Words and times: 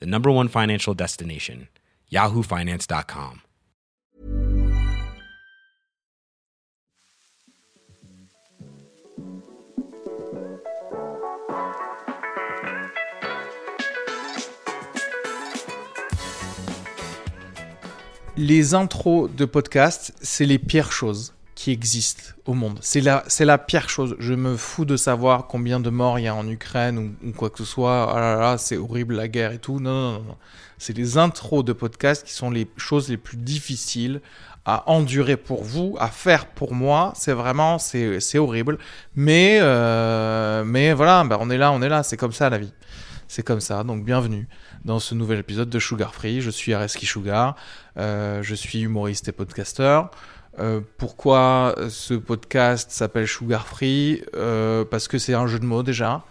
the 0.00 0.06
number 0.06 0.30
one 0.30 0.48
financial 0.48 0.94
destination, 0.94 1.68
yahoofinance.com. 2.10 3.40
Les 18.36 18.72
intros 18.74 19.28
de 19.28 19.44
podcast, 19.44 20.14
c'est 20.22 20.46
les 20.46 20.58
pires 20.58 20.92
choses 20.92 21.34
qui 21.60 21.72
existent 21.72 22.32
au 22.46 22.54
monde. 22.54 22.78
C'est 22.80 23.02
la, 23.02 23.22
c'est 23.26 23.44
la 23.44 23.58
pire 23.58 23.90
chose. 23.90 24.16
Je 24.18 24.32
me 24.32 24.56
fous 24.56 24.86
de 24.86 24.96
savoir 24.96 25.46
combien 25.46 25.78
de 25.78 25.90
morts 25.90 26.18
il 26.18 26.22
y 26.22 26.26
a 26.26 26.34
en 26.34 26.48
Ukraine 26.48 27.14
ou, 27.22 27.32
quoi 27.32 27.50
que 27.50 27.58
ce 27.58 27.66
soit. 27.66 28.10
Ah 28.10 28.18
là 28.18 28.36
là, 28.40 28.56
c'est 28.56 28.78
horrible 28.78 29.14
la 29.14 29.28
guerre 29.28 29.52
et 29.52 29.58
tout. 29.58 29.78
Non, 29.78 30.12
non, 30.12 30.22
non. 30.22 30.36
C'est 30.78 30.96
les 30.96 31.18
intros 31.18 31.62
de 31.62 31.74
podcast 31.74 32.24
qui 32.24 32.32
sont 32.32 32.50
les 32.50 32.66
choses 32.78 33.10
les 33.10 33.18
plus 33.18 33.36
difficiles 33.36 34.22
à 34.64 34.90
endurer 34.90 35.36
pour 35.36 35.62
vous, 35.62 35.96
à 36.00 36.08
faire 36.08 36.46
pour 36.46 36.72
moi. 36.72 37.12
C'est 37.14 37.34
vraiment, 37.34 37.78
c'est, 37.78 38.20
c'est 38.20 38.38
horrible. 38.38 38.78
Mais, 39.14 39.58
euh, 39.60 40.64
mais 40.64 40.94
voilà, 40.94 41.22
bah 41.24 41.36
on 41.42 41.50
est 41.50 41.58
là, 41.58 41.72
on 41.72 41.82
est 41.82 41.90
là. 41.90 42.02
C'est 42.02 42.16
comme 42.16 42.32
ça 42.32 42.48
la 42.48 42.56
vie. 42.56 42.72
C'est 43.28 43.42
comme 43.42 43.60
ça. 43.60 43.84
Donc 43.84 44.02
bienvenue 44.02 44.48
dans 44.86 44.98
ce 44.98 45.14
nouvel 45.14 45.40
épisode 45.40 45.68
de 45.68 45.78
Sugar 45.78 46.14
Free. 46.14 46.40
Je 46.40 46.50
suis 46.50 46.72
Areski 46.72 47.04
Sugar. 47.04 47.54
Euh, 47.98 48.42
je 48.42 48.54
suis 48.54 48.80
humoriste 48.80 49.28
et 49.28 49.32
podcasteur. 49.32 50.10
Euh, 50.58 50.80
pourquoi 50.98 51.74
ce 51.88 52.14
podcast 52.14 52.90
s'appelle 52.90 53.26
Sugar 53.26 53.66
Free 53.66 54.22
Euh, 54.34 54.84
Parce 54.84 55.08
que 55.08 55.18
c'est 55.18 55.34
un 55.34 55.46
jeu 55.46 55.58
de 55.58 55.64
mots 55.64 55.82
déjà. 55.82 56.24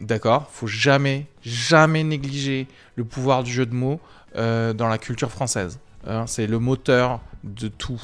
D'accord? 0.00 0.48
Faut 0.50 0.66
jamais, 0.66 1.26
jamais 1.42 2.04
négliger 2.04 2.68
le 2.96 3.04
pouvoir 3.04 3.42
du 3.42 3.50
jeu 3.50 3.66
de 3.66 3.74
mots 3.74 4.00
euh, 4.36 4.72
dans 4.72 4.88
la 4.88 4.98
culture 4.98 5.30
française. 5.30 5.78
Hein, 6.06 6.26
c'est 6.26 6.46
le 6.46 6.58
moteur 6.58 7.20
de 7.44 7.68
tout. 7.68 8.00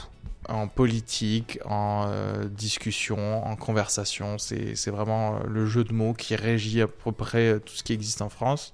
En 0.49 0.67
politique, 0.67 1.61
en 1.65 2.11
discussion, 2.51 3.47
en 3.47 3.55
conversation. 3.55 4.39
C'est 4.39 4.91
vraiment 4.91 5.39
le 5.47 5.67
jeu 5.67 5.85
de 5.85 5.93
mots 5.93 6.15
qui 6.15 6.35
régit 6.35 6.83
à 6.83 6.89
peu 6.89 7.13
près 7.13 7.61
tout 7.61 7.75
ce 7.75 7.85
qui 7.85 7.93
existe 7.93 8.23
en 8.23 8.29
France. 8.29 8.73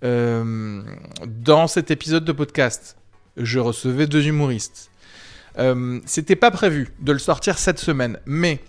Dans 0.00 1.66
cet 1.66 1.90
épisode 1.90 2.24
de 2.24 2.30
podcast, 2.30 2.96
je 3.36 3.58
recevais 3.58 4.06
deux 4.06 4.28
humoristes. 4.28 4.91
Euh, 5.58 6.00
C'était 6.06 6.36
pas 6.36 6.50
prévu 6.50 6.92
de 7.00 7.12
le 7.12 7.18
sortir 7.18 7.58
cette 7.58 7.78
semaine, 7.78 8.18
mais 8.26 8.60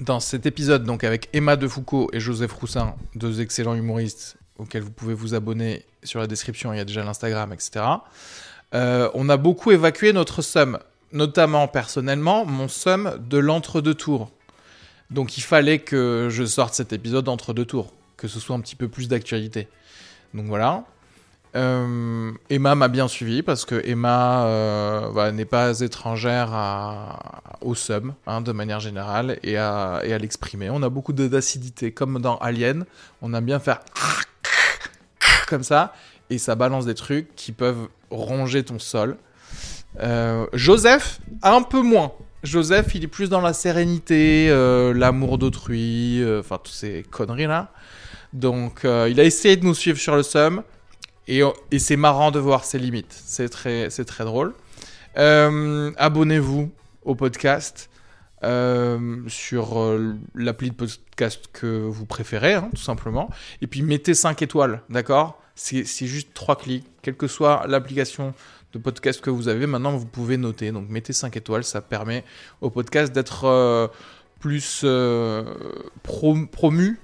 dans 0.00 0.20
cet 0.20 0.46
épisode, 0.46 0.84
donc 0.84 1.04
avec 1.04 1.28
Emma 1.32 1.56
Defoucault 1.56 2.08
et 2.12 2.20
Joseph 2.20 2.52
Roussin, 2.52 2.94
deux 3.14 3.40
excellents 3.40 3.74
humoristes 3.74 4.36
auxquels 4.58 4.82
vous 4.82 4.90
pouvez 4.90 5.14
vous 5.14 5.34
abonner 5.34 5.84
sur 6.02 6.20
la 6.20 6.26
description, 6.26 6.72
il 6.72 6.76
y 6.76 6.80
a 6.80 6.84
déjà 6.84 7.02
l'Instagram, 7.02 7.52
etc. 7.52 7.84
Euh, 8.74 9.10
on 9.14 9.28
a 9.28 9.36
beaucoup 9.36 9.72
évacué 9.72 10.12
notre 10.12 10.42
somme, 10.42 10.78
notamment 11.12 11.68
personnellement, 11.68 12.44
mon 12.44 12.68
somme 12.68 13.18
de 13.28 13.38
l'entre-deux 13.38 13.94
tours. 13.94 14.30
Donc 15.10 15.38
il 15.38 15.42
fallait 15.42 15.80
que 15.80 16.28
je 16.30 16.44
sorte 16.44 16.74
cet 16.74 16.92
épisode 16.92 17.28
entre 17.28 17.52
deux 17.52 17.64
tours, 17.64 17.92
que 18.16 18.28
ce 18.28 18.40
soit 18.40 18.56
un 18.56 18.60
petit 18.60 18.76
peu 18.76 18.88
plus 18.88 19.08
d'actualité. 19.08 19.68
Donc 20.32 20.46
voilà. 20.46 20.84
Euh, 21.56 22.32
Emma 22.50 22.74
m'a 22.74 22.88
bien 22.88 23.06
suivi 23.06 23.42
parce 23.42 23.64
que 23.64 23.80
Emma 23.86 24.46
euh, 24.46 25.10
bah, 25.12 25.30
n'est 25.30 25.44
pas 25.44 25.78
étrangère 25.80 26.50
au 27.60 27.76
sum 27.76 28.14
hein, 28.26 28.40
de 28.40 28.50
manière 28.50 28.80
générale 28.80 29.38
et 29.42 29.56
à, 29.56 30.02
l'exprimer. 30.04 30.68
On 30.70 30.82
a 30.82 30.88
beaucoup 30.88 31.12
d'acidité, 31.12 31.92
comme 31.92 32.20
dans 32.20 32.38
Alien. 32.38 32.84
On 33.22 33.32
aime 33.34 33.44
bien 33.44 33.60
faire 33.60 33.80
comme 35.48 35.62
ça 35.62 35.94
et 36.28 36.38
ça 36.38 36.56
balance 36.56 36.86
des 36.86 36.94
trucs 36.94 37.34
qui 37.36 37.52
peuvent 37.52 37.88
ronger 38.10 38.64
ton 38.64 38.80
sol. 38.80 39.16
Euh, 40.00 40.46
Joseph, 40.54 41.20
un 41.42 41.62
peu 41.62 41.82
moins. 41.82 42.12
Joseph, 42.42 42.94
il 42.94 43.04
est 43.04 43.08
plus 43.08 43.30
dans 43.30 43.40
la 43.40 43.52
sérénité, 43.52 44.48
l'amour 44.94 45.38
d'autrui, 45.38 46.22
enfin 46.38 46.58
toutes 46.62 46.74
ces 46.74 47.04
conneries 47.04 47.46
là. 47.46 47.70
Donc, 48.34 48.80
il 48.84 49.20
a 49.20 49.24
essayé 49.24 49.56
de 49.56 49.64
nous 49.64 49.74
suivre 49.74 49.98
sur 49.98 50.16
le 50.16 50.22
sum. 50.22 50.62
Et, 51.26 51.42
c'est 51.78 51.96
marrant 51.96 52.30
de 52.30 52.38
voir 52.38 52.64
ses 52.64 52.78
limites. 52.78 53.12
C'est 53.24 53.48
très, 53.48 53.90
c'est 53.90 54.04
très 54.04 54.24
drôle. 54.24 54.54
Euh, 55.16 55.90
Abonnez-vous 55.96 56.70
au 57.04 57.14
podcast 57.14 57.88
euh, 58.42 59.22
sur 59.28 59.80
euh, 59.80 60.14
l'appli 60.34 60.70
de 60.70 60.74
podcast 60.74 61.46
que 61.52 61.66
vous 61.66 62.04
préférez, 62.04 62.54
hein, 62.54 62.68
tout 62.74 62.82
simplement. 62.82 63.30
Et 63.62 63.66
puis 63.66 63.82
mettez 63.82 64.14
5 64.14 64.42
étoiles, 64.42 64.82
d'accord? 64.90 65.40
C'est 65.54 65.84
juste 66.06 66.34
3 66.34 66.56
clics. 66.56 66.84
Quelle 67.00 67.16
que 67.16 67.28
soit 67.28 67.64
l'application 67.68 68.34
de 68.72 68.78
podcast 68.78 69.20
que 69.20 69.30
vous 69.30 69.46
avez, 69.48 69.66
maintenant 69.66 69.96
vous 69.96 70.04
pouvez 70.06 70.36
noter. 70.36 70.72
Donc 70.72 70.88
mettez 70.88 71.12
5 71.12 71.36
étoiles, 71.36 71.62
ça 71.64 71.80
permet 71.80 72.24
au 72.60 72.70
podcast 72.70 73.12
d'être 73.12 73.90
plus 74.40 74.84
pro- 76.02 76.46
promu 76.50 76.98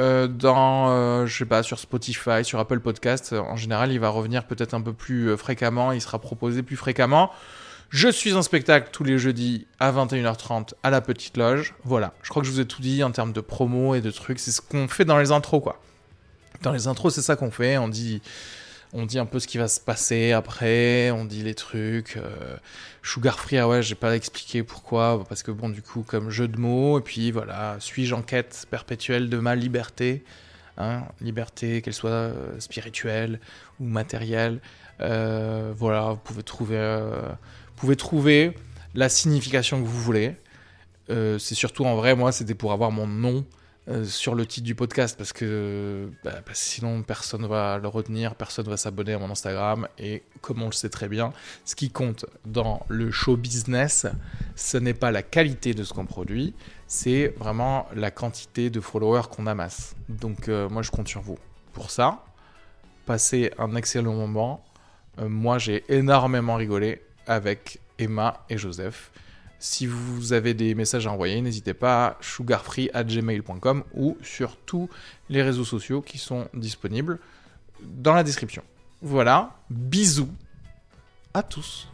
euh, 0.00 0.28
dans, 0.28 0.90
euh, 0.90 1.26
je 1.26 1.36
sais 1.36 1.44
pas, 1.44 1.62
sur 1.62 1.78
Spotify, 1.78 2.42
sur 2.42 2.58
Apple 2.58 2.80
Podcast, 2.80 3.34
en 3.34 3.56
général, 3.56 3.92
il 3.92 4.00
va 4.00 4.08
revenir 4.08 4.46
peut-être 4.46 4.72
un 4.72 4.80
peu 4.80 4.94
plus 4.94 5.28
euh, 5.28 5.36
fréquemment, 5.36 5.92
il 5.92 6.00
sera 6.00 6.18
proposé 6.18 6.62
plus 6.62 6.76
fréquemment. 6.76 7.30
Je 7.90 8.08
suis 8.08 8.32
en 8.34 8.40
spectacle 8.40 8.88
tous 8.92 9.04
les 9.04 9.18
jeudis 9.18 9.66
à 9.78 9.92
21h30 9.92 10.72
à 10.82 10.90
la 10.90 11.02
Petite 11.02 11.36
Loge. 11.36 11.74
Voilà, 11.84 12.14
je 12.22 12.30
crois 12.30 12.40
que 12.40 12.48
je 12.48 12.52
vous 12.52 12.60
ai 12.60 12.64
tout 12.64 12.80
dit 12.80 13.02
en 13.04 13.10
termes 13.10 13.32
de 13.32 13.40
promo 13.40 13.94
et 13.94 14.00
de 14.00 14.10
trucs. 14.10 14.38
C'est 14.38 14.52
ce 14.52 14.62
qu'on 14.62 14.88
fait 14.88 15.04
dans 15.04 15.18
les 15.18 15.32
intros, 15.32 15.62
quoi. 15.62 15.82
Dans 16.62 16.72
les 16.72 16.86
intros, 16.86 17.14
c'est 17.14 17.22
ça 17.22 17.36
qu'on 17.36 17.50
fait. 17.50 17.76
On 17.78 17.88
dit, 17.88 18.22
on 18.92 19.06
dit 19.06 19.18
un 19.18 19.26
peu 19.26 19.38
ce 19.38 19.46
qui 19.46 19.58
va 19.58 19.68
se 19.68 19.80
passer 19.80 20.32
après, 20.32 21.10
on 21.10 21.24
dit 21.24 21.42
les 21.42 21.54
trucs. 21.54 22.16
euh, 22.16 22.56
Sugar 23.02 23.38
Free, 23.38 23.58
ah 23.58 23.68
ouais, 23.68 23.82
j'ai 23.82 23.94
pas 23.94 24.14
expliqué 24.14 24.62
pourquoi, 24.62 25.24
parce 25.28 25.42
que 25.42 25.50
bon, 25.50 25.68
du 25.68 25.82
coup, 25.82 26.02
comme 26.02 26.30
jeu 26.30 26.48
de 26.48 26.58
mots, 26.58 26.98
et 26.98 27.02
puis 27.02 27.30
voilà, 27.30 27.76
suis-je 27.80 28.14
en 28.14 28.22
quête 28.22 28.66
perpétuelle 28.70 29.28
de 29.28 29.38
ma 29.38 29.54
liberté 29.54 30.24
hein, 30.76 31.04
Liberté, 31.20 31.82
qu'elle 31.82 31.94
soit 31.94 32.10
euh, 32.10 32.58
spirituelle 32.60 33.40
ou 33.78 33.84
matérielle. 33.84 34.60
Euh, 35.00 35.72
voilà, 35.76 36.10
vous 36.10 36.16
pouvez 36.16 36.42
trouver, 36.42 36.76
euh, 36.76 37.22
vous 37.30 37.74
pouvez 37.76 37.96
trouver 37.96 38.54
la 38.94 39.08
signification 39.08 39.80
que 39.80 39.86
vous 39.86 40.00
voulez. 40.00 40.34
C'est 41.08 41.56
surtout 41.56 41.84
en 41.86 41.96
vrai, 41.96 42.14
moi, 42.14 42.30
c'était 42.30 42.54
pour 42.54 42.70
avoir 42.70 42.92
mon 42.92 43.08
nom 43.08 43.44
euh, 43.90 44.04
sur 44.04 44.36
le 44.36 44.46
titre 44.46 44.66
du 44.66 44.76
podcast 44.76 45.16
parce 45.18 45.32
que 45.32 46.08
bah, 46.22 46.42
parce 46.46 46.60
que 46.60 46.66
sinon 46.66 47.02
personne 47.02 47.46
va 47.46 47.78
le 47.78 47.88
retenir, 47.88 48.36
personne 48.36 48.66
va 48.66 48.76
s'abonner 48.76 49.14
à 49.14 49.18
mon 49.18 49.30
Instagram 49.30 49.88
et 49.98 50.22
comme 50.40 50.62
on 50.62 50.66
le 50.66 50.72
sait 50.72 50.90
très 50.90 51.08
bien, 51.08 51.32
ce 51.64 51.74
qui 51.74 51.90
compte 51.90 52.24
dans 52.44 52.86
le 52.88 53.10
show 53.10 53.36
business, 53.36 54.06
ce 54.54 54.76
n'est 54.76 54.94
pas 54.94 55.10
la 55.10 55.22
qualité 55.22 55.74
de 55.74 55.82
ce 55.82 55.92
qu'on 55.92 56.06
produit, 56.06 56.54
c'est 56.86 57.34
vraiment 57.36 57.88
la 57.94 58.12
quantité 58.12 58.70
de 58.70 58.80
followers 58.80 59.28
qu'on 59.28 59.48
amasse. 59.48 59.96
Donc 60.08 60.48
euh, 60.48 60.68
moi 60.68 60.82
je 60.82 60.90
compte 60.92 61.08
sur 61.08 61.22
vous 61.22 61.38
pour 61.72 61.90
ça. 61.90 62.24
Passez 63.06 63.50
un 63.58 63.74
excellent 63.74 64.14
moment. 64.14 64.62
Euh, 65.18 65.28
moi 65.28 65.58
j'ai 65.58 65.84
énormément 65.88 66.54
rigolé 66.54 67.02
avec 67.26 67.80
Emma 67.98 68.44
et 68.48 68.56
Joseph. 68.56 69.10
Si 69.62 69.84
vous 69.84 70.32
avez 70.32 70.54
des 70.54 70.74
messages 70.74 71.06
à 71.06 71.12
envoyer, 71.12 71.38
n'hésitez 71.42 71.74
pas 71.74 72.06
à 72.06 72.16
sugarfree.gmail.com 72.22 73.84
ou 73.92 74.16
sur 74.22 74.56
tous 74.56 74.88
les 75.28 75.42
réseaux 75.42 75.66
sociaux 75.66 76.00
qui 76.00 76.16
sont 76.16 76.48
disponibles 76.54 77.18
dans 77.82 78.14
la 78.14 78.24
description. 78.24 78.62
Voilà, 79.02 79.58
bisous 79.68 80.30
à 81.34 81.42
tous. 81.42 81.89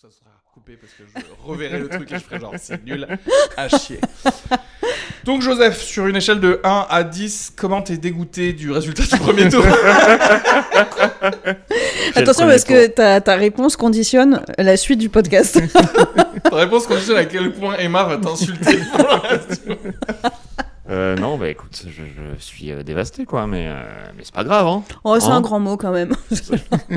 Ça 0.00 0.08
sera 0.08 0.30
coupé 0.54 0.78
parce 0.80 0.94
que 0.94 1.02
je 1.14 1.46
reverrai 1.46 1.78
le 1.78 1.86
truc 1.90 2.10
et 2.10 2.14
je 2.14 2.20
ferai 2.20 2.40
genre 2.40 2.54
c'est 2.56 2.82
nul 2.86 3.06
à 3.58 3.68
chier. 3.68 4.00
Donc 5.24 5.42
Joseph, 5.42 5.78
sur 5.78 6.06
une 6.06 6.16
échelle 6.16 6.40
de 6.40 6.58
1 6.64 6.86
à 6.88 7.02
10, 7.04 7.52
comment 7.54 7.82
t'es 7.82 7.98
dégoûté 7.98 8.54
du 8.54 8.70
résultat 8.70 9.02
du 9.02 9.18
premier 9.18 9.50
tour? 9.50 9.62
Attention 12.14 12.46
parce 12.46 12.64
que 12.64 12.86
ta, 12.86 13.20
ta 13.20 13.34
réponse 13.34 13.76
conditionne 13.76 14.42
la 14.56 14.78
suite 14.78 15.00
du 15.00 15.10
podcast. 15.10 15.60
Ta 16.44 16.56
réponse 16.56 16.86
conditionne 16.86 17.18
à 17.18 17.26
quel 17.26 17.52
point 17.52 17.76
Emma 17.76 18.04
va 18.04 18.16
t'insulter. 18.16 18.78
Euh, 20.90 21.14
non, 21.16 21.38
bah 21.38 21.48
écoute, 21.48 21.84
je, 21.86 22.02
je 22.02 22.40
suis 22.40 22.72
euh, 22.72 22.82
dévasté 22.82 23.24
quoi, 23.24 23.46
mais, 23.46 23.66
euh, 23.68 23.82
mais 24.16 24.24
c'est 24.24 24.34
pas 24.34 24.42
grave, 24.44 24.66
hein. 24.66 24.82
Oh, 25.04 25.18
c'est 25.20 25.26
Hein 25.28 25.36
un 25.36 25.40
grand 25.40 25.60
mot 25.60 25.76
quand 25.76 25.92
même. 25.92 26.10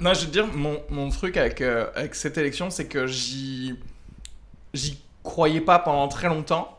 non, 0.00 0.14
je 0.14 0.20
veux 0.20 0.26
te 0.26 0.32
dire, 0.32 0.46
mon, 0.54 0.78
mon 0.90 1.10
truc 1.10 1.36
avec, 1.36 1.60
euh, 1.60 1.86
avec 1.94 2.14
cette 2.14 2.38
élection, 2.38 2.70
c'est 2.70 2.86
que 2.86 3.06
j'y 3.06 3.74
j'y 4.72 4.98
croyais 5.22 5.60
pas 5.60 5.78
pendant 5.78 6.08
très 6.08 6.28
longtemps. 6.28 6.78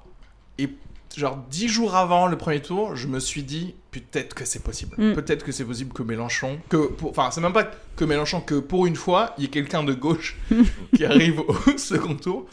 Et 0.58 0.70
genre 1.16 1.38
dix 1.50 1.68
jours 1.68 1.96
avant 1.96 2.28
le 2.28 2.38
premier 2.38 2.62
tour, 2.62 2.96
je 2.96 3.08
me 3.08 3.20
suis 3.20 3.44
dit 3.44 3.76
peut-être 3.92 4.34
que 4.34 4.46
c'est 4.46 4.64
possible. 4.64 4.96
Mm. 4.98 5.14
Peut-être 5.14 5.44
que 5.44 5.52
c'est 5.52 5.64
possible 5.66 5.94
que 5.94 6.04
Mélenchon, 6.04 6.60
que 6.70 6.88
pour- 6.88 7.12
enfin 7.12 7.30
c'est 7.32 7.42
même 7.42 7.54
pas 7.54 7.70
que 7.96 8.04
Mélenchon, 8.06 8.42
que 8.42 8.56
pour 8.56 8.86
une 8.88 8.96
fois, 8.96 9.34
il 9.38 9.44
y 9.44 9.46
ait 9.46 9.50
quelqu'un 9.50 9.84
de 9.84 9.94
gauche 9.94 10.38
qui 10.96 11.06
arrive 11.06 11.40
au 11.42 11.56
second 11.78 12.16
tour. 12.16 12.46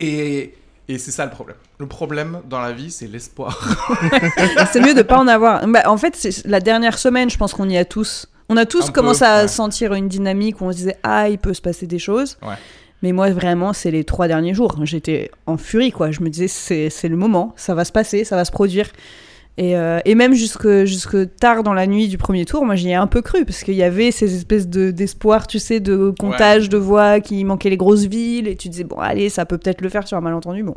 Et, 0.00 0.54
et 0.88 0.98
c'est 0.98 1.10
ça 1.10 1.24
le 1.24 1.30
problème. 1.30 1.56
Le 1.78 1.86
problème 1.86 2.40
dans 2.48 2.60
la 2.60 2.72
vie, 2.72 2.90
c'est 2.90 3.06
l'espoir. 3.06 3.76
c'est 4.72 4.80
mieux 4.80 4.94
de 4.94 5.02
pas 5.02 5.18
en 5.18 5.26
avoir. 5.26 5.66
Bah, 5.66 5.82
en 5.86 5.96
fait, 5.96 6.14
c'est 6.16 6.46
la 6.46 6.60
dernière 6.60 6.98
semaine, 6.98 7.28
je 7.28 7.36
pense 7.36 7.54
qu'on 7.54 7.68
y 7.68 7.76
a 7.76 7.84
tous. 7.84 8.28
On 8.48 8.56
a 8.56 8.66
tous 8.66 8.84
Un 8.84 8.86
peu, 8.86 8.92
commencé 8.92 9.24
à 9.24 9.42
ouais. 9.42 9.48
sentir 9.48 9.94
une 9.94 10.08
dynamique 10.08 10.60
où 10.60 10.64
on 10.64 10.72
se 10.72 10.76
disait 10.76 10.96
ah 11.02 11.28
il 11.28 11.38
peut 11.38 11.54
se 11.54 11.62
passer 11.62 11.86
des 11.86 11.98
choses. 11.98 12.38
Ouais. 12.42 12.54
Mais 13.02 13.12
moi 13.12 13.30
vraiment 13.30 13.72
c'est 13.72 13.90
les 13.90 14.04
trois 14.04 14.28
derniers 14.28 14.54
jours. 14.54 14.76
J'étais 14.84 15.30
en 15.46 15.56
furie 15.56 15.90
quoi. 15.90 16.12
Je 16.12 16.20
me 16.20 16.30
disais 16.30 16.48
c'est 16.48 17.08
le 17.08 17.16
moment, 17.16 17.52
ça 17.56 17.74
va 17.74 17.84
se 17.84 17.92
passer, 17.92 18.24
ça 18.24 18.36
va 18.36 18.44
se 18.44 18.52
produire. 18.52 18.88
Et, 19.58 19.76
euh, 19.76 20.00
et 20.04 20.14
même 20.14 20.34
jusque, 20.34 20.84
jusque 20.84 21.34
tard 21.36 21.62
dans 21.62 21.72
la 21.72 21.86
nuit 21.86 22.08
du 22.08 22.18
premier 22.18 22.44
tour, 22.44 22.66
moi 22.66 22.74
j'y 22.74 22.90
ai 22.90 22.94
un 22.94 23.06
peu 23.06 23.22
cru 23.22 23.44
parce 23.46 23.64
qu'il 23.64 23.74
y 23.74 23.82
avait 23.82 24.10
ces 24.10 24.36
espèces 24.36 24.68
de 24.68 24.90
d'espoir, 24.90 25.46
tu 25.46 25.58
sais, 25.58 25.80
de 25.80 26.12
comptage 26.18 26.68
de 26.68 26.76
voix 26.76 27.20
qui 27.20 27.42
manquaient 27.44 27.70
les 27.70 27.78
grosses 27.78 28.04
villes 28.04 28.48
et 28.48 28.56
tu 28.56 28.68
disais 28.68 28.84
bon 28.84 28.98
allez 28.98 29.30
ça 29.30 29.46
peut 29.46 29.56
peut-être 29.56 29.80
le 29.80 29.88
faire 29.88 30.06
sur 30.06 30.18
un 30.18 30.20
malentendu 30.20 30.62
bon. 30.62 30.74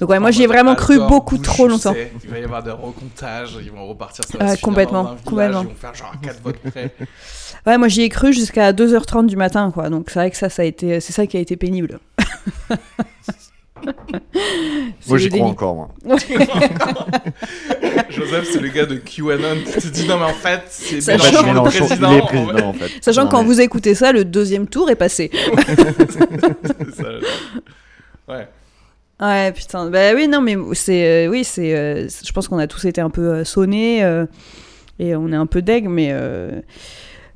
Donc 0.00 0.10
ouais, 0.10 0.18
moi, 0.18 0.30
j'y 0.32 0.42
ai 0.42 0.46
vraiment 0.46 0.74
cru 0.74 0.98
beaucoup 0.98 1.38
trop 1.38 1.68
longtemps. 1.68 1.92
sais, 1.92 2.12
Il 2.24 2.30
va 2.30 2.38
y 2.40 2.44
avoir 2.44 2.62
des 2.62 2.72
recomptages, 2.72 3.56
ils 3.62 3.70
vont 3.70 3.86
repartir 3.86 4.24
va 4.24 4.28
se 4.28 4.52
finir 4.52 4.60
complètement, 4.60 5.02
village, 5.04 5.24
complètement. 5.24 5.62
Ils 5.62 5.68
vont 5.68 5.74
faire 5.74 5.94
genre 5.94 6.12
4 6.20 6.42
votes 6.42 6.58
près. 6.70 6.94
Ouais, 7.66 7.78
moi 7.78 7.88
j'y 7.88 8.02
ai 8.02 8.08
cru 8.10 8.32
jusqu'à 8.32 8.72
2h30 8.72 9.26
du 9.26 9.36
matin, 9.36 9.70
quoi. 9.70 9.88
Donc 9.88 10.10
c'est 10.10 10.18
vrai 10.18 10.30
que 10.30 10.36
ça, 10.36 10.50
ça 10.50 10.62
a 10.62 10.64
été, 10.64 11.00
c'est 11.00 11.12
ça 11.12 11.26
qui 11.26 11.36
a 11.36 11.40
été 11.40 11.56
pénible. 11.56 11.98
Moi 15.08 15.18
j'y 15.18 15.28
crois 15.28 15.46
encore, 15.46 15.74
moi. 15.74 15.88
Joseph, 18.10 18.48
c'est 18.52 18.60
le 18.60 18.68
gars 18.68 18.86
de 18.86 18.96
QAnon 18.96 19.56
qui 19.64 19.72
te 19.80 19.88
dit 19.88 20.06
non, 20.06 20.18
mais 20.18 20.24
en 20.24 20.28
fait, 20.34 20.62
c'est 20.68 21.06
Mélenchon, 21.06 21.40
le 21.40 21.46
Mélenchon, 21.46 21.86
président. 21.86 22.10
il 22.12 22.16
est 22.16 22.20
en 22.22 22.26
fait. 22.26 22.36
président 22.44 22.68
en 22.68 22.72
fait. 22.72 22.90
Sachant 23.00 23.22
Non, 23.22 23.26
que 23.28 23.32
quand 23.32 23.42
mais- 23.42 23.46
vous 23.48 23.60
écoutez 23.60 23.94
ça, 23.94 24.12
le 24.12 24.24
deuxième 24.24 24.66
tour 24.66 24.90
est 24.90 24.96
passé. 24.96 25.30
C'est 25.34 26.94
ça. 26.94 27.08
Ouais. 28.28 28.48
Ouais, 29.20 29.52
putain. 29.52 29.90
Bah 29.90 30.12
oui, 30.14 30.26
non, 30.28 30.40
mais 30.40 30.56
c'est, 30.72 31.26
euh, 31.26 31.30
oui, 31.30 31.44
c'est, 31.44 31.74
euh, 31.76 32.08
je 32.08 32.32
pense 32.32 32.48
qu'on 32.48 32.58
a 32.58 32.66
tous 32.66 32.84
été 32.84 33.00
un 33.00 33.10
peu 33.10 33.28
euh, 33.28 33.44
sonnés 33.44 34.02
euh, 34.02 34.26
et 34.98 35.14
on 35.14 35.30
est 35.32 35.36
un 35.36 35.46
peu 35.46 35.62
deg, 35.62 35.88
mais 35.88 36.08
euh, 36.10 36.60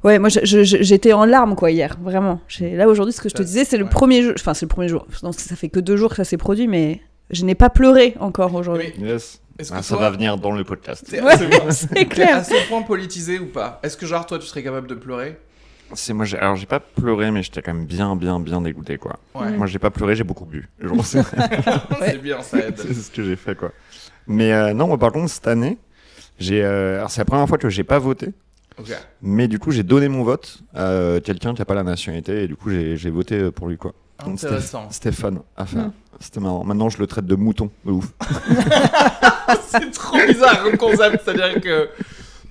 ouais, 0.05 0.19
moi 0.19 0.29
j'étais 0.31 1.13
en 1.13 1.25
larmes 1.25 1.55
quoi 1.57 1.71
hier, 1.71 1.97
vraiment. 2.03 2.41
Là 2.61 2.89
aujourd'hui, 2.89 3.13
ce 3.13 3.21
que 3.21 3.29
je 3.29 3.35
te 3.35 3.43
disais, 3.43 3.65
c'est 3.65 3.77
le 3.79 3.85
ouais. 3.85 3.91
premier 3.91 4.23
jour, 4.23 4.33
enfin 4.37 4.55
c'est 4.55 4.67
le 4.67 4.71
premier 4.71 4.89
jour. 4.89 5.07
Non, 5.23 5.33
ça 5.33 5.57
fait 5.57 5.69
que 5.69 5.81
deux 5.81 5.97
jours 5.97 6.11
que 6.11 6.17
ça 6.17 6.25
s'est 6.25 6.37
produit, 6.37 6.67
mais 6.69 7.01
je 7.31 7.45
n'ai 7.45 7.55
pas 7.55 7.71
pleuré 7.71 8.15
encore 8.21 8.55
aujourd'hui. 8.55 8.93
Mais 8.99 9.09
Yes. 9.09 9.41
est-ce 9.59 9.71
que 9.73 9.77
Ah, 9.79 9.83
ça 9.83 9.95
toi, 9.97 10.05
va 10.05 10.11
venir 10.11 10.37
dans 10.39 10.53
le 10.53 10.65
podcast. 10.65 11.05
Ouais, 11.13 11.37
c'est 11.71 11.89
t'es 11.89 12.05
clair. 12.07 12.37
à 12.39 12.45
ce 12.45 12.69
point 12.69 12.83
politisé 12.83 13.39
ou 13.39 13.47
pas? 13.47 13.81
Est-ce 13.83 13.97
que 13.97 14.07
genre 14.07 14.25
toi, 14.27 14.39
tu 14.39 14.47
serais 14.47 14.63
capable 14.63 14.87
de 14.89 14.95
pleurer? 14.95 15.39
C'est 15.95 16.13
moi, 16.13 16.27
alors 16.39 16.55
j'ai 16.57 16.67
pas 16.67 16.81
pleuré, 16.81 17.31
mais 17.31 17.43
j'étais 17.43 17.63
quand 17.63 17.73
même 17.73 17.87
bien, 17.87 18.15
bien, 18.15 18.41
bien 18.41 18.61
dégoûté 18.61 18.99
quoi. 18.99 19.19
Ouais. 19.35 19.51
Moi 19.53 19.67
j'ai 19.67 19.79
pas 19.79 19.89
pleuré, 19.91 20.15
j'ai 20.17 20.23
beaucoup 20.25 20.45
bu. 20.45 20.69
C'est 21.03 21.23
C'est 21.23 22.19
bien, 22.23 22.43
ça 22.43 22.59
aide. 22.59 22.75
c'est 22.77 22.93
ce 22.93 23.11
que 23.11 23.23
j'ai 23.25 23.37
fait 23.37 23.55
quoi. 23.57 23.73
Mais 24.27 24.53
euh, 24.53 24.75
non, 24.75 24.87
moi 24.87 24.99
par 24.99 25.13
contre 25.13 25.31
cette 25.31 25.47
année, 25.47 25.79
j'ai, 26.39 26.63
euh, 26.63 26.99
alors 26.99 27.11
c'est 27.11 27.23
la 27.23 27.25
première 27.25 27.49
fois 27.49 27.57
que 27.57 27.71
j'ai 27.71 27.85
pas 27.85 27.99
voté, 27.99 28.29
Mais 29.23 29.49
du 29.49 29.59
coup 29.59 29.71
j'ai 29.71 29.83
donné 29.83 30.09
mon 30.09 30.23
vote 30.25 30.59
à 30.75 31.19
quelqu'un 31.25 31.55
qui 31.55 31.63
a 31.63 31.65
pas 31.65 31.75
la 31.75 31.83
nationalité 31.83 32.45
et 32.45 32.49
du 32.49 32.57
coup 32.57 32.71
j'ai 32.71 33.11
voté 33.11 33.51
pour 33.51 33.69
lui 33.69 33.77
quoi. 33.79 33.93
Donc, 34.25 34.39
c'était- 34.41 34.53
Intéressant. 34.55 34.89
C'était 34.91 35.13
fun 35.13 35.35
à 35.57 35.65
faire. 35.67 35.87
Mm. 35.87 35.93
C'était 36.21 36.41
marrant. 36.41 36.65
Maintenant 36.65 36.89
je 36.89 36.99
le 36.99 37.07
traite 37.07 37.27
de 37.27 37.37
mouton, 37.37 37.71
de 37.85 37.93
ouf. 37.93 38.07
C'est 39.69 39.91
trop 39.93 40.17
bizarre 40.27 40.63
comme 40.65 40.77
concept, 40.77 41.23
c'est-à-dire 41.25 41.61
que 41.61 41.89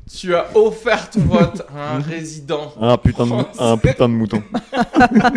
tu 0.10 0.34
as 0.34 0.48
offert 0.56 1.10
ton 1.10 1.20
vote 1.22 1.64
à 1.76 1.96
un 1.96 2.00
résident. 2.00 2.74
Un 2.80 2.98
putain 2.98 3.26
de, 3.26 3.30
mou- 3.32 3.44
un 3.60 3.78
putain 3.78 4.08
de 4.08 4.14
mouton. 4.14 4.42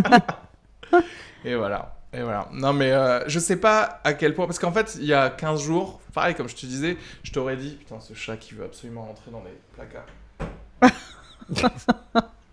Et 1.44 1.54
voilà. 1.54 1.96
Et 2.12 2.22
voilà. 2.22 2.48
Non, 2.52 2.72
mais 2.72 2.90
euh, 2.92 3.26
je 3.28 3.38
sais 3.38 3.56
pas 3.56 4.00
à 4.04 4.14
quel 4.14 4.34
point. 4.34 4.46
Parce 4.46 4.58
qu'en 4.58 4.72
fait, 4.72 4.96
il 5.00 5.06
y 5.06 5.14
a 5.14 5.30
15 5.30 5.62
jours, 5.62 6.00
pareil, 6.12 6.34
comme 6.34 6.48
je 6.48 6.56
te 6.56 6.66
disais, 6.66 6.96
je 7.22 7.32
t'aurais 7.32 7.56
dit. 7.56 7.76
Putain, 7.78 8.00
ce 8.00 8.14
chat 8.14 8.36
qui 8.36 8.54
veut 8.54 8.64
absolument 8.64 9.02
rentrer 9.06 9.30
dans 9.30 9.42
les 9.44 9.56
placards. 9.74 10.06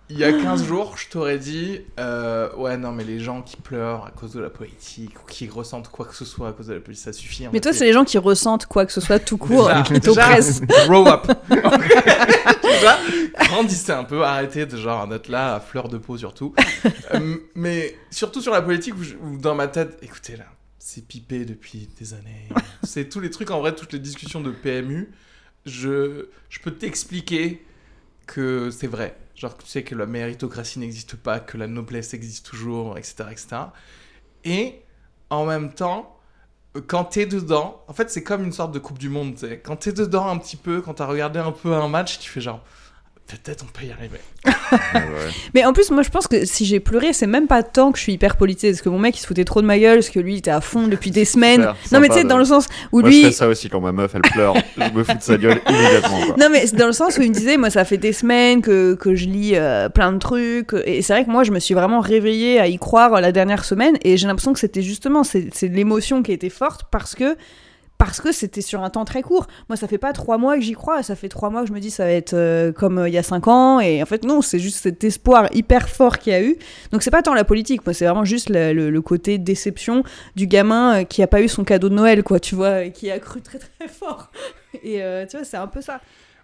Il 0.09 0.17
y 0.17 0.23
a 0.23 0.31
15 0.31 0.63
jours, 0.63 0.95
je 0.97 1.09
t'aurais 1.09 1.37
dit. 1.37 1.81
euh, 1.99 2.49
ouais, 2.55 2.77
non, 2.77 2.93
mais 2.93 3.03
les 3.03 3.19
gens 3.19 3.41
qui 3.41 3.57
pleurent 3.57 4.05
à 4.05 4.11
cause 4.11 4.31
de 4.31 4.39
la 4.39 4.49
politique 4.49 5.21
ou 5.21 5.25
qui 5.27 5.49
ressentent 5.49 5.89
quoi 5.89 6.05
que 6.05 6.15
ce 6.15 6.23
soit 6.23 6.47
à 6.47 6.51
cause 6.53 6.67
de 6.67 6.75
la 6.75 6.79
politique, 6.79 7.03
ça 7.03 7.11
suffit. 7.11 7.45
en 7.45 7.51
Mais 7.51 7.59
toi, 7.59 7.73
c'est 7.73 7.83
les 7.83 7.91
gens 7.91 8.05
qui 8.05 8.17
ressentent 8.17 8.67
quoi 8.67 8.85
que 8.85 8.93
ce 8.93 9.01
soit 9.01 9.19
tout 9.19 9.37
court, 9.37 9.67
Déjà, 9.67 9.81
qui 9.81 9.93
déjà, 9.93 10.05
t'oppressent. 10.13 10.61
Grow 10.61 11.05
up. 11.09 11.27
déjà, 12.63 12.97
grandissez 13.49 13.91
un 13.91 14.05
peu, 14.05 14.23
arrêtez 14.23 14.65
de 14.65 14.77
genre 14.77 15.07
d'être 15.09 15.27
là 15.27 15.55
à 15.55 15.59
fleur 15.59 15.89
de 15.89 15.97
peau 15.97 16.17
surtout. 16.17 16.53
Euh, 17.13 17.35
mais 17.53 17.93
surtout 18.09 18.41
sur 18.41 18.53
la 18.53 18.61
politique 18.61 18.95
où, 18.97 19.03
je- 19.03 19.15
où 19.15 19.37
dans 19.37 19.55
ma 19.55 19.67
tête, 19.67 19.97
écoutez 20.01 20.37
là, 20.37 20.45
c'est 20.79 21.05
pipé 21.05 21.43
depuis 21.43 21.89
des 21.99 22.13
années. 22.13 22.47
c'est 22.83 23.09
tous 23.09 23.19
les 23.19 23.29
trucs 23.29 23.51
en 23.51 23.59
vrai, 23.59 23.75
toutes 23.75 23.91
les 23.91 23.99
discussions 23.99 24.39
de 24.39 24.51
PMU. 24.51 25.11
Je, 25.65 26.27
je 26.49 26.59
peux 26.61 26.71
t'expliquer 26.71 27.61
que 28.27 28.69
c'est 28.69 28.87
vrai. 28.87 29.17
Genre, 29.35 29.57
tu 29.57 29.67
sais 29.67 29.83
que 29.83 29.95
la 29.95 30.05
méritocratie 30.05 30.79
n'existe 30.79 31.15
pas, 31.15 31.39
que 31.39 31.57
la 31.57 31.67
noblesse 31.67 32.13
existe 32.13 32.45
toujours, 32.45 32.97
etc. 32.97 33.15
etc. 33.31 33.47
Et 34.43 34.81
en 35.29 35.45
même 35.45 35.73
temps, 35.73 36.17
quand 36.87 37.05
t'es 37.05 37.25
dedans, 37.25 37.83
en 37.87 37.93
fait, 37.93 38.09
c'est 38.09 38.23
comme 38.23 38.43
une 38.43 38.51
sorte 38.51 38.71
de 38.71 38.79
Coupe 38.79 38.99
du 38.99 39.09
Monde, 39.09 39.33
tu 39.33 39.47
sais. 39.47 39.59
Quand 39.59 39.77
t'es 39.77 39.91
dedans 39.93 40.27
un 40.27 40.37
petit 40.37 40.57
peu, 40.57 40.81
quand 40.81 40.95
t'as 40.95 41.05
regardé 41.05 41.39
un 41.39 41.51
peu 41.51 41.73
un 41.73 41.87
match, 41.87 42.19
tu 42.19 42.29
fais 42.29 42.41
genre, 42.41 42.63
peut-être 43.27 43.65
on 43.67 43.71
peut 43.77 43.85
y 43.85 43.91
arriver. 43.91 44.19
Ouais, 44.45 44.51
ouais. 44.93 45.31
Mais 45.53 45.65
en 45.65 45.73
plus, 45.73 45.91
moi, 45.91 46.01
je 46.03 46.09
pense 46.09 46.27
que 46.27 46.45
si 46.45 46.65
j'ai 46.65 46.79
pleuré, 46.79 47.11
c'est 47.13 47.27
même 47.27 47.47
pas 47.47 47.61
tant 47.63 47.91
que 47.91 47.97
je 47.97 48.03
suis 48.03 48.13
hyper 48.13 48.37
politisée, 48.37 48.71
parce 48.71 48.81
que 48.81 48.89
mon 48.89 48.99
mec, 48.99 49.17
il 49.17 49.21
se 49.21 49.27
foutait 49.27 49.43
trop 49.43 49.61
de 49.61 49.65
ma 49.67 49.77
gueule, 49.77 49.97
parce 49.97 50.09
que 50.09 50.19
lui, 50.19 50.35
il 50.35 50.37
était 50.37 50.51
à 50.51 50.61
fond 50.61 50.87
depuis 50.87 51.11
des 51.11 51.25
semaines. 51.25 51.61
Super, 51.61 51.75
non, 51.91 51.99
mais 51.99 52.07
tu 52.09 52.15
sais, 52.15 52.23
de- 52.23 52.29
dans 52.29 52.37
le 52.37 52.45
sens 52.45 52.67
où 52.91 53.01
Moi 53.01 53.09
lui. 53.09 53.21
je 53.21 53.27
fais 53.27 53.33
ça 53.33 53.47
aussi 53.47 53.69
quand 53.69 53.81
ma 53.81 53.91
meuf 53.91 54.11
elle 54.15 54.21
pleure. 54.21 54.55
je 54.77 54.93
me 54.97 55.03
fous 55.03 55.13
de 55.13 55.21
sa 55.21 55.37
gueule 55.37 55.59
immédiatement 55.69 56.25
quoi. 56.27 56.35
Non, 56.39 56.47
mais 56.51 56.65
c'est 56.67 56.75
dans 56.75 56.87
le 56.87 56.93
sens 56.93 57.17
où 57.17 57.21
il 57.21 57.29
me 57.29 57.33
disait, 57.35 57.57
moi, 57.57 57.69
ça 57.69 57.83
fait 57.85 57.97
des 57.97 58.13
semaines 58.13 58.61
que, 58.61 58.95
que 58.95 59.13
je 59.15 59.25
lis 59.25 59.51
euh, 59.55 59.89
plein 59.89 60.11
de 60.13 60.19
trucs. 60.19 60.73
Et 60.85 61.01
c'est 61.01 61.13
vrai 61.13 61.25
que 61.25 61.29
moi, 61.29 61.43
je 61.43 61.51
me 61.51 61.59
suis 61.59 61.73
vraiment 61.73 61.99
réveillée 61.99 62.59
à 62.59 62.67
y 62.67 62.77
croire 62.77 63.19
la 63.19 63.31
dernière 63.31 63.65
semaine. 63.65 63.97
Et 64.03 64.17
j'ai 64.17 64.27
l'impression 64.27 64.53
que 64.53 64.59
c'était 64.59 64.81
justement, 64.81 65.23
c'est 65.23 65.49
l'émotion 65.63 66.23
qui 66.23 66.31
était 66.31 66.49
forte 66.49 66.81
parce 66.91 67.13
que. 67.15 67.35
Parce 67.97 68.21
que 68.21 68.31
c'était 68.31 68.61
sur 68.61 68.83
un 68.83 68.91
temps 68.91 69.05
très 69.05 69.23
court. 69.23 69.47
Moi, 69.69 69.75
ça 69.75 69.87
fait 69.87 69.97
pas 69.97 70.13
trois 70.13 70.37
mois 70.37 70.55
que 70.55 70.61
j'y 70.61 70.73
crois. 70.73 71.01
Ça 71.01 71.15
fait 71.15 71.29
trois 71.29 71.49
mois 71.49 71.61
que 71.63 71.67
je 71.67 71.73
me 71.73 71.79
dis 71.79 71.89
ça 71.89 72.05
va 72.05 72.11
être 72.11 72.33
euh, 72.35 72.71
comme 72.71 72.99
euh, 72.99 73.07
il 73.09 73.13
y 73.13 73.17
a 73.17 73.23
cinq 73.23 73.47
ans. 73.47 73.79
Et 73.79 74.03
en 74.03 74.05
fait, 74.05 74.23
non, 74.23 74.43
c'est 74.43 74.59
juste 74.59 74.77
cet 74.77 75.03
espoir 75.03 75.47
hyper 75.53 75.89
fort 75.89 76.19
qu'il 76.19 76.31
y 76.33 76.35
a 76.35 76.41
eu. 76.43 76.57
Donc, 76.91 77.01
c'est 77.01 77.09
pas 77.09 77.23
tant 77.23 77.33
la 77.33 77.43
politique. 77.43 77.83
Moi, 77.85 77.93
c'est 77.95 78.05
vraiment 78.05 78.23
juste 78.25 78.49
le, 78.49 78.71
le- 78.71 78.89
le 78.91 79.01
côté 79.01 79.39
déception 79.39 80.03
du 80.35 80.45
gamin 80.45 80.99
euh, 80.99 81.03
qui 81.05 81.23
a 81.23 81.27
pas 81.27 81.41
eu 81.41 81.47
son 81.47 81.63
cadeau 81.63 81.89
de 81.89 81.95
Noël, 81.95 82.23
quoi, 82.23 82.39
tu 82.39 82.53
vois, 82.53 82.83
et 82.83 82.91
qui 82.91 83.09
a 83.09 83.17
cru 83.19 83.41
très 83.41 83.57
très 83.57 83.87
fort. 83.87 84.29
Et 84.83 85.01
tu 85.29 85.37
vois, 85.37 85.43
c'est 85.45 85.57
un 85.57 85.67
peu 85.67 85.81
ça. 85.81 85.99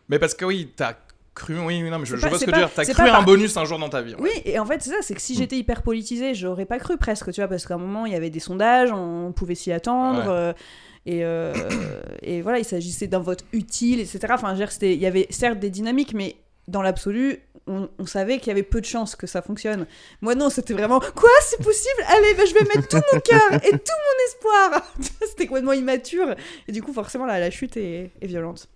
Mais 0.10 0.18
parce 0.18 0.34
que 0.34 0.46
oui, 0.46 0.72
t'as 0.76 0.94
cru. 1.36 1.60
Oui, 1.60 1.82
non, 1.84 2.00
mais 2.00 2.06
je, 2.06 2.16
vois 2.16 2.32
ce 2.40 2.46
que 2.46 2.50
tu 2.50 2.52
veux 2.52 2.58
dire. 2.58 2.70
T'as 2.74 2.84
cru 2.84 2.94
pas 2.96 3.04
un 3.04 3.12
par- 3.12 3.26
bonus 3.26 3.56
un 3.58 3.66
jour 3.66 3.78
dans 3.78 3.90
ta 3.90 4.02
vie. 4.02 4.16
ouais. 4.16 4.22
Oui, 4.22 4.42
et 4.46 4.58
en 4.58 4.66
fait, 4.66 4.82
c'est 4.82 4.90
ça, 4.90 4.96
c'est 5.02 5.14
que 5.14 5.22
si 5.22 5.36
j'étais 5.36 5.56
hyper 5.58 5.84
politisée, 5.84 6.34
j'aurais 6.34 6.66
pas 6.66 6.80
cru 6.80 6.98
presque, 6.98 7.32
tu 7.32 7.42
vois, 7.42 7.48
parce 7.48 7.68
qu'à 7.68 7.76
un 7.76 7.78
moment, 7.78 8.08
il 8.08 8.14
y 8.14 8.16
avait 8.16 8.32
des 8.32 8.40
sondages, 8.40 8.92
on 8.92 9.32
pouvait 9.34 9.54
s'y 9.56 9.72
attendre. 9.72 10.28
Ouais. 10.28 10.54
Et, 11.06 11.24
euh, 11.24 11.54
et 12.22 12.42
voilà, 12.42 12.60
il 12.60 12.66
s'agissait 12.66 13.08
d'un 13.08 13.20
vote 13.20 13.44
utile, 13.52 14.00
etc. 14.00 14.20
Enfin, 14.32 14.56
il 14.82 14.94
y 14.94 15.06
avait 15.06 15.28
certes 15.30 15.60
des 15.60 15.70
dynamiques, 15.70 16.14
mais 16.14 16.38
dans 16.68 16.82
l'absolu, 16.82 17.40
on, 17.68 17.90
on 18.00 18.06
savait 18.06 18.40
qu'il 18.40 18.48
y 18.48 18.52
avait 18.52 18.64
peu 18.64 18.80
de 18.80 18.86
chances 18.86 19.16
que 19.16 19.28
ça 19.28 19.42
fonctionne. 19.42 19.86
Moi, 20.22 20.36
non, 20.36 20.50
c'était 20.50 20.74
vraiment 20.74 21.00
Quoi, 21.00 21.30
c'est 21.42 21.62
possible? 21.62 22.04
Allez, 22.08 22.34
ben, 22.36 22.46
je 22.48 22.54
vais 22.54 22.64
mettre 22.76 22.88
tout 22.88 23.02
mon 23.14 23.20
cœur 23.20 23.54
et 23.54 23.72
tout 23.72 24.00
mon 24.02 24.26
espoir 24.28 24.84
C'était 25.28 25.48
complètement 25.48 25.74
immature. 25.74 26.36
Et 26.68 26.72
du 26.72 26.82
coup, 26.82 26.94
forcément, 26.94 27.26
la, 27.26 27.40
la 27.40 27.52
chute 27.52 27.78
est, 27.78 28.12
est 28.22 28.28
violente. 28.28 28.68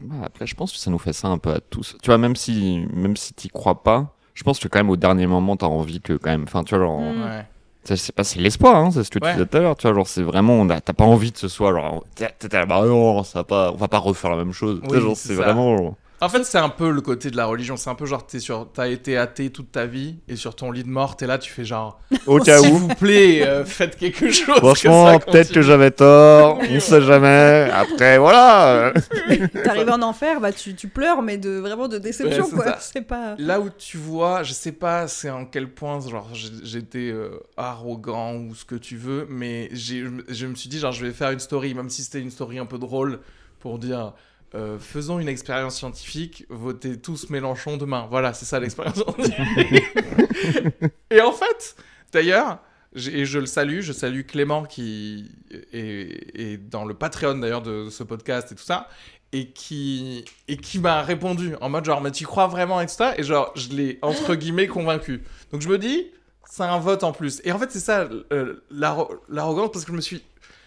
Bah, 0.00 0.16
après, 0.24 0.46
je 0.46 0.54
pense 0.54 0.72
que 0.72 0.78
ça 0.78 0.90
nous 0.90 0.98
fait 0.98 1.12
ça 1.12 1.28
un 1.28 1.38
peu 1.38 1.50
à 1.50 1.60
tous. 1.60 1.96
Tu 2.02 2.06
vois, 2.06 2.18
même 2.18 2.36
si, 2.36 2.84
même 2.92 3.16
si 3.16 3.32
t'y 3.32 3.48
crois 3.48 3.82
pas, 3.82 4.16
je 4.34 4.42
pense 4.42 4.58
que 4.58 4.68
quand 4.68 4.78
même 4.78 4.90
au 4.90 4.96
dernier 4.96 5.26
moment, 5.26 5.56
t'as 5.56 5.66
envie 5.66 6.00
que 6.00 6.14
quand 6.14 6.30
même. 6.30 6.44
Enfin, 6.44 6.64
tu 6.64 6.74
vois, 6.74 6.84
genre. 6.84 7.00
Mm. 7.00 7.22
Ouais. 7.22 7.46
Ça, 7.86 7.96
C'est 7.96 8.12
pas, 8.14 8.24
c'est 8.24 8.40
l'espoir, 8.40 8.76
hein, 8.76 8.90
c'est 8.92 9.04
ce 9.04 9.10
que 9.10 9.18
tu 9.18 9.26
disais 9.32 9.46
tout 9.46 9.56
à 9.56 9.60
l'heure. 9.60 9.76
Tu 9.76 9.86
vois, 9.86 9.94
genre, 9.96 10.06
c'est 10.06 10.22
vraiment. 10.22 10.54
on 10.54 10.68
a- 10.70 10.80
T'as 10.80 10.92
pas 10.92 11.04
envie 11.04 11.32
de 11.32 11.36
ce 11.36 11.48
soit. 11.48 11.72
Genre, 11.72 12.04
t'es- 12.14 12.28
t'es- 12.38 12.48
t'es 12.48 12.56
là, 12.56 12.66
bah 12.66 12.84
non, 12.84 13.22
ça 13.24 13.40
va 13.40 13.44
pas, 13.44 13.72
on 13.72 13.76
va 13.76 13.88
pas 13.88 13.98
refaire 13.98 14.30
la 14.30 14.36
même 14.36 14.52
chose. 14.52 14.80
Oui, 14.84 14.90
sais, 14.90 15.00
genre, 15.00 15.16
c'est 15.16 15.34
vraiment. 15.34 15.76
genre, 15.76 15.94
En 16.20 16.30
fait, 16.30 16.44
c'est 16.44 16.56
un 16.58 16.70
peu 16.70 16.90
le 16.90 17.02
côté 17.02 17.30
de 17.30 17.36
la 17.36 17.44
religion. 17.44 17.76
C'est 17.76 17.90
un 17.90 17.94
peu 17.94 18.06
genre, 18.06 18.26
t'es 18.26 18.40
sur, 18.40 18.68
t'as 18.72 18.88
été 18.88 19.18
athée 19.18 19.50
toute 19.50 19.70
ta 19.70 19.84
vie 19.84 20.16
et 20.28 20.36
sur 20.36 20.56
ton 20.56 20.70
lit 20.70 20.82
de 20.82 20.88
mort, 20.88 21.14
t'es 21.16 21.26
là, 21.26 21.36
tu 21.36 21.50
fais 21.52 21.64
genre, 21.64 22.00
Au 22.26 22.38
cas 22.38 22.58
s'il 22.58 22.72
où. 22.72 22.78
vous 22.78 22.88
plaît, 22.88 23.46
euh, 23.46 23.64
faites 23.66 23.96
quelque 23.96 24.30
chose. 24.30 24.56
Franchement, 24.56 25.18
peut-être 25.18 25.52
que 25.52 25.60
j'avais 25.60 25.90
tort, 25.90 26.58
on 26.70 26.80
sait 26.80 27.02
jamais. 27.02 27.68
Après, 27.70 28.16
voilà. 28.16 28.94
T'arrives 29.64 29.90
en 29.90 30.00
enfer, 30.00 30.40
bah, 30.40 30.52
tu, 30.52 30.74
tu 30.74 30.88
pleures, 30.88 31.20
mais 31.20 31.36
de, 31.36 31.50
vraiment 31.58 31.86
de 31.88 31.98
déception, 31.98 32.44
Ouais, 32.44 32.48
c'est 32.50 32.56
quoi. 32.56 32.64
ça. 32.64 32.78
C'est 32.80 33.02
pas. 33.02 33.34
Là 33.38 33.60
où 33.60 33.68
tu 33.76 33.98
vois, 33.98 34.42
je 34.42 34.52
sais 34.54 34.72
pas 34.72 35.08
c'est 35.08 35.28
en 35.30 35.44
quel 35.44 35.68
point 35.68 36.00
genre 36.00 36.30
j'étais 36.32 37.10
euh, 37.12 37.40
arrogant 37.56 38.34
ou 38.36 38.54
ce 38.54 38.64
que 38.64 38.74
tu 38.76 38.96
veux, 38.96 39.26
mais 39.28 39.68
j'ai- 39.72 40.04
je 40.28 40.46
me 40.46 40.54
suis 40.54 40.68
dit 40.68 40.78
genre 40.78 40.92
je 40.92 41.04
vais 41.04 41.12
faire 41.12 41.30
une 41.30 41.40
story, 41.40 41.74
même 41.74 41.90
si 41.90 42.02
c'était 42.02 42.20
une 42.20 42.30
story 42.30 42.58
un 42.58 42.66
peu 42.66 42.78
drôle, 42.78 43.20
pour 43.60 43.78
dire 43.78 44.12
euh, 44.54 44.78
faisons 44.78 45.18
une 45.18 45.28
expérience 45.28 45.76
scientifique, 45.76 46.46
votez 46.48 46.98
tous 47.00 47.30
Mélenchon 47.30 47.76
demain. 47.76 48.06
Voilà, 48.10 48.32
c'est 48.32 48.44
ça 48.46 48.60
l'expérience 48.60 48.96
scientifique. 48.96 49.82
et 51.10 51.20
en 51.20 51.32
fait, 51.32 51.76
d'ailleurs, 52.12 52.58
et 52.94 53.24
je 53.26 53.38
le 53.38 53.46
salue, 53.46 53.80
je 53.80 53.92
salue 53.92 54.22
Clément 54.22 54.64
qui 54.64 55.30
est, 55.72 56.40
est 56.40 56.56
dans 56.56 56.84
le 56.84 56.94
Patreon 56.94 57.38
d'ailleurs 57.38 57.62
de 57.62 57.90
ce 57.90 58.02
podcast 58.02 58.52
et 58.52 58.54
tout 58.54 58.62
ça, 58.62 58.88
et 59.32 59.50
qui, 59.50 60.24
et 60.48 60.56
qui 60.56 60.78
m'a 60.78 61.02
répondu 61.02 61.54
en 61.60 61.68
mode 61.68 61.84
genre, 61.84 62.00
mais 62.00 62.12
tu 62.12 62.24
crois 62.24 62.46
vraiment 62.46 62.80
et 62.80 62.86
tout 62.86 62.94
ça, 62.94 63.18
et 63.18 63.22
genre, 63.22 63.52
je 63.56 63.68
l'ai 63.70 63.98
entre 64.02 64.34
guillemets 64.34 64.66
convaincu. 64.68 65.22
Donc 65.52 65.60
je 65.60 65.68
me 65.68 65.76
dis, 65.78 66.06
c'est 66.48 66.62
un 66.62 66.78
vote 66.78 67.04
en 67.04 67.12
plus. 67.12 67.42
Et 67.44 67.52
en 67.52 67.58
fait, 67.58 67.70
c'est 67.70 67.80
ça, 67.80 68.08
euh, 68.32 68.64
l'arro- 68.70 69.14
l'arrogance, 69.28 69.70
parce 69.72 69.84
que 69.84 69.92
je 69.92 69.96
me 69.96 70.00
suis. 70.00 70.22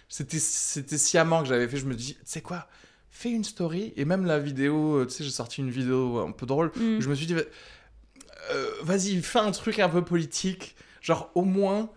C'était 0.08 0.38
c'était 0.40 0.98
sciemment 0.98 1.42
que 1.42 1.48
j'avais 1.48 1.68
fait, 1.68 1.76
je 1.78 1.86
me 1.86 1.94
dis, 1.94 2.14
tu 2.14 2.20
sais 2.24 2.40
quoi, 2.42 2.66
fais 3.10 3.30
une 3.30 3.44
story, 3.44 3.92
et 3.96 4.04
même 4.04 4.24
la 4.24 4.38
vidéo, 4.38 4.96
euh, 5.00 5.04
tu 5.06 5.14
sais, 5.14 5.24
j'ai 5.24 5.30
sorti 5.30 5.60
une 5.60 5.70
vidéo 5.70 6.20
un 6.26 6.32
peu 6.32 6.46
drôle, 6.46 6.70
Mm. 6.76 6.98
où 6.98 7.00
je 7.02 7.08
me 7.08 7.14
suis 7.14 7.26
dit, 7.26 7.34
euh, 7.34 8.64
vas-y, 8.82 9.20
fais 9.22 9.38
un 9.40 9.50
truc 9.50 9.78
un 9.78 9.88
peu 9.88 10.02
politique, 10.02 10.74
genre 11.02 11.30
au 11.34 11.42
moins. 11.42 11.90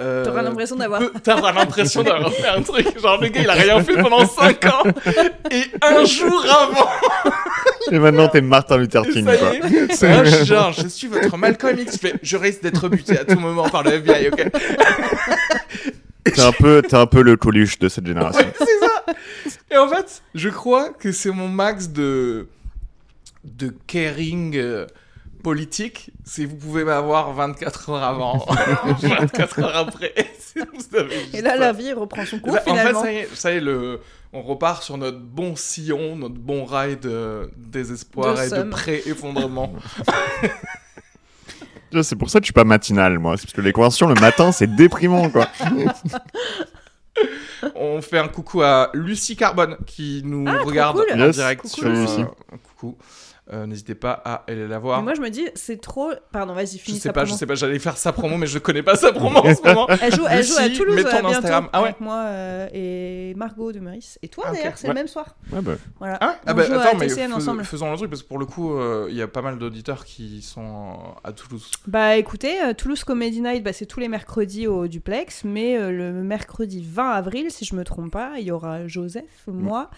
euh, 0.00 0.24
T'auras 0.24 0.42
l'impression 0.42 0.76
d'avoir- 0.76 1.00
T'auras 1.24 1.52
l'impression 1.52 2.02
d'avoir 2.04 2.32
fait 2.32 2.46
un 2.46 2.62
truc. 2.62 2.86
Genre, 3.00 3.20
le 3.20 3.28
gars, 3.30 3.40
il 3.42 3.50
a 3.50 3.54
rien 3.54 3.82
fait 3.82 4.00
pendant 4.00 4.24
5 4.28 4.64
ans. 4.66 4.84
Et 5.50 5.64
un 5.82 6.04
jour 6.04 6.44
avant, 6.48 6.88
Et 7.90 7.98
maintenant, 7.98 8.28
t'es 8.28 8.40
Martin 8.40 8.76
Luther 8.76 9.02
King, 9.08 9.26
ça 9.26 9.36
quoi. 9.36 10.24
suis 10.26 10.44
genre, 10.46 10.72
je 10.72 10.86
suis 10.86 11.08
votre 11.08 11.36
Malcolm 11.36 11.78
X. 11.80 11.94
Je, 11.94 11.98
fais, 11.98 12.14
je 12.22 12.36
risque 12.36 12.62
d'être 12.62 12.88
buté 12.88 13.18
à 13.18 13.24
tout 13.24 13.40
moment 13.40 13.68
par 13.68 13.82
le 13.82 13.92
FBI, 13.94 14.28
ok? 14.28 14.50
T'es 16.24 16.40
un 16.42 16.52
peu, 16.52 16.82
t'es 16.82 16.94
un 16.96 17.06
peu 17.06 17.22
le 17.22 17.36
Coluche 17.36 17.78
de 17.78 17.88
cette 17.88 18.06
génération. 18.06 18.40
Ouais, 18.42 18.52
c'est 18.58 18.77
ça. 18.77 18.77
Et 19.70 19.76
en 19.76 19.88
fait, 19.88 20.22
je 20.34 20.48
crois 20.48 20.90
que 20.90 21.12
c'est 21.12 21.30
mon 21.30 21.48
max 21.48 21.88
de 21.88 22.48
de 23.44 23.74
caring 23.86 24.56
euh, 24.56 24.86
politique. 25.42 26.10
Si 26.24 26.44
vous 26.44 26.56
pouvez 26.56 26.84
m'avoir 26.84 27.32
24 27.32 27.90
heures 27.90 28.02
avant, 28.02 28.44
24 29.00 29.60
heures 29.60 29.76
après. 29.76 30.12
Et 31.32 31.40
là, 31.40 31.56
la 31.56 31.72
vie 31.72 31.92
reprend 31.92 32.24
son 32.26 32.40
cours 32.40 32.54
Là, 32.54 32.62
en 32.62 32.64
fait, 32.64 32.70
finalement. 32.70 33.02
ça 33.02 33.12
y 33.12 33.16
est, 33.16 33.28
ça 33.34 33.52
y 33.52 33.56
est, 33.56 33.60
le, 33.60 34.00
on 34.32 34.42
repart 34.42 34.82
sur 34.82 34.98
notre 34.98 35.20
bon 35.20 35.56
sillon, 35.56 36.16
notre 36.16 36.34
bon 36.34 36.64
rail 36.64 36.96
de 36.96 37.50
désespoir 37.56 38.34
De 38.34 38.42
et 38.42 38.50
de 38.50 38.62
pré-effondrement. 38.64 39.72
C'est 42.02 42.16
pour 42.16 42.28
ça 42.28 42.38
que 42.38 42.44
je 42.44 42.48
suis 42.48 42.52
pas 42.52 42.64
matinal, 42.64 43.18
moi. 43.18 43.36
C'est 43.38 43.44
parce 43.44 43.54
que 43.54 43.62
les 43.62 43.72
conversations 43.72 44.08
le 44.08 44.20
matin, 44.20 44.52
c'est 44.52 44.66
déprimant, 44.66 45.30
quoi. 45.30 45.48
on 47.74 48.00
fait 48.02 48.18
un 48.18 48.28
coucou 48.28 48.62
à 48.62 48.90
Lucie 48.94 49.36
Carbone 49.36 49.76
qui 49.86 50.22
nous 50.24 50.44
Ah, 50.46 50.62
regarde 50.62 50.96
cool. 50.98 51.12
en 51.20 51.26
Yes, 51.26 51.36
direct 51.36 51.62
coucou, 51.62 51.74
sur 51.76 51.88
Lucie. 51.88 52.20
euh, 52.22 52.54
un 52.54 52.58
coucou. 52.58 52.96
Euh, 53.52 53.66
N'hésitez 53.66 53.94
pas 53.94 54.12
à 54.24 54.44
aller 54.46 54.68
la 54.68 54.78
voir. 54.78 54.98
Mais 54.98 55.04
moi, 55.04 55.14
je 55.14 55.20
me 55.22 55.30
dis, 55.30 55.46
c'est 55.54 55.80
trop. 55.80 56.10
Pardon, 56.32 56.52
vas-y, 56.52 56.76
je 56.76 56.82
finis 56.82 56.98
sais 56.98 57.08
sa 57.08 57.12
pas, 57.14 57.24
je 57.24 57.32
sais 57.32 57.46
pas, 57.46 57.54
j'allais 57.54 57.78
faire 57.78 57.96
sa 57.96 58.12
promo, 58.12 58.36
mais 58.36 58.46
je 58.46 58.58
connais 58.58 58.82
pas 58.82 58.94
sa 58.96 59.12
promo 59.12 59.38
en 59.38 59.54
ce 59.54 59.62
moment. 59.62 59.86
Elle 60.02 60.14
joue, 60.14 60.26
elle 60.28 60.44
joue 60.44 60.56
à 60.58 60.68
Toulouse 60.68 60.96
mets 60.96 61.02
ton 61.04 61.26
euh, 61.26 61.30
Instagram. 61.30 61.68
Ah 61.72 61.80
ouais. 61.80 61.88
avec 61.88 62.00
moi 62.00 62.16
euh, 62.26 62.68
et 62.74 63.32
Margot 63.36 63.72
de 63.72 63.80
Meurice. 63.80 64.18
Et 64.22 64.28
toi 64.28 64.44
Ah, 64.48 64.52
d'ailleurs, 64.52 64.72
c'est 64.76 64.86
Ouais. 64.86 64.94
le 64.94 65.00
même 65.00 65.08
soir. 65.08 65.34
Ouais, 65.52 65.60
bah. 65.62 65.72
Voilà. 65.98 66.18
Ah, 66.20 66.36
ah 66.46 66.52
On 66.52 66.54
bah, 66.54 66.62
joue 66.66 66.74
à 66.74 66.82
attends, 66.82 66.98
mais 66.98 67.08
fais- 67.08 67.64
faisons 67.64 67.90
le 67.90 67.96
truc 67.96 68.10
parce 68.10 68.22
que 68.22 68.28
pour 68.28 68.38
le 68.38 68.46
coup, 68.46 68.74
euh, 68.74 69.06
il 69.10 69.16
y 69.16 69.22
a 69.22 69.28
pas 69.28 69.42
mal 69.42 69.58
d'auditeurs 69.58 70.04
qui 70.04 70.42
sont 70.42 70.90
euh, 70.92 71.28
à 71.28 71.32
Toulouse. 71.32 71.70
Bah 71.86 72.16
écoutez, 72.16 72.60
euh, 72.62 72.74
Toulouse 72.74 73.02
Comedy 73.04 73.40
Night, 73.40 73.62
bah, 73.64 73.72
c'est 73.72 73.86
tous 73.86 74.00
les 74.00 74.08
mercredis 74.08 74.66
au 74.66 74.86
duplex, 74.88 75.44
mais 75.44 75.78
euh, 75.78 75.90
le 75.90 76.12
mercredi 76.12 76.84
20 76.86 77.10
avril, 77.10 77.50
si 77.50 77.64
je 77.64 77.74
me 77.74 77.84
trompe 77.84 78.12
pas, 78.12 78.32
il 78.38 78.44
y 78.44 78.50
aura 78.50 78.86
Joseph, 78.86 79.24
moi, 79.46 79.90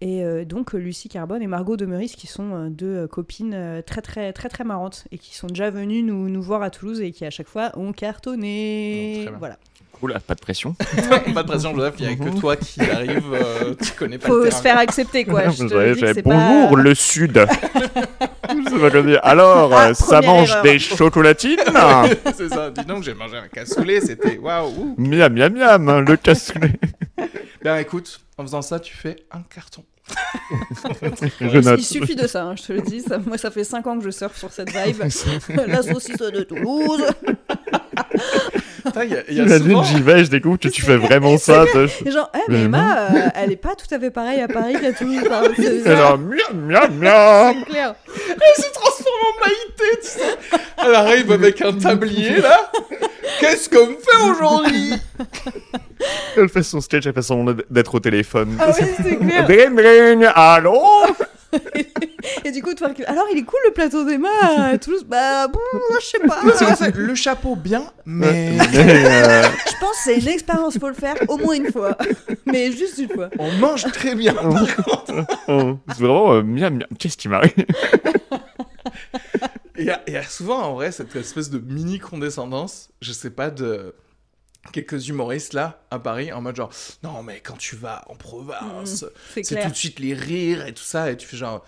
et 0.00 0.22
euh, 0.24 0.44
donc 0.44 0.72
Lucie 0.74 1.08
Carbone 1.08 1.40
et 1.42 1.46
Margot 1.46 1.76
de 1.76 1.86
Meurice, 1.86 2.16
qui 2.16 2.26
sont 2.26 2.54
euh, 2.54 2.68
deux 2.68 2.86
euh, 2.96 3.06
copines 3.06 3.54
euh, 3.54 3.82
très 3.82 4.02
très 4.02 4.32
très 4.32 4.48
très 4.48 4.64
marrantes 4.64 5.04
et 5.10 5.18
qui 5.18 5.34
sont 5.34 5.46
déjà 5.46 5.70
venues 5.70 6.02
nous, 6.02 6.28
nous 6.28 6.42
voir 6.42 6.62
à 6.62 6.70
Toulouse 6.70 7.00
et 7.00 7.12
qui 7.12 7.24
à 7.24 7.30
chaque 7.30 7.48
fois 7.48 7.72
ont 7.76 7.88
Oh, 7.88 7.92
cartonné. 7.92 9.20
très 9.22 9.30
bien. 9.30 9.38
voilà. 9.38 9.56
Cool, 9.98 10.14
pas 10.26 10.34
de 10.34 10.40
pression. 10.40 10.74
pas 11.34 11.42
de 11.42 11.48
pression, 11.48 11.74
Joseph, 11.74 11.94
il 12.00 12.04
y 12.04 12.08
a 12.12 12.16
que 12.16 12.38
toi 12.38 12.54
qui 12.56 12.82
arrive, 12.82 13.32
euh, 13.32 13.74
tu 13.82 13.92
connais 13.92 14.18
pas 14.18 14.28
Faut 14.28 14.44
le 14.44 14.50
se 14.50 14.60
faire 14.60 14.76
accepter 14.76 15.24
quoi. 15.24 15.48
Je 15.48 15.64
te 15.64 15.68
J'avais- 15.68 15.94
dis 15.94 16.00
que 16.00 16.06
j'avais, 16.06 16.14
c'est 16.14 16.22
Bonjour, 16.22 16.70
pas... 16.76 16.82
le 16.82 16.94
Sud. 16.94 17.38
Alors, 19.22 19.72
Ah, 19.74 19.94
ça 19.94 20.20
mange 20.20 20.50
erreur. 20.50 20.62
des 20.62 20.78
chocolatines 20.78 21.58
C'est 22.36 22.48
ça, 22.50 22.70
dis 22.70 22.84
donc, 22.84 23.02
j'ai 23.04 23.14
mangé 23.14 23.36
un 23.38 23.48
cassoulet, 23.48 24.00
c'était 24.02 24.36
waouh. 24.38 24.68
ouh. 24.68 24.94
Miam, 24.98 25.32
miam, 25.32 25.52
miam, 25.54 26.00
le 26.06 26.16
cassoulet. 26.16 26.72
Ben 27.62 27.78
écoute, 27.78 28.20
en 28.38 28.42
faisant 28.42 28.62
ça, 28.62 28.80
tu 28.80 28.94
fais 28.94 29.16
un 29.30 29.42
carton. 29.42 29.84
Je 31.40 31.76
Il 31.76 31.84
suffit 31.84 32.14
de 32.14 32.26
ça, 32.26 32.44
hein, 32.44 32.54
je 32.56 32.62
te 32.62 32.72
le 32.72 32.82
dis. 32.82 33.00
Ça, 33.00 33.18
moi, 33.18 33.38
ça 33.38 33.50
fait 33.50 33.64
5 33.64 33.86
ans 33.86 33.98
que 33.98 34.04
je 34.04 34.10
surfe 34.10 34.38
sur 34.38 34.52
cette 34.52 34.70
vibe. 34.70 34.98
La 35.66 35.82
saucisse 35.82 36.18
de 36.18 36.42
Toulouse. 36.42 37.02
Putain, 38.86 39.04
il 39.04 39.10
y 39.10 39.14
a, 39.16 39.22
il 39.28 39.36
y 39.36 39.40
a 39.40 39.44
Imagine, 39.44 39.66
souvent... 39.66 39.82
j'y 39.82 40.00
vais, 40.00 40.24
je 40.24 40.30
découvre 40.30 40.58
que 40.58 40.68
tu 40.68 40.80
fais 40.82 40.96
vraiment 40.96 41.36
ça. 41.38 41.64
genre, 42.06 42.30
eh, 42.34 42.38
Mais 42.48 42.62
Emma, 42.62 43.08
euh, 43.10 43.28
elle 43.34 43.52
est 43.52 43.56
pas 43.56 43.74
tout 43.74 43.92
à 43.92 43.98
fait 43.98 44.10
pareille 44.10 44.40
à 44.40 44.48
Paris 44.48 44.74
qu'à 44.80 44.92
Toulouse. 44.92 45.18
enfin, 45.26 45.42
c'est 45.56 45.86
alors, 45.88 46.18
miam, 46.18 46.38
miam, 46.54 46.94
miam. 46.98 47.54
c'est 47.58 47.70
clair. 47.70 47.94
Elle 48.30 48.64
se 48.64 48.70
transforme 48.72 49.16
en 49.26 49.44
Maïté, 49.44 50.00
tu 50.02 50.08
sais. 50.08 50.58
Elle 50.86 50.94
arrive 50.94 51.32
avec 51.32 51.60
un 51.62 51.72
tablier, 51.72 52.40
là. 52.40 52.70
Qu'est-ce 53.40 53.68
qu'on 53.68 53.88
fait 53.88 54.30
aujourd'hui? 54.30 54.92
Elle 56.36 56.48
fait 56.48 56.62
son 56.62 56.80
sketch, 56.80 57.06
elle 57.06 57.12
fait 57.12 57.22
son 57.22 57.56
d'être 57.68 57.94
au 57.94 58.00
téléphone. 58.00 58.56
Ah 58.60 58.68
ouais, 58.68 58.94
c'est 59.02 59.16
clair. 59.16 59.44
Dring, 59.46 59.74
dring, 59.74 60.28
allô? 60.34 60.80
Et 62.44 62.50
du 62.50 62.62
coup, 62.62 62.74
toi, 62.74 62.88
alors 63.06 63.26
il 63.32 63.38
est 63.38 63.44
cool 63.44 63.58
le 63.66 63.72
plateau 63.72 64.04
d'Emma 64.04 64.28
à 64.42 64.78
Toulouse? 64.78 65.04
Bah, 65.04 65.48
bon, 65.48 65.60
je 66.00 66.06
sais 66.06 66.18
pas. 66.20 66.40
Le 66.94 67.14
chapeau 67.14 67.56
bien, 67.56 67.92
mais 68.04 68.52
Mais, 68.52 69.06
euh, 69.06 69.42
Je 69.42 69.80
pense 69.80 69.90
que 69.92 70.02
c'est 70.04 70.18
une 70.18 70.28
expérience, 70.28 70.78
faut 70.78 70.88
le 70.88 70.94
faire 70.94 71.16
au 71.28 71.38
moins 71.38 71.54
une 71.54 71.70
fois. 71.70 71.96
Mais 72.46 72.72
juste 72.72 72.98
une 72.98 73.10
fois. 73.10 73.30
on 73.38 73.50
mange 73.52 73.82
très 73.92 74.14
bien. 74.14 74.34
par 74.34 74.76
contre. 74.76 75.26
c'est 75.46 75.98
vraiment 75.98 76.34
euh, 76.34 76.42
miam, 76.42 76.74
miam. 76.74 76.86
Qu'est-ce 76.98 77.16
qui 77.16 77.28
m'arrive? 77.28 77.52
Il 79.78 79.84
y, 79.84 79.90
a, 79.90 80.02
il 80.06 80.14
y 80.14 80.16
a 80.16 80.22
souvent, 80.22 80.62
en 80.62 80.74
vrai, 80.74 80.90
cette 80.90 81.14
espèce 81.16 81.50
de 81.50 81.58
mini 81.58 81.98
condescendance, 81.98 82.88
je 83.02 83.12
sais 83.12 83.30
pas, 83.30 83.50
de 83.50 83.94
quelques 84.72 85.08
humoristes 85.08 85.52
là, 85.52 85.82
à 85.90 85.98
Paris, 85.98 86.32
en 86.32 86.40
mode 86.40 86.56
genre, 86.56 86.70
non, 87.02 87.22
mais 87.22 87.40
quand 87.40 87.56
tu 87.56 87.76
vas 87.76 88.04
en 88.08 88.16
province, 88.16 89.04
C'est 89.32 89.42
c'est 89.44 89.62
tout 89.62 89.70
de 89.70 89.74
suite 89.74 89.98
les 89.98 90.14
rires 90.14 90.66
et 90.66 90.74
tout 90.74 90.82
ça, 90.82 91.10
et 91.10 91.16
tu 91.16 91.26
fais 91.26 91.36
genre. 91.36 91.64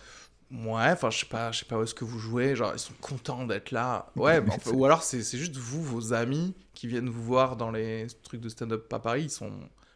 Ouais, 0.50 0.90
enfin, 0.92 1.10
je 1.10 1.18
sais 1.18 1.26
pas, 1.26 1.52
je 1.52 1.58
sais 1.58 1.64
pas 1.66 1.76
où 1.76 1.82
est-ce 1.82 1.94
que 1.94 2.06
vous 2.06 2.18
jouez, 2.18 2.56
genre, 2.56 2.72
ils 2.74 2.78
sont 2.78 2.94
contents 3.02 3.44
d'être 3.46 3.70
là. 3.70 4.10
Ouais, 4.16 4.40
bah, 4.40 4.54
ou 4.72 4.84
alors 4.86 5.02
c'est 5.02 5.22
c'est 5.22 5.36
juste 5.36 5.56
vous, 5.56 5.82
vos 5.82 6.14
amis, 6.14 6.54
qui 6.72 6.86
viennent 6.86 7.10
vous 7.10 7.22
voir 7.22 7.56
dans 7.56 7.70
les 7.70 8.06
trucs 8.22 8.40
de 8.40 8.48
stand-up 8.48 8.90
à 8.92 8.98
Paris, 8.98 9.24
ils 9.24 9.30
sont 9.30 9.52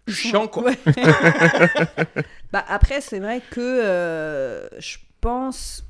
chiants, 0.08 0.48
quoi. 0.48 0.64
Ouais. 0.72 0.78
bah 2.52 2.64
après, 2.68 3.00
c'est 3.00 3.20
vrai 3.20 3.40
que 3.50 3.60
euh, 3.60 4.68
je 4.78 4.98
pense. 5.20 5.84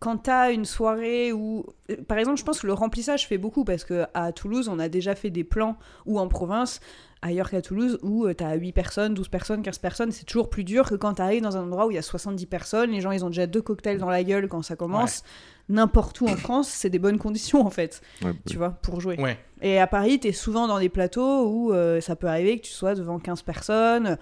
Quand 0.00 0.18
t'as 0.18 0.52
une 0.52 0.64
soirée 0.64 1.32
où, 1.32 1.66
euh, 1.90 1.96
par 2.06 2.18
exemple, 2.18 2.38
je 2.38 2.44
pense 2.44 2.60
que 2.60 2.66
le 2.66 2.72
remplissage 2.72 3.26
fait 3.26 3.38
beaucoup 3.38 3.64
parce 3.64 3.84
que 3.84 4.04
à 4.14 4.32
Toulouse, 4.32 4.68
on 4.68 4.78
a 4.78 4.88
déjà 4.88 5.14
fait 5.14 5.30
des 5.30 5.44
plans 5.44 5.76
ou 6.04 6.18
en 6.18 6.28
province, 6.28 6.80
ailleurs 7.22 7.50
qu'à 7.50 7.62
Toulouse, 7.62 7.98
où 8.02 8.26
euh, 8.26 8.34
t'as 8.34 8.54
8 8.54 8.72
personnes, 8.72 9.14
12 9.14 9.28
personnes, 9.28 9.62
15 9.62 9.78
personnes, 9.78 10.12
c'est 10.12 10.24
toujours 10.24 10.50
plus 10.50 10.64
dur 10.64 10.88
que 10.88 10.94
quand 10.94 11.14
t'arrives 11.14 11.42
dans 11.42 11.56
un 11.56 11.62
endroit 11.62 11.86
où 11.86 11.90
il 11.90 11.94
y 11.94 11.98
a 11.98 12.02
70 12.02 12.46
personnes, 12.46 12.90
les 12.90 13.00
gens 13.00 13.10
ils 13.10 13.24
ont 13.24 13.28
déjà 13.30 13.46
deux 13.46 13.62
cocktails 13.62 13.98
dans 13.98 14.10
la 14.10 14.22
gueule 14.24 14.48
quand 14.48 14.62
ça 14.62 14.76
commence. 14.76 15.22
N'importe 15.68 16.20
où 16.20 16.28
en 16.28 16.36
France, 16.36 16.68
c'est 16.68 16.90
des 16.90 17.00
bonnes 17.00 17.18
conditions 17.18 17.66
en 17.66 17.70
fait, 17.70 18.00
Ouais, 18.22 18.34
tu 18.46 18.56
vois, 18.56 18.70
pour 18.70 19.00
jouer. 19.00 19.18
Ouais. 19.18 19.36
Et 19.62 19.80
à 19.80 19.88
Paris, 19.88 20.20
t'es 20.20 20.30
souvent 20.32 20.68
dans 20.68 20.78
des 20.78 20.88
plateaux 20.88 21.48
où 21.48 21.72
euh, 21.72 22.00
ça 22.00 22.14
peut 22.14 22.28
arriver 22.28 22.58
que 22.60 22.66
tu 22.66 22.72
sois 22.72 22.94
devant 22.94 23.18
15 23.18 23.42
personnes, 23.42 24.16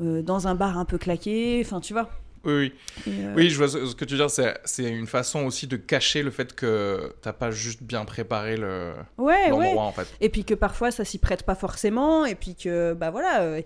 euh, 0.00 0.22
dans 0.22 0.48
un 0.48 0.54
bar 0.54 0.78
un 0.78 0.86
peu 0.86 0.96
claqué, 0.96 1.60
enfin 1.64 1.80
tu 1.80 1.92
vois. 1.92 2.08
Oui, 2.44 2.54
oui. 2.54 2.72
Euh, 3.08 3.34
Oui, 3.34 3.50
je 3.50 3.56
vois 3.56 3.68
ce 3.68 3.94
que 3.94 4.04
tu 4.04 4.14
veux 4.14 4.26
dire. 4.26 4.30
C'est, 4.30 4.84
une 4.84 5.06
façon 5.06 5.44
aussi 5.44 5.66
de 5.66 5.76
cacher 5.76 6.22
le 6.22 6.30
fait 6.30 6.54
que 6.54 7.12
t'as 7.22 7.32
pas 7.32 7.50
juste 7.50 7.82
bien 7.82 8.04
préparé 8.04 8.56
le, 8.56 8.92
ouais. 9.18 9.50
en 9.50 9.92
fait. 9.92 10.06
Et 10.20 10.28
puis 10.28 10.44
que 10.44 10.54
parfois 10.54 10.90
ça 10.90 11.04
s'y 11.04 11.18
prête 11.18 11.42
pas 11.42 11.54
forcément, 11.54 12.24
et 12.24 12.34
puis 12.34 12.54
que 12.54 12.94
bah 12.94 13.10
voilà, 13.10 13.42
euh, 13.42 13.62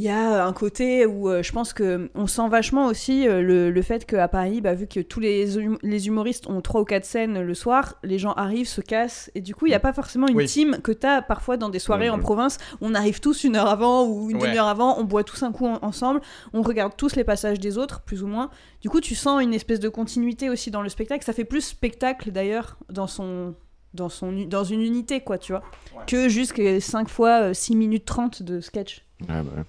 il 0.00 0.04
y 0.04 0.08
a 0.08 0.46
un 0.46 0.52
côté 0.54 1.04
où 1.04 1.28
euh, 1.28 1.42
je 1.42 1.52
pense 1.52 1.74
que 1.74 2.10
on 2.14 2.26
sent 2.26 2.48
vachement 2.48 2.86
aussi 2.86 3.28
euh, 3.28 3.42
le, 3.42 3.70
le 3.70 3.82
fait 3.82 4.06
qu'à 4.06 4.28
Paris, 4.28 4.62
bah, 4.62 4.72
vu 4.72 4.86
que 4.86 5.00
tous 5.00 5.20
les, 5.20 5.58
hum- 5.58 5.76
les 5.82 6.06
humoristes 6.06 6.48
ont 6.48 6.62
trois 6.62 6.80
ou 6.80 6.84
quatre 6.86 7.04
scènes 7.04 7.42
le 7.42 7.52
soir, 7.54 7.96
les 8.02 8.18
gens 8.18 8.32
arrivent, 8.32 8.66
se 8.66 8.80
cassent, 8.80 9.30
et 9.34 9.42
du 9.42 9.54
coup 9.54 9.66
il 9.66 9.72
y 9.72 9.74
a 9.74 9.78
pas 9.80 9.92
forcément 9.92 10.26
une 10.26 10.36
Oui. 10.36 10.46
team 10.46 10.78
que 10.82 10.92
t'as 10.92 11.20
parfois 11.20 11.58
dans 11.58 11.68
des 11.68 11.78
soirées 11.78 12.08
Ouais, 12.08 12.16
en 12.16 12.18
province. 12.18 12.56
On 12.80 12.94
arrive 12.94 13.20
tous 13.20 13.44
une 13.44 13.56
heure 13.56 13.68
avant 13.68 14.06
ou 14.06 14.30
une 14.30 14.38
Ouais. 14.38 14.46
demi-heure 14.48 14.68
avant, 14.68 14.98
on 14.98 15.04
boit 15.04 15.22
tous 15.22 15.42
un 15.42 15.52
coup 15.52 15.66
en- 15.66 15.78
ensemble, 15.82 16.22
on 16.54 16.62
regarde 16.62 16.94
tous 16.96 17.14
les 17.16 17.24
passages 17.24 17.60
des 17.60 17.76
autres, 17.76 18.00
plus 18.00 18.22
ou 18.22 18.26
moins. 18.26 18.48
Du 18.80 18.88
coup 18.88 19.02
tu 19.02 19.14
sens 19.14 19.42
une 19.42 19.52
espèce 19.52 19.80
de 19.80 19.90
continuité 19.90 20.48
aussi 20.48 20.70
dans 20.70 20.80
le 20.80 20.88
spectacle. 20.88 21.24
Ça 21.26 21.34
fait 21.34 21.44
plus 21.44 21.60
spectacle 21.60 22.30
d'ailleurs 22.32 22.78
dans 22.88 23.06
son 23.06 23.54
dans, 23.92 24.08
son, 24.08 24.30
dans 24.46 24.62
une 24.62 24.82
unité, 24.82 25.20
quoi, 25.20 25.36
tu 25.36 25.50
vois. 25.50 25.62
Ouais. 25.96 26.04
Que 26.06 26.28
jusqu'à 26.28 26.80
5 26.80 27.08
fois 27.08 27.40
euh, 27.42 27.52
6 27.54 27.74
minutes 27.74 28.04
30 28.04 28.40
de 28.44 28.60
sketch. 28.60 29.04
Ouais, 29.22 29.26
bah 29.28 29.42
ouais. 29.56 29.64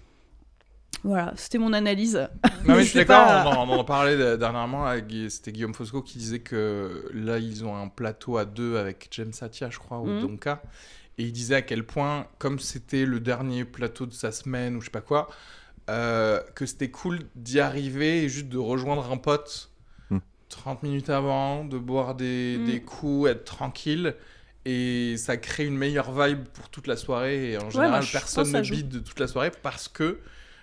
Voilà, 1.04 1.34
c'était 1.36 1.58
mon 1.58 1.74
analyse. 1.74 2.30
Non, 2.66 2.76
mais 2.76 2.80
je 2.80 2.82
suis 2.90 3.00
C'est 3.00 3.06
d'accord. 3.06 3.26
pas- 3.26 3.50
On, 3.50 3.62
en, 3.62 3.70
on 3.70 3.80
en 3.80 3.84
parlait 3.84 4.18
de- 4.18 4.36
dernièrement. 4.36 4.86
C'était 5.30 5.52
Guillaume 5.52 5.74
Fosco 5.74 6.02
qui 6.02 6.18
disait 6.20 6.40
que 6.40 7.10
là, 7.14 7.40
ils 7.40 7.66
ont 7.66 7.76
un 7.76 7.88
plateau 7.88 8.38
à 8.38 8.46
deux 8.46 8.78
avec 8.78 9.08
James 9.12 9.34
Satia, 9.34 9.70
je 9.70 9.80
crois, 9.80 10.00
ou 10.00 10.06
Mhm. 10.08 10.22
Donka. 10.22 10.62
Et 11.18 11.24
il 11.24 11.32
disait 11.32 11.56
à 11.56 11.62
quel 11.62 11.86
point, 11.86 12.28
comme 12.38 12.60
c'était 12.60 13.06
le 13.06 13.20
dernier 13.20 13.66
plateau 13.66 14.06
de 14.06 14.14
sa 14.14 14.32
semaine 14.32 14.76
ou 14.76 14.82
je 14.82 14.86
sais 14.86 14.92
pas 14.92 15.02
quoi, 15.02 15.28
euh, 15.90 16.40
que 16.56 16.66
c'était 16.66 16.90
cool 16.92 17.20
d'y 17.36 17.60
arriver 17.60 18.24
et 18.24 18.30
juste 18.30 18.48
de 18.50 18.58
rejoindre 18.58 19.12
un 19.12 19.18
pote 19.18 19.72
Mhm. 20.12 20.22
30 20.50 20.84
minutes 20.84 21.10
avant, 21.10 21.66
de 21.66 21.78
boire 21.80 22.14
des, 22.16 22.58
Mhm. 22.60 22.66
des 22.66 22.82
coups, 22.82 23.30
être 23.30 23.44
tranquille. 23.46 24.16
Et 24.66 25.16
ça 25.18 25.38
crée 25.38 25.66
une 25.66 25.78
meilleure 25.78 26.12
vibe 26.12 26.44
pour 26.54 26.70
toute 26.70 26.86
la 26.86 26.96
soirée. 26.96 27.54
Et 27.54 27.58
en 27.58 27.72
général, 27.72 28.04
personne 28.12 28.52
ne 28.52 28.62
bide 28.62 29.04
toute 29.04 29.20
la 29.20 29.26
soirée 29.28 29.52
parce 29.64 29.88
que, 29.88 30.20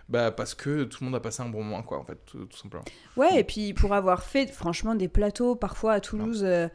bah, 0.08 0.30
parce 0.30 0.54
que 0.54 0.84
tout 0.84 0.98
le 1.00 1.06
monde 1.06 1.16
a 1.16 1.20
passé 1.20 1.42
un 1.42 1.48
bon 1.48 1.62
moment, 1.62 1.82
quoi, 1.82 1.98
en 1.98 2.04
fait, 2.04 2.18
tout, 2.26 2.44
tout 2.46 2.56
simplement. 2.56 2.84
Ouais, 3.16 3.40
et 3.40 3.44
puis 3.44 3.74
pour 3.74 3.94
avoir 3.94 4.22
fait 4.22 4.50
franchement 4.50 4.94
des 4.94 5.08
plateaux 5.08 5.54
parfois 5.54 5.92
à 5.94 6.00
Toulouse 6.00 6.42
euh, 6.44 6.68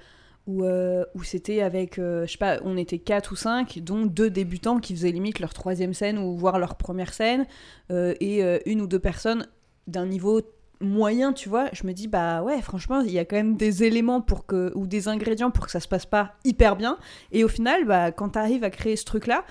où, 0.48 0.64
euh, 0.64 1.06
où 1.16 1.24
c'était 1.24 1.62
avec, 1.62 1.98
euh, 2.00 2.26
je 2.26 2.34
sais 2.34 2.38
pas, 2.38 2.60
on 2.64 2.78
était 2.78 3.00
4 3.00 3.32
ou 3.32 3.36
5, 3.36 3.80
dont 3.80 4.06
deux 4.06 4.30
débutants 4.30 4.80
qui 4.80 4.94
faisaient 4.94 5.12
limite 5.12 5.40
leur 5.40 5.54
troisième 5.54 5.94
scène 5.94 6.18
ou 6.18 6.36
voire 6.36 6.60
leur 6.60 6.76
première 6.76 7.14
scène, 7.14 7.48
euh, 7.92 8.14
et 8.20 8.42
une 8.70 8.82
ou 8.82 8.88
deux 8.88 9.00
personnes 9.00 9.48
d'un 9.88 10.06
niveau 10.06 10.42
moyen, 10.82 11.32
tu 11.32 11.48
vois, 11.48 11.70
je 11.72 11.88
me 11.88 11.94
dis, 11.94 12.08
bah 12.08 12.44
ouais, 12.44 12.62
franchement, 12.62 13.02
il 13.02 13.12
y 13.12 13.20
a 13.20 13.26
quand 13.26 13.38
même 13.38 13.56
des 13.56 13.84
éléments 13.84 14.20
pour 14.20 14.46
que, 14.46 14.72
ou 14.76 14.86
des 14.86 15.08
ingrédients 15.08 15.50
pour 15.50 15.66
que 15.66 15.72
ça 15.72 15.80
se 15.80 15.88
passe 15.88 16.06
pas 16.06 16.34
hyper 16.44 16.76
bien. 16.76 16.98
Et 17.32 17.44
au 17.44 17.48
final, 17.48 17.86
bah, 17.86 18.12
quand 18.12 18.32
tu 18.32 18.40
arrives 18.40 18.66
à 18.66 18.70
créer 18.70 18.98
ce 18.98 19.06
truc-là, 19.06 19.46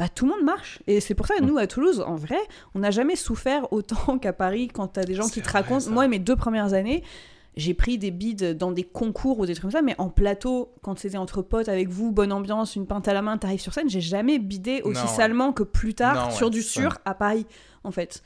bah, 0.00 0.08
tout 0.08 0.24
le 0.24 0.32
monde 0.32 0.44
marche. 0.44 0.78
Et 0.86 0.98
c'est 1.00 1.14
pour 1.14 1.26
ça 1.26 1.34
que 1.36 1.42
nous, 1.44 1.58
à 1.58 1.66
Toulouse, 1.66 2.00
en 2.00 2.14
vrai, 2.14 2.38
on 2.74 2.78
n'a 2.78 2.90
jamais 2.90 3.16
souffert 3.16 3.70
autant 3.70 4.16
qu'à 4.18 4.32
Paris 4.32 4.68
quand 4.68 4.86
t'as 4.86 5.04
des 5.04 5.14
gens 5.14 5.28
qui 5.28 5.42
te 5.42 5.48
vrai, 5.50 5.58
racontent. 5.58 5.80
ça. 5.80 5.90
Moi, 5.90 6.08
mes 6.08 6.18
deux 6.18 6.36
premières 6.36 6.72
années, 6.72 7.02
j'ai 7.54 7.74
pris 7.74 7.98
des 7.98 8.10
bides 8.10 8.56
dans 8.56 8.72
des 8.72 8.82
concours 8.82 9.40
ou 9.40 9.44
des 9.44 9.52
trucs 9.52 9.60
comme 9.60 9.70
ça, 9.70 9.82
mais 9.82 9.94
en 9.98 10.08
plateau, 10.08 10.72
quand 10.80 10.98
c'était 10.98 11.18
entre 11.18 11.42
potes 11.42 11.68
avec 11.68 11.90
vous, 11.90 12.12
bonne 12.12 12.32
ambiance, 12.32 12.76
une 12.76 12.86
pinte 12.86 13.08
à 13.08 13.12
la 13.12 13.20
main, 13.20 13.36
t'arrives 13.36 13.60
sur 13.60 13.74
scène, 13.74 13.90
j'ai 13.90 14.00
jamais 14.00 14.38
bidé 14.38 14.80
aussi 14.84 15.02
Non, 15.02 15.06
ouais. 15.06 15.14
salement 15.14 15.52
que 15.52 15.64
plus 15.64 15.92
tard 15.92 16.14
Non, 16.14 16.24
ouais, 16.28 16.30
sur 16.34 16.48
du 16.48 16.62
sûr 16.62 16.96
à 17.04 17.12
Paris, 17.12 17.44
en 17.84 17.90
fait. 17.90 18.22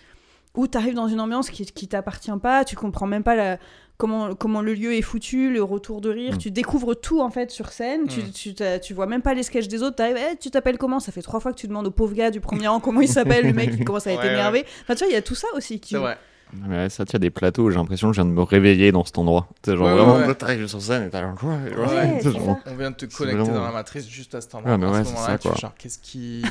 Où 0.55 0.69
t'arrives 0.69 0.95
dans 0.95 1.09
une 1.09 1.19
ambiance 1.21 1.51
qui, 1.51 1.67
qui 1.67 1.89
t'appartient 1.89 2.31
pas, 2.41 2.65
tu 2.65 2.77
comprends 2.77 3.09
même 3.09 3.25
pas 3.25 3.35
la, 3.35 3.59
comment, 3.97 4.35
comment 4.35 4.61
le 4.61 4.75
lieu 4.75 4.93
est 4.95 5.03
foutu, 5.03 5.51
le 5.53 5.63
retour 5.63 6.01
de 6.01 6.11
rire, 6.11 6.35
Mm. 6.35 6.39
tu 6.39 6.51
découvres 6.51 6.95
tout 7.01 7.21
en 7.21 7.31
fait 7.31 7.51
sur 7.51 7.69
scène, 7.71 8.07
tu, 8.09 8.21
Mm. 8.21 8.31
tu, 8.33 8.55
tu 8.83 8.95
vois 8.95 9.07
même 9.07 9.23
pas 9.23 9.35
les 9.35 9.43
sketchs 9.43 9.69
des 9.69 9.83
autres, 9.83 10.03
Eh, 10.03 10.37
tu 10.37 10.51
t'appelles 10.51 10.79
comment? 10.79 11.01
Ça 11.01 11.13
fait 11.13 11.23
trois 11.23 11.41
fois 11.41 11.53
que 11.53 11.59
tu 11.59 11.69
demandes 11.69 11.87
au 11.87 11.91
pauvre 11.91 12.15
gars 12.15 12.31
du 12.31 12.41
premier 12.41 12.67
rang 12.69 12.81
comment 12.81 13.01
il 13.01 13.09
s'appelle, 13.09 13.47
le 13.47 13.53
mec 13.53 13.71
qui 13.79 13.85
commence 13.85 14.07
à 14.07 14.13
être 14.13 14.21
Ouais, 14.21 14.27
ouais. 14.27 14.33
énervé. 14.33 14.65
Enfin 14.83 14.95
tu 14.95 15.05
vois, 15.05 15.09
il 15.11 15.15
y 15.15 15.17
a 15.19 15.23
tout 15.23 15.35
ça 15.37 15.49
aussi 15.55 15.79
qui 15.81 15.91
C'est 15.91 15.97
joue. 15.97 16.03
vrai. 16.03 16.19
Mais 16.53 16.77
ouais, 16.77 16.89
ça, 16.89 17.05
tu 17.05 17.17
as 17.17 17.19
des 17.19 17.31
plateaux 17.31 17.65
où 17.65 17.71
j'ai 17.71 17.77
l'impression 17.79 18.11
que 18.11 18.15
je 18.17 18.21
viens 18.23 18.31
de 18.31 18.35
me 18.35 18.43
réveiller 18.43 18.93
dans 18.93 19.05
cet 19.05 19.19
endroit. 19.19 19.49
Genre 19.67 19.81
Ouais, 19.81 19.93
vraiment, 19.93 20.15
ouais, 20.15 20.21
ouais. 20.21 20.27
là, 20.29 20.35
t'arrives 20.35 20.67
sur 20.69 20.81
scène 20.81 21.05
et 21.09 21.11
t'as 21.11 21.21
genre, 21.23 21.35
ouais, 21.43 21.51
ouais, 21.51 21.77
Ouais, 21.77 22.19
tu 22.19 22.23
sais, 22.23 22.31
c'est 22.33 22.39
genre, 22.39 22.59
ça. 22.65 22.71
On 22.71 22.77
vient 22.77 22.91
de 22.93 22.97
te 22.97 23.07
connecter 23.07 23.41
vraiment- 23.41 23.55
dans 23.59 23.65
la 23.65 23.73
matrice 23.73 24.09
juste 24.09 24.35
à 24.37 24.41
cet 24.41 24.55
endroit. 24.55 24.79
Mais 24.79 24.87
à 24.87 24.91
ouais, 24.91 24.99
ce 25.01 25.09
c'est 25.09 25.15
moment-là, 25.15 25.39
tu 25.39 25.49
genre, 25.61 25.75
qu'est-ce 25.77 25.99
qui. 25.99 26.45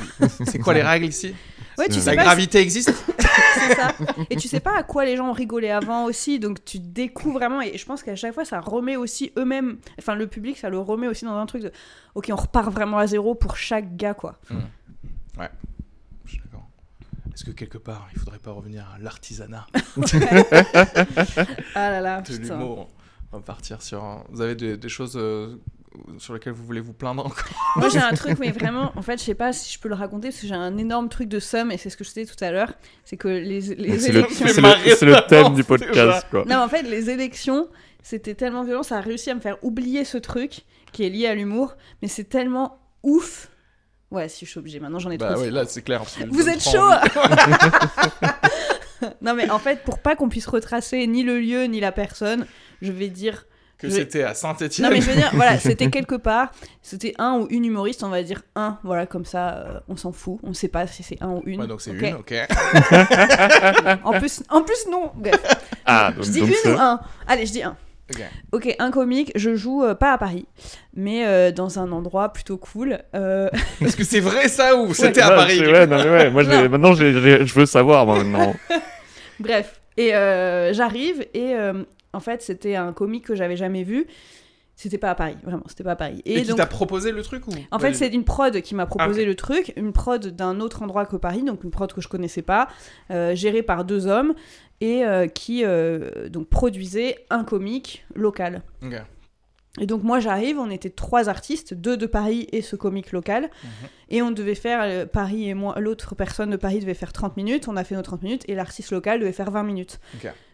C'est 0.46 0.58
quoi 0.58 0.74
les 0.74 0.82
règles 0.82 1.06
ici? 1.06 1.34
Ouais, 1.78 1.86
tu 1.86 1.94
C'est- 1.94 2.00
sais 2.00 2.10
La 2.10 2.16
pas 2.16 2.22
gravité 2.24 2.58
existe 2.58 2.92
c'est 3.68 3.74
ça. 3.76 3.92
Et 4.30 4.36
tu 4.36 4.46
sais 4.48 4.60
pas 4.60 4.76
à 4.76 4.82
quoi 4.82 5.04
les 5.06 5.16
gens 5.16 5.28
ont 5.30 5.32
rigolé 5.32 5.70
avant 5.70 6.04
aussi, 6.04 6.38
donc 6.38 6.62
tu 6.64 6.78
découvres 6.80 7.38
vraiment. 7.38 7.62
Et 7.62 7.78
je 7.78 7.86
pense 7.86 8.02
qu'à 8.02 8.14
chaque 8.14 8.34
fois, 8.34 8.44
ça 8.44 8.60
remet 8.60 8.96
aussi 8.96 9.32
eux-mêmes, 9.38 9.78
enfin 9.98 10.14
le 10.14 10.26
public, 10.26 10.58
ça 10.58 10.68
le 10.68 10.78
remet 10.78 11.08
aussi 11.08 11.24
dans 11.24 11.36
un 11.36 11.46
truc 11.46 11.62
de, 11.62 11.72
ok, 12.14 12.28
on 12.30 12.36
repart 12.36 12.70
vraiment 12.70 12.98
à 12.98 13.06
zéro 13.06 13.34
pour 13.34 13.56
chaque 13.56 13.96
gars, 13.96 14.12
quoi. 14.14 14.38
D'accord. 14.50 14.64
Est-ce 17.34 17.44
que 17.44 17.50
quelque 17.50 17.78
part, 17.78 18.08
il 18.12 18.18
faudrait 18.18 18.38
pas 18.38 18.52
revenir 18.52 18.86
à 18.94 18.98
l'artisanat 18.98 19.66
Ah 21.74 21.90
là 21.90 22.00
là, 22.00 22.20
de 22.20 22.26
putain. 22.32 22.54
l'humour 22.58 22.88
On 23.32 23.38
va 23.38 23.42
partir 23.42 23.82
sur. 23.82 24.02
un- 24.04 24.24
Vous 24.30 24.40
avez 24.40 24.54
des, 24.54 24.76
des 24.76 24.88
choses 24.88 25.14
euh, 25.16 25.56
sur 26.18 26.34
lesquelles 26.34 26.52
vous 26.52 26.64
voulez 26.64 26.80
vous 26.80 26.92
plaindre 26.92 27.26
encore? 27.26 27.44
Moi 27.76 27.88
j'ai 27.88 27.98
un 27.98 28.12
truc, 28.12 28.38
mais 28.38 28.50
vraiment, 28.52 28.92
en 28.96 29.02
fait, 29.02 29.18
je 29.18 29.24
sais 29.24 29.34
pas 29.34 29.52
si 29.52 29.72
je 29.72 29.78
peux 29.80 29.88
le 29.88 29.94
raconter 29.94 30.28
parce 30.28 30.40
que 30.40 30.46
j'ai 30.46 30.54
un 30.54 30.76
énorme 30.78 31.08
truc 31.08 31.28
de 31.28 31.40
somme 31.40 31.72
et 31.72 31.76
c'est 31.78 31.90
ce 31.90 31.96
que 31.96 32.04
je 32.04 32.10
disais 32.10 32.26
tout 32.26 32.42
à 32.44 32.50
l'heure, 32.52 32.72
c'est 33.04 33.16
que 33.16 33.28
les, 33.28 33.60
les 33.60 33.98
C'est 33.98 34.12
le, 34.12 34.20
élections. 34.20 34.46
c'est 34.48 34.60
le, 34.60 34.68
c'est 34.96 35.06
le 35.06 35.12
d'avance, 35.12 35.28
thème 35.28 35.54
du 35.54 35.64
podcast, 35.64 36.26
quoi. 36.30 36.44
Non, 36.46 36.58
en 36.58 36.68
fait, 36.68 36.82
les 36.82 37.10
élections, 37.10 37.68
c'était 38.02 38.34
tellement 38.34 38.62
violent, 38.64 38.82
ça 38.84 38.98
a 38.98 39.00
réussi 39.00 39.30
à 39.30 39.34
me 39.34 39.40
faire 39.40 39.56
oublier 39.62 40.04
ce 40.04 40.18
truc 40.18 40.62
qui 40.92 41.04
est 41.04 41.10
lié 41.10 41.26
à 41.26 41.34
l'humour, 41.34 41.74
mais 42.02 42.08
c'est 42.08 42.24
tellement 42.24 42.78
ouf. 43.02 43.50
Ouais, 44.14 44.28
si 44.28 44.46
je 44.46 44.50
suis 44.50 44.58
obligée, 44.58 44.80
maintenant 44.80 44.98
j'en 45.00 45.10
ai 45.10 45.18
Bah 45.18 45.34
trop. 45.34 45.42
oui, 45.42 45.50
là 45.50 45.64
c'est 45.66 45.82
clair. 45.82 46.02
Vous 46.30 46.48
êtes 46.48 46.62
chaud. 46.62 46.80
Non 49.20 49.34
mais 49.34 49.50
en 49.50 49.58
fait, 49.58 49.82
pour 49.84 49.98
pas 49.98 50.16
qu'on 50.16 50.28
puisse 50.30 50.46
retracer 50.46 51.06
ni 51.06 51.24
le 51.24 51.38
lieu 51.38 51.64
ni 51.64 51.78
la 51.80 51.92
personne, 51.92 52.46
je 52.80 52.90
vais 52.92 53.08
dire... 53.08 53.44
Que 53.76 53.88
Je- 53.90 53.94
c'était 53.96 54.22
à 54.22 54.32
Saint-Etienne. 54.34 54.86
Non 54.88 54.94
mais 54.94 55.02
je 55.02 55.10
veux 55.10 55.16
dire, 55.16 55.30
voilà, 55.34 55.58
c'était 55.58 55.90
quelque 55.90 56.14
part, 56.14 56.52
c'était 56.80 57.12
un 57.18 57.38
ou 57.40 57.46
une 57.50 57.64
humoriste, 57.66 58.02
on 58.04 58.08
va 58.08 58.22
dire 58.22 58.42
un, 58.54 58.78
voilà, 58.84 59.04
comme 59.04 59.24
ça, 59.26 59.56
euh, 59.58 59.80
on 59.88 59.96
s'en 59.96 60.12
fout, 60.12 60.38
on 60.42 60.54
sait 60.54 60.68
pas 60.68 60.86
si 60.86 61.02
c'est 61.02 61.20
un 61.20 61.30
ou 61.30 61.42
une. 61.44 61.60
Ouais, 61.60 61.66
donc 61.66 61.82
c'est 61.82 61.90
une, 61.90 62.14
ok. 62.14 62.32
En 64.04 64.12
plus, 64.18 64.42
en 64.48 64.62
plus 64.62 64.86
non, 64.90 65.10
bref. 65.16 65.34
Ah, 65.84 66.12
donc, 66.12 66.24
Je 66.24 66.30
dis 66.30 66.40
donc 66.40 66.50
une 66.64 66.72
ou 66.72 66.78
un 66.78 67.00
Allez, 67.26 67.44
je 67.46 67.52
dis 67.52 67.62
un. 67.62 67.76
Ok. 68.10 68.20
Ok, 68.52 68.76
un 68.78 68.90
comique, 68.90 69.32
je 69.34 69.54
joue 69.54 69.82
euh, 69.82 69.94
pas 69.94 70.12
à 70.12 70.18
Paris, 70.18 70.46
mais 70.94 71.26
euh, 71.26 71.52
dans 71.52 71.78
un 71.78 71.90
endroit 71.90 72.32
plutôt 72.32 72.58
cool. 72.58 72.98
euh, 73.14 73.48
Est-ce 73.80 73.96
que 73.96 74.04
c'est 74.04 74.20
vrai 74.20 74.48
ça 74.48 74.76
ou 74.76 74.92
c'était 74.92 75.22
à 75.22 75.30
Ouais, 75.30 75.36
Paris 75.36 75.60
Ouais, 75.60 75.86
non, 75.86 75.96
mais 75.96 76.10
ouais, 76.10 76.30
moi, 76.30 76.42
Non. 76.44 76.68
maintenant, 76.68 76.94
je 76.94 77.54
veux 77.54 77.66
savoir, 77.66 78.04
moi, 78.04 78.22
maintenant. 78.22 78.54
Bref, 79.40 79.80
et 79.96 80.14
euh, 80.14 80.72
j'arrive 80.72 81.26
et 81.34 81.54
euh, 81.54 81.82
en 82.12 82.20
fait 82.20 82.42
c'était 82.42 82.76
un 82.76 82.92
comique 82.92 83.24
que 83.26 83.34
j'avais 83.34 83.56
jamais 83.56 83.84
vu. 83.84 84.06
C'était 84.76 84.98
pas 84.98 85.10
à 85.10 85.14
Paris, 85.14 85.36
vraiment, 85.44 85.62
c'était 85.68 85.84
pas 85.84 85.92
à 85.92 85.96
Paris. 85.96 86.20
Et, 86.24 86.38
Et, 86.38 86.42
qui 86.42 86.48
donc, 86.48 86.56
t'a 86.56 86.66
proposé 86.66 87.12
le 87.12 87.22
truc 87.22 87.46
ou 87.46 87.52
en 87.70 87.78
fait, 87.78 87.94
c'est 87.94 88.08
une 88.08 88.24
prod 88.24 88.60
qui 88.60 88.74
m'a 88.74 88.86
proposé 88.86 89.22
Ah, 89.22 89.26
le 89.26 89.36
truc, 89.36 89.72
une 89.76 89.92
prod 89.92 90.26
d'un 90.34 90.58
autre 90.58 90.82
endroit 90.82 91.06
que 91.06 91.14
Paris, 91.14 91.44
donc 91.44 91.62
une 91.62 91.70
prod 91.70 91.92
que 91.92 92.00
je 92.00 92.08
connaissais 92.08 92.42
pas, 92.42 92.66
euh, 93.12 93.36
gérée 93.36 93.62
par 93.62 93.84
deux 93.84 94.08
hommes 94.08 94.34
et 94.80 95.04
euh, 95.04 95.26
qui 95.28 95.64
euh, 95.64 96.28
donc 96.28 96.48
produisait 96.48 97.24
un 97.30 97.44
comique 97.44 98.04
local. 98.14 98.62
Et 99.80 99.86
donc 99.86 100.04
moi 100.04 100.20
j'arrive, 100.20 100.58
on 100.60 100.70
était 100.70 100.90
trois 100.90 101.28
artistes, 101.28 101.74
deux 101.74 101.96
de 101.96 102.06
Paris 102.06 102.46
et 102.52 102.62
ce 102.62 102.76
comique 102.76 103.10
local, 103.10 103.50
Mhm. 103.64 103.70
et 104.10 104.22
on 104.22 104.30
devait 104.30 104.54
faire, 104.54 104.80
euh, 104.84 105.04
Paris 105.04 105.48
et 105.48 105.54
moi, 105.54 105.74
l'autre 105.80 106.14
personne 106.14 106.50
de 106.50 106.56
Paris 106.56 106.78
devait 106.78 106.94
faire 106.94 107.12
30 107.12 107.36
minutes, 107.36 107.66
on 107.66 107.76
a 107.76 107.82
fait 107.82 107.96
nos 107.96 108.02
30 108.02 108.22
minutes, 108.22 108.42
et 108.48 108.54
l'artiste 108.54 108.92
local 108.92 109.18
devait 109.18 109.32
faire 109.32 109.50
20 109.50 109.64
minutes. 109.64 109.98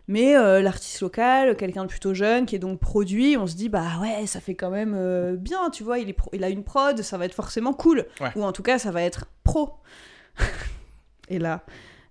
Mais 0.09 0.37
euh, 0.37 0.63
l'artiste 0.63 1.03
local, 1.03 1.55
quelqu'un 1.57 1.83
de 1.85 1.89
plutôt 1.89 2.15
jeune, 2.15 2.47
qui 2.47 2.57
est 2.57 2.59
donc 2.59 2.81
produit, 2.81 3.37
on 3.37 3.47
se 3.47 3.55
dit, 3.57 3.69
bah 3.69 3.85
ouais, 4.01 4.27
ça 4.27 4.41
fait 4.41 4.55
quand 4.55 4.71
même 4.71 4.95
euh, 4.97 5.37
bien, 5.37 5.69
tu 5.71 5.85
vois, 5.85 5.99
il, 5.99 6.09
est 6.09 6.15
pro- 6.15 6.31
il 6.33 6.43
a 6.43 6.49
une 6.49 6.65
prod, 6.65 7.01
ça 7.03 7.19
va 7.19 7.27
être 7.27 7.35
forcément 7.35 7.75
cool. 7.75 8.07
Ouais. 8.21 8.31
Ou 8.37 8.43
en 8.43 8.53
tout 8.53 8.63
cas, 8.63 8.79
ça 8.79 8.91
va 8.91 9.03
être 9.03 9.27
pro. 9.45 9.75
et 11.29 11.39
là, 11.39 11.65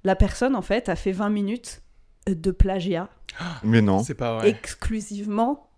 la 0.03 0.15
personne, 0.15 0.55
en 0.55 0.61
fait, 0.61 0.87
a 0.89 0.95
fait 0.95 1.11
20 1.11 1.29
minutes 1.29 1.81
de 2.35 2.51
plagiat 2.51 3.09
Mais 3.63 3.81
non. 3.81 4.03
C'est 4.03 4.13
pas 4.15 4.37
vrai. 4.37 4.49
exclusivement 4.49 5.69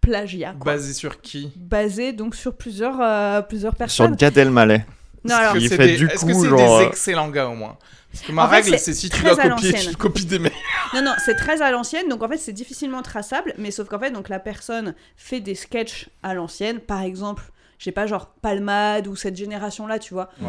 plagiat. 0.00 0.54
quoi. 0.58 0.72
Basé 0.74 0.92
sur 0.92 1.20
qui? 1.20 1.52
Basé 1.56 2.12
donc 2.12 2.34
sur 2.34 2.56
plusieurs, 2.56 3.00
euh, 3.00 3.42
plusieurs 3.42 3.72
Sur 3.72 3.78
personnes. 3.78 4.16
Gad 4.16 4.36
Elmaleh. 4.38 4.84
Non, 5.24 5.34
alors, 5.34 5.56
Est-ce 5.56 5.58
que 5.58 5.64
il 5.64 5.68
c'est 5.70 5.76
fait 5.76 5.86
des- 5.88 5.96
du 5.96 6.06
Est-ce 6.06 6.20
coup, 6.20 6.26
que 6.28 6.34
c'est 6.34 6.48
genre, 6.48 6.78
des 6.78 6.84
euh, 6.84 6.88
excellents 6.88 7.28
gars 7.28 7.48
au 7.48 7.54
moins? 7.54 7.76
Parce 8.12 8.24
que 8.24 8.32
ma 8.32 8.44
En 8.44 8.48
règle, 8.48 8.68
c'est 8.70 8.78
c'est 8.78 8.94
si 8.94 9.10
tu 9.10 9.20
dois 9.22 9.34
copier, 9.36 9.72
tu 9.72 9.96
copies 9.96 10.24
des 10.24 10.38
mecs. 10.38 10.52
Non, 10.94 11.02
non, 11.02 11.12
c'est 11.24 11.34
très 11.34 11.60
à 11.62 11.72
l'ancienne, 11.72 12.08
donc 12.08 12.22
en 12.22 12.28
fait 12.28 12.38
c'est 12.38 12.52
difficilement 12.52 13.02
traçable, 13.02 13.52
mais 13.58 13.72
sauf 13.72 13.88
qu'en 13.88 13.98
fait 13.98 14.12
donc 14.12 14.28
la 14.28 14.38
personne 14.38 14.94
fait 15.16 15.40
des 15.40 15.56
sketchs 15.56 16.08
à 16.22 16.32
l'ancienne, 16.32 16.78
par 16.78 17.02
exemple, 17.02 17.42
je 17.78 17.84
sais 17.84 17.92
pas, 17.92 18.06
genre 18.06 18.28
Palmade 18.40 19.08
ou 19.08 19.16
cette 19.16 19.36
génération-là, 19.36 19.98
tu 19.98 20.14
vois, 20.14 20.30
Ouais. 20.40 20.48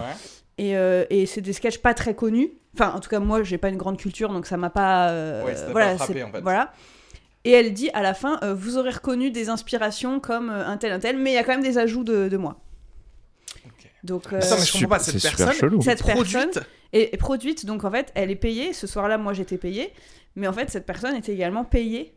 Et, 0.57 0.75
euh, 0.77 1.05
et 1.09 1.25
c'est 1.25 1.41
des 1.41 1.53
sketchs 1.53 1.77
pas 1.79 1.93
très 1.93 2.15
connus, 2.15 2.51
enfin 2.73 2.93
en 2.95 2.99
tout 2.99 3.09
cas 3.09 3.19
moi 3.19 3.43
j'ai 3.43 3.57
pas 3.57 3.69
une 3.69 3.77
grande 3.77 3.97
culture 3.97 4.31
donc 4.33 4.45
ça 4.45 4.57
m'a 4.57 4.69
pas... 4.69 5.09
euh, 5.09 5.43
Ouais, 5.45 5.55
ça 5.55 5.65
t'a 5.65 5.71
voilà, 5.71 5.91
pas 5.91 5.97
frappé, 6.05 6.23
en 6.23 6.31
fait. 6.31 6.41
Voilà. 6.41 6.73
Et 7.45 7.51
elle 7.51 7.73
dit 7.73 7.89
à 7.93 8.01
la 8.01 8.13
fin, 8.13 8.39
euh, 8.43 8.53
vous 8.53 8.77
aurez 8.77 8.89
reconnu 8.89 9.31
des 9.31 9.47
inspirations 9.49 10.19
comme 10.19 10.49
euh, 10.49 10.65
un 10.67 10.75
tel, 10.77 10.91
un 10.91 10.99
tel, 10.99 11.17
mais 11.17 11.31
il 11.31 11.35
y 11.35 11.37
a 11.37 11.43
quand 11.43 11.53
même 11.53 11.63
des 11.63 11.77
ajouts 11.77 12.03
de, 12.03 12.27
de 12.27 12.35
moi. 12.37 12.59
Ok. 13.65 13.89
Donc, 14.03 14.33
euh, 14.33 14.37
Attends, 14.41 14.55
mais 14.59 14.65
je 14.65 14.71
comprends 14.73 14.87
pas, 14.89 14.99
cette 14.99 15.21
personne 15.21 15.53
chelou. 15.53 15.81
Cette 15.81 16.01
produite. 16.01 16.33
personne- 16.33 16.63
et, 16.93 17.13
et 17.13 17.17
produite, 17.17 17.65
donc 17.65 17.85
en 17.85 17.91
fait, 17.91 18.11
elle 18.15 18.31
est 18.31 18.35
payée. 18.35 18.73
Ce 18.73 18.85
soir-là, 18.87 19.17
moi, 19.17 19.31
j'étais 19.33 19.57
payée. 19.57 19.93
Mais 20.35 20.47
en 20.47 20.53
fait, 20.53 20.69
cette 20.69 20.85
personne 20.85 21.15
était 21.15 21.33
également 21.33 21.63
payée 21.63 22.13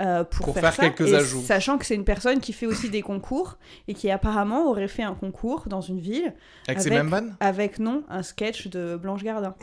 euh, 0.00 0.24
pour, 0.24 0.46
Pour 0.46 0.54
faire, 0.54 0.72
faire 0.72 0.74
ça. 0.74 0.90
quelques 0.90 1.12
et 1.12 1.16
ajouts. 1.16 1.42
Sachant 1.42 1.76
que 1.78 1.84
c'est 1.86 1.94
une 1.94 2.04
personne 2.04 2.40
qui 2.40 2.52
fait 2.52 2.66
aussi 2.66 2.88
des 2.90 3.02
concours 3.02 3.58
et 3.88 3.94
qui 3.94 4.10
apparemment 4.10 4.68
aurait 4.70 4.88
fait 4.88 5.02
un 5.02 5.14
concours 5.14 5.64
dans 5.66 5.80
une 5.82 6.00
ville 6.00 6.32
Avec 6.68 6.80
ses 6.80 6.88
Avec- 6.88 6.98
mêmes 6.98 7.08
vannes 7.10 7.36
avec, 7.40 7.78
non, 7.78 8.02
un 8.08 8.22
sketch 8.22 8.68
de 8.68 8.96
Blanche 8.96 9.22
Gardin. 9.22 9.54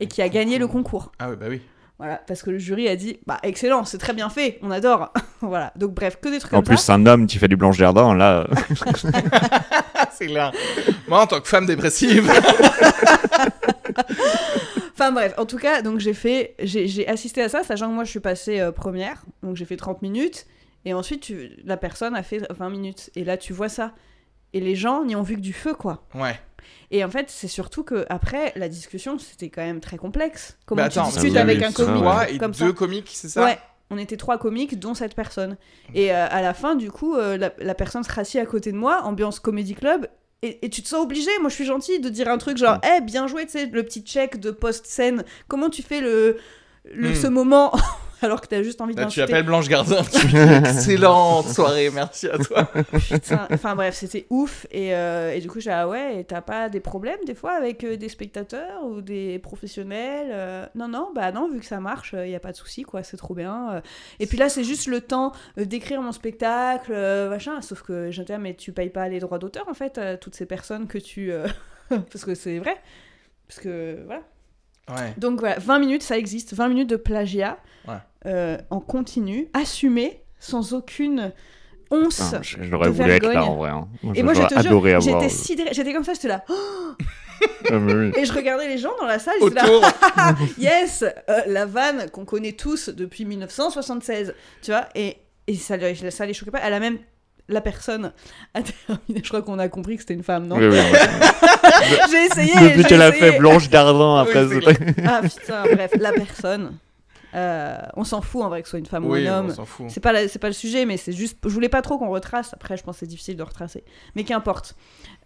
Et 0.00 0.06
qui 0.08 0.22
a 0.22 0.28
gagné 0.30 0.58
le 0.58 0.66
concours. 0.66 1.12
Ah 1.18 1.28
oui, 1.30 1.36
bah 1.38 1.46
oui. 1.50 1.60
Voilà, 1.98 2.16
parce 2.26 2.42
que 2.42 2.48
le 2.48 2.56
jury 2.58 2.88
a 2.88 2.96
dit, 2.96 3.18
bah 3.26 3.36
excellent, 3.42 3.84
c'est 3.84 3.98
très 3.98 4.14
bien 4.14 4.30
fait, 4.30 4.58
on 4.62 4.70
adore. 4.70 5.12
voilà, 5.42 5.70
donc 5.76 5.92
bref, 5.92 6.16
que 6.18 6.30
des 6.30 6.38
trucs 6.38 6.54
En 6.54 6.58
comme 6.58 6.64
plus, 6.64 6.76
ça. 6.78 6.82
c'est 6.84 6.92
un 6.92 7.04
homme 7.04 7.26
qui 7.26 7.36
fait 7.36 7.48
du 7.48 7.56
Blanche 7.56 7.76
Jardin. 7.76 8.14
Là, 8.14 8.46
euh, 8.50 8.54
c'est. 10.12 10.28
Moi, 10.28 11.20
en 11.20 11.26
tant 11.26 11.40
que 11.42 11.48
femme 11.48 11.66
dépressive. 11.66 12.32
Enfin 14.92 15.12
bref, 15.12 15.34
en 15.38 15.46
tout 15.46 15.56
cas, 15.58 15.82
donc 15.82 15.98
j'ai 15.98 16.14
fait, 16.14 16.54
j'ai 16.58 17.06
assisté 17.08 17.42
à 17.42 17.48
ça, 17.48 17.62
sachant 17.62 17.88
que 17.88 17.94
moi 17.94 18.04
je 18.04 18.10
suis 18.10 18.20
passée 18.20 18.60
euh, 18.60 18.72
première, 18.72 19.24
donc 19.42 19.56
j'ai 19.56 19.64
fait 19.64 19.76
30 19.76 20.02
minutes, 20.02 20.46
et 20.84 20.92
ensuite 20.94 21.22
tu- 21.22 21.50
la 21.64 21.76
personne 21.76 22.14
a 22.14 22.22
fait 22.22 22.42
20 22.52 22.68
minutes, 22.70 23.10
et 23.16 23.24
là 23.24 23.36
tu 23.36 23.52
vois 23.52 23.68
ça. 23.68 23.92
Et 24.52 24.60
les 24.60 24.74
gens 24.74 25.04
n'y 25.04 25.14
ont 25.16 25.22
vu 25.22 25.36
que 25.36 25.40
du 25.40 25.52
feu, 25.52 25.74
quoi. 25.74 26.04
ouais. 26.14 26.38
Et 26.90 27.04
en 27.04 27.08
fait, 27.10 27.30
c'est 27.30 27.48
surtout 27.48 27.84
que 27.84 28.04
après 28.10 28.52
la 28.56 28.68
discussion, 28.68 29.16
c'était 29.18 29.48
quand 29.48 29.62
même 29.62 29.80
très 29.80 29.96
complexe. 29.96 30.58
Comment 30.66 30.82
Bah 30.82 30.88
tu 30.88 30.98
attends, 30.98 31.08
discutes 31.08 31.32
oui, 31.32 31.38
avec 31.38 31.62
un 31.62 31.72
comique 31.72 32.02
Toi 32.02 32.28
et 32.30 32.36
comme 32.38 32.50
deux 32.50 32.66
ça 32.66 32.72
comiques, 32.72 33.10
c'est 33.14 33.28
ça? 33.28 33.44
Ouais, 33.44 33.58
on 33.90 33.96
était 33.96 34.16
trois 34.16 34.38
comiques, 34.38 34.78
dont 34.78 34.92
cette 34.94 35.14
personne. 35.14 35.56
Et 35.94 36.12
euh, 36.12 36.26
à 36.28 36.42
la 36.42 36.52
fin, 36.52 36.74
du 36.74 36.90
coup, 36.90 37.14
euh, 37.16 37.36
la, 37.38 37.52
la 37.58 37.74
personne 37.74 38.02
se 38.04 38.12
rassit 38.12 38.40
à 38.40 38.46
côté 38.46 38.72
de 38.72 38.76
moi, 38.76 39.02
ambiance 39.04 39.38
comédie 39.40 39.74
club. 39.74 40.08
Et, 40.42 40.64
et 40.64 40.70
tu 40.70 40.82
te 40.82 40.88
sens 40.88 41.02
obligé, 41.02 41.30
moi 41.40 41.50
je 41.50 41.54
suis 41.54 41.66
gentille, 41.66 42.00
de 42.00 42.08
dire 42.08 42.28
un 42.28 42.38
truc 42.38 42.56
genre, 42.56 42.78
eh, 42.96 43.00
bien 43.02 43.26
joué, 43.26 43.44
tu 43.44 43.52
sais, 43.52 43.66
le 43.66 43.82
petit 43.82 44.00
check 44.00 44.40
de 44.40 44.50
post-scène. 44.50 45.24
Comment 45.48 45.68
tu 45.68 45.82
fais 45.82 46.00
le, 46.00 46.38
le 46.90 47.10
Hmm. 47.10 47.14
ce 47.14 47.26
moment? 47.26 47.72
alors 48.22 48.40
que 48.40 48.46
t'as 48.46 48.62
juste 48.62 48.80
envie 48.80 48.94
Là, 48.94 49.06
tu 49.06 49.20
appelles 49.20 49.44
Blanche 49.44 49.68
Gardin. 49.68 50.02
Excellente 50.64 51.48
soirée, 51.48 51.90
merci 51.90 52.28
à 52.28 52.38
toi. 52.38 52.70
Putain, 53.08 53.46
Enfin 53.52 53.74
bref, 53.74 53.94
c'était 53.94 54.26
ouf. 54.30 54.66
Et, 54.70 54.94
euh, 54.94 55.32
et 55.34 55.40
du 55.40 55.48
coup, 55.48 55.60
j'ai 55.60 55.70
ah 55.70 55.88
ouais, 55.88 56.20
et 56.20 56.24
t'as 56.24 56.40
pas 56.40 56.68
des 56.68 56.80
problèmes 56.80 57.18
des 57.26 57.34
fois 57.34 57.52
avec 57.52 57.84
euh, 57.84 57.96
des 57.96 58.08
spectateurs 58.08 58.84
ou 58.84 59.00
des 59.00 59.38
professionnels 59.38 60.28
euh, 60.30 60.66
Non, 60.74 60.88
non, 60.88 61.10
bah 61.14 61.32
non, 61.32 61.48
vu 61.48 61.60
que 61.60 61.66
ça 61.66 61.80
marche, 61.80 62.14
il 62.18 62.30
y 62.30 62.34
a 62.34 62.40
pas 62.40 62.52
de 62.52 62.56
souci, 62.56 62.82
quoi, 62.82 63.02
c'est 63.02 63.16
trop 63.16 63.34
bien. 63.34 63.72
euh. 63.74 63.80
Et 64.18 64.26
puis 64.26 64.38
là, 64.38 64.48
c'est 64.48 64.64
juste 64.64 64.86
le 64.86 65.00
temps 65.00 65.32
euh, 65.58 65.64
d'écrire 65.64 66.02
mon 66.02 66.12
spectacle, 66.12 66.92
euh, 66.94 67.30
machin. 67.30 67.60
Sauf 67.62 67.82
que 67.82 68.10
j'étais 68.10 68.38
mais 68.38 68.54
tu 68.54 68.72
payes 68.72 68.90
pas 68.90 69.08
les 69.08 69.18
droits 69.20 69.38
d'auteur 69.38 69.68
en 69.68 69.74
fait, 69.74 69.98
à 69.98 70.16
toutes 70.16 70.34
ces 70.34 70.46
personnes 70.46 70.86
que 70.86 70.98
tu. 70.98 71.32
euh, 71.32 71.46
Parce 71.88 72.24
que 72.24 72.34
c'est 72.34 72.58
vrai. 72.58 72.76
Parce 73.48 73.60
que 73.60 73.98
voilà. 74.06 74.22
Ouais. 74.88 75.14
Donc 75.18 75.40
voilà, 75.40 75.58
20 75.58 75.78
minutes, 75.78 76.02
ça 76.02 76.16
existe. 76.18 76.54
20 76.54 76.68
minutes 76.68 76.90
de 76.90 76.96
plagiat 76.96 77.58
Ouais. 77.88 77.94
euh, 78.26 78.58
en 78.70 78.80
continu, 78.80 79.48
assumé, 79.54 80.22
sans 80.38 80.72
aucune 80.74 81.32
once. 81.90 82.34
je- 82.42 82.56
j'aurais 82.62 82.90
voulu 82.90 83.10
être 83.10 83.22
là 83.34 83.44
en 83.44 83.56
vrai. 83.56 83.70
hein. 83.70 83.88
Et 84.14 84.22
moi, 84.22 84.34
je 84.34 84.42
te 84.42 84.54
jure, 84.62 84.70
j'étais 85.00 85.28
sidérée. 85.28 85.70
J'étais 85.72 85.92
comme 85.92 86.04
ça, 86.04 86.14
j'étais 86.14 86.28
là. 86.28 86.44
Ah. 87.70 87.78
Et 88.16 88.24
je 88.26 88.32
regardais 88.34 88.68
les 88.68 88.76
gens 88.76 88.92
dans 89.00 89.06
la 89.06 89.18
salle, 89.18 89.36
j'étais 89.40 89.54
là. 89.54 90.34
Yes 90.58 91.02
euh, 91.02 91.40
La 91.46 91.64
vanne 91.64 92.10
qu'on 92.10 92.26
connaît 92.26 92.52
tous 92.52 92.90
depuis 92.90 93.24
1976. 93.24 94.34
Tu 94.60 94.70
vois 94.72 94.86
Et, 94.94 95.16
et 95.46 95.54
ça 95.54 95.76
les 95.78 96.34
choquait 96.34 96.50
pas. 96.50 96.60
Elle 96.62 96.74
a 96.74 96.80
même. 96.80 96.98
La 97.50 97.60
personne 97.60 98.12
a 98.54 98.60
terminé. 98.62 99.20
Je 99.22 99.28
crois 99.28 99.42
qu'on 99.42 99.58
a 99.58 99.68
compris 99.68 99.96
que 99.96 100.02
c'était 100.02 100.14
une 100.14 100.22
femme, 100.22 100.46
non 100.46 100.56
Oui, 100.56 100.66
oui, 100.68 100.78
J'ai 102.10 102.24
essayé. 102.26 102.54
Depuis 102.70 102.84
qu'elle 102.84 103.02
a 103.02 103.12
fait 103.12 103.38
Blanche 103.38 103.68
Gardin, 103.68 104.18
après, 104.18 104.46
Ah 105.06 105.20
putain, 105.22 105.62
bref, 105.72 105.90
la 105.98 106.12
personne. 106.12 106.72
Euh, 107.34 107.78
on 107.96 108.04
s'en 108.04 108.20
fout 108.20 108.42
en 108.42 108.48
vrai 108.48 108.62
que 108.62 108.68
ce 108.68 108.70
soit 108.70 108.78
une 108.78 108.86
femme 108.86 109.04
Oui, 109.06 109.24
ou 109.24 109.28
un 109.28 109.38
homme. 109.38 109.54
C'est 109.88 110.00
pas, 110.00 110.28
c'est 110.28 110.38
pas 110.38 110.48
le 110.48 110.54
sujet, 110.54 110.84
mais 110.84 110.96
c'est 110.96 111.12
juste. 111.12 111.38
Je 111.44 111.48
voulais 111.48 111.68
pas 111.68 111.82
trop 111.82 111.98
qu'on 111.98 112.10
retrace. 112.10 112.52
Après, 112.54 112.76
je 112.76 112.82
pense 112.82 112.96
que 112.96 113.00
c'est 113.00 113.06
difficile 113.06 113.36
de 113.36 113.42
retracer. 113.42 113.84
Mais 114.16 114.24
qu'importe. 114.24 114.74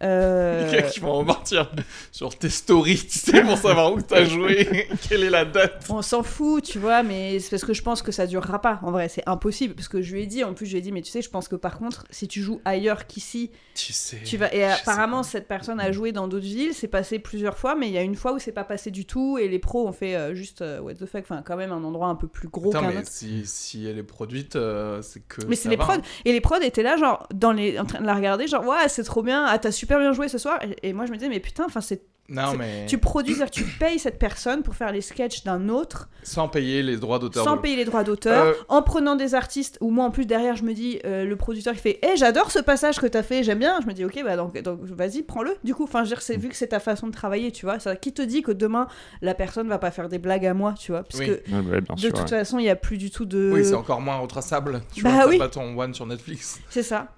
Euh, 0.03 0.65
Les 0.71 0.77
gars 0.77 0.83
qui 0.83 0.99
vont 0.99 1.13
repartir 1.13 1.71
sur 2.11 2.37
tes 2.37 2.49
stories, 2.49 3.05
tu 3.09 3.17
sais, 3.19 3.41
pour 3.41 3.57
savoir 3.57 3.93
où 3.93 4.01
t'as 4.01 4.25
joué, 4.25 4.87
quelle 5.09 5.23
est 5.23 5.29
la 5.29 5.45
date. 5.45 5.85
On 5.89 6.01
s'en 6.01 6.21
fout, 6.23 6.63
tu 6.63 6.79
vois, 6.79 7.01
mais 7.03 7.39
c'est 7.39 7.49
parce 7.49 7.63
que 7.63 7.73
je 7.73 7.81
pense 7.81 8.01
que 8.01 8.11
ça 8.11 8.27
durera 8.27 8.61
pas. 8.61 8.79
En 8.83 8.91
vrai, 8.91 9.09
c'est 9.09 9.23
impossible. 9.27 9.73
Parce 9.73 9.87
que 9.87 10.01
je 10.01 10.13
lui 10.13 10.23
ai 10.23 10.25
dit, 10.27 10.43
en 10.43 10.53
plus, 10.53 10.65
je 10.65 10.71
lui 10.71 10.79
ai 10.79 10.81
dit, 10.81 10.91
mais 10.91 11.01
tu 11.01 11.11
sais, 11.11 11.21
je 11.21 11.29
pense 11.29 11.47
que 11.47 11.55
par 11.55 11.77
contre, 11.77 12.05
si 12.09 12.27
tu 12.27 12.41
joues 12.41 12.61
ailleurs 12.65 13.07
qu'ici, 13.07 13.51
Tu 13.73 13.93
sais. 13.93 14.19
tu 14.23 14.37
vas. 14.37 14.53
Et 14.53 14.63
apparemment, 14.63 15.23
cette 15.23 15.47
personne 15.47 15.79
a 15.79 15.91
joué 15.91 16.11
dans 16.11 16.27
d'autres 16.27 16.45
villes, 16.45 16.73
c'est 16.73 16.87
passé 16.87 17.19
plusieurs 17.19 17.57
fois, 17.57 17.75
mais 17.75 17.87
il 17.87 17.93
y 17.93 17.97
a 17.97 18.01
une 18.01 18.15
fois 18.15 18.33
où 18.33 18.39
c'est 18.39 18.51
pas 18.51 18.63
passé 18.63 18.91
du 18.91 19.05
tout, 19.05 19.37
et 19.37 19.47
les 19.47 19.59
pros 19.59 19.87
ont 19.87 19.91
fait 19.93 20.15
euh, 20.15 20.35
juste, 20.35 20.61
euh, 20.61 20.79
what 20.79 20.95
the 20.95 21.05
fuck, 21.05 21.21
enfin, 21.21 21.41
quand 21.45 21.55
même 21.55 21.71
un 21.71 21.83
endroit 21.83 21.94
un 22.03 22.15
peu 22.15 22.27
plus 22.27 22.47
gros 22.49 22.71
qu'un 22.71 22.89
autre. 22.89 23.07
si, 23.07 23.45
si 23.45 23.85
elle 23.87 23.97
est 23.97 24.03
produite, 24.03 24.55
euh, 24.55 25.01
c'est 25.01 25.21
que. 25.27 25.45
Mais 25.45 25.55
c'est 25.55 25.69
les 25.69 25.75
va, 25.77 25.83
prods. 25.85 25.93
hein. 25.93 26.01
Et 26.25 26.33
les 26.33 26.41
prods 26.41 26.57
étaient 26.61 26.83
là, 26.83 26.97
genre, 26.97 27.27
dans 27.33 27.51
les... 27.51 27.79
en 27.79 27.85
train 27.85 28.01
de 28.01 28.05
la 28.05 28.13
regarder, 28.15 28.47
genre, 28.47 28.65
ouais, 28.65 28.89
c'est 28.89 29.03
trop 29.03 29.23
bien, 29.23 29.45
ah, 29.47 29.57
t'as 29.57 29.71
super 29.71 29.99
bien 29.99 30.11
joué 30.11 30.27
ce 30.27 30.37
soir. 30.37 30.59
Et, 30.63 30.89
et 30.89 30.93
moi, 30.93 31.05
je 31.05 31.11
me 31.11 31.17
disais, 31.17 31.29
mais 31.29 31.39
putain, 31.39 31.63
enfin, 31.65 31.81
c'est. 31.81 32.03
Non, 32.27 32.55
mais. 32.57 32.85
Tu 32.87 32.97
produis, 32.97 33.35
c'est-à-dire, 33.35 33.51
tu 33.51 33.63
payes 33.63 33.99
cette 33.99 34.17
personne 34.17 34.63
pour 34.63 34.73
faire 34.75 34.91
les 34.91 35.01
sketchs 35.01 35.43
d'un 35.43 35.69
autre, 35.69 36.09
Sans 36.23 36.47
payer 36.47 36.81
les 36.81 36.97
droits 36.97 37.19
d'auteur. 37.19 37.43
sans 37.43 37.55
de- 37.57 37.61
payer 37.61 37.75
les 37.75 37.85
droits 37.85 38.03
d'auteur, 38.03 38.45
Euh, 38.47 38.53
en 38.67 38.81
prenant 38.81 39.15
des 39.15 39.35
artistes, 39.35 39.77
ou 39.79 39.91
moi, 39.91 40.05
en 40.05 40.09
plus, 40.11 40.25
derrière, 40.25 40.55
je 40.55 40.63
me 40.63 40.73
dis, 40.73 40.99
euh, 41.05 41.23
le 41.25 41.35
producteur, 41.35 41.73
il 41.75 41.79
fait, 41.79 41.99
hé, 42.03 42.15
j'adore 42.17 42.49
ce 42.49 42.57
passage 42.57 42.99
que 42.99 43.05
t'as 43.05 43.21
fait, 43.21 43.43
j'aime 43.43 43.59
bien. 43.59 43.79
Je 43.81 43.85
me 43.85 43.93
dis, 43.93 44.03
ok, 44.03 44.23
bah, 44.23 44.35
donc, 44.37 44.59
donc 44.63 44.79
vas-y, 44.81 45.21
prends-le. 45.21 45.55
Du 45.63 45.75
coup, 45.75 45.83
enfin, 45.83 45.99
je 45.99 46.09
veux 46.09 46.15
dire, 46.15 46.21
c'est 46.23 46.37
vu 46.37 46.49
que 46.49 46.55
c'est 46.55 46.69
ta 46.69 46.79
façon 46.79 47.05
de 47.07 47.11
travailler, 47.13 47.51
tu 47.51 47.67
vois. 47.67 47.77
Ça, 47.79 47.95
qui 47.95 48.11
te 48.11 48.23
dit 48.23 48.41
que 48.41 48.51
demain, 48.51 48.87
la 49.21 49.35
personne 49.35 49.67
va 49.67 49.77
pas 49.77 49.91
faire 49.91 50.09
des 50.09 50.17
blagues 50.17 50.47
à 50.47 50.55
moi, 50.55 50.73
tu 50.79 50.91
vois, 50.93 51.03
parce 51.03 51.19
Oui. 51.19 51.27
que. 51.27 51.41
Bien 51.47 51.61
De 51.95 51.99
sûr, 51.99 52.09
toute 52.11 52.21
ouais. 52.21 52.27
façon, 52.27 52.57
il 52.57 52.63
n'y 52.63 52.69
a 52.69 52.75
plus 52.75 52.97
du 52.97 53.11
tout 53.11 53.25
de. 53.25 53.51
Oui, 53.53 53.63
c'est 53.63 53.75
encore 53.75 54.01
moins 54.01 54.17
retraçable. 54.17 54.81
Tu 54.95 55.03
Bah 55.03 55.11
vois, 55.11 55.27
oui. 55.27 55.37
pas 55.37 55.47
ton 55.49 55.77
one 55.77 55.93
sur 55.93 56.07
Netflix. 56.07 56.59
C'est 56.69 56.81
ça. 56.81 57.09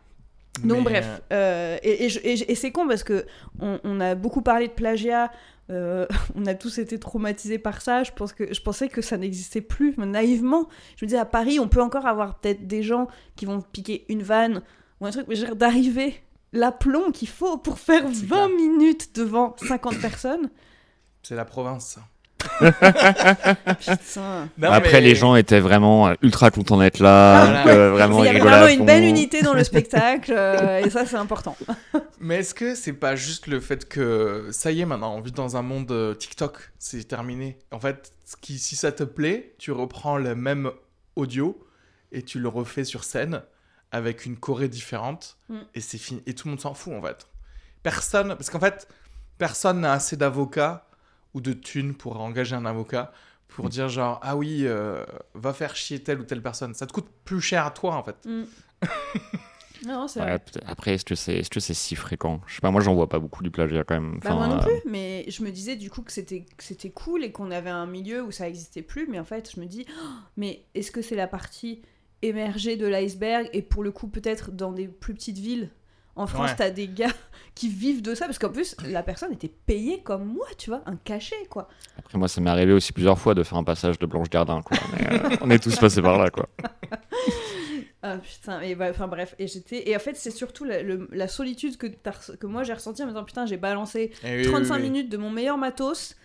Donc 0.64 0.80
Mais, 0.80 0.84
bref, 0.84 1.22
euh, 1.32 1.78
et, 1.84 2.06
et 2.52 2.56
c'est 2.56 2.72
con 2.72 2.88
parce 2.88 3.04
que 3.04 3.26
on, 3.60 3.80
on 3.84 4.00
a 4.00 4.16
beaucoup 4.16 4.42
parlé 4.42 4.68
de 4.68 4.74
plagiat, 4.74 5.32
euh, 5.70 6.06
on 6.36 6.46
a 6.46 6.54
tous 6.56 6.78
été 6.78 7.00
traumatisés 7.00 7.60
par 7.60 7.82
ça. 7.82 8.04
Je 8.04 8.12
pense 8.12 8.34
que 8.34 8.54
je 8.54 8.62
pensais 8.62 8.88
que 8.90 9.02
ça 9.02 9.18
n'existait 9.18 9.62
plus, 9.62 9.94
mais 9.98 10.06
naïvement. 10.06 10.68
Je 10.96 11.06
me 11.06 11.08
disais 11.08 11.20
à 11.20 11.26
Paris, 11.26 11.60
on 11.60 11.68
peut 11.68 11.82
encore 11.82 12.06
avoir 12.06 12.40
peut-être 12.40 12.68
des 12.68 12.84
gens 12.84 13.08
qui 13.36 13.46
vont 13.46 13.62
piquer 13.62 14.06
une 14.10 14.24
vanne 14.24 14.62
ou 15.00 15.06
un 15.06 15.12
truc, 15.12 15.28
mais 15.28 15.36
d'arriver 15.56 16.16
l'aplomb 16.54 17.12
qu'il 17.12 17.28
faut 17.28 17.58
pour 17.58 17.78
faire 17.80 18.08
20 18.08 18.14
C'est 18.14 18.26
clair. 18.28 18.50
minutes 18.50 19.16
devant 19.16 19.56
50 19.58 20.00
personnes. 20.00 20.50
C'est 21.24 21.36
la 21.36 21.46
province. 21.46 22.00
Non, 24.58 24.72
Après, 24.72 24.94
mais- 24.94 25.02
les 25.02 25.16
gens 25.16 25.36
étaient 25.36 25.60
vraiment 25.60 26.08
euh, 26.10 26.14
ultra 26.22 26.52
contents 26.52 26.78
d'être 26.78 27.00
là. 27.00 27.46
Voilà. 27.46 27.68
euh, 27.68 27.92
vraiment, 27.92 28.20
Il 28.24 28.26
y 28.26 28.30
avait 28.30 28.40
vraiment 28.40 28.68
une 28.68 28.86
belle 28.86 29.04
unité 29.04 29.42
dans 29.42 29.54
le 29.54 29.64
spectacle, 29.64 30.34
euh, 30.36 30.80
et 30.84 30.90
ça 30.90 31.06
c'est 31.06 31.16
important. 31.16 31.56
Mais 32.20 32.38
est-ce 32.38 32.54
que 32.54 32.76
c'est 32.76 32.94
pas 32.94 33.16
juste 33.16 33.48
le 33.48 33.60
fait 33.60 33.88
que 33.88 34.48
ça 34.52 34.72
y 34.72 34.82
est 34.82 34.86
maintenant, 34.86 35.16
on 35.16 35.22
vit 35.22 35.32
dans 35.32 35.58
un 35.58 35.62
monde 35.62 35.92
euh, 35.92 36.14
TikTok, 36.14 36.72
c'est 36.80 37.08
terminé. 37.08 37.58
En 37.72 37.80
fait, 37.80 38.12
qui, 38.42 38.58
si 38.60 38.76
ça 38.76 38.92
te 38.92 39.04
plaît, 39.04 39.54
tu 39.58 39.72
reprends 39.72 40.18
le 40.18 40.36
même 40.36 40.72
audio 41.16 41.58
et 42.12 42.22
tu 42.24 42.40
le 42.40 42.48
refais 42.48 42.84
sur 42.84 43.04
scène 43.04 43.42
avec 43.92 44.26
une 44.26 44.36
choré 44.38 44.68
différente 44.68 45.38
Mm. 45.50 45.56
et 45.76 45.82
c'est 45.82 45.98
fini. 45.98 46.22
Et 46.28 46.34
tout 46.34 46.48
le 46.48 46.52
monde 46.52 46.60
s'en 46.62 46.74
fout 46.74 46.94
en 46.94 47.02
fait. 47.02 47.28
Personne, 47.84 48.30
parce 48.36 48.50
qu'en 48.50 48.60
fait, 48.60 48.88
personne 49.38 49.80
n'a 49.82 49.94
assez 49.94 50.18
d'avocats 50.18 50.87
ou 51.34 51.42
de 51.42 51.54
thunes 51.54 51.94
pour 51.94 52.20
engager 52.20 52.56
un 52.56 52.66
avocat 52.66 53.12
pour 53.48 53.70
dire 53.70 53.90
genre 53.90 54.20
ah 54.24 54.36
oui, 54.36 54.62
euh, 54.64 55.04
va 55.34 55.54
faire 55.54 55.76
chier 55.76 56.04
telle 56.04 56.20
ou 56.20 56.24
telle 56.24 56.42
personne. 56.42 56.74
Ça 56.74 56.86
te 56.86 56.94
coûte 56.94 57.08
plus 57.26 57.42
cher 57.42 57.66
à 57.66 57.72
toi 57.72 57.96
en 57.96 58.04
fait. 58.04 58.16
Mm. 58.26 58.44
non, 59.88 60.08
c'est 60.08 60.22
Ouais, 60.22 60.38
après, 60.66 60.94
est-ce 60.96 61.06
que 61.06 61.16
c'est 61.16 61.38
est 61.38 61.42
-ce 61.42 61.50
que 61.50 61.60
c'est 61.60 61.74
si 61.74 61.96
fréquent? 61.96 62.42
Je 62.46 62.56
sais 62.56 62.62
pas, 62.62 62.72
moi 62.72 62.82
j'en 62.82 62.94
vois 62.94 63.10
pas 63.10 63.20
beaucoup 63.20 63.44
du 63.44 63.52
plagiat 63.52 63.84
quand 63.84 63.96
même. 63.96 64.20
Bah, 64.24 64.34
moi 64.34 64.46
Enfin, 64.46 64.56
non 64.56 64.62
euh, 64.62 64.66
plus, 64.66 64.90
mais 64.90 65.26
je 65.28 65.44
me 65.44 65.52
disais 65.52 65.76
du 65.76 65.90
coup 65.90 66.02
que 66.02 66.12
c'était 66.12 66.42
que 66.42 66.64
c'était 66.64 66.92
cool 66.92 67.24
et 67.24 67.32
qu'on 67.32 67.52
avait 67.52 67.70
un 67.70 67.88
milieu 67.88 68.22
où 68.24 68.32
ça 68.32 68.48
existait 68.48 68.82
plus, 68.82 69.08
mais 69.08 69.20
en 69.20 69.26
fait 69.26 69.52
je 69.54 69.60
me 69.60 69.66
dis, 69.66 69.86
oh, 69.90 70.08
mais 70.36 70.66
est-ce 70.76 70.92
que 70.92 71.02
c'est 71.02 71.16
la 71.16 71.28
partie 71.28 71.82
émerger 72.22 72.78
de 72.78 72.88
l'iceberg 72.88 73.50
et 73.54 73.62
pour 73.62 73.84
le 73.84 73.92
coup 73.92 74.08
peut-être 74.08 74.52
dans 74.52 74.72
des 74.72 74.88
plus 74.88 75.14
petites 75.14 75.40
villes? 75.40 75.70
En 76.18 76.28
France, 76.28 76.50
Ouais. 76.50 76.56
t'as 76.58 76.70
des 76.72 76.88
gars 76.88 77.12
qui 77.56 77.70
vivent 77.70 78.02
de 78.02 78.14
ça 78.16 78.26
parce 78.26 78.38
qu'en 78.40 78.50
plus 78.50 78.76
la 78.86 79.04
personne 79.04 79.32
était 79.32 79.48
payée 79.66 80.02
comme 80.04 80.26
moi, 80.26 80.48
tu 80.58 80.70
vois, 80.70 80.82
un 80.86 80.96
cachet 80.98 81.46
quoi. 81.50 81.68
Après, 81.98 82.18
moi, 82.18 82.28
ça 82.28 82.42
m'est 82.42 82.50
arrivé 82.50 82.74
aussi 82.74 82.92
plusieurs 82.92 83.18
fois 83.20 83.34
de 83.34 83.44
faire 83.44 83.58
un 83.58 83.64
passage 83.64 83.98
de 84.00 84.06
Blanche 84.06 84.30
Gardin, 84.30 84.62
quoi. 84.62 84.78
Mais, 84.94 85.14
euh, 85.14 85.38
on 85.42 85.50
est 85.50 85.60
tous 85.64 85.76
passés 85.78 86.02
par 86.02 86.18
là, 86.18 86.30
quoi. 86.30 86.48
Ah 88.04 88.18
putain, 88.18 88.62
et 88.62 88.76
bah, 88.76 88.88
enfin 88.92 89.08
bref, 89.08 89.34
et 89.40 89.48
j'étais 89.48 89.90
et 89.90 89.96
en 89.96 90.00
fait 90.00 90.16
c'est 90.16 90.30
surtout 90.32 90.64
la, 90.64 90.84
le- 90.84 91.10
la 91.12 91.28
solitude 91.28 91.78
que, 91.78 91.88
que 91.88 92.46
moi 92.46 92.62
j'ai 92.64 92.74
ressentie 92.74 93.02
en 93.02 93.06
me 93.06 93.12
disant 93.12 93.24
putain 93.24 93.46
j'ai 93.48 93.58
balancé 93.58 94.12
Eh 94.24 94.38
oui, 94.38 94.44
35 94.44 94.76
oui, 94.76 94.82
oui. 94.84 94.90
minutes 94.90 95.10
de 95.12 95.18
mon 95.18 95.32
meilleur 95.32 95.58
matos. 95.58 96.16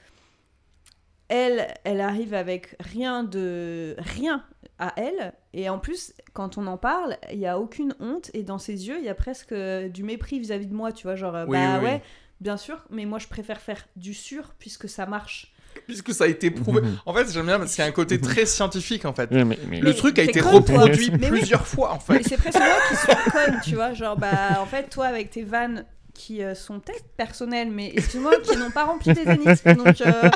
Elle, 1.29 1.67
elle 1.85 2.03
arrive 2.03 2.35
avec 2.35 2.77
rien 2.79 3.25
de 3.25 3.97
rien 3.99 4.45
à 4.79 4.93
elle 4.97 5.33
et 5.55 5.69
en 5.69 5.79
plus 5.79 6.13
quand 6.33 6.59
on 6.59 6.67
en 6.67 6.77
parle, 6.79 7.17
il 7.33 7.39
y 7.39 7.47
a 7.47 7.59
aucune 7.59 7.95
honte 8.01 8.31
et 8.35 8.43
dans 8.43 8.59
ses 8.59 8.89
yeux, 8.89 8.97
il 8.99 9.05
y 9.05 9.09
a 9.09 9.15
presque 9.15 9.53
euh, 9.53 9.89
du 9.89 10.03
mépris 10.03 10.39
vis-à-vis 10.41 10.67
de 10.67 10.75
moi, 10.75 10.93
tu 10.93 11.05
vois, 11.07 11.17
genre 11.17 11.35
euh, 11.37 11.45
Oui, 11.47 11.59
bah 11.59 11.75
oui, 11.75 11.79
oui. 11.81 11.85
ouais, 11.91 12.03
bien 12.41 12.57
sûr, 12.57 12.79
mais 12.91 13.05
moi 13.05 13.19
je 13.19 13.29
préfère 13.29 13.61
faire 13.61 13.85
du 13.97 14.15
sûr 14.15 14.55
puisque 14.59 14.89
ça 14.89 15.07
marche. 15.07 15.53
Puisque 15.87 16.13
ça 16.13 16.25
a 16.25 16.27
été 16.27 16.51
prouvé. 16.51 16.83
En 17.07 17.15
fait, 17.15 17.31
j'aime 17.33 17.47
bien 17.47 17.59
parce 17.59 17.75
qu'il 17.75 17.83
y 17.83 17.87
a 17.87 17.89
un 17.89 17.93
côté 17.93 18.21
très 18.21 18.45
scientifique 18.45 19.07
en 19.07 19.15
fait. 19.15 19.29
Oui, 19.33 19.43
mais, 19.45 19.59
mais- 19.69 19.81
Le 19.81 19.89
Mais 19.91 19.95
truc 19.95 20.19
a 20.19 20.23
été 20.23 20.41
con, 20.41 20.61
toi. 20.61 20.81
reproduit 20.81 21.11
Mais 21.13 21.31
oui. 21.31 21.39
plusieurs 21.39 21.67
fois 21.67 21.93
en 21.93 21.99
Mais 22.11 22.19
fait. 22.19 22.29
c'est 22.29 22.37
presque 22.37 22.59
moi 22.59 22.77
qui 22.91 22.97
suis 22.97 23.31
conne, 23.31 23.61
tu 23.65 23.75
vois, 23.75 23.95
genre 23.95 24.17
bah 24.19 24.59
en 24.61 24.67
fait 24.67 24.91
toi 24.91 25.07
avec 25.07 25.31
tes 25.31 25.43
vannes 25.45 25.87
qui 26.15 26.43
euh, 26.43 26.55
sont 26.55 26.79
peut-être 26.79 27.07
personnelles, 27.17 27.71
mais 27.71 27.91
excuse-moi, 27.95 28.33
qui 28.43 28.55
n'ont 28.59 28.71
pas 28.71 28.85
rempli 28.85 29.15
tes 29.15 29.25
zéniths. 29.25 29.65
Donc, 29.67 29.99
euh, 30.03 30.31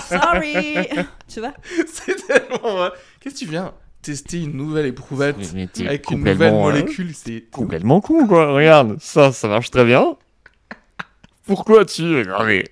sorry. 0.00 0.88
Tu 1.28 1.38
vois 1.40 1.54
C'est 1.86 2.16
tellement 2.26 2.74
vrai. 2.76 2.90
Qu'est-ce 3.20 3.34
que 3.36 3.38
tu 3.38 3.46
viens? 3.46 3.74
Tester 4.02 4.42
une 4.42 4.52
nouvelle 4.56 4.86
éprouvette 4.86 5.36
mais- 5.38 5.46
mais 5.54 5.66
t'es 5.66 5.86
avec 5.86 6.10
une 6.10 6.18
nouvelle 6.24 6.54
euh, 6.54 6.58
molécule 6.60 7.12
C'est 7.14 7.42
complètement 7.50 8.00
con, 8.00 8.26
quoi. 8.26 8.52
Regarde, 8.52 8.96
ça, 9.00 9.32
ça 9.32 9.48
marche 9.48 9.70
très 9.70 9.84
bien. 9.84 10.16
Pourquoi 11.46 11.84
tu... 11.84 12.02
Non, 12.02 12.44
mais... 12.44 12.64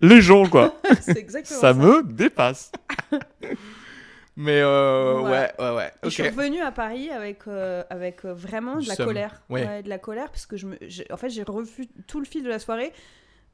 Les 0.00 0.20
gens, 0.20 0.46
quoi. 0.46 0.76
Ça 1.00 1.14
ça. 1.44 1.74
me 1.74 2.02
dépasse. 2.04 2.70
Mais 4.36 4.60
euh, 4.60 5.20
Ouais. 5.20 5.30
ouais, 5.30 5.50
ouais, 5.58 5.74
ouais. 5.76 5.86
Et 6.04 6.10
Je 6.10 6.10
suis 6.10 6.22
revenue 6.22 6.60
à 6.60 6.70
Paris 6.70 7.10
avec, 7.10 7.40
euh, 7.48 7.82
avec 7.90 8.24
euh, 8.24 8.32
vraiment 8.32 8.76
de 8.76 8.86
la 8.86 8.94
colère. 8.94 9.42
Ouais. 9.50 9.82
de 9.82 9.88
la 9.88 9.98
colère, 9.98 10.30
parce 10.30 10.46
que 10.46 10.56
je 10.56 10.66
me, 10.68 10.78
en 11.10 11.16
fait, 11.16 11.30
j'ai 11.30 11.42
revu 11.42 11.88
tout 12.06 12.20
le 12.20 12.24
fil 12.26 12.44
de 12.44 12.48
la 12.48 12.60
soirée 12.60 12.92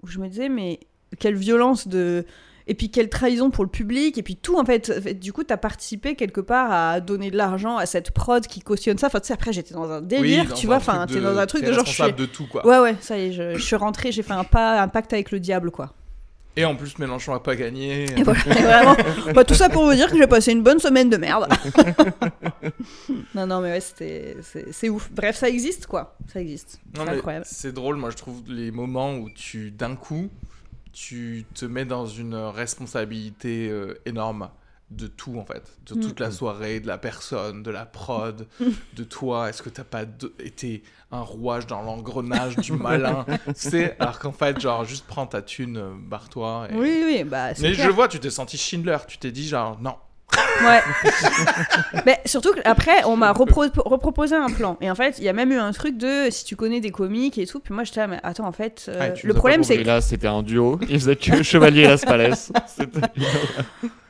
où 0.02 0.06
je 0.06 0.18
me 0.18 0.28
disais, 0.28 0.50
mais 0.50 0.80
quelle 1.18 1.36
violence 1.36 1.88
de. 1.88 2.26
Et 2.66 2.74
puis 2.74 2.90
quelle 2.90 3.10
trahison 3.10 3.50
pour 3.50 3.64
le 3.64 3.70
public, 3.70 4.16
et 4.16 4.22
puis 4.22 4.36
tout 4.36 4.58
en 4.58 4.64
fait. 4.64 5.18
Du 5.20 5.32
coup, 5.32 5.44
t'as 5.44 5.58
participé 5.58 6.14
quelque 6.14 6.40
part 6.40 6.72
à 6.72 7.00
donner 7.00 7.30
de 7.30 7.36
l'argent 7.36 7.76
à 7.76 7.84
cette 7.84 8.10
prod 8.10 8.46
qui 8.46 8.60
cautionne 8.60 8.96
ça. 8.96 9.08
Enfin, 9.08 9.20
tu 9.20 9.28
sais, 9.28 9.34
après, 9.34 9.52
j'étais 9.52 9.74
dans 9.74 9.90
un 9.90 10.00
délire, 10.00 10.54
tu 10.54 10.66
vois. 10.66 10.76
Enfin, 10.76 11.06
t'es 11.06 11.20
dans 11.20 11.36
un 11.36 11.46
truc 11.46 11.64
de 11.64 11.72
genre, 11.72 11.84
je 11.84 11.92
suis. 11.92 12.12
de 12.12 12.26
tout 12.26 12.46
quoi. 12.46 12.66
Ouais, 12.66 12.78
ouais, 12.78 12.96
ça 13.00 13.18
y 13.18 13.26
est, 13.26 13.32
je, 13.32 13.54
je 13.54 13.62
suis 13.62 13.76
rentrée, 13.76 14.12
j'ai 14.12 14.22
fait 14.22 14.32
un, 14.32 14.44
pas, 14.44 14.80
un 14.80 14.88
pacte 14.88 15.12
avec 15.12 15.30
le 15.30 15.40
diable, 15.40 15.70
quoi. 15.70 15.92
Et 16.56 16.64
en 16.64 16.76
plus, 16.76 16.98
Mélenchon 16.98 17.34
a 17.34 17.40
pas 17.40 17.56
gagné. 17.56 18.04
Et 18.16 18.22
voilà, 18.22 18.40
et 18.46 18.62
vraiment. 18.62 18.96
Bah, 19.34 19.44
tout 19.44 19.54
ça 19.54 19.68
pour 19.68 19.84
vous 19.84 19.94
dire 19.94 20.08
que 20.08 20.16
j'ai 20.16 20.26
passé 20.28 20.52
une 20.52 20.62
bonne 20.62 20.78
semaine 20.78 21.10
de 21.10 21.16
merde. 21.16 21.48
non, 23.34 23.46
non, 23.46 23.60
mais 23.60 23.72
ouais, 23.72 23.80
c'était. 23.80 24.36
C'est 24.70 24.88
ouf. 24.88 25.10
Bref, 25.10 25.36
ça 25.36 25.48
existe, 25.48 25.86
quoi. 25.86 26.16
Ça 26.32 26.40
existe. 26.40 26.80
C'est 26.94 27.08
incroyable. 27.08 27.44
C'est 27.48 27.72
drôle, 27.72 27.96
moi 27.96 28.10
je 28.10 28.16
trouve 28.16 28.42
les 28.46 28.70
moments 28.70 29.14
où 29.16 29.30
tu, 29.30 29.72
d'un 29.72 29.96
coup, 29.96 30.30
tu 30.94 31.44
te 31.54 31.64
mets 31.66 31.84
dans 31.84 32.06
une 32.06 32.34
responsabilité 32.34 33.68
euh, 33.68 33.98
énorme 34.06 34.48
de 34.90 35.06
tout 35.08 35.38
en 35.38 35.44
fait, 35.44 35.62
de 35.86 35.94
toute 35.94 36.20
Mm. 36.20 36.22
la 36.22 36.30
soirée, 36.30 36.78
de 36.80 36.86
la 36.86 36.98
personne, 36.98 37.62
de 37.62 37.70
la 37.70 37.84
prod, 37.86 38.46
de 38.94 39.02
toi. 39.04 39.48
Est-ce 39.48 39.62
que 39.62 39.70
t'as 39.70 39.82
pas 39.82 40.04
de- 40.04 40.32
été 40.38 40.82
un 41.10 41.22
rouage 41.22 41.66
dans 41.66 41.82
l'engrenage 41.82 42.56
du 42.56 42.72
malin? 42.72 43.24
Tu 43.46 43.54
sais, 43.56 43.96
alors 43.98 44.18
qu'en 44.20 44.30
fait, 44.32 44.60
genre, 44.60 44.84
juste 44.84 45.06
prends 45.06 45.26
ta 45.26 45.42
thune, 45.42 45.78
euh, 45.78 45.94
barre-toi. 45.98 46.68
et- 46.70 46.74
Oui, 46.76 47.02
oui, 47.04 47.24
bah. 47.24 47.54
c'est 47.54 47.62
Mais 47.62 47.72
clair. 47.72 47.86
je 47.86 47.90
vois, 47.92 48.06
tu 48.08 48.20
t'es 48.20 48.30
senti 48.30 48.56
Schindler, 48.58 48.98
tu 49.08 49.18
t'es 49.18 49.32
dit 49.32 49.48
genre, 49.48 49.80
non. 49.80 49.96
Ouais. 50.64 50.80
Mais 52.06 52.20
surtout 52.24 52.52
qu'après, 52.54 53.04
on 53.04 53.16
m'a 53.16 53.32
repro- 53.32 53.70
reproposé 53.84 54.34
un 54.34 54.48
plan. 54.50 54.76
Et 54.80 54.90
en 54.90 54.94
fait, 54.94 55.16
il 55.18 55.24
y 55.24 55.28
a 55.28 55.32
même 55.32 55.52
eu 55.52 55.58
un 55.58 55.72
truc 55.72 55.96
de 55.96 56.28
si 56.30 56.44
tu 56.44 56.56
connais 56.56 56.80
des 56.80 56.90
comiques 56.90 57.38
et 57.38 57.46
tout. 57.46 57.60
Puis 57.60 57.72
moi, 57.74 57.84
j'étais 57.84 58.00
là, 58.00 58.06
mais 58.08 58.18
attends, 58.22 58.46
en 58.46 58.52
fait, 58.52 58.86
euh, 58.88 59.14
le 59.22 59.34
problème, 59.34 59.62
c'est 59.62 59.76
que. 59.78 59.82
là, 59.84 60.00
c'était 60.00 60.26
un 60.26 60.42
duo. 60.42 60.78
Ils 60.88 60.98
faisaient 61.00 61.16
que 61.16 61.42
Chevalier 61.42 61.82
et 61.82 61.88
Las 61.88 62.04
Palais. 62.04 62.30
C'était- 62.66 63.00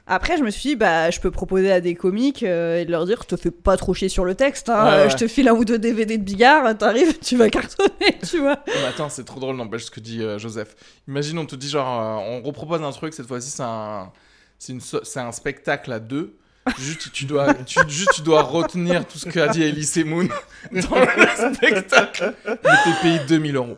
Après, 0.07 0.37
je 0.37 0.43
me 0.45 0.51
suis 0.51 0.71
dit, 0.71 0.77
bah, 0.77 1.11
je 1.11 1.19
peux 1.19 1.31
proposer 1.31 1.73
à 1.73 1.81
des 1.81 1.95
comiques 1.95 2.43
euh, 2.43 2.79
et 2.81 2.85
de 2.85 2.91
leur 2.91 3.07
dire, 3.07 3.25
te 3.25 3.37
fais 3.37 3.51
pas 3.51 3.77
trop 3.79 3.95
chier 3.95 4.11
sur 4.11 4.27
le 4.27 4.35
texte. 4.35 4.69
hein, 4.69 4.85
Ouais, 4.85 4.91
euh, 4.91 5.05
ouais. 5.05 5.11
Je 5.11 5.17
te 5.17 5.27
file 5.27 5.49
un 5.49 5.55
ou 5.55 5.65
deux 5.65 5.79
DVD 5.79 6.19
de 6.19 6.23
Bigard, 6.23 6.77
t'arrives, 6.77 7.19
tu 7.21 7.37
vas 7.37 7.49
cartonner, 7.49 8.19
tu 8.29 8.39
vois. 8.41 8.59
Mais 8.67 8.85
attends, 8.87 9.09
c'est 9.09 9.25
trop 9.25 9.41
drôle, 9.41 9.57
n'empêche 9.57 9.85
ce 9.87 9.91
que 9.91 10.01
dit 10.01 10.23
euh, 10.23 10.39
Joseph. 10.39 10.75
Imagine, 11.09 11.39
on 11.39 11.47
te 11.47 11.57
dit 11.57 11.71
genre, 11.71 12.01
euh, 12.21 12.39
on 12.39 12.43
repropose 12.43 12.83
un 12.83 12.91
truc, 12.93 13.15
cette 13.15 13.27
fois-ci, 13.27 13.49
c'est 13.51 13.63
un, 13.63 14.11
c'est 14.59 14.73
une, 14.73 14.81
so- 14.81 15.05
c'est 15.05 15.21
un 15.21 15.33
spectacle 15.33 15.93
à 15.93 15.99
deux. 16.01 16.35
Juste 16.79 17.13
tu, 17.13 17.27
dois, 17.27 17.53
tu, 17.53 17.79
juste, 17.89 18.13
tu 18.15 18.23
dois 18.23 18.41
retenir 18.43 19.07
tout 19.07 19.19
ce 19.19 19.29
qu'a 19.29 19.49
dit 19.49 19.63
Elise 19.63 20.03
Moon 20.05 20.27
dans 20.73 20.99
le 20.99 21.55
spectacle. 21.55 22.35
Mais 22.47 22.55
t'es 22.85 23.03
payé 23.03 23.19
2000 23.29 23.57
euros. 23.57 23.77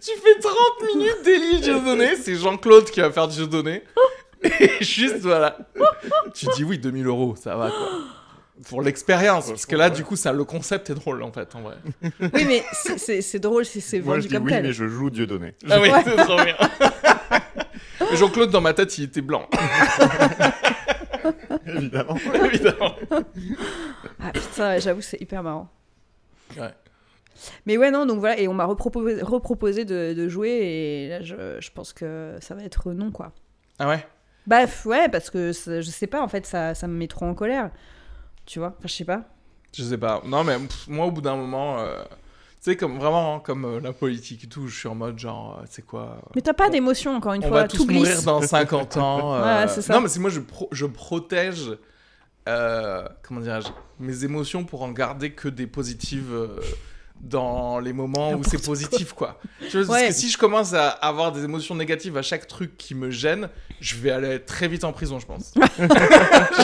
tu 0.00 0.10
fais 0.22 0.40
30 0.40 0.54
minutes 0.94 1.22
d'Élie 1.24 1.60
Dieudonné, 1.60 2.16
c'est 2.16 2.36
Jean-Claude 2.36 2.90
qui 2.90 3.00
va 3.00 3.10
faire 3.10 3.26
Dieudonné. 3.28 3.82
Et 4.60 4.70
juste, 4.84 5.20
voilà. 5.22 5.56
Tu 6.34 6.46
dis 6.54 6.64
oui, 6.64 6.78
2000 6.78 7.06
euros, 7.06 7.34
ça 7.42 7.56
va 7.56 7.68
quoi. 7.70 7.88
Pour 8.68 8.82
l'expérience, 8.82 9.48
parce 9.48 9.66
que 9.66 9.74
là, 9.74 9.90
du 9.90 10.04
coup, 10.04 10.14
ça, 10.14 10.32
le 10.32 10.44
concept 10.44 10.88
est 10.90 10.94
drôle 10.94 11.22
en 11.24 11.32
fait, 11.32 11.52
en 11.56 11.62
vrai. 11.62 11.74
Oui, 12.32 12.44
mais 12.46 12.62
c'est- 13.20 13.38
drôle 13.40 13.64
si 13.64 13.80
c'est 13.80 13.98
Moi, 14.00 14.14
vendu 14.14 14.22
je 14.22 14.28
dis 14.28 14.34
comme 14.34 14.44
oui, 14.44 14.50
tel. 14.52 14.62
mais 14.62 14.72
je 14.72 14.86
joue 14.86 15.10
Dieudonné. 15.10 15.54
Ah 15.68 15.80
oui, 15.80 15.90
c'est 16.04 16.16
trop 16.16 16.36
bien. 16.36 16.54
Jean-Claude, 18.14 18.50
dans 18.50 18.60
ma 18.60 18.74
tête, 18.74 18.96
il 18.98 19.04
était 19.04 19.20
blanc. 19.22 19.48
Évidemment. 21.66 22.16
Évidemment. 22.44 22.94
Ah 24.20 24.30
putain, 24.32 24.68
ouais, 24.70 24.80
j'avoue, 24.80 25.00
c'est 25.00 25.20
hyper 25.20 25.42
marrant. 25.42 25.68
Ouais. 26.58 26.70
Mais 27.66 27.76
ouais, 27.76 27.90
non, 27.90 28.06
donc 28.06 28.20
voilà, 28.20 28.38
et 28.38 28.46
on 28.48 28.54
m'a 28.54 28.64
reproposé, 28.64 29.22
reproposé 29.22 29.84
de, 29.84 30.14
de 30.14 30.28
jouer, 30.28 30.50
et 30.50 31.08
là, 31.08 31.22
je, 31.22 31.60
je 31.60 31.70
pense 31.72 31.92
que 31.92 32.36
ça 32.40 32.54
va 32.54 32.62
être 32.62 32.92
non, 32.92 33.10
quoi. 33.10 33.32
Ah 33.78 33.88
ouais? 33.88 34.06
Bref, 34.46 34.84
ouais, 34.86 35.08
parce 35.08 35.30
que 35.30 35.52
ça- 35.52 35.80
je 35.80 35.90
sais 35.90 36.06
pas, 36.06 36.22
en 36.22 36.28
fait, 36.28 36.46
ça, 36.46 36.74
ça 36.74 36.86
me 36.86 36.94
met 36.94 37.08
trop 37.08 37.24
en 37.26 37.34
colère. 37.34 37.70
Tu 38.46 38.58
vois 38.58 38.74
Enfin, 38.78 38.88
je 38.88 38.92
sais 38.92 39.04
pas. 39.04 39.22
Je 39.76 39.82
sais 39.82 39.98
pas. 39.98 40.22
Non, 40.26 40.44
mais 40.44 40.56
pff, 40.58 40.86
moi, 40.86 41.06
au 41.06 41.10
bout 41.10 41.22
d'un 41.22 41.34
moment, 41.36 41.78
euh, 41.80 42.02
sais, 42.70 42.76
comme 42.76 42.98
vraiment, 42.98 43.36
hein, 43.36 43.40
comme 43.44 43.64
euh, 43.64 43.80
la 43.80 43.92
politique 43.92 44.44
et 44.44 44.46
tout, 44.48 44.66
je 44.68 44.78
suis 44.78 44.88
en 44.88 44.94
mode 44.94 45.18
genre, 45.18 45.58
euh, 45.60 45.66
c'est 45.70 45.84
quoi 45.84 46.16
euh, 46.18 46.28
Mais 46.34 46.40
t'as 46.42 46.52
pas 46.54 46.70
d'émotion, 46.70 47.14
encore 47.14 47.32
une 47.34 47.44
On 47.44 47.48
fois, 47.48 47.62
va 47.62 47.68
tout 47.68 47.76
tous 47.78 47.86
mourir 47.92 48.12
glisse. 48.12 48.24
dans 48.24 48.40
50 48.42 48.96
ans. 48.96 49.34
euh, 49.36 49.62
Ouais, 49.62 49.68
c'est 49.68 49.82
ça. 49.82 49.94
Non, 49.94 50.00
mais 50.00 50.08
c'est 50.08 50.20
moi, 50.20 50.30
je, 50.30 50.40
pro- 50.40 50.68
je 50.72 50.86
protège, 50.86 51.70
comment 52.46 53.40
dirais-je, 53.40 53.68
mes 54.00 54.24
émotions 54.24 54.64
pour 54.64 54.82
en 54.82 54.92
garder 54.92 55.32
que 55.32 55.48
des 55.48 55.66
positives 55.66 56.32
dans 57.24 57.78
les 57.80 57.92
moments 57.92 58.32
où 58.32 58.44
c'est 58.44 58.62
positif, 58.64 59.12
quoi. 59.12 59.40
Tu 59.70 59.78
vois, 59.78 59.86
parce 59.86 60.00
Ouais. 60.02 60.08
que 60.08 60.14
si 60.14 60.28
je 60.30 60.38
commence 60.38 60.74
à 60.74 60.88
avoir 60.90 61.32
des 61.32 61.42
émotions 61.44 61.74
négatives 61.74 62.16
à 62.16 62.22
chaque 62.22 62.46
truc 62.46 62.76
qui 62.76 62.94
me 62.94 63.10
gêne, 63.10 63.48
je 63.80 63.96
vais 63.96 64.10
aller 64.10 64.40
très 64.40 64.68
vite 64.68 64.84
en 64.84 64.92
prison, 64.92 65.18
je 65.18 65.26
pense. 65.26 65.54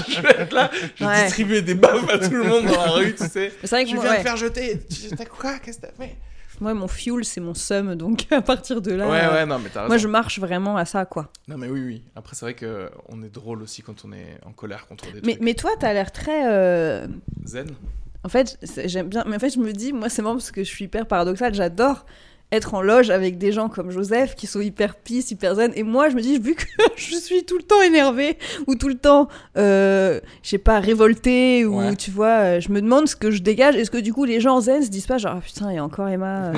je 0.09 0.21
vais 0.23 0.43
être 0.43 0.53
là, 0.53 0.71
je 0.95 1.05
vais 1.05 1.11
Ouais. 1.11 1.25
distribuer 1.25 1.63
des 1.63 1.75
baffes 1.75 2.09
à 2.11 2.19
tout 2.19 2.35
le 2.35 2.45
monde 2.45 2.67
dans 2.67 2.73
la 2.85 2.91
rue, 2.93 3.15
tu 3.15 3.27
sais. 3.27 3.53
Vrai 3.65 3.85
que 3.85 3.95
moi, 3.95 4.03
viens 4.05 4.11
ouais. 4.13 4.23
faire 4.23 4.37
jeter. 4.37 4.81
Tu- 4.89 5.17
T'as 5.17 5.25
quoi 5.25 5.59
Qu'est-ce 5.59 5.79
que 5.81 5.87
t'as 5.87 5.93
fait? 5.93 6.17
Moi, 6.61 6.75
mon 6.75 6.89
fuel, 6.89 7.25
c'est 7.25 7.41
mon 7.41 7.55
seum, 7.55 7.95
donc 7.95 8.27
à 8.33 8.43
partir 8.43 8.83
de 8.83 8.93
là. 8.93 9.09
Ouais, 9.09 9.27
ouais, 9.33 9.47
non, 9.47 9.59
mais 9.59 9.71
t'as 9.71 9.81
raison. 9.81 9.89
Moi, 9.89 9.97
je 9.97 10.09
marche 10.09 10.39
vraiment 10.39 10.77
à 10.77 10.85
ça, 10.85 11.07
quoi. 11.07 11.33
Non, 11.49 11.57
mais 11.57 11.69
oui, 11.69 11.81
oui. 11.81 12.05
Après, 12.15 12.37
c'est 12.37 12.45
vrai 12.45 12.53
que 12.55 12.91
on 13.09 13.23
est 13.23 13.31
drôle 13.33 13.63
aussi 13.63 13.81
quand 13.81 14.05
on 14.05 14.13
est 14.13 14.39
en 14.45 14.53
colère 14.53 14.87
contre 14.87 15.07
des 15.07 15.23
Mais, 15.25 15.33
trucs. 15.33 15.41
mais 15.43 15.55
toi, 15.55 15.71
t'as 15.81 15.95
l'air 15.95 16.13
très. 16.13 16.47
euh, 16.53 17.07
Zen. 17.47 17.71
En 18.23 18.29
fait, 18.29 18.59
j'aime 18.85 19.09
bien. 19.09 19.25
Mais 19.27 19.37
en 19.37 19.39
fait, 19.39 19.51
je 19.51 19.59
me 19.59 19.73
dis, 19.73 19.93
moi, 19.93 20.09
c'est 20.09 20.23
marrant 20.23 20.35
parce 20.37 20.51
que 20.51 20.63
je 20.63 20.69
suis 20.69 20.85
hyper 20.85 21.07
paradoxale. 21.07 21.55
J'adore 21.55 22.05
être 22.53 22.75
en 22.75 22.83
loge 22.83 23.11
avec 23.11 23.39
des 23.39 23.53
gens 23.53 23.69
comme 23.69 23.91
Joseph 23.91 24.35
qui 24.35 24.47
sont 24.47 24.61
hyper 24.61 24.97
peace, 24.97 25.31
hyper 25.31 25.55
zen. 25.55 25.73
Et 25.77 25.83
moi, 25.85 26.09
je 26.09 26.17
me 26.17 26.21
dis, 26.21 26.39
vu 26.39 26.55
que 26.55 26.65
je 26.97 27.15
suis 27.17 27.45
tout 27.45 27.57
le 27.57 27.63
temps 27.63 27.81
énervée 27.83 28.37
ou 28.67 28.75
tout 28.75 28.89
le 28.89 28.97
temps, 28.97 29.29
euh, 29.57 30.21
je 30.43 30.49
sais 30.51 30.59
pas, 30.59 30.81
révoltée 30.81 31.65
ou 31.65 31.79
Ouais. 31.81 31.95
tu 31.97 32.11
vois, 32.11 32.27
euh, 32.57 32.61
je 32.61 32.71
me 32.73 32.81
demande 32.81 33.07
ce 33.09 33.15
que 33.17 33.31
je 33.31 33.41
dégage. 33.43 33.77
Est-ce 33.77 33.91
que 33.91 33.99
du 33.99 34.13
coup, 34.13 34.25
les 34.25 34.41
gens 34.41 34.61
zen 34.61 34.83
se 34.83 34.89
disent 34.89 35.07
pas 35.07 35.19
genre, 35.19 35.37
ah, 35.39 35.41
putain, 35.41 35.71
il 35.71 35.77
y 35.77 35.79
a 35.79 35.85
encore 35.85 36.09
Emma. 36.09 36.49
euh. 36.49 36.53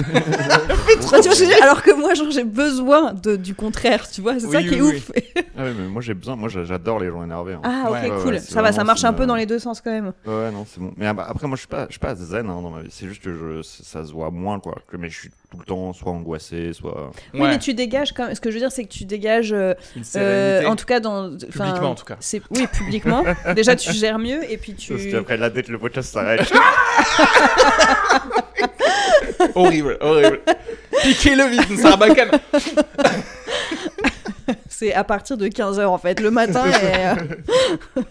Enfin, 0.98 1.20
tu 1.22 1.28
vois, 1.28 1.62
alors 1.62 1.82
que 1.82 1.92
moi, 1.92 2.14
genre, 2.14 2.30
j'ai 2.30 2.44
besoin 2.44 3.12
de, 3.12 3.36
du 3.36 3.54
contraire, 3.54 4.08
tu 4.10 4.20
vois. 4.22 4.34
C'est 4.40 4.48
ça 4.48 4.58
Oui, 4.58 4.68
qui 4.68 4.74
est 4.76 4.80
oui, 4.80 4.96
ouf. 4.96 5.12
Ah 5.56 5.64
ouais, 5.64 5.72
mais 5.78 5.88
moi 5.88 6.00
j'ai 6.00 6.14
besoin, 6.14 6.34
moi 6.36 6.48
j'a- 6.48 6.64
j'adore 6.64 6.98
les 7.00 7.10
gens 7.10 7.22
énervés. 7.22 7.52
hein. 7.54 7.60
ah, 7.64 7.84
ok, 7.88 7.92
Ouais, 7.92 8.10
cool. 8.22 8.40
ça 8.40 8.62
va, 8.62 8.72
ça 8.72 8.84
marche 8.84 9.04
un 9.04 9.12
peu 9.12 9.22
une- 9.24 9.28
dans 9.28 9.36
les 9.36 9.46
deux 9.46 9.58
sens 9.58 9.80
quand 9.80 9.90
même. 9.90 10.12
Ouais, 10.26 10.50
non, 10.50 10.64
c'est 10.66 10.80
bon. 10.80 10.92
Mais 10.96 11.06
ah 11.06 11.12
bah, 11.14 11.26
après, 11.28 11.46
moi 11.46 11.56
je 11.56 11.60
suis 11.60 11.68
pas, 11.68 11.84
je 11.86 11.92
suis 11.92 12.00
pas 12.00 12.14
zen 12.14 12.48
hein, 12.48 12.60
dans 12.62 12.70
ma 12.70 12.80
vie. 12.82 12.88
C'est 12.90 13.06
juste 13.06 13.22
que 13.22 13.32
je, 13.32 13.62
ça 13.62 14.04
se 14.04 14.12
voit 14.12 14.30
moins 14.30 14.58
quoi. 14.60 14.76
Que, 14.90 14.96
mais 14.96 15.10
je 15.10 15.18
suis 15.18 15.30
tout 15.52 15.58
le 15.58 15.64
temps 15.66 15.92
soit 15.92 16.10
angoissé, 16.12 16.72
soit. 16.72 17.10
Oui, 17.34 17.40
Ouais, 17.40 17.48
mais 17.50 17.58
tu 17.58 17.74
dégages 17.74 18.12
quand 18.12 18.24
même. 18.26 18.34
Ce 18.34 18.40
que 18.40 18.50
je 18.50 18.54
veux 18.54 18.60
dire, 18.60 18.72
c'est 18.72 18.84
que 18.84 18.88
tu 18.92 19.04
dégages. 19.04 19.52
euh, 19.52 19.74
euh, 20.16 20.64
en 20.64 20.76
tout 20.76 20.86
cas, 20.86 20.98
dans. 20.98 21.34
enfin, 21.34 21.64
Publiquement, 21.66 21.90
en 21.90 21.94
tout 21.94 22.06
cas. 22.06 22.16
c'est- 22.20 22.40
Oui, 22.50 22.66
publiquement. 22.72 23.22
Déjà, 23.54 23.76
tu 23.76 23.92
gères 23.92 24.18
mieux 24.18 24.50
et 24.50 24.56
puis 24.56 24.74
tu. 24.74 24.94
Parce 24.94 25.06
qu'après 25.06 25.50
dès 25.50 25.62
que 25.62 25.70
le 25.72 25.78
podcast 25.78 26.10
s'arrête, 26.12 26.50
horrible, 29.54 29.98
horrible. 30.00 30.40
Piquer 31.02 31.34
le 31.34 31.44
vide, 31.44 31.78
Sarbacane. 31.78 32.30
C'est 34.68 34.94
à 34.94 35.04
partir 35.04 35.36
de 35.36 35.46
15h 35.48 35.84
en 35.84 35.98
fait, 35.98 36.18
le 36.20 36.30
matin. 36.30 36.64
et, 36.66 37.06
euh, 37.06 38.04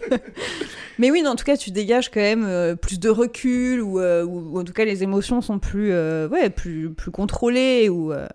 Mais 0.98 1.10
oui, 1.10 1.22
non, 1.22 1.30
en 1.30 1.36
tout 1.36 1.44
cas, 1.44 1.56
tu 1.56 1.70
dégages 1.70 2.10
quand 2.10 2.20
même 2.20 2.44
euh, 2.44 2.76
plus 2.76 3.00
de 3.00 3.08
recul 3.08 3.80
ou, 3.82 3.98
euh, 4.00 4.24
ou- 4.24 4.56
ou 4.56 4.60
en 4.60 4.64
tout 4.64 4.72
cas 4.72 4.84
les 4.84 5.02
émotions 5.02 5.40
sont 5.40 5.58
plus, 5.58 5.90
euh, 5.92 6.28
ouais, 6.28 6.50
plus, 6.50 6.90
plus 6.92 7.10
contrôlées 7.10 7.88
ou. 7.88 8.12
euh, 8.12 8.26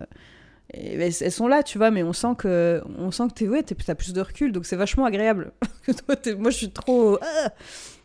et, 0.74 0.94
elles 0.94 1.12
elles 1.20 1.32
sont 1.32 1.48
là, 1.48 1.62
tu 1.62 1.78
vois, 1.78 1.90
mais 1.90 2.02
on 2.02 2.12
sent 2.12 2.34
que, 2.36 2.82
on 2.98 3.10
sent 3.10 3.24
que 3.28 3.34
t'es, 3.34 3.48
ouais, 3.48 3.62
t'as 3.62 3.94
plus 3.94 4.12
de 4.12 4.20
recul, 4.20 4.52
donc 4.52 4.66
c'est 4.66 4.76
vachement 4.76 5.04
agréable. 5.06 5.52
Moi, 6.38 6.50
je 6.50 6.56
suis 6.56 6.70
trop. 6.70 7.18
ah 7.22 7.48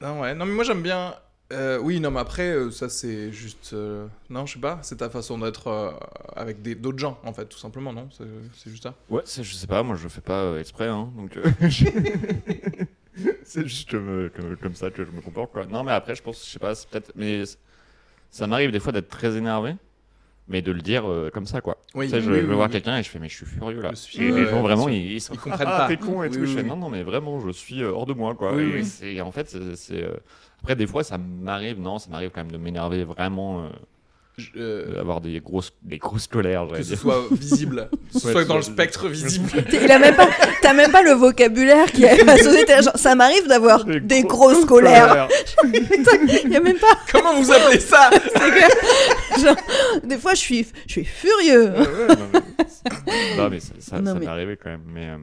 Non, 0.02 0.22
ouais. 0.22 0.34
non, 0.34 0.46
mais 0.46 0.54
moi 0.54 0.64
j'aime 0.64 0.82
bien. 0.82 1.14
euh, 1.52 1.78
oui, 1.80 2.00
non, 2.00 2.12
mais 2.12 2.22
après, 2.22 2.56
ça 2.72 2.88
c'est 2.88 3.32
juste. 3.34 3.72
euh, 3.74 4.08
Non, 4.30 4.46
je 4.46 4.54
sais 4.54 4.60
pas, 4.62 4.80
c'est 4.82 4.98
ta 4.98 5.10
façon 5.10 5.38
d'être 5.40 5.68
euh, 5.68 5.92
avec 6.38 6.62
des- 6.62 6.76
d'autres 6.76 7.00
gens, 7.00 7.20
en 7.26 7.34
fait, 7.34 7.46
tout 7.48 7.58
simplement, 7.60 7.92
non? 7.92 8.08
C'est 8.18 8.24
c'est 8.56 8.70
juste 8.70 8.84
ça? 8.84 8.94
Ouais, 9.10 9.22
c'est- 9.26 9.44
je 9.44 9.54
sais 9.56 9.68
pas, 9.68 9.84
moi 9.84 9.98
je 9.98 10.08
fais 10.08 10.22
pas 10.22 10.44
euh, 10.44 10.60
exprès, 10.62 10.88
hein, 10.88 11.12
donc. 11.18 11.38
c'est 13.44 13.68
juste 13.68 13.92
comme, 13.92 14.76
ça 14.76 14.90
que 14.90 15.06
je 15.06 15.12
me 15.12 15.22
comporte, 15.22 15.52
quoi. 15.52 15.66
Non, 15.66 15.84
mais 15.84 15.92
après, 15.92 16.16
je 16.16 16.24
pense, 16.24 16.46
je 16.46 16.52
sais 16.52 16.60
pas, 16.60 16.76
c'est 16.76 16.90
peut-être. 16.90 17.12
Mais 17.16 17.44
ça 18.30 18.48
m'arrive 18.48 18.72
des 18.72 18.80
fois 18.80 18.92
d'être 18.92 19.10
très 19.10 19.36
énervé, 19.38 19.76
mais 20.48 20.62
de 20.62 20.72
le 20.72 20.82
dire 20.82 21.10
euh, 21.10 21.30
comme 21.30 21.46
ça, 21.46 21.62
quoi. 21.62 21.78
Oui, 21.96 22.06
tu 22.06 22.12
sais, 22.12 22.22
je, 22.22 22.32
oui, 22.32 22.38
je 22.38 22.42
oui, 22.42 22.48
vais 22.50 22.56
voir 22.56 22.68
oui. 22.68 22.74
quelqu'un 22.74 22.98
et 22.98 23.04
je 23.04 23.10
fais, 23.10 23.20
mais 23.20 23.30
je 23.30 23.36
suis 23.38 23.46
furieux 23.46 23.82
là. 23.82 23.96
Suis- 23.96 24.24
et 24.24 24.32
les 24.32 24.46
gens, 24.48 24.62
vraiment, 24.62 24.90
ils, 24.90 25.14
ils 25.14 25.22
sont 25.22 25.34
Ils 25.34 25.40
comprennent 25.40 25.68
ah, 25.68 25.80
pas. 25.82 25.88
t'es 25.88 25.98
con 25.98 26.24
et 26.24 26.30
tout. 26.30 26.40
je 26.40 26.46
fais, 26.46 26.64
non, 26.64 26.76
non, 26.76 26.90
mais 26.90 27.04
vraiment, 27.04 27.40
je 27.40 27.52
suis 27.52 27.82
euh, 27.84 27.92
hors 27.92 28.06
de 28.06 28.14
moi, 28.14 28.36
quoi. 28.36 28.56
Et 29.04 29.22
en 29.22 29.32
fait, 29.32 29.56
c'est. 29.76 30.04
euh, 30.04 30.16
Après, 30.62 30.76
des 30.76 30.88
fois, 30.88 31.04
ça 31.04 31.18
m'arrive, 31.18 31.80
non, 31.80 32.00
ça 32.00 32.10
m'arrive 32.10 32.32
quand 32.32 32.42
même 32.42 32.52
de 32.52 32.58
m'énerver 32.58 33.04
vraiment, 33.04 33.66
euh, 33.66 33.70
Je- 34.38 34.50
euh, 34.58 34.96
d'avoir 34.96 35.22
des 35.22 35.40
grosses, 35.42 35.72
des 35.84 36.00
grosses 36.00 36.26
colères, 36.26 36.68
que 36.68 36.82
ce 36.82 36.88
dire. 36.90 36.98
soit 36.98 37.22
visible, 37.32 37.88
que 38.14 38.20
ce 38.20 38.26
Ouais, 38.26 38.32
soit 38.34 38.46
dans 38.46 38.56
le 38.56 38.64
spectre 38.64 39.08
visible. 39.08 39.64
Il 39.72 39.92
a 39.92 40.00
même 40.00 40.16
pas, 40.16 40.28
t'as 40.62 40.74
même 40.74 40.92
pas 40.92 41.04
le 41.04 41.12
vocabulaire 41.12 41.86
qui 41.92 42.04
est 42.04 42.28
associé. 42.28 42.66
genre, 42.82 42.98
ça 42.98 43.14
m'arrive 43.14 43.48
d'avoir 43.48 43.86
des, 43.86 44.24
gros- 44.24 44.50
grosses 44.50 44.66
colères. 44.66 45.28
Il 45.64 46.50
y 46.52 46.56
a 46.56 46.60
même 46.62 46.78
pas. 46.80 46.98
Comment 47.12 47.40
vous 47.40 47.52
appelez 47.52 47.80
ça? 47.80 48.10
Genre, 49.40 49.56
des 50.04 50.18
fois, 50.18 50.34
je 50.34 50.40
suis, 50.40 50.68
je 50.88 50.92
suis 50.92 51.06
furieux. 51.06 51.72
Ouais, 51.72 52.08
non, 52.08 52.28
mais, 52.34 53.38
non, 53.38 53.50
mais 53.52 53.60
ça, 53.60 53.74
ça, 53.80 53.98
ça 53.98 54.02
mais- 54.02 54.14
m'est 54.20 54.26
arrivé 54.28 54.58
quand 54.58 54.70
même. 54.72 54.84
Mais, 54.88 55.10
euh, 55.10 55.18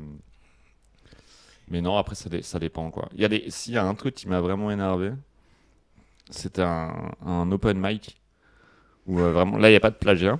mais 1.68 1.80
non, 1.80 1.96
après, 1.96 2.14
ça 2.14 2.58
dépend. 2.60 2.90
quoi. 2.92 3.08
Il 3.14 3.20
y 3.20 3.24
a 3.24 3.28
des... 3.28 3.44
S'il 3.48 3.74
y 3.74 3.78
a 3.78 3.84
un 3.84 3.94
truc 3.94 4.14
qui 4.14 4.28
m'a 4.28 4.40
vraiment 4.40 4.70
énervé, 4.70 5.10
c'était 6.30 6.62
un, 6.62 7.10
un 7.26 7.50
open 7.50 7.76
mic 7.80 8.19
où 9.10 9.20
euh, 9.20 9.32
vraiment, 9.32 9.58
là, 9.58 9.68
il 9.68 9.72
n'y 9.72 9.76
a 9.76 9.80
pas 9.80 9.90
de 9.90 9.96
plagiat. 9.96 10.38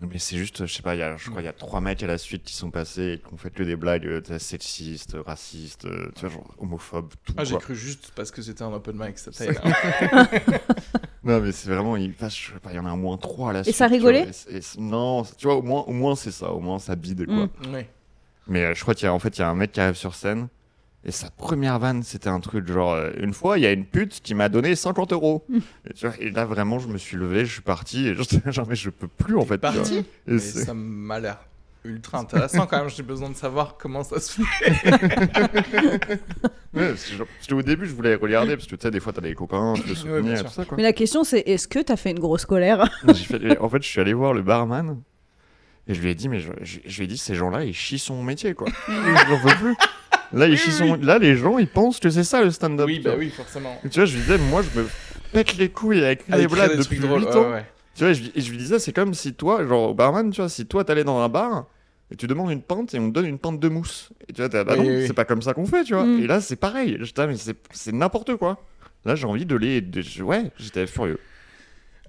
Mais 0.00 0.18
c'est 0.18 0.36
juste, 0.36 0.66
je 0.66 0.72
sais 0.74 0.82
pas, 0.82 0.96
il 0.96 0.98
y 0.98 1.02
a, 1.02 1.16
je 1.16 1.24
crois 1.30 1.36
qu'il 1.36 1.46
y 1.46 1.48
a 1.48 1.52
trois 1.52 1.80
mecs 1.80 2.02
à 2.02 2.06
la 2.08 2.18
suite 2.18 2.42
qui 2.42 2.54
sont 2.54 2.70
passés 2.70 3.12
et 3.12 3.18
qui 3.18 3.32
ont 3.32 3.36
fait 3.36 3.50
que 3.50 3.62
des 3.62 3.76
blagues 3.76 4.04
euh, 4.06 4.38
sexistes, 4.38 5.16
racistes, 5.24 5.84
euh, 5.84 6.10
tu 6.16 6.22
vois, 6.22 6.30
genre 6.30 6.54
homophobes, 6.58 7.14
tout. 7.24 7.32
Ah, 7.36 7.44
j'ai 7.44 7.56
cru 7.58 7.76
juste 7.76 8.10
parce 8.16 8.30
que 8.32 8.42
c'était 8.42 8.62
un 8.62 8.72
open 8.72 8.96
mic, 8.98 9.16
ça. 9.18 9.30
Non, 11.22 11.40
mais 11.40 11.52
c'est 11.52 11.70
vraiment, 11.70 11.96
il, 11.96 12.10
enfin, 12.10 12.28
je 12.28 12.34
sais 12.52 12.58
pas, 12.62 12.70
il 12.72 12.76
y 12.76 12.78
en 12.78 12.84
a 12.84 12.92
au 12.92 12.96
moins 12.96 13.16
trois 13.16 13.50
à 13.50 13.52
la 13.54 13.64
suite. 13.64 13.74
ça 13.76 13.86
vois, 13.86 13.96
rigolait 13.96 14.28
et 14.50 14.56
et 14.56 14.60
c'est- 14.60 14.78
Non, 14.78 15.22
tu 15.22 15.46
vois, 15.46 15.56
au 15.56 15.62
moins, 15.62 15.82
au 15.86 15.92
moins 15.92 16.16
c'est 16.16 16.32
ça, 16.32 16.50
au 16.52 16.60
moins 16.60 16.78
ça 16.78 16.96
bide, 16.96 17.24
quoi. 17.26 17.46
Mm. 17.46 17.50
Oui. 17.72 17.80
Mais 18.46 18.64
euh, 18.64 18.74
je 18.74 18.82
crois 18.82 18.94
qu'il 18.94 19.06
y 19.06 19.08
a 19.08 19.14
en 19.14 19.18
fait 19.18 19.38
il 19.38 19.40
y 19.40 19.44
a 19.44 19.48
un 19.48 19.54
mec 19.54 19.72
qui 19.72 19.80
arrive 19.80 19.94
sur 19.94 20.14
scène 20.14 20.48
et 21.06 21.10
sa 21.10 21.30
première 21.30 21.78
vanne 21.78 22.02
c'était 22.02 22.28
un 22.30 22.40
truc 22.40 22.66
genre 22.66 22.92
euh, 22.94 23.10
une 23.18 23.34
fois 23.34 23.58
il 23.58 23.62
y 23.62 23.66
a 23.66 23.72
une 23.72 23.84
pute 23.84 24.20
qui 24.22 24.34
m'a 24.34 24.48
donné 24.48 24.74
50 24.74 25.12
euros 25.12 25.44
et, 25.88 25.92
tu 25.94 26.06
vois, 26.06 26.16
et 26.18 26.30
là 26.30 26.44
vraiment 26.46 26.78
je 26.78 26.88
me 26.88 26.96
suis 26.98 27.16
levé 27.16 27.44
je 27.44 27.52
suis 27.52 27.60
parti 27.62 28.06
et 28.08 28.14
j'étais 28.18 28.50
genre 28.52 28.66
mais 28.68 28.76
je 28.76 28.90
peux 28.90 29.08
plus 29.08 29.36
en 29.36 29.44
fait. 29.44 29.58
Parti 29.58 30.04
Et 30.26 30.38
ça 30.38 30.72
m'a 30.74 31.20
l'air 31.20 31.38
ultra 31.84 32.18
intéressant 32.20 32.66
quand 32.66 32.78
même. 32.80 32.88
J'ai 32.88 33.02
besoin 33.02 33.28
de 33.28 33.36
savoir 33.36 33.76
comment 33.78 34.02
ça 34.02 34.18
se 34.18 34.40
fait. 34.40 34.72
Ouais, 36.74 36.88
parce 36.88 37.04
que, 37.04 37.14
genre, 37.16 37.26
parce 37.28 37.46
que 37.46 37.54
au 37.54 37.62
début 37.62 37.86
je 37.86 37.94
voulais 37.94 38.16
regarder 38.16 38.56
parce 38.56 38.66
que 38.66 38.74
tu 38.74 38.82
sais 38.82 38.90
des 38.90 38.98
fois 38.98 39.12
t'as 39.12 39.20
des 39.20 39.34
copains 39.34 39.74
tu 39.76 39.82
bien 39.84 40.32
et 40.32 40.36
sûr. 40.38 40.46
tout 40.46 40.52
ça 40.52 40.64
quoi 40.64 40.76
Mais 40.76 40.82
la 40.82 40.92
question, 40.92 41.22
c'est 41.22 41.38
est-ce 41.46 41.68
que 41.68 41.78
t'as 41.78 41.94
fait 41.94 42.10
une 42.10 42.18
grosse 42.18 42.46
colère? 42.46 42.90
Fait- 43.14 43.58
en 43.58 43.68
fait 43.68 43.80
je 43.80 43.88
suis 43.88 44.00
allé 44.00 44.12
voir 44.12 44.32
le 44.32 44.42
barman 44.42 45.00
et 45.86 45.94
je 45.94 46.00
lui 46.02 46.10
ai 46.10 46.16
dit 46.16 46.28
mais 46.28 46.40
je, 46.40 46.50
je- 46.62 46.80
je 46.84 46.96
lui 46.98 47.04
ai 47.04 47.06
dit 47.06 47.16
ces 47.16 47.36
gens 47.36 47.48
là 47.50 47.62
ils 47.64 47.74
chient 47.74 48.00
son 48.00 48.24
métier 48.24 48.54
quoi 48.54 48.66
j'en 48.88 49.38
peux 49.40 49.54
plus 49.54 49.76
là 50.34 50.46
ils 50.48 50.56
chient 50.58 50.72
son- 50.72 50.96
là 50.96 51.18
les 51.18 51.36
gens 51.36 51.58
ils 51.58 51.68
pensent 51.68 52.00
que 52.00 52.10
c'est 52.10 52.24
ça 52.24 52.42
le 52.42 52.50
stand-up 52.50 52.86
Oui, 52.86 53.00
bah 53.00 53.14
oui, 53.18 53.30
forcément. 53.30 53.78
Tu 53.90 53.98
vois 53.98 54.04
je 54.04 54.14
lui 54.14 54.20
disais 54.22 54.38
moi 54.38 54.62
je 54.62 54.80
me 54.80 54.86
pète 55.32 55.56
les 55.56 55.68
couilles 55.68 56.04
avec 56.04 56.22
Avec 56.28 56.42
les 56.42 56.54
blagues 56.54 56.76
depuis 56.78 56.98
trucs 56.98 57.00
drôles, 57.00 57.22
8 57.22 57.26
ouais, 57.28 57.36
ans 57.36 57.50
ouais. 57.52 57.64
Tu 57.96 58.02
vois, 58.04 58.12
je, 58.12 58.22
je 58.34 58.50
lui 58.50 58.58
disais, 58.58 58.80
c'est 58.80 58.92
comme 58.92 59.14
si 59.14 59.34
toi, 59.34 59.64
genre 59.64 59.90
au 59.90 59.94
barman, 59.94 60.28
tu 60.30 60.40
vois, 60.40 60.48
si 60.48 60.66
toi 60.66 60.82
t'allais 60.84 61.04
dans 61.04 61.20
un 61.20 61.28
bar 61.28 61.66
et 62.10 62.16
tu 62.16 62.26
demandes 62.26 62.50
une 62.50 62.60
pinte 62.62 62.92
et 62.92 62.98
on 62.98 63.08
te 63.08 63.14
donne 63.14 63.26
une 63.26 63.38
pinte 63.38 63.60
de 63.60 63.68
mousse. 63.68 64.10
Et 64.28 64.32
tu 64.32 64.40
vois, 64.42 64.48
t'es 64.48 64.56
là, 64.56 64.64
bah 64.64 64.74
Oui, 64.76 64.88
non, 64.88 64.94
oui, 64.96 65.06
c'est 65.06 65.12
pas 65.12 65.24
comme 65.24 65.42
ça 65.42 65.54
qu'on 65.54 65.64
fait, 65.64 65.84
tu 65.84 65.94
vois. 65.94 66.04
Mm. 66.04 66.20
Et 66.22 66.26
là, 66.26 66.40
c'est 66.40 66.56
pareil. 66.56 66.98
Ah, 67.16 67.26
mais 67.28 67.36
c'est 67.36 67.92
n'importe 67.92 68.34
quoi. 68.36 68.58
Là, 69.04 69.14
j'ai 69.14 69.26
envie 69.26 69.46
de 69.46 69.54
les. 69.54 69.80
de- 69.80 70.22
ouais, 70.22 70.50
j'étais 70.58 70.88
furieux. 70.88 71.20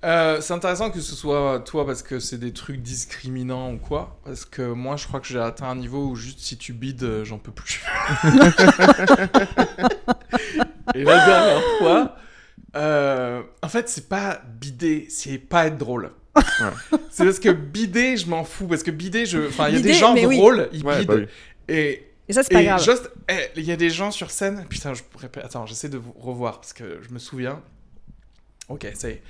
Euh, 0.05 0.39
c'est 0.39 0.53
intéressant 0.53 0.91
que 0.91 1.01
ce 1.01 1.15
soit 1.15 1.61
toi 1.65 1.83
parce 1.85 2.03
que 2.03 2.19
c'est 2.19 2.37
des 2.37 2.53
trucs 2.53 2.81
discriminants 2.81 3.73
ou 3.73 3.77
quoi. 3.79 4.19
Parce 4.23 4.45
que 4.45 4.61
moi, 4.71 4.97
je 4.97 5.07
crois 5.07 5.19
que 5.19 5.25
j'ai 5.27 5.39
atteint 5.39 5.67
un 5.69 5.75
niveau 5.75 6.05
où 6.09 6.15
juste 6.15 6.39
si 6.39 6.57
tu 6.57 6.73
bides, 6.73 7.03
euh, 7.03 7.25
j'en 7.25 7.39
peux 7.39 7.51
plus. 7.51 7.81
Et 10.93 11.03
la 11.03 11.25
dernière 11.25 11.63
fois, 11.79 12.15
euh, 12.75 13.41
en 13.63 13.67
fait, 13.69 13.89
c'est 13.89 14.07
pas 14.07 14.41
bider, 14.59 15.07
c'est 15.09 15.37
pas 15.39 15.67
être 15.67 15.77
drôle. 15.77 16.11
c'est 17.09 17.23
parce 17.25 17.39
que 17.39 17.49
bider, 17.49 18.17
je 18.17 18.27
m'en 18.27 18.43
fous. 18.43 18.67
Parce 18.67 18.83
que 18.83 18.91
bider, 18.91 19.25
je... 19.25 19.47
enfin, 19.47 19.69
il 19.69 19.75
y 19.75 19.77
a 19.77 19.81
des 19.81 19.93
gens 19.93 20.13
mais 20.13 20.25
oui. 20.25 20.37
drôles, 20.37 20.69
ils 20.71 20.83
Ouais, 20.85 20.99
bident. 20.99 21.07
bah 21.07 21.15
oui. 21.19 21.25
Et 21.67 22.03
Et 22.27 22.33
ça, 22.33 22.43
c'est 22.43 22.53
pas 22.53 22.61
et 22.61 22.65
grave. 22.65 22.83
juste, 22.83 23.09
eh, 23.29 23.49
il 23.55 23.63
y 23.63 23.71
a 23.71 23.75
des 23.75 23.89
gens 23.89 24.11
sur 24.11 24.29
scène. 24.31 24.65
Putain, 24.69 24.93
je 24.93 25.01
répète. 25.17 25.43
Attends, 25.45 25.65
j'essaie 25.65 25.89
de 25.89 25.97
vous 25.97 26.13
revoir 26.13 26.59
parce 26.59 26.73
que 26.73 26.99
je 27.01 27.13
me 27.13 27.19
souviens. 27.19 27.61
Ok, 28.69 28.87
ça 28.95 29.09
y 29.09 29.13
est. 29.13 29.21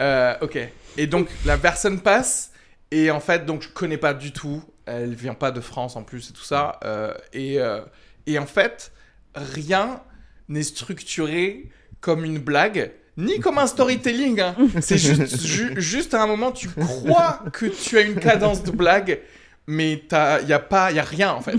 Euh, 0.00 0.34
ok. 0.40 0.58
Et 0.96 1.06
donc 1.06 1.28
la 1.44 1.58
personne 1.58 2.00
passe 2.00 2.52
et 2.90 3.10
en 3.10 3.20
fait, 3.20 3.44
donc 3.44 3.62
je 3.62 3.68
connais 3.68 3.98
pas 3.98 4.14
du 4.14 4.32
tout. 4.32 4.62
Elle 4.86 5.14
vient 5.14 5.34
pas 5.34 5.50
de 5.50 5.60
France 5.60 5.96
en 5.96 6.02
plus 6.04 6.30
et 6.30 6.32
tout 6.32 6.44
ça. 6.44 6.78
Euh, 6.84 7.12
et 7.32 7.58
euh, 7.60 7.80
et 8.26 8.38
en 8.38 8.46
fait, 8.46 8.92
rien 9.34 10.00
n'est 10.48 10.62
structuré 10.62 11.68
comme 12.00 12.24
une 12.24 12.38
blague. 12.38 12.92
Ni 13.16 13.40
comme 13.40 13.56
un 13.58 13.66
storytelling, 13.66 14.40
hein. 14.40 14.54
c'est 14.82 14.98
juste, 14.98 15.40
ju- 15.42 15.72
juste 15.80 16.12
à 16.12 16.22
un 16.22 16.26
moment 16.26 16.52
tu 16.52 16.68
crois 16.68 17.40
que 17.52 17.64
tu 17.64 17.96
as 17.96 18.02
une 18.02 18.16
cadence 18.16 18.62
de 18.62 18.70
blague, 18.70 19.20
mais 19.66 19.94
il 19.94 20.48
y 20.48 20.52
a 20.52 20.58
pas, 20.58 20.92
y 20.92 20.98
a 20.98 21.02
rien 21.02 21.32
en 21.32 21.40
fait. 21.40 21.56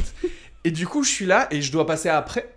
Et 0.63 0.69
du 0.71 0.85
coup, 0.85 1.03
je 1.03 1.09
suis 1.09 1.25
là 1.25 1.47
et 1.49 1.61
je 1.63 1.71
dois 1.71 1.87
passer 1.87 2.09
après. 2.09 2.47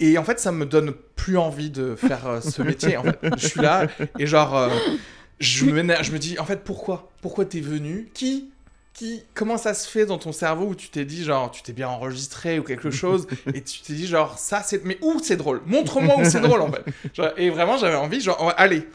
Et 0.00 0.18
en 0.18 0.24
fait, 0.24 0.40
ça 0.40 0.52
me 0.52 0.66
donne 0.66 0.92
plus 1.14 1.38
envie 1.38 1.70
de 1.70 1.94
faire 1.94 2.26
euh, 2.26 2.40
ce 2.40 2.62
métier. 2.62 2.96
En 2.96 3.04
fait, 3.04 3.18
je 3.36 3.46
suis 3.46 3.60
là 3.60 3.86
et 4.18 4.26
genre, 4.26 4.56
euh, 4.56 4.68
je 5.40 5.64
me, 5.66 6.02
je 6.02 6.12
me 6.12 6.18
dis, 6.18 6.38
en 6.38 6.44
fait, 6.44 6.64
pourquoi? 6.64 7.10
Pourquoi 7.22 7.44
t'es 7.44 7.60
venu? 7.60 8.10
Qui 8.12 8.50
qui, 8.94 9.24
comment 9.34 9.58
ça 9.58 9.74
se 9.74 9.88
fait 9.88 10.06
dans 10.06 10.18
ton 10.18 10.30
cerveau 10.30 10.66
où 10.66 10.74
tu 10.76 10.88
t'es 10.88 11.04
dit 11.04 11.24
genre 11.24 11.50
tu 11.50 11.62
t'es 11.62 11.72
bien 11.72 11.88
enregistré 11.88 12.60
ou 12.60 12.62
quelque 12.62 12.92
chose 12.92 13.26
et 13.52 13.60
tu 13.60 13.80
t'es 13.80 13.92
dit 13.92 14.06
genre 14.06 14.38
ça 14.38 14.62
c'est 14.64 14.84
mais 14.84 14.98
où 15.02 15.20
c'est 15.20 15.36
drôle? 15.36 15.62
Montre-moi 15.66 16.14
où 16.20 16.24
c'est 16.24 16.40
drôle 16.40 16.60
en 16.60 16.70
fait. 16.70 16.84
Genre, 17.12 17.30
et 17.36 17.50
vraiment 17.50 17.76
j'avais 17.76 17.96
envie 17.96 18.20
genre 18.20 18.54
allez 18.56 18.86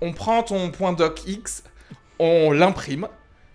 on 0.00 0.12
prend 0.12 0.42
ton 0.42 0.72
point 0.72 0.92
doc 0.92 1.22
X 1.28 1.62
on 2.18 2.50
l'imprime 2.50 3.06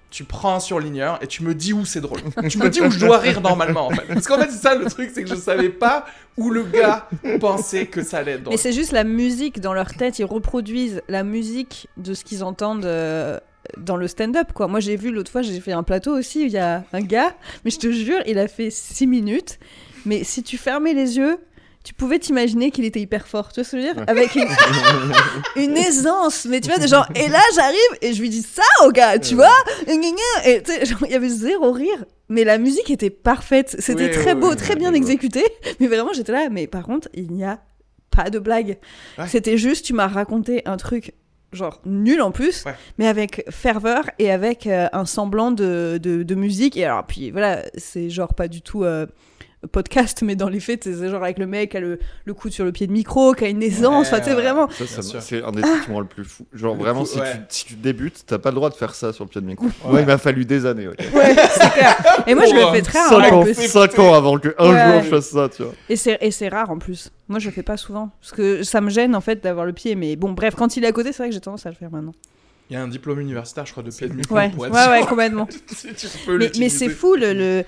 tu 0.10 0.24
prends 0.24 0.56
un 0.56 0.60
surligneur 0.60 1.19
et 1.22 1.28
tu 1.28 1.43
me 1.43 1.54
dis 1.54 1.74
où 1.74 1.86
c'est 1.86 2.02
drôle. 2.02 2.19
tu 2.50 2.58
me 2.58 2.69
dis 2.69 2.82
où 2.82 2.89
je 2.89 3.00
dois 3.00 3.17
rire 3.19 3.41
normalement 3.41 3.88
en 3.88 3.89
fait. 3.91 4.06
Parce 4.08 4.28
qu'en 4.28 4.38
fait 4.38 4.50
c'est 4.50 4.62
ça 4.62 4.76
le 4.76 4.86
truc, 4.86 5.12
c'est 5.13 5.24
que 5.24 5.30
je 5.30 5.36
savais 5.36 5.69
pas 5.69 6.06
où 6.38 6.50
le 6.50 6.63
gars 6.63 7.08
pensait 7.39 7.86
que 7.86 8.02
ça 8.04 8.19
allait 8.19 8.34
être 8.34 8.44
drôle. 8.44 8.54
Mais 8.54 8.58
c'est 8.58 8.73
juste 8.73 8.92
la 8.92 9.04
musique 9.04 9.60
dans 9.60 9.73
leur 9.73 9.94
tête, 9.94 10.19
ils 10.19 10.25
reproduisent 10.25 11.02
la 11.08 11.23
musique 11.23 11.88
de 11.98 12.13
ce 12.13 12.23
qu'ils 12.23 12.44
entendent 12.44 12.86
euh, 12.86 13.40
dans 13.77 13.98
le 13.98 14.08
stand-up 14.08 14.52
quoi. 14.54 14.67
Moi 14.67 14.79
j'ai 14.79 14.96
vu 14.96 15.12
l'autre 15.12 15.31
fois, 15.31 15.42
j'ai 15.42 15.60
fait 15.60 15.73
un 15.73 15.84
plateau 15.84 16.17
aussi 16.17 16.42
il 16.44 16.52
y 16.52 16.58
a 16.58 16.84
un 16.92 17.02
gars, 17.02 17.36
mais 17.63 17.71
je 17.71 17.79
te 17.79 17.92
jure, 17.92 18.21
il 18.25 18.40
a 18.40 18.48
fait 18.48 18.71
6 18.71 19.06
minutes, 19.06 19.60
mais 20.06 20.23
si 20.23 20.44
tu 20.44 20.58
fermais 20.58 20.94
les 20.94 21.17
yeux, 21.17 21.38
tu 21.84 21.94
pouvais 21.94 22.19
t'imaginer 22.19 22.71
qu'il 22.71 22.86
était 22.86 23.00
hyper 23.00 23.27
fort, 23.27 23.50
tu 23.54 23.62
vois 23.62 23.63
ce 23.63 23.71
que 23.71 23.82
je 23.82 23.88
veux 23.88 23.94
dire? 23.94 24.04
Avec 24.08 24.36
une, 24.36 24.48
une 25.56 25.77
aisance, 25.77 26.46
mais 26.46 26.60
tu 26.62 26.69
vois, 26.69 26.77
des 26.77 26.88
gens, 26.88 27.04
et 27.15 27.27
là 27.30 27.40
j'arrive 27.56 27.77
et 28.02 28.13
je 28.13 28.21
lui 28.21 28.30
dis 28.30 28.42
ça 28.42 28.62
au 28.86 28.92
gars, 28.92 29.17
tu 29.19 29.36
vois? 29.36 29.54
Et 29.88 29.96
genre, 30.86 31.00
il 31.06 31.12
y 31.12 31.15
avait 31.15 31.30
zéro 31.30 31.71
rire, 31.71 32.06
mais 32.27 32.44
la 32.44 32.58
musique 32.58 32.90
était 32.92 33.10
parfaite, 33.10 33.75
c'était 33.80 34.06
Oui, 34.06 34.12
très 34.12 34.34
oui, 34.34 34.40
beau, 34.40 34.50
oui, 34.52 34.56
très 34.58 34.75
bien 34.75 34.94
exécuté, 34.94 35.44
mais 35.80 35.88
vraiment 35.88 36.12
j'étais 36.13 36.32
là, 36.34 36.50
mais 36.50 36.67
par 36.67 36.84
contre, 36.84 37.08
il 37.13 37.32
n'y 37.32 37.44
a 37.46 37.60
pas 38.12 38.30
de 38.30 38.40
blague. 38.40 38.77
Ouais. 39.17 39.27
C'était 39.27 39.58
juste, 39.58 39.86
tu 39.86 39.94
m'as 39.94 40.08
raconté 40.08 40.62
un 40.65 40.77
truc 40.77 41.13
genre 41.54 41.82
nul 41.86 42.21
en 42.21 42.32
plus, 42.32 42.63
Ouais. 42.65 42.75
mais 43.00 43.08
avec 43.08 43.44
ferveur 43.50 44.04
et 44.19 44.30
avec 44.32 44.67
euh, 44.67 44.88
un 44.94 45.06
semblant 45.06 45.52
de, 45.52 45.98
de, 46.02 46.21
de 46.23 46.36
musique. 46.36 46.77
Et 46.77 46.86
alors, 46.86 47.06
puis 47.06 47.32
voilà, 47.32 47.63
c'est 47.75 48.10
genre 48.12 48.34
pas 48.36 48.48
du 48.48 48.62
tout 48.62 48.84
euh, 48.84 49.08
podcast, 49.68 50.22
mais 50.24 50.36
dans 50.36 50.48
les 50.48 50.60
faits, 50.62 50.86
c'est 50.86 51.10
genre 51.10 51.24
avec 51.24 51.38
le 51.38 51.46
mec 51.46 51.72
qui 51.72 51.78
a 51.78 51.80
le, 51.82 52.00
le 52.26 52.34
coude 52.34 52.52
sur 52.54 52.64
le 52.64 52.72
pied 52.72 52.88
de 52.88 52.92
micro, 52.94 53.34
qui 53.34 53.44
a 53.44 53.50
une 53.50 53.62
aisance, 53.62 54.08
enfin, 54.08 54.20
tu 54.20 54.26
sais, 54.26 54.30
Ouais, 54.32 54.38
ouais. 54.38 54.42
vraiment. 54.44 54.70
C'est 54.72 55.44
un 55.44 55.52
des 55.52 55.62
trucs 55.62 55.84
qui 55.84 55.90
me 55.90 55.96
rend 55.96 56.00
le 56.00 56.06
plus 56.08 56.24
fou. 56.24 56.46
Genre 56.54 56.76
Le 56.76 56.80
vraiment, 56.82 57.02
coup, 57.02 57.08
si, 57.08 57.20
ouais. 57.20 57.34
tu, 57.34 57.40
si 57.50 57.66
tu 57.66 57.74
débutes, 57.76 58.24
t'as 58.26 58.38
pas 58.38 58.50
le 58.52 58.56
droit 58.56 58.70
de 58.70 58.76
faire 58.76 58.96
ça 58.96 59.12
sur 59.12 59.26
le 59.26 59.30
pied 59.30 59.42
de 59.42 59.46
micro. 59.46 59.66
Ouais. 59.66 59.72
Moi, 59.92 60.00
il 60.02 60.06
m'a 60.08 60.18
fallu 60.18 60.46
des 60.46 60.66
années. 60.66 60.88
Ouais, 60.88 60.96
c'est 60.98 61.72
clair. 61.74 62.24
Et 62.28 62.36
moi, 62.36 62.46
je 62.46 62.54
le 62.56 62.72
fais 62.74 62.82
très 62.82 63.00
cinq 63.00 63.18
rarement 63.22 63.46
Cinq 63.54 64.00
en 64.00 64.04
ans, 64.04 64.14
avant 64.14 64.38
que 64.40 64.56
un 64.58 64.70
Ouais. 64.72 64.94
jour 64.94 65.04
je 65.04 65.10
fasse 65.10 65.30
ça, 65.30 65.50
tu 65.50 65.64
vois. 65.64 65.74
Et 65.90 65.96
c'est, 65.96 66.18
et 66.22 66.32
c'est 66.32 66.48
rare 66.48 66.70
en 66.70 66.78
plus. 66.78 67.12
Moi, 67.28 67.40
je 67.40 67.48
le 67.48 67.52
fais 67.54 67.64
pas 67.64 67.76
souvent. 67.78 68.12
Parce 68.22 68.32
que 68.32 68.64
ça 68.64 68.80
me 68.82 68.90
gêne 68.90 69.16
en 69.16 69.22
fait 69.22 69.44
d'avoir 69.44 69.66
le 69.66 69.74
pied. 69.74 69.96
Mais 69.96 70.16
bon, 70.16 70.32
bref, 70.32 70.56
quand 70.56 70.78
il 70.78 70.84
est 70.84 70.88
à 70.88 70.92
côté, 70.94 71.12
c'est 71.12 71.18
vrai 71.24 71.30
que 71.30 71.34
j'ai 71.36 71.42
tendance 71.42 71.66
à 71.66 71.70
le 71.70 71.76
faire 71.76 71.92
maintenant. 71.92 72.14
Il 72.70 72.74
y 72.74 72.76
a 72.78 72.84
un 72.84 72.88
diplôme 72.88 73.20
universitaire, 73.20 73.66
je 73.66 73.72
crois, 73.72 73.82
de 73.84 73.90
pied 73.90 74.08
de 74.08 74.14
micro. 74.14 74.36
Ouais, 74.36 74.50
pour 74.52 74.62
ouais, 74.62 74.70
être 74.70 74.92
ouais, 74.92 75.02
complètement. 75.08 75.48
Si 75.76 75.88
Mais, 76.28 76.52
mais 76.60 76.70
c'est 76.70 76.90
fou 76.90 77.16
le, 77.16 77.34
le- 77.34 77.64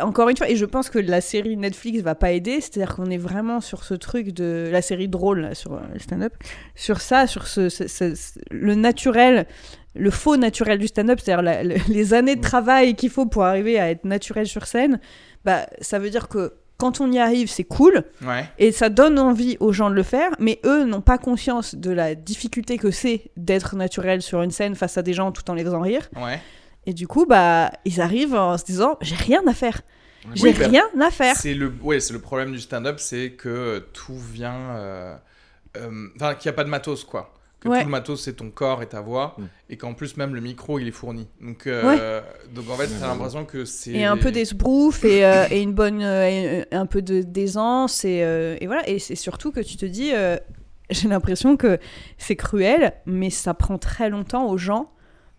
encore 0.00 0.28
une 0.28 0.36
fois 0.36 0.48
et 0.48 0.56
je 0.56 0.64
pense 0.64 0.88
que 0.90 0.98
la 0.98 1.20
série 1.20 1.56
Netflix 1.56 2.00
va 2.02 2.14
pas 2.14 2.32
aider 2.32 2.60
c'est-à-dire 2.60 2.94
qu'on 2.96 3.10
est 3.10 3.18
vraiment 3.18 3.60
sur 3.60 3.84
ce 3.84 3.94
truc 3.94 4.28
de 4.32 4.68
la 4.70 4.82
série 4.82 5.08
drôle 5.08 5.40
là, 5.40 5.54
sur 5.54 5.74
euh, 5.74 5.80
le 5.92 5.98
stand-up 5.98 6.32
sur 6.74 7.00
ça 7.00 7.26
sur 7.26 7.46
ce, 7.46 7.68
ce- 7.68 7.88
ce- 7.88 8.14
ce- 8.14 8.38
le 8.50 8.74
naturel 8.74 9.46
le 9.94 10.10
faux 10.10 10.36
naturel 10.36 10.78
du 10.78 10.86
stand-up 10.88 11.20
c'est-à-dire 11.22 11.42
le- 11.64 11.92
les 11.92 12.14
années 12.14 12.36
de 12.36 12.40
travail 12.40 12.94
qu'il 12.94 13.10
faut 13.10 13.26
pour 13.26 13.44
arriver 13.44 13.78
à 13.78 13.90
être 13.90 14.04
naturel 14.04 14.46
sur 14.46 14.66
scène 14.66 15.00
bah 15.44 15.66
ça 15.80 15.98
veut 15.98 16.10
dire 16.10 16.28
que 16.28 16.54
quand 16.78 17.00
on 17.00 17.12
y 17.12 17.18
arrive 17.18 17.48
c'est 17.48 17.62
cool 17.64 18.02
Ouais. 18.26 18.44
et 18.58 18.72
ça 18.72 18.88
donne 18.88 19.18
envie 19.18 19.56
aux 19.60 19.72
gens 19.72 19.88
de 19.88 19.94
le 19.94 20.02
faire, 20.02 20.30
mais 20.40 20.58
eux 20.64 20.82
n'ont 20.84 21.00
pas 21.00 21.16
conscience 21.16 21.76
de 21.76 21.90
la 21.92 22.16
difficulté 22.16 22.76
que 22.76 22.90
c'est 22.90 23.30
d'être 23.36 23.76
naturel 23.76 24.20
sur 24.20 24.42
une 24.42 24.50
scène 24.50 24.74
face 24.74 24.98
à 24.98 25.02
des 25.02 25.12
gens 25.12 25.30
tout 25.30 25.48
en 25.48 25.54
les 25.54 25.62
faisant 25.62 25.80
rire. 25.80 26.08
Ouais. 26.16 26.40
Et 26.86 26.94
du 26.94 27.06
coup, 27.06 27.26
bah, 27.26 27.70
ils 27.84 28.00
arrivent 28.00 28.34
en 28.34 28.58
se 28.58 28.64
disant 28.64 28.96
j'ai 29.00 29.14
rien 29.14 29.42
à 29.46 29.54
faire. 29.54 29.82
J'ai 30.34 30.44
Oui, 30.44 30.52
rien 30.52 30.84
à 31.00 31.10
faire. 31.10 31.36
C'est 31.36 31.54
le, 31.54 31.72
ouais, 31.82 31.98
c'est 32.00 32.12
le 32.12 32.20
problème 32.20 32.52
du 32.52 32.60
stand-up, 32.60 32.98
c'est 33.00 33.32
que 33.32 33.84
tout 33.92 34.18
vient, 34.18 34.70
euh, 34.76 35.16
euh, 35.76 36.08
enfin, 36.16 36.34
qu'il 36.34 36.48
n'y 36.48 36.54
a 36.54 36.56
pas 36.56 36.64
de 36.64 36.68
matos, 36.70 37.04
quoi. 37.04 37.34
Que 37.58 37.68
Ouais. 37.68 37.78
tout 37.80 37.84
le 37.86 37.90
matos 37.92 38.20
c'est 38.24 38.32
ton 38.34 38.50
corps 38.50 38.82
et 38.82 38.86
ta 38.88 39.00
voix, 39.00 39.36
Mm. 39.38 39.42
et 39.70 39.76
qu'en 39.76 39.94
plus 39.94 40.16
même 40.16 40.34
le 40.34 40.40
micro 40.40 40.80
il 40.80 40.88
est 40.88 40.92
fourni. 40.92 41.28
Donc, 41.40 41.68
euh, 41.68 42.20
donc 42.52 42.68
en 42.68 42.74
fait, 42.74 42.88
t'as 43.00 43.06
l'impression 43.06 43.44
que 43.44 43.64
c'est. 43.64 43.92
Et 43.92 44.04
un 44.04 44.16
peu 44.16 44.32
d'esbrouf 44.32 45.04
et, 45.04 45.24
euh, 45.24 45.44
et 45.50 45.60
une 45.62 45.72
bonne, 45.72 46.02
un 46.02 46.86
peu 46.86 47.02
de 47.02 47.22
d'aisance 47.22 48.04
et, 48.04 48.22
euh, 48.24 48.56
et 48.60 48.66
voilà. 48.66 48.88
Et 48.88 48.98
c'est 48.98 49.14
surtout 49.14 49.52
que 49.52 49.60
tu 49.60 49.76
te 49.76 49.86
dis, 49.86 50.10
euh, 50.12 50.36
j'ai 50.90 51.06
l'impression 51.08 51.56
que 51.56 51.78
c'est 52.18 52.34
cruel, 52.36 52.94
mais 53.06 53.30
ça 53.30 53.54
prend 53.54 53.78
très 53.78 54.10
longtemps 54.10 54.48
aux 54.48 54.58
gens 54.58 54.90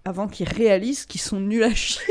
avant 0.06 0.28
qu'ils 0.28 0.50
réalisent 0.50 1.06
qu'ils 1.06 1.22
sont 1.22 1.40
nuls 1.40 1.64
à 1.64 1.74
chier. 1.74 2.02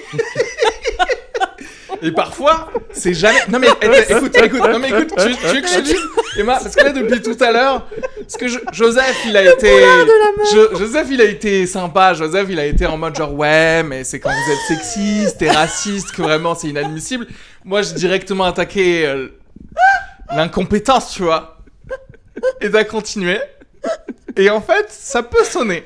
Et 2.05 2.11
parfois, 2.11 2.69
c'est 2.91 3.15
jamais. 3.15 3.39
Non 3.49 3.61
mais 3.61 3.69
eh, 3.81 4.13
écoute, 4.13 4.37
écoute, 4.37 4.61
non 4.61 4.79
mais 4.81 4.89
écoute, 4.89 5.13
tu, 5.17 5.37
tu 5.37 5.47
veux 5.55 5.61
que 5.61 5.69
je 5.69 5.75
te 5.75 5.81
dise, 5.83 6.01
Emma, 6.37 6.59
parce 6.61 6.75
que 6.75 6.83
là 6.83 6.91
depuis 6.91 7.23
tout 7.23 7.37
à 7.39 7.53
l'heure, 7.53 7.87
parce 8.21 8.37
que 8.37 8.49
je- 8.49 8.59
Joseph, 8.73 9.17
il 9.27 9.37
a 9.37 9.45
été, 9.55 9.71
Jo- 10.53 10.77
Joseph, 10.77 11.07
il 11.13 11.21
a 11.21 11.25
été 11.27 11.65
sympa. 11.67 12.13
Joseph, 12.15 12.49
il 12.51 12.59
a 12.59 12.67
été 12.67 12.87
en 12.87 12.97
mode 12.99 13.15
genre 13.15 13.33
ouais, 13.35 13.85
mais 13.85 14.03
c'est 14.03 14.19
quand 14.19 14.31
vous 14.31 14.53
êtes 14.53 14.59
sexiste 14.67 15.41
et 15.43 15.51
raciste 15.51 16.11
que 16.11 16.23
vraiment 16.23 16.57
c'est 16.57 16.69
inadmissible. 16.69 17.29
Moi, 17.65 17.83
j'ai 17.83 17.95
directement 17.95 18.45
attaqué 18.45 19.07
euh, 19.07 19.29
l'incompétence, 20.35 21.13
tu 21.13 21.23
vois. 21.23 21.59
Et 22.61 22.69
t'as 22.71 22.83
continué. 22.85 23.39
Et 24.37 24.51
en 24.51 24.61
fait, 24.61 24.87
ça 24.89 25.23
peut 25.23 25.45
sonner 25.45 25.85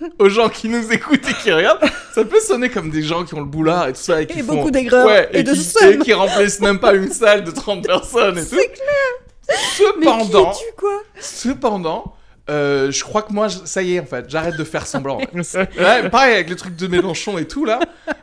aux 0.18 0.28
gens 0.28 0.48
qui 0.48 0.68
nous 0.68 0.92
écoutent 0.92 1.28
et 1.28 1.34
qui 1.42 1.52
regardent, 1.52 1.80
ça 2.14 2.24
peut 2.24 2.40
sonner 2.40 2.68
comme 2.70 2.90
des 2.90 3.02
gens 3.02 3.24
qui 3.24 3.34
ont 3.34 3.40
le 3.40 3.46
boulard 3.46 3.88
et 3.88 3.92
tout 3.92 4.00
ça 4.00 4.20
et 4.22 4.26
qui 4.26 4.38
Et 4.40 4.42
font- 4.42 4.56
beaucoup 4.56 4.70
d'aigreur 4.70 5.06
Ouais, 5.06 5.28
et 5.32 5.42
de 5.42 5.52
qui, 5.52 5.84
et 5.86 5.98
qui 5.98 6.12
remplissent 6.12 6.60
même 6.60 6.78
pas 6.78 6.94
une 6.94 7.10
salle 7.10 7.44
de 7.44 7.50
30 7.50 7.84
personnes 7.86 8.38
et 8.38 8.42
tout. 8.42 8.56
C'est 8.56 8.68
clair. 8.72 9.14
Mais 9.48 9.54
Cependant, 9.76 10.50
qui 10.50 10.62
es-tu 10.64 10.72
quoi? 10.76 11.02
cependant, 11.20 12.14
euh, 12.50 12.90
je 12.90 13.02
crois 13.04 13.22
que 13.22 13.32
moi, 13.32 13.48
ça 13.48 13.82
y 13.82 13.94
est 13.94 14.00
en 14.00 14.04
fait, 14.06 14.24
j'arrête 14.28 14.56
de 14.56 14.64
faire 14.64 14.86
semblant. 14.86 15.18
Ouais, 15.54 16.08
pareil 16.10 16.34
avec 16.34 16.48
les 16.50 16.56
trucs 16.56 16.76
de 16.76 16.86
Mélenchon 16.88 17.38
et 17.38 17.46
tout 17.46 17.64
là. 17.64 17.78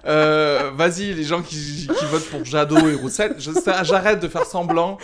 Euh, 0.06 0.70
Vas-y, 0.76 1.14
les 1.14 1.24
gens 1.24 1.42
qui, 1.42 1.88
qui 1.88 2.06
votent 2.12 2.30
pour 2.30 2.44
Jadot 2.46 2.88
et 2.90 2.94
Roussel, 2.96 3.36
j'arrête 3.84 4.20
de 4.20 4.28
faire 4.28 4.46
semblant 4.46 4.98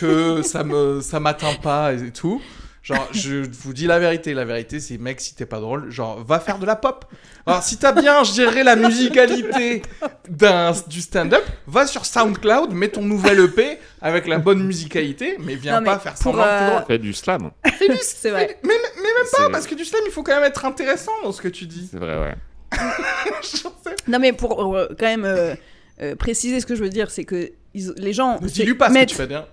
que 0.00 0.40
ça 0.42 0.64
me 0.64 1.00
ça 1.02 1.20
m'atteint 1.20 1.54
pas 1.62 1.92
et, 1.92 2.10
tout. 2.12 2.40
Genre, 2.88 3.06
je 3.12 3.46
vous 3.46 3.74
dis 3.74 3.86
la 3.86 3.98
vérité. 3.98 4.32
La 4.32 4.46
vérité, 4.46 4.80
c'est 4.80 4.96
mec, 4.96 5.20
si 5.20 5.34
t'es 5.34 5.44
pas 5.44 5.60
drôle, 5.60 5.90
genre, 5.90 6.24
va 6.24 6.40
faire 6.40 6.58
de 6.58 6.64
la 6.64 6.74
pop. 6.74 7.04
Alors, 7.44 7.62
si 7.62 7.76
t'as 7.76 7.92
bien 7.92 8.24
géré 8.24 8.62
la 8.62 8.76
musicalité 8.76 9.82
d'un 10.26 10.72
du 10.86 11.02
stand-up, 11.02 11.44
va 11.66 11.86
sur 11.86 12.06
SoundCloud, 12.06 12.72
mets 12.72 12.88
ton 12.88 13.02
nouvel 13.02 13.40
EP 13.40 13.78
avec 14.00 14.26
la 14.26 14.38
bonne 14.38 14.64
musicalité, 14.64 15.36
mais 15.38 15.54
viens 15.54 15.74
Non, 15.74 15.80
mais 15.82 15.86
pas 15.86 15.98
faire 15.98 16.14
pour, 16.14 16.22
semblant 16.22 16.44
que 16.44 16.48
t'es 16.48 16.54
euh, 16.64 16.70
drôle. 16.70 16.84
Fais 16.86 16.98
du 16.98 17.12
slam. 17.12 17.50
C'est 18.00 18.30
vrai. 18.30 18.58
Mais, 18.62 18.72
mais 18.96 19.02
même 19.02 19.26
pas, 19.36 19.50
parce 19.50 19.66
que 19.66 19.74
du 19.74 19.84
slam, 19.84 20.00
il 20.06 20.10
faut 20.10 20.22
quand 20.22 20.34
même 20.34 20.44
être 20.48 20.64
intéressant 20.64 21.12
dans 21.22 21.32
ce 21.32 21.42
que 21.42 21.48
tu 21.48 21.66
dis. 21.66 21.88
C'est 21.90 21.98
vrai, 21.98 22.18
ouais. 22.18 22.34
Non, 24.08 24.18
mais 24.18 24.32
pour 24.32 24.74
euh, 24.74 24.88
quand 24.98 25.06
même 25.06 25.26
euh, 25.26 25.54
euh, 26.00 26.16
préciser 26.16 26.60
ce 26.60 26.64
que 26.64 26.74
je 26.74 26.82
veux 26.82 26.88
dire, 26.88 27.10
c'est 27.10 27.24
que 27.24 27.52
ils- 27.74 27.92
les 27.98 28.14
gens. 28.14 28.40
Ne 28.40 28.48
dis-lui 28.48 28.74
pas 28.74 28.88
ce 28.88 28.94
que 28.94 29.04
tu 29.04 29.14
fais 29.14 29.26
bien. 29.26 29.44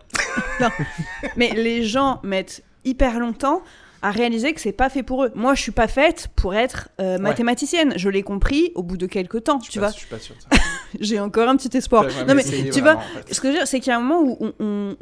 Mais 1.36 1.50
les 1.50 1.84
gens 1.84 2.22
mettent 2.24 2.64
hyper 2.86 3.20
longtemps 3.20 3.62
à 4.02 4.12
réaliser 4.12 4.54
que 4.54 4.62
c'est 4.62 4.72
pas 4.72 4.90
fait 4.90 5.02
pour 5.04 5.24
eux. 5.26 5.32
Moi, 5.34 5.56
je 5.56 5.62
suis 5.62 5.72
pas 5.72 5.88
faite 5.88 6.28
pour 6.36 6.54
être 6.54 6.90
euh, 7.02 7.18
mathématicienne. 7.18 7.94
Je 7.98 8.08
l'ai 8.10 8.22
compris 8.22 8.72
au 8.76 8.84
bout 8.84 8.98
de 8.98 9.08
quelques 9.08 9.44
temps, 9.46 9.60
Je 9.60 9.66
tu 9.66 9.72
suis 9.72 9.80
vois. 9.80 9.90
Je 9.90 9.96
suis 9.98 10.08
pas 10.08 10.20
sûr 10.20 10.36
de 10.36 10.42
ça. 10.42 10.48
J'ai 11.00 11.20
encore 11.20 11.50
un 11.50 11.56
petit 11.58 11.76
espoir. 11.76 12.04
Non, 12.28 12.36
mais 12.36 12.44
tu 12.44 12.82
vois, 12.82 12.94
vraiment, 12.94 13.00
en 13.00 13.24
fait. 13.26 13.34
ce 13.34 13.42
que 13.42 13.48
je 13.48 13.54
veux 13.54 13.58
dire, 13.60 13.68
c'est 13.68 13.80
qu'il 13.80 13.90
y 13.90 13.94
a 13.94 13.98
un 13.98 14.02
moment 14.02 14.22
où 14.22 14.38
on, 14.40 14.54
on- 14.60 14.96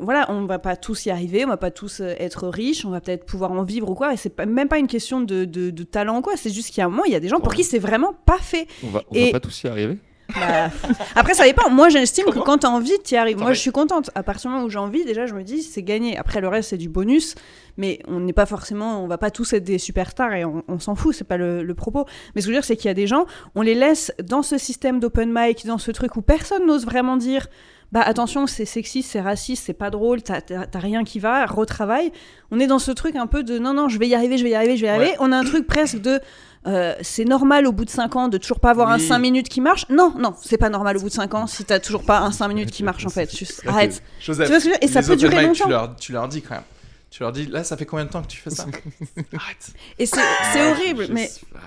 voilà, 0.00 0.26
on 0.30 0.44
va 0.44 0.58
pas 0.60 0.76
tous 0.76 1.06
y 1.06 1.10
arriver, 1.10 1.44
on 1.44 1.48
va 1.48 1.56
pas 1.56 1.70
tous 1.72 2.00
euh, 2.00 2.14
être 2.20 2.46
riches, 2.48 2.84
on 2.84 2.90
va 2.90 3.00
peut-être 3.00 3.26
pouvoir 3.26 3.50
en 3.52 3.62
vivre 3.64 3.90
ou 3.90 3.94
quoi. 3.94 4.12
Et 4.12 4.16
c'est 4.16 4.30
pas, 4.30 4.46
même 4.46 4.68
pas 4.68 4.78
une 4.78 4.86
question 4.86 5.20
de, 5.20 5.44
de, 5.44 5.70
de 5.70 5.82
talent 5.84 6.18
ou 6.18 6.22
quoi. 6.22 6.36
C'est 6.36 6.50
juste 6.50 6.68
qu'il 6.68 6.78
y 6.78 6.82
a 6.82 6.86
un 6.86 6.88
moment, 6.88 7.04
il 7.04 7.12
y 7.12 7.16
a 7.16 7.20
des 7.20 7.28
gens 7.28 7.40
pour 7.40 7.52
qui 7.54 7.64
c'est 7.64 7.78
vraiment 7.80 8.12
pas 8.24 8.38
fait. 8.38 8.66
On 8.84 8.88
va, 8.88 9.02
on 9.10 9.14
Et- 9.14 9.26
va 9.26 9.32
pas 9.32 9.40
tous 9.40 9.62
y 9.62 9.66
arriver. 9.68 9.98
Bah, 10.34 10.70
après, 11.14 11.34
ça 11.34 11.44
dépend. 11.44 11.70
Moi, 11.70 11.88
j'estime 11.88 12.26
que 12.26 12.38
quand 12.38 12.58
t'as 12.58 12.68
envie, 12.68 12.92
t'y 13.02 13.16
arrives. 13.16 13.38
Moi, 13.38 13.52
je 13.52 13.60
suis 13.60 13.70
contente. 13.72 14.10
À 14.14 14.22
partir 14.22 14.50
du 14.50 14.54
moment 14.54 14.66
où 14.66 14.70
j'ai 14.70 14.78
envie, 14.78 15.04
déjà, 15.04 15.26
je 15.26 15.34
me 15.34 15.42
dis, 15.42 15.62
c'est 15.62 15.82
gagné. 15.82 16.18
Après, 16.18 16.40
le 16.40 16.48
reste, 16.48 16.70
c'est 16.70 16.76
du 16.76 16.88
bonus. 16.88 17.34
Mais 17.76 18.00
on 18.08 18.20
n'est 18.20 18.32
pas 18.32 18.46
forcément, 18.46 19.02
on 19.02 19.06
va 19.06 19.18
pas 19.18 19.30
tous 19.30 19.52
être 19.52 19.64
des 19.64 19.78
superstars 19.78 20.34
et 20.34 20.44
on, 20.44 20.62
on 20.68 20.78
s'en 20.80 20.94
fout. 20.96 21.14
C'est 21.14 21.24
pas 21.26 21.36
le, 21.36 21.62
le 21.62 21.74
propos. 21.74 22.04
Mais 22.34 22.40
ce 22.40 22.46
que 22.46 22.52
je 22.52 22.56
veux 22.56 22.60
dire, 22.60 22.64
c'est 22.64 22.76
qu'il 22.76 22.88
y 22.88 22.90
a 22.90 22.94
des 22.94 23.06
gens, 23.06 23.24
on 23.54 23.62
les 23.62 23.74
laisse 23.74 24.12
dans 24.22 24.42
ce 24.42 24.58
système 24.58 24.98
d'open 25.00 25.30
mic, 25.32 25.64
dans 25.66 25.78
ce 25.78 25.90
truc 25.92 26.16
où 26.16 26.22
personne 26.22 26.66
n'ose 26.66 26.84
vraiment 26.84 27.16
dire. 27.16 27.46
Bah 27.90 28.02
attention, 28.04 28.46
c'est 28.46 28.66
sexiste, 28.66 29.10
c'est 29.12 29.20
raciste, 29.22 29.62
c'est 29.64 29.72
pas 29.72 29.88
drôle, 29.88 30.20
t'as 30.22 30.42
rien 30.74 31.04
qui 31.04 31.20
va, 31.20 31.46
retravaille. 31.46 32.12
On 32.50 32.60
est 32.60 32.66
dans 32.66 32.78
ce 32.78 32.90
truc 32.90 33.16
un 33.16 33.26
peu 33.26 33.42
de 33.42 33.58
non, 33.58 33.72
non, 33.72 33.88
je 33.88 33.98
vais 33.98 34.06
y 34.06 34.14
arriver, 34.14 34.36
je 34.36 34.44
vais 34.44 34.50
y 34.50 34.54
arriver, 34.54 34.76
je 34.76 34.82
vais 34.82 34.88
y 34.88 34.90
Ouais. 34.90 34.96
arriver. 35.04 35.16
On 35.20 35.32
a 35.32 35.38
un 35.38 35.44
truc 35.44 35.66
presque 35.66 35.98
de 36.02 36.20
euh, 36.66 36.94
c'est 37.02 37.24
normal 37.24 37.66
au 37.66 37.72
bout 37.72 37.84
de 37.84 37.90
5 37.90 38.16
ans 38.16 38.28
de 38.28 38.36
toujours 38.38 38.60
pas 38.60 38.70
avoir 38.70 38.90
un 38.90 38.98
Oui. 38.98 39.06
5 39.06 39.18
minutes 39.18 39.48
qui 39.48 39.60
marche. 39.60 39.86
Non, 39.88 40.12
non, 40.18 40.34
c'est 40.42 40.58
pas 40.58 40.68
normal 40.70 40.96
au 40.96 41.00
bout 41.00 41.08
de 41.08 41.14
5 41.14 41.32
ans 41.34 41.46
si 41.46 41.64
t'as 41.64 41.78
toujours 41.78 42.02
pas 42.02 42.20
un 42.20 42.32
5 42.32 42.48
minutes 42.48 42.70
qui 42.70 42.82
marche 42.82 43.06
en 43.06 43.10
fait. 43.10 43.34
Juste 43.34 43.62
arrête. 43.66 44.02
Joseph, 44.20 44.46
Tu 44.46 44.52
vois 44.52 44.60
ce 44.60 44.64
que 44.64 44.70
je 44.70 44.74
veux 44.74 44.78
dire? 44.80 44.88
Et 44.88 44.92
ça 44.92 45.02
peut 45.02 45.16
durer 45.16 45.36
Tu 45.36 45.46
longtemps. 45.46 45.68
leur, 45.68 45.96
tu 45.96 46.12
leur 46.12 46.28
dis 46.28 46.42
quand 46.42 46.54
même. 46.54 46.64
Tu 47.10 47.22
leur 47.22 47.32
dis, 47.32 47.46
là, 47.46 47.64
ça 47.64 47.76
fait 47.78 47.86
combien 47.86 48.04
de 48.04 48.10
temps 48.10 48.20
que 48.20 48.26
tu 48.26 48.36
fais 48.38 48.50
ça? 48.50 48.64
Arrête. 49.36 49.70
Et 49.98 50.04
c'est 50.04 50.18
Ah, 50.20 50.70
horrible, 50.72 51.06
mais 51.10 51.30
Ah 51.54 51.58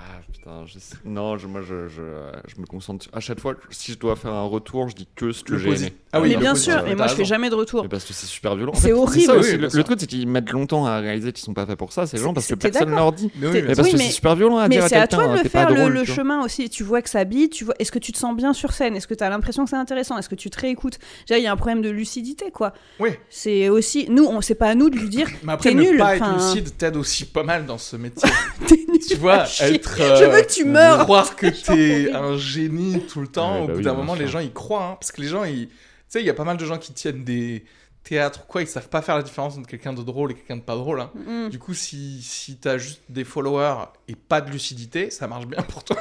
putain, 0.42 0.66
je 0.66 0.80
sais- 0.80 0.96
Non, 1.06 1.38
je, 1.38 1.48
moi 1.48 1.62
je, 1.62 1.88
je, 1.88 2.02
je 2.48 2.60
me 2.62 2.66
concentre. 2.66 3.08
À 3.14 3.20
chaque 3.20 3.40
fois, 3.40 3.54
si 3.70 3.92
je 3.94 4.00
dois 4.00 4.16
faire 4.16 4.34
un 4.34 4.46
retour, 4.46 4.90
je 4.90 4.96
dis 4.96 5.08
que 5.16 5.32
ce 5.32 5.44
que 5.44 5.58
j'ai 5.58 5.70
aimé. 5.70 5.94
Ah 6.14 6.20
oui, 6.20 6.30
mais 6.30 6.38
bien 6.38 6.52
positif, 6.54 6.74
sûr. 6.74 6.88
Et 6.88 6.96
moi, 6.96 7.08
je 7.08 7.16
fais 7.16 7.26
jamais 7.26 7.50
de 7.50 7.56
retour. 7.56 7.84
Mais 7.84 7.90
parce 7.90 8.06
que 8.06 8.14
c'est 8.14 8.26
super 8.26 8.56
violent. 8.56 8.72
En 8.74 8.76
C'est 8.76 8.88
fait, 8.88 8.94
horrible. 8.94 9.26
ça 9.26 9.38
Oui, 9.38 9.58
le, 9.58 9.84
truc, 9.84 10.00
c'est 10.00 10.08
qu'ils 10.08 10.28
mettent 10.28 10.52
longtemps 10.52 10.86
à 10.86 10.98
réaliser 11.00 11.32
qu'ils 11.32 11.44
sont 11.46 11.54
pas 11.54 11.66
faits 11.66 11.78
pour 11.78 11.94
ça, 11.94 12.08
ces 12.08 12.18
gens, 12.18 12.34
parce 12.34 12.48
que 12.48 12.56
personne 12.56 12.90
leur 12.90 13.12
dit. 13.12 13.32
Mais 13.36 13.48
oui, 13.48 13.54
mais 13.54 13.62
Mais 13.62 13.76
parce 13.76 13.88
Oui, 13.88 13.94
que 13.94 13.98
mais- 13.98 14.04
c'est 14.06 14.12
super 14.12 14.36
violent 14.36 14.58
à 14.58 14.68
Mais 14.68 14.76
dire 14.76 14.86
à 14.86 14.90
c'est 14.90 14.96
à 14.98 15.08
toi 15.08 15.28
de 15.38 15.44
le 15.44 15.50
faire 15.50 15.70
le, 15.72 16.06
chemin 16.06 16.44
aussi. 16.44 16.70
Tu 16.70 16.84
vois 16.84 17.02
que 17.02 17.10
ça 17.10 17.24
bite, 17.24 17.54
tu 17.54 17.64
vois. 17.64 17.76
Est-ce 17.80 17.92
que 17.92 18.00
tu 18.00 18.12
te 18.12 18.18
sens 18.18 18.36
bien 18.36 18.54
sur 18.54 18.74
scène? 18.74 18.96
Est-ce 18.96 19.08
que 19.08 19.14
tu 19.14 19.24
as 19.24 19.30
l'impression 19.30 19.64
que 19.64 19.70
c'est 19.70 19.76
intéressant? 19.76 20.18
Est-ce 20.18 20.30
que 20.30 20.36
tu 20.36 20.50
te 20.50 20.60
réécoutes? 20.60 20.98
Déjà, 21.28 21.38
il 21.38 21.44
y 21.44 21.48
a 21.48 21.52
un 21.52 21.56
problème 21.56 21.82
de 21.82 21.90
lucidité, 21.90 22.52
quoi. 22.52 22.74
Oui. 23.00 23.10
C'est 23.30 23.70
aussi 23.70 24.08
nous, 24.10 24.26
on 24.26 24.42
c'est 24.42 24.56
pas 24.56 24.68
à 24.70 24.76
nous 24.76 24.90
de 24.90 24.98
lui 24.98 25.10
dire 25.10 25.28
Mais 25.44 25.54
après, 25.54 25.70
T'es 25.70 25.76
ne 25.76 25.82
nul, 25.84 25.98
pas 25.98 26.16
être 26.16 26.34
lucide 26.34 26.76
t'aide 26.78 26.98
aussi 26.98 27.26
pas 27.26 27.44
mal 27.44 27.66
dans 27.66 27.78
ce 27.78 27.96
métier. 27.96 28.30
tu 29.08 29.16
vois, 29.16 29.46
être. 29.62 29.96
Je 29.98 30.04
euh, 30.04 30.31
veux 30.32 30.42
que 30.42 30.52
tu 30.52 30.66
meurs. 30.66 31.04
Croire 31.04 31.36
que 31.36 31.48
t'es 31.66 32.12
un 32.14 32.38
génie 32.38 33.02
tout 33.08 33.22
le 33.22 33.28
temps, 33.28 33.58
Ouais, 33.58 33.64
au 33.64 33.68
bah 33.68 33.74
bout 33.74 33.80
oui, 33.80 33.86
d'un 33.86 33.94
moment, 33.94 34.16
les 34.16 34.28
gens 34.28 34.40
y 34.40 34.52
croient. 34.52 34.84
hein, 34.86 34.98
parce 35.00 35.12
que 35.12 35.22
les 35.22 35.28
gens, 35.28 35.44
ils. 35.44 35.68
Tu 35.68 35.74
sais, 36.08 36.20
il 36.22 36.26
y 36.26 36.30
a 36.30 36.34
pas 36.34 36.44
mal 36.44 36.58
de 36.58 36.66
gens 36.66 36.78
qui 36.78 36.94
tiennent 36.94 37.24
des 37.24 37.64
théâtres 38.04 38.42
ou 38.44 38.52
quoi, 38.52 38.62
ils 38.64 38.68
savent 38.68 38.90
pas 38.90 39.02
faire 39.04 39.16
la 39.16 39.22
différence 39.24 39.58
entre 39.58 39.68
quelqu'un 39.68 39.94
de 39.94 40.02
drôle 40.02 40.32
et 40.32 40.34
quelqu'un 40.34 40.58
de 40.58 40.62
pas 40.62 40.76
drôle. 40.76 41.00
hein. 41.02 41.12
Mm. 41.28 41.50
Du 41.50 41.60
coup, 41.60 41.74
si, 41.76 42.22
si 42.24 42.58
t'as 42.58 42.78
juste 42.80 43.02
des 43.10 43.24
followers 43.24 43.86
et 44.08 44.16
pas 44.16 44.42
de 44.42 44.50
lucidité, 44.52 45.10
ça 45.12 45.28
marche 45.28 45.46
bien 45.46 45.62
pour 45.62 45.84
toi. 45.84 45.98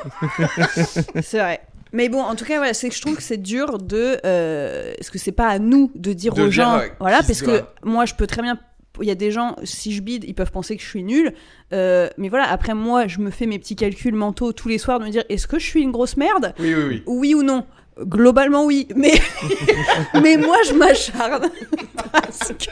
C'est 1.22 1.38
vrai. 1.38 1.60
Mais 1.92 2.08
bon, 2.08 2.22
en 2.22 2.36
tout 2.36 2.44
cas, 2.44 2.56
voilà, 2.58 2.72
c'est 2.72 2.88
que 2.88 2.94
je 2.94 3.00
trouve 3.00 3.16
que 3.16 3.22
c'est 3.22 3.36
dur 3.36 3.78
de. 3.78 4.18
Euh, 4.24 4.92
est-ce 4.98 5.10
que 5.10 5.18
c'est 5.18 5.32
pas 5.32 5.48
à 5.48 5.58
nous 5.58 5.90
de 5.96 6.12
dire 6.12 6.32
De 6.34 6.42
aux 6.42 6.44
dire, 6.44 6.52
gens. 6.52 6.78
euh, 6.78 6.86
voilà, 7.00 7.18
parce 7.18 7.42
que 7.42 7.62
moi, 7.82 8.04
je 8.06 8.14
peux 8.14 8.28
très 8.28 8.42
bien 8.42 8.58
il 9.02 9.08
y 9.08 9.10
a 9.10 9.14
des 9.14 9.30
gens, 9.30 9.56
si 9.64 9.92
je 9.92 10.02
bide, 10.02 10.24
ils 10.26 10.34
peuvent 10.34 10.50
penser 10.52 10.76
que 10.76 10.82
je 10.82 10.88
suis 10.88 11.02
nulle. 11.02 11.32
Euh, 11.72 12.08
mais 12.18 12.28
voilà, 12.28 12.50
après 12.50 12.74
moi, 12.74 13.06
je 13.06 13.18
me 13.20 13.30
fais 13.30 13.46
mes 13.46 13.58
petits 13.58 13.76
calculs 13.76 14.14
mentaux 14.14 14.52
tous 14.52 14.68
les 14.68 14.78
soirs 14.78 14.98
de 15.00 15.04
me 15.04 15.10
dire 15.10 15.24
est-ce 15.28 15.46
que 15.46 15.58
je 15.58 15.66
suis 15.66 15.82
une 15.82 15.92
grosse 15.92 16.16
merde? 16.16 16.52
Oui, 16.58 16.74
oui, 16.74 16.82
oui. 16.88 17.02
Oui 17.06 17.34
ou 17.34 17.42
non? 17.42 17.64
Globalement, 18.00 18.64
oui. 18.64 18.88
Mais, 18.96 19.12
mais 20.22 20.36
moi, 20.38 20.56
je 20.66 20.72
m'acharne. 20.72 21.50
Parce 22.12 22.48
que. 22.48 22.70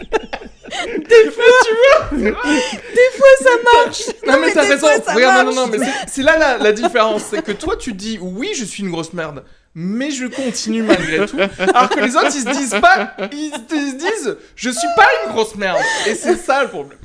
Des 0.97 1.31
fois, 1.31 1.45
tu 1.64 2.18
vois 2.18 2.20
Des 2.20 3.16
fois, 3.16 3.29
ça 3.41 3.51
marche. 3.85 4.03
Non, 4.26 4.33
mais, 4.41 4.47
mais 4.47 4.53
t'as 4.53 4.62
raison. 4.62 4.87
fois, 5.03 5.14
Regarde, 5.14 5.47
non, 5.49 5.55
non, 5.55 5.66
non, 5.66 5.72
mais 5.72 5.79
c'est- 5.79 5.93
c'est 6.07 6.22
là 6.22 6.37
la, 6.39 6.59
la 6.59 6.72
différence. 6.72 7.24
C'est 7.24 7.43
que 7.43 7.53
toi, 7.53 7.76
tu 7.76 7.93
dis 7.93 8.18
oui, 8.20 8.51
je 8.55 8.64
suis 8.64 8.83
une 8.83 8.91
grosse 8.91 9.12
merde, 9.12 9.45
mais 9.74 10.10
je 10.10 10.26
continue 10.26 10.82
malgré 10.82 11.26
tout. 11.26 11.38
Alors 11.38 11.90
que 11.90 12.00
les 12.00 12.16
autres, 12.16 12.34
ils 12.34 12.42
se 12.42 12.58
disent 12.58 12.80
pas, 12.80 13.16
ils 13.32 13.52
se 13.52 13.94
disent, 13.96 14.36
je 14.56 14.70
suis 14.70 14.88
pas 14.96 15.06
une 15.24 15.32
grosse 15.32 15.54
merde. 15.54 15.78
Et 16.06 16.14
c'est 16.14 16.36
ça 16.36 16.62
le 16.62 16.68
problème. 16.68 16.98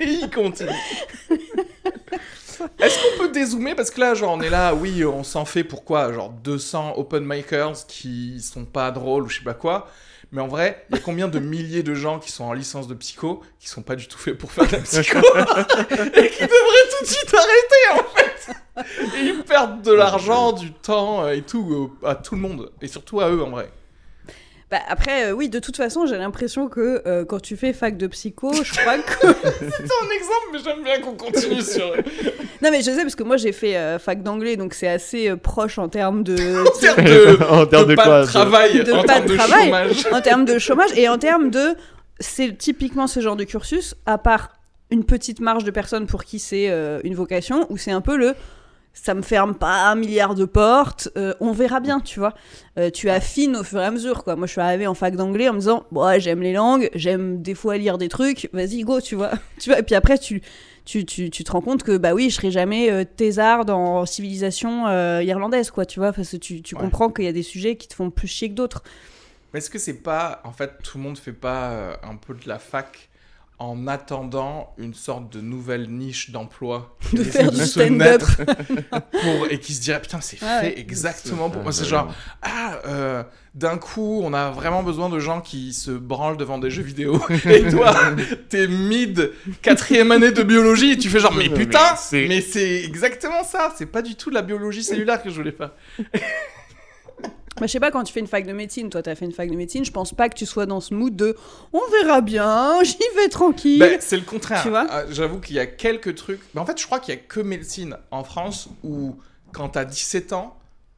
Et 0.00 0.04
ils 0.22 0.30
continuent. 0.30 0.70
Est-ce 2.78 2.98
qu'on 2.98 3.22
peut 3.22 3.32
dézoomer? 3.32 3.74
Parce 3.74 3.90
que 3.90 4.00
là, 4.00 4.14
genre, 4.14 4.34
on 4.34 4.40
est 4.40 4.50
là, 4.50 4.74
oui, 4.74 5.04
on 5.04 5.22
s'en 5.22 5.44
fait 5.44 5.64
pourquoi? 5.64 6.12
Genre 6.12 6.30
200 6.30 6.94
open 6.96 7.24
micers 7.24 7.86
qui 7.86 8.40
sont 8.40 8.64
pas 8.64 8.90
drôles 8.90 9.24
ou 9.24 9.28
je 9.28 9.38
sais 9.38 9.44
pas 9.44 9.54
quoi. 9.54 9.88
Mais 10.30 10.42
en 10.42 10.48
vrai, 10.48 10.84
il 10.90 10.96
y 10.96 10.98
a 10.98 11.02
combien 11.02 11.26
de 11.28 11.38
milliers 11.38 11.82
de 11.82 11.94
gens 11.94 12.18
qui 12.18 12.30
sont 12.30 12.44
en 12.44 12.52
licence 12.52 12.86
de 12.86 12.94
psycho 12.94 13.42
qui 13.58 13.68
sont 13.68 13.82
pas 13.82 13.96
du 13.96 14.08
tout 14.08 14.18
faits 14.18 14.36
pour 14.36 14.52
faire 14.52 14.66
de 14.66 14.72
la 14.72 14.82
psycho 14.82 15.18
et 15.18 16.30
qui 16.30 16.42
devraient 16.42 16.88
tout 16.98 17.04
de 17.04 17.08
suite 17.08 17.34
arrêter 17.34 17.94
en 17.94 18.04
fait. 18.14 19.18
Et 19.18 19.24
ils 19.24 19.42
perdent 19.42 19.82
de 19.82 19.92
l'argent, 19.92 20.52
du 20.52 20.72
temps 20.72 21.24
euh, 21.24 21.32
et 21.32 21.42
tout 21.42 21.90
euh, 22.02 22.06
à 22.06 22.14
tout 22.14 22.34
le 22.34 22.42
monde. 22.42 22.70
Et 22.82 22.88
surtout 22.88 23.20
à 23.20 23.30
eux 23.30 23.42
en 23.42 23.50
vrai. 23.50 23.70
Bah, 24.70 24.78
après, 24.88 25.24
euh, 25.30 25.32
oui, 25.32 25.48
de 25.48 25.58
toute 25.58 25.76
façon, 25.78 26.04
j'ai 26.04 26.18
l'impression 26.18 26.68
que 26.68 27.02
euh, 27.06 27.24
quand 27.24 27.40
tu 27.40 27.56
fais 27.56 27.72
fac 27.72 27.96
de 27.96 28.06
psycho, 28.06 28.52
je 28.52 28.72
crois 28.72 28.98
que. 28.98 29.26
C'est 29.60 29.82
un 29.82 30.10
exemple, 30.14 30.48
mais 30.52 30.58
j'aime 30.62 30.84
bien 30.84 31.00
qu'on 31.00 31.14
continue 31.14 31.62
sur. 31.62 31.86
non, 32.62 32.70
mais 32.70 32.82
je 32.82 32.90
sais, 32.90 33.00
parce 33.02 33.14
que 33.14 33.22
moi, 33.22 33.38
j'ai 33.38 33.52
fait 33.52 33.76
euh, 33.76 33.98
fac 33.98 34.22
d'anglais, 34.22 34.56
donc 34.56 34.74
c'est 34.74 34.88
assez 34.88 35.30
euh, 35.30 35.36
proche 35.36 35.78
en 35.78 35.88
termes 35.88 36.22
de. 36.22 36.66
En 36.66 36.78
termes 36.78 37.04
de, 37.04 37.42
en 37.50 37.66
termes 37.66 37.84
de 37.86 37.90
de 37.92 37.96
pas 37.96 38.04
quoi 38.04 38.20
de 38.20 38.26
travail, 38.26 38.84
de 38.84 38.92
en 38.92 39.02
pas 39.04 39.14
termes 39.14 39.26
de 39.26 39.36
travail. 39.36 39.64
chômage. 39.64 40.06
en 40.12 40.20
termes 40.20 40.44
de 40.44 40.58
chômage 40.58 40.90
et 40.96 41.08
en 41.08 41.18
termes 41.18 41.50
de. 41.50 41.74
C'est 42.20 42.58
typiquement 42.58 43.06
ce 43.06 43.20
genre 43.20 43.36
de 43.36 43.44
cursus, 43.44 43.94
à 44.04 44.18
part 44.18 44.50
une 44.90 45.04
petite 45.04 45.40
marge 45.40 45.64
de 45.64 45.70
personnes 45.70 46.06
pour 46.06 46.24
qui 46.24 46.38
c'est 46.38 46.68
euh, 46.68 47.00
une 47.04 47.14
vocation, 47.14 47.66
où 47.70 47.76
c'est 47.76 47.92
un 47.92 48.00
peu 48.00 48.16
le. 48.16 48.34
Ça 49.00 49.14
me 49.14 49.22
ferme 49.22 49.54
pas 49.54 49.88
un 49.90 49.94
milliard 49.94 50.34
de 50.34 50.44
portes, 50.44 51.08
euh, 51.16 51.32
on 51.40 51.52
verra 51.52 51.80
bien, 51.80 52.00
tu 52.00 52.18
vois. 52.18 52.34
Euh, 52.78 52.90
tu 52.90 53.08
affines 53.08 53.56
au 53.56 53.62
fur 53.64 53.80
et 53.80 53.84
à 53.84 53.90
mesure, 53.90 54.24
quoi. 54.24 54.36
Moi, 54.36 54.46
je 54.46 54.52
suis 54.52 54.60
arrivée 54.60 54.86
en 54.86 54.94
fac 54.94 55.14
d'anglais 55.16 55.48
en 55.48 55.54
me 55.54 55.60
disant, 55.60 55.84
bon, 55.92 56.04
ouais, 56.06 56.20
j'aime 56.20 56.42
les 56.42 56.52
langues, 56.52 56.90
j'aime 56.94 57.40
des 57.40 57.54
fois 57.54 57.78
lire 57.78 57.96
des 57.96 58.08
trucs, 58.08 58.48
vas-y, 58.52 58.82
go, 58.82 59.00
tu 59.00 59.14
vois. 59.14 59.30
tu 59.60 59.70
vois. 59.70 59.78
Et 59.78 59.82
puis 59.82 59.94
après, 59.94 60.18
tu, 60.18 60.42
tu, 60.84 61.04
tu, 61.06 61.30
tu 61.30 61.44
te 61.44 61.52
rends 61.52 61.60
compte 61.62 61.84
que, 61.84 61.96
bah 61.96 62.12
oui, 62.12 62.28
je 62.28 62.34
serai 62.36 62.50
jamais 62.50 62.90
euh, 62.90 63.04
thésarde 63.04 63.70
en 63.70 64.04
civilisation 64.04 64.86
euh, 64.88 65.22
irlandaise, 65.22 65.70
quoi, 65.70 65.86
tu 65.86 66.00
vois. 66.00 66.12
Parce 66.12 66.30
que 66.32 66.36
tu, 66.36 66.60
tu 66.60 66.74
Ouais. 66.74 66.80
comprends 66.82 67.08
qu'il 67.08 67.24
y 67.24 67.28
a 67.28 67.32
des 67.32 67.42
sujets 67.44 67.76
qui 67.76 67.88
te 67.88 67.94
font 67.94 68.10
plus 68.10 68.28
chier 68.28 68.48
que 68.50 68.54
d'autres. 68.54 68.82
Mais 69.54 69.58
est-ce 69.60 69.70
que 69.70 69.78
c'est 69.78 70.02
pas, 70.02 70.42
en 70.44 70.52
fait, 70.52 70.72
tout 70.82 70.98
le 70.98 71.04
monde 71.04 71.16
fait 71.18 71.32
pas 71.32 71.98
un 72.02 72.16
peu 72.16 72.34
de 72.34 72.46
la 72.46 72.58
fac 72.58 73.08
en 73.60 73.88
attendant 73.88 74.72
une 74.78 74.94
sorte 74.94 75.32
de 75.32 75.40
nouvelle 75.40 75.90
niche 75.90 76.30
d'emploi 76.30 76.96
qui 77.00 77.16
De 77.16 77.24
faire 77.24 77.50
du 77.50 77.58
stand-up. 77.66 78.22
et 79.50 79.58
qui 79.58 79.74
se 79.74 79.80
dirait 79.80 80.00
putain 80.00 80.20
c'est 80.20 80.38
Ah 80.42 80.60
fait 80.60 80.66
ouais. 80.68 80.78
exactement 80.78 81.50
pour 81.50 81.62
moi. 81.62 81.72
C'est 81.72 81.84
genre 81.84 82.14
ah 82.42 82.78
euh, 82.86 83.24
d'un 83.54 83.76
coup 83.76 84.20
on 84.22 84.32
a 84.32 84.50
vraiment 84.50 84.82
besoin 84.84 85.08
de 85.08 85.18
gens 85.18 85.40
qui 85.40 85.72
se 85.72 85.90
branlent 85.90 86.36
devant 86.36 86.58
des 86.58 86.70
jeux 86.70 86.82
vidéo. 86.84 87.20
Et 87.46 87.68
toi 87.68 87.94
t'es 88.48 88.68
mid 88.68 89.32
quatrième 89.60 90.12
année 90.12 90.30
de 90.30 90.42
biologie 90.44 90.92
et 90.92 90.98
tu 90.98 91.08
fais 91.08 91.18
genre 91.18 91.34
mais 91.34 91.48
putain 91.48 91.96
c'est- 91.96 92.28
mais 92.28 92.40
c'est 92.40 92.84
exactement 92.84 93.42
ça. 93.42 93.72
C'est 93.76 93.86
pas 93.86 94.02
du 94.02 94.14
tout 94.14 94.30
de 94.30 94.34
la 94.36 94.42
biologie 94.42 94.84
cellulaire 94.84 95.20
que 95.22 95.30
je 95.30 95.34
voulais 95.34 95.52
faire 95.52 95.72
Bah, 97.60 97.66
je 97.66 97.72
sais 97.72 97.80
pas, 97.80 97.90
quand 97.90 98.04
tu 98.04 98.12
fais 98.12 98.20
une 98.20 98.26
fac 98.26 98.46
de 98.46 98.52
médecine, 98.52 98.90
toi 98.90 99.02
t'as 99.02 99.14
fait 99.14 99.24
une 99.24 99.32
fac 99.32 99.50
de 99.50 99.56
médecine, 99.56 99.84
je 99.84 99.90
pense 99.92 100.14
pas 100.14 100.28
que 100.28 100.34
tu 100.34 100.46
sois 100.46 100.66
dans 100.66 100.80
ce 100.80 100.94
mood 100.94 101.14
de 101.16 101.36
on 101.72 101.80
verra 102.02 102.20
bien, 102.20 102.82
j'y 102.82 102.96
vais 103.16 103.28
tranquille. 103.28 103.78
Ben, 103.80 103.98
c'est 104.00 104.16
le 104.16 104.22
contraire. 104.22 104.62
Tu 104.62 104.68
vois 104.68 104.86
Ah, 104.90 105.02
J'avoue 105.10 105.40
qu'il 105.40 105.56
y 105.56 105.60
a 105.60 105.66
quelques 105.66 106.14
trucs. 106.14 106.40
Mais 106.54 106.60
en 106.60 106.66
fait, 106.66 106.80
je 106.80 106.86
crois 106.86 107.00
qu'il 107.00 107.14
y 107.14 107.16
a 107.16 107.20
que 107.20 107.40
médecine 107.40 107.96
en 108.10 108.24
France 108.24 108.68
où, 108.84 109.16
quand 109.52 109.70
t'as 109.70 109.84
17 109.84 110.32
ans, 110.32 110.54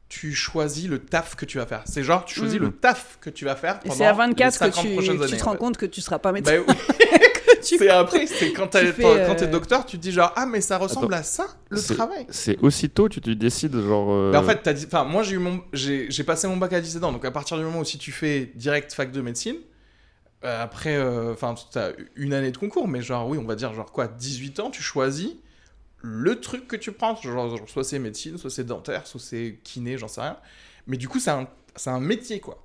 tu 0.09 0.33
choisis 0.33 0.87
le 0.89 0.99
taf 0.99 1.35
que 1.35 1.45
tu 1.45 1.57
vas 1.57 1.65
faire. 1.65 1.83
C'est 1.85 2.03
genre, 2.03 2.25
tu 2.25 2.35
choisis 2.35 2.59
Mm. 2.59 2.63
le 2.63 2.71
taf 2.73 3.17
que 3.21 3.29
tu 3.29 3.45
vas 3.45 3.55
faire 3.55 3.75
Et 3.85 3.87
pendant 3.87 3.95
c'est 3.95 4.05
à 4.05 4.11
24 4.13 4.45
les 4.65 4.69
que 4.69 4.75
50 4.75 4.85
tu, 4.85 4.93
prochaines 4.93 5.17
tu 5.17 5.23
années. 5.23 5.37
te 5.37 5.43
rends 5.43 5.49
en 5.51 5.53
fait. 5.53 5.57
compte 5.59 5.77
que 5.77 5.85
tu 5.85 6.01
seras 6.01 6.19
pas 6.19 6.31
médecin. 6.33 6.57
Bah 6.67 6.73
oui. 6.99 7.07
c'est 7.77 7.89
après, 7.89 8.27
c'est 8.27 8.51
quand 8.53 8.67
t'es 8.67 8.93
euh, 8.99 9.47
docteur, 9.47 9.85
tu 9.85 9.97
te 9.97 10.01
dis 10.01 10.11
genre, 10.11 10.31
ah, 10.35 10.45
mais 10.45 10.61
ça 10.61 10.77
ressemble 10.77 11.13
Attends. 11.13 11.21
à 11.21 11.23
ça, 11.23 11.47
le 11.69 11.81
travail. 11.81 12.25
C'est 12.29 12.57
aussitôt 12.59 13.09
tu 13.09 13.21
te 13.21 13.29
décides 13.31 13.75
genre. 13.79 14.11
euh, 14.11 14.31
Mais 14.31 14.37
en 14.37 14.43
fait, 14.43 14.61
t'as 14.63 14.73
dit- 14.73 14.85
enfin, 14.87 15.03
moi 15.03 15.23
j'ai 15.23 15.35
eu 15.35 15.39
mon, 15.39 15.61
j'ai 15.73 16.09
j'ai 16.11 16.23
passé 16.23 16.47
mon 16.47 16.57
bac 16.57 16.73
à 16.73 16.81
17 16.81 17.03
ans, 17.03 17.11
donc 17.11 17.25
à 17.25 17.31
partir 17.31 17.57
du 17.57 17.63
moment 17.63 17.79
où 17.79 17.85
si 17.85 17.97
tu 17.97 18.11
fais 18.11 18.51
direct 18.55 18.93
fac 18.93 19.11
de 19.11 19.21
médecine, 19.21 19.57
euh, 20.43 20.63
après, 20.63 20.95
euh, 20.95 21.33
enfin, 21.33 21.53
t'as 21.71 21.91
une 22.15 22.33
année 22.33 22.51
de 22.51 22.57
concours, 22.57 22.87
mais 22.87 23.01
genre 23.01 23.27
oui, 23.27 23.37
on 23.37 23.45
va 23.45 23.55
dire 23.55 23.73
genre 23.73 23.91
quoi, 23.91 24.07
18 24.07 24.59
ans, 24.59 24.69
tu 24.71 24.81
choisis 24.81 25.31
le 26.03 26.39
truc 26.39 26.67
que 26.67 26.75
tu 26.75 26.91
prends, 26.91 27.15
genre, 27.15 27.55
genre, 27.55 27.69
soit 27.69 27.83
c'est 27.83 27.99
médecine, 27.99 28.37
soit 28.39 28.49
c'est 28.49 28.63
dentaire, 28.63 29.05
soit 29.05 29.19
c'est 29.21 29.59
kiné, 29.63 29.97
j'en 29.99 30.07
sais 30.07 30.21
rien. 30.21 30.37
Mais 30.87 30.97
du 30.97 31.07
coup, 31.07 31.19
c'est 31.19 31.29
un, 31.29 31.47
c'est 31.75 31.91
un 31.91 31.99
métier 31.99 32.39
quoi. 32.39 32.63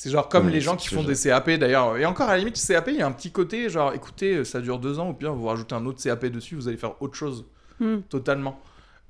C'est 0.00 0.10
genre 0.10 0.28
comme 0.28 0.46
Ouais, 0.46 0.52
les 0.52 0.60
gens 0.60 0.76
qui 0.76 0.86
font 0.94 1.02
des 1.02 1.16
CAP 1.16 1.50
d'ailleurs. 1.58 1.96
Et 1.96 2.06
encore 2.06 2.28
à 2.28 2.32
la 2.34 2.38
limite, 2.38 2.54
CAP, 2.64 2.86
il 2.86 2.94
y 2.98 3.02
a 3.02 3.06
un 3.08 3.10
petit 3.10 3.32
côté 3.32 3.68
genre, 3.68 3.92
écoutez, 3.94 4.44
ça 4.44 4.60
dure 4.60 4.78
deux 4.78 5.00
ans, 5.00 5.10
ou 5.10 5.12
bien 5.12 5.30
vous 5.32 5.44
rajoutez 5.46 5.74
un 5.74 5.84
autre 5.86 6.00
CAP 6.00 6.26
dessus, 6.26 6.54
vous 6.54 6.68
allez 6.68 6.76
faire 6.76 7.02
autre 7.02 7.14
chose 7.16 7.46
Hmm. 7.80 8.02
totalement. 8.08 8.60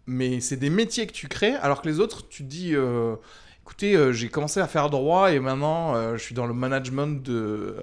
Mais 0.07 0.41
c'est 0.41 0.57
des 0.57 0.71
métiers 0.71 1.07
que 1.07 1.13
tu 1.13 1.29
crées, 1.29 1.55
alors 1.57 1.83
que 1.83 1.89
les 1.89 2.01
autres, 2.01 2.27
tu 2.29 2.43
te 2.43 2.49
dis, 2.49 2.75
euh, 2.75 3.17
écoutez, 3.65 3.97
euh, 3.97 4.13
j'ai 4.13 4.31
commencé 4.31 4.61
à 4.61 4.67
faire 4.67 4.89
droit 4.89 5.31
et 5.31 5.41
maintenant 5.41 5.95
euh, 5.95 6.17
je 6.17 6.23
suis 6.23 6.35
dans 6.35 6.47
le 6.47 6.55
management 6.55 7.23
de, 7.23 7.77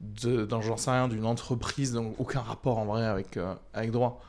de 0.00 0.46
dans, 0.46 0.62
j'en 0.62 0.78
sais 0.78 0.90
rien, 0.90 1.06
d'une 1.08 1.26
entreprise, 1.26 1.92
donc 1.92 2.14
aucun 2.18 2.40
rapport 2.40 2.78
en 2.78 2.86
vrai 2.86 3.04
avec, 3.04 3.36
euh, 3.36 3.52
avec 3.74 3.90
droit. 3.90 4.22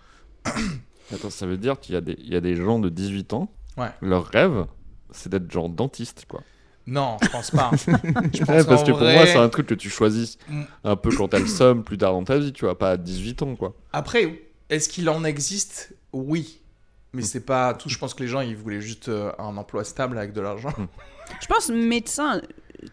Attends, 1.14 1.30
ça 1.30 1.46
veut 1.48 1.58
dire 1.58 1.80
qu'il 1.80 1.96
y, 1.96 1.98
a 1.98 2.02
des- 2.02 2.18
il 2.20 2.32
y 2.34 2.36
a 2.36 2.42
des 2.42 2.56
gens 2.58 2.80
de 2.80 2.90
18 2.90 3.32
ans, 3.34 3.50
Ouais. 3.78 3.92
leur 4.02 4.26
rêve, 4.26 4.66
c'est 5.12 5.30
d'être 5.30 5.50
genre 5.50 5.70
dentiste, 5.70 6.26
quoi. 6.30 6.42
Non, 6.90 7.18
je 7.22 7.30
pense 7.30 7.52
pas. 7.52 7.72
je 7.78 8.40
pense 8.40 8.50
Ouais, 8.50 8.64
parce 8.66 8.84
que 8.84 8.92
pour 8.92 9.02
moi, 9.02 9.26
c'est 9.26 9.38
un 9.38 9.50
truc 9.50 9.68
que 9.68 9.74
tu 9.76 9.90
choisis 9.90 10.38
Mm. 10.48 10.62
un 10.84 10.96
peu 10.96 11.10
quand 11.16 11.28
t'as 11.28 11.40
le 11.40 11.48
somme 11.48 11.84
plus 11.84 11.98
tard 11.98 12.14
dans 12.14 12.24
ta 12.24 12.38
vie, 12.38 12.52
tu 12.54 12.66
vois, 12.66 12.78
pas 12.78 12.92
à 12.92 12.98
18 12.98 13.42
ans, 13.44 13.56
quoi. 13.56 13.74
Après, 13.94 14.42
est-ce 14.70 14.90
qu'il 14.90 15.10
en 15.10 15.24
existe? 15.24 15.94
Oui. 16.14 16.60
Mais 17.14 17.22
c'est 17.24 17.46
pas 17.46 17.74
tout. 17.74 17.90
Je 17.90 17.98
pense 17.98 18.14
que 18.14 18.22
les 18.24 18.30
gens, 18.30 18.42
ils 18.42 18.56
voulaient 18.56 18.82
juste 18.82 19.10
euh, 19.10 19.32
un 19.40 19.58
emploi 19.58 19.84
stable 19.84 20.18
avec 20.18 20.32
de 20.34 20.42
l'argent. 20.42 20.74
Je 21.42 21.48
pense 21.48 21.70
médecin, 21.70 22.42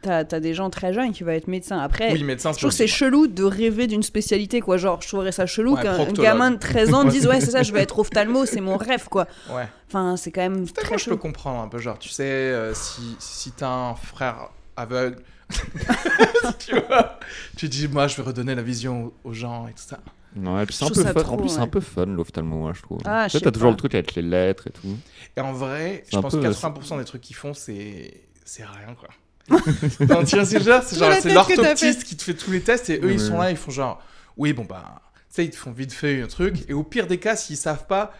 t'as 0.02 0.18
as 0.30 0.40
des 0.40 0.54
gens 0.54 0.70
très 0.70 0.92
jeunes 0.92 1.12
qui 1.12 1.22
vont 1.24 1.30
être 1.32 1.48
médecins. 1.48 1.78
Après, 1.78 2.12
Oui, 2.12 2.22
médecin, 2.24 2.52
je 2.52 2.58
trouve 2.58 2.70
que 2.70 2.76
c'est 2.76 2.86
chelou 2.86 3.26
de 3.26 3.44
rêver 3.44 3.86
d'une 3.86 4.02
spécialité, 4.02 4.60
quoi. 4.60 4.76
Genre, 4.76 5.00
je 5.02 5.08
trouverais 5.08 5.32
ça 5.32 5.46
chelou 5.46 5.74
Ouais, 5.74 5.82
qu'un 5.82 6.04
gamin 6.12 6.50
de 6.52 6.58
13 6.58 6.94
ans 6.94 7.04
dise 7.10 7.26
Ouais, 7.26 7.40
c'est 7.40 7.50
ça, 7.52 7.62
je 7.62 7.72
vais 7.72 7.80
être 7.82 7.98
ophtalmo, 7.98 8.46
c'est 8.46 8.60
mon 8.60 8.76
rêve, 8.76 9.08
quoi. 9.08 9.26
Ouais. 9.50 9.68
Enfin, 9.88 10.16
c'est 10.16 10.32
quand 10.32 10.42
même 10.42 10.68
très 10.68 10.88
moi, 10.88 10.96
je 10.98 11.04
peux 11.04 11.10
chelou. 11.10 11.16
comprendre 11.18 11.60
un 11.60 11.68
peu. 11.68 11.78
Genre, 11.78 11.98
tu 11.98 12.08
sais, 12.08 12.24
euh, 12.24 12.74
si, 12.74 13.16
si 13.18 13.52
t'as 13.52 13.68
un 13.70 13.94
frère 13.94 14.48
aveugle, 14.76 15.22
tu 16.58 16.74
vois, 16.88 17.18
tu 17.56 17.68
dis, 17.68 17.88
moi, 17.88 18.08
je 18.08 18.16
vais 18.16 18.22
redonner 18.22 18.54
la 18.54 18.62
vision 18.62 19.12
aux 19.24 19.32
gens 19.32 19.66
et 19.68 19.72
tout 19.72 19.82
ça. 19.86 19.98
Non, 20.34 20.60
et 20.60 20.66
puis 20.66 20.74
c'est 20.74 20.84
un 20.84 20.88
peu 20.88 21.02
fun. 21.02 21.14
trop, 21.14 21.34
en 21.34 21.36
plus, 21.38 21.48
c'est 21.48 21.56
ouais. 21.56 21.62
un 21.62 21.66
peu 21.68 21.80
fun 21.80 22.04
l'ophtalmo, 22.06 22.56
moi, 22.56 22.72
je 22.74 22.82
trouve. 22.82 22.98
Ah, 23.06 23.28
sais 23.28 23.40
t'as 23.40 23.50
toujours 23.50 23.70
le 23.70 23.76
truc 23.76 23.94
avec 23.94 24.14
les 24.16 24.22
lettres 24.22 24.66
et 24.66 24.70
tout. 24.70 24.96
Et 25.36 25.40
en 25.40 25.52
vrai, 25.54 26.04
je 26.12 26.18
pense 26.18 26.34
que 26.34 26.40
peu- 26.40 26.48
80% 26.50 26.98
des 26.98 27.04
trucs 27.04 27.22
qu'ils 27.22 27.36
font, 27.36 27.54
c'est 27.54 28.22
c'est 28.44 28.64
rien, 28.64 28.94
quoi. 28.98 29.08
non, 30.08 30.24
tu 30.24 30.36
vois 30.36 30.44
C'est 30.44 30.62
genre, 30.64 30.82
c'est 30.82 30.96
t'as 31.28 31.34
l'orthoptiste 31.34 32.04
qui 32.04 32.16
te 32.16 32.22
fait 32.22 32.34
tous 32.34 32.50
les 32.50 32.60
tests 32.60 32.90
et 32.90 32.98
eux, 33.02 33.12
ils 33.12 33.20
sont 33.20 33.38
là, 33.38 33.50
ils 33.50 33.56
font 33.56 33.70
genre, 33.70 34.02
oui, 34.36 34.52
bon, 34.52 34.64
bah, 34.64 35.00
tu 35.14 35.20
sais, 35.30 35.44
ils 35.44 35.50
te 35.50 35.56
font 35.56 35.72
vite 35.72 35.92
fait 35.92 36.22
un 36.22 36.26
truc. 36.26 36.64
Et 36.68 36.72
au 36.72 36.82
pire 36.82 37.06
des 37.06 37.18
cas, 37.18 37.36
s'ils 37.36 37.56
savent 37.56 37.86
pas, 37.86 38.12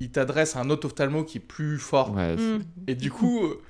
ils 0.00 0.10
t'adressent 0.10 0.56
à 0.56 0.60
un 0.60 0.70
autre 0.70 0.86
ophtalmo 0.86 1.24
qui 1.24 1.38
est 1.38 1.42
plus 1.42 1.78
fort. 1.78 2.12
Ouais, 2.14 2.34
c'est- 2.38 2.42
Hmm. 2.58 2.62
Et 2.86 2.94
du 2.94 3.10
coup, 3.10 3.44
euh, 3.44 3.60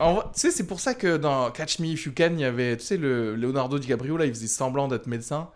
tu 0.00 0.40
sais, 0.40 0.50
c'est 0.50 0.66
pour 0.66 0.80
ça 0.80 0.94
que 0.94 1.16
dans 1.16 1.50
Catch 1.50 1.78
Me 1.80 1.86
If 1.86 2.06
You 2.06 2.12
Can, 2.16 2.30
il 2.34 2.40
y 2.40 2.44
avait, 2.44 2.76
tu 2.76 2.84
sais, 2.84 2.96
le 2.96 3.34
Leonardo 3.36 3.78
DiCaprio, 3.78 4.16
là, 4.16 4.24
il 4.26 4.32
faisait 4.34 4.46
semblant 4.46 4.88
d'être 4.88 5.06
médecin. 5.06 5.50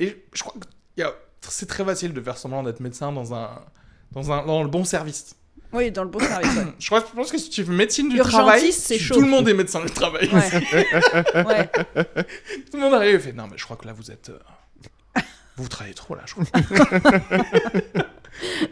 Et 0.00 0.24
je 0.32 0.42
crois 0.42 0.54
que 0.60 0.66
il 0.96 1.00
y 1.00 1.04
a- 1.04 1.14
c'est 1.48 1.66
très 1.66 1.84
facile 1.84 2.12
de 2.14 2.20
faire 2.20 2.38
semblant 2.38 2.62
d'être 2.62 2.80
médecin 2.80 3.12
dans 3.12 3.34
un, 3.34 3.50
dans 4.12 4.32
un, 4.32 4.46
dans 4.46 4.62
le 4.62 4.68
bon 4.68 4.84
service. 4.84 5.36
Oui, 5.74 5.90
dans 5.90 6.04
le 6.04 6.08
bon 6.10 6.20
service, 6.20 6.56
ouais. 6.56 6.64
Je, 6.78 6.86
crois, 6.86 7.00
je 7.00 7.14
pense 7.16 7.30
que 7.32 7.38
si 7.38 7.50
tu 7.50 7.64
fais 7.64 7.72
médecine 7.72 8.08
du 8.08 8.16
Urgentiste, 8.16 8.38
travail, 8.38 8.72
c'est 8.72 8.96
tu- 8.96 9.02
chaud. 9.04 9.14
tout 9.14 9.20
le 9.20 9.26
monde 9.26 9.48
est 9.48 9.54
médecin 9.54 9.80
du 9.84 9.90
travail. 9.90 10.28
Ouais. 10.32 10.40
ouais. 11.44 11.68
Tout 12.70 12.76
le 12.76 12.80
monde 12.80 12.94
arrive 12.94 13.14
et 13.16 13.18
fait, 13.18 13.32
non, 13.32 13.48
mais 13.50 13.56
je 13.58 13.64
crois 13.64 13.76
que 13.76 13.86
là, 13.86 13.92
vous 13.92 14.10
êtes... 14.10 14.30
euh, 14.30 15.20
Vous 15.56 15.68
travaillez 15.68 15.94
trop, 15.94 16.14
là, 16.14 16.22
je 16.26 16.34
crois. 16.34 16.44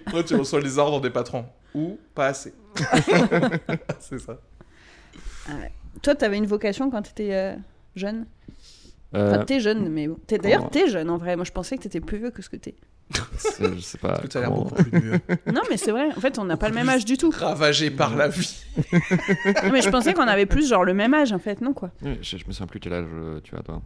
Après, 0.06 0.24
tu 0.24 0.34
reçois 0.34 0.60
les 0.60 0.78
ordres 0.78 1.00
des 1.00 1.10
patrons. 1.10 1.46
Ou 1.74 1.98
pas 2.14 2.26
assez. 2.26 2.52
c'est 4.00 4.18
ça. 4.18 4.38
Toi, 6.02 6.14
t'avais 6.14 6.36
une 6.38 6.46
vocation 6.46 6.90
quand 6.90 7.02
t'étais 7.02 7.32
euh, 7.34 7.54
jeune? 7.96 8.26
Euh, 9.14 9.30
Enfin, 9.34 9.44
t'es 9.44 9.60
jeune, 9.60 9.88
mais 9.90 10.08
bon. 10.08 10.16
T'es- 10.26 10.38
D'ailleurs, 10.38 10.70
t'es 10.70 10.88
jeune 10.88 11.10
en 11.10 11.18
vrai. 11.18 11.36
Moi, 11.36 11.44
je 11.44 11.52
pensais 11.52 11.76
que 11.76 11.82
t'étais 11.82 12.00
plus 12.00 12.18
vieux 12.18 12.30
que 12.30 12.42
ce 12.42 12.48
que 12.48 12.56
t'es. 12.56 12.74
Je 13.10 13.80
sais 13.80 13.98
pas. 13.98 14.18
Tout 14.18 14.38
a 14.38 14.40
l'air 14.40 14.48
comment- 14.50 14.62
beaucoup 14.64 14.82
plus 14.84 15.00
mieux. 15.00 15.20
Non, 15.52 15.60
mais 15.70 15.76
c'est 15.76 15.90
vrai. 15.90 16.08
En 16.16 16.20
fait, 16.20 16.38
on 16.38 16.44
n'a 16.44 16.56
pas 16.56 16.68
le 16.68 16.74
même 16.74 16.88
âge 16.88 17.04
du 17.04 17.16
tout. 17.16 17.30
Ravagé 17.30 17.90
par 17.90 18.16
la 18.16 18.28
vie. 18.28 18.64
Non, 18.92 19.00
mais 19.72 19.82
je 19.82 19.90
pensais 19.90 20.14
qu'on 20.14 20.26
avait 20.28 20.46
plus 20.46 20.68
genre 20.68 20.84
le 20.84 20.94
même 20.94 21.12
âge 21.14 21.32
en 21.32 21.38
fait. 21.38 21.60
Non, 21.60 21.72
quoi. 21.74 21.90
Ouais, 22.02 22.18
Je, 22.22 22.36
je 22.38 22.46
me 22.46 22.52
souviens 22.52 22.66
plus 22.66 22.80
quel 22.80 22.92
âge 22.94 23.06
euh, 23.12 23.40
tu 23.42 23.54
as, 23.56 23.62
toi. 23.62 23.82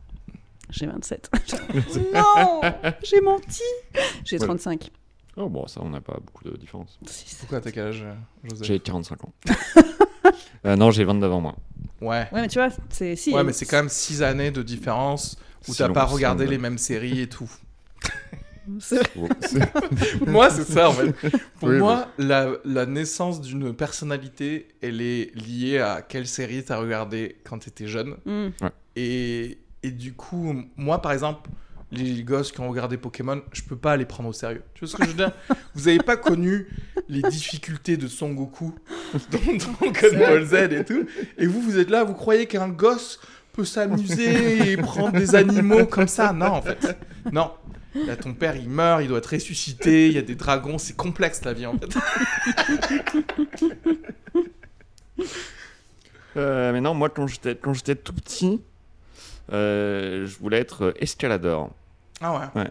J'ai 0.71 0.87
27. 0.87 1.31
non 2.15 2.61
J'ai 3.03 3.21
menti 3.21 3.63
J'ai 4.25 4.39
Ouais. 4.39 4.45
35. 4.47 4.91
Oh, 5.39 5.49
bon, 5.49 5.67
ça, 5.67 5.81
on 5.83 5.91
n'a 5.91 6.01
pas 6.01 6.19
beaucoup 6.25 6.45
de 6.45 6.57
différence. 6.57 6.99
Pourquoi 7.41 7.61
t'as 7.61 7.71
quel 7.71 7.89
âge, 7.89 8.03
euh, 8.05 8.15
Joseph 8.45 8.67
J'ai 8.67 8.81
45 8.81 9.25
ans. 9.25 9.33
Euh, 10.65 10.77
non, 10.77 10.91
j'ai 10.91 11.05
29 11.05 11.33
ans, 11.33 11.41
moi. 11.41 11.57
Ouais. 12.01 12.27
Ouais, 12.33 12.41
mais 12.41 12.49
tu 12.49 12.59
vois, 12.59 12.69
c'est 12.91 13.15
si. 13.17 13.33
Ouais, 13.33 13.45
mais 13.45 13.53
c'est 13.53 13.67
quand 13.67 13.77
même 13.77 13.89
6 13.89 14.23
années 14.23 14.51
de 14.51 14.63
différence 14.63 15.37
où 15.69 15.73
Si 15.73 15.79
t'as 15.79 15.89
pas 15.91 16.05
regardé 16.05 16.47
les 16.47 16.59
mêmes 16.59 16.79
séries 16.79 17.21
et 17.21 17.29
tout. 17.29 17.51
Bon, 18.67 19.29
moi, 20.27 20.51
c'est 20.51 20.65
ça 20.65 20.89
en 20.91 20.93
fait. 20.93 21.13
Pour 21.61 21.69
Oui, 21.69 21.79
moi, 21.79 22.09
la, 22.19 22.51
la 22.65 22.87
naissance 22.87 23.41
d'une 23.41 23.75
personnalité, 23.75 24.69
elle 24.83 25.01
est 25.01 25.35
liée 25.35 25.79
à 25.79 26.03
quelle 26.03 26.27
série 26.27 26.65
t'as 26.65 26.79
regardé 26.79 27.37
quand 27.45 27.59
t'étais 27.59 27.87
jeune. 27.87 28.17
Hmm. 28.25 28.49
Et, 28.97 29.59
et 29.83 29.91
du 29.91 30.15
coup, 30.15 30.55
moi 30.77 31.01
par 31.01 31.13
exemple, 31.13 31.49
les 31.93 32.23
gosses 32.25 32.51
qui 32.51 32.61
ont 32.61 32.69
regardé 32.69 32.97
Pokémon, 32.97 33.41
je 33.53 33.63
peux 33.63 33.77
pas 33.77 33.97
les 33.97 34.05
prendre 34.07 34.29
au 34.29 34.33
sérieux. 34.33 34.63
Tu 34.75 34.85
vois 34.85 34.89
ce 34.89 34.97
que 34.97 35.05
je 35.05 35.11
veux 35.11 35.17
dire? 35.17 35.33
Vous 35.75 35.87
avez 35.89 35.99
pas 35.99 36.17
connu 36.17 36.67
les 37.09 37.23
difficultés 37.23 37.97
de 37.97 38.09
Son 38.09 38.33
Goku 38.33 38.75
dans, 39.31 39.39
dans 39.39 39.91
Dragon 39.93 40.19
Ball 40.19 40.45
Z 40.45 40.55
et 40.73 40.85
tout. 40.85 41.07
Et 41.39 41.47
vous, 41.47 41.61
vous 41.61 41.79
êtes 41.79 41.91
là, 41.91 42.03
vous 42.05 42.15
croyez 42.15 42.47
qu'un 42.47 42.69
gosse 42.69 43.21
peut 43.53 43.65
s'amuser 43.65 44.73
et 44.73 44.77
prendre 44.77 45.13
des 45.13 45.35
animaux 45.35 45.87
comme 45.87 46.09
ça? 46.09 46.33
Non, 46.33 46.47
en 46.47 46.63
fait. 46.63 46.99
Non. 47.33 47.53
Là, 48.05 48.17
ton 48.17 48.35
père, 48.35 48.57
il 48.57 48.69
meurt, 48.69 49.03
il 49.03 49.09
doit 49.09 49.19
être 49.19 49.33
ressuscité, 49.33 50.09
il 50.09 50.13
y 50.13 50.19
a 50.19 50.23
des 50.23 50.35
dragons, 50.35 50.79
c'est 50.79 50.97
complexe 50.97 51.45
la 51.45 51.53
vie 51.53 51.67
en 51.67 51.79
fait. 51.79 51.95
Euh, 56.37 56.71
mais 56.71 56.83
non, 56.83 56.93
moi, 56.93 57.09
quand 57.09 57.27
j'étais 57.27 57.57
quand 57.57 57.73
j'étais 57.73 57.95
tout 57.95 58.13
petit, 58.13 58.61
euh, 59.53 60.27
je 60.27 60.39
voulais 60.39 60.59
être 60.59 60.93
escaladeur. 60.99 61.71
Ah 62.21 62.51
ouais. 62.55 62.65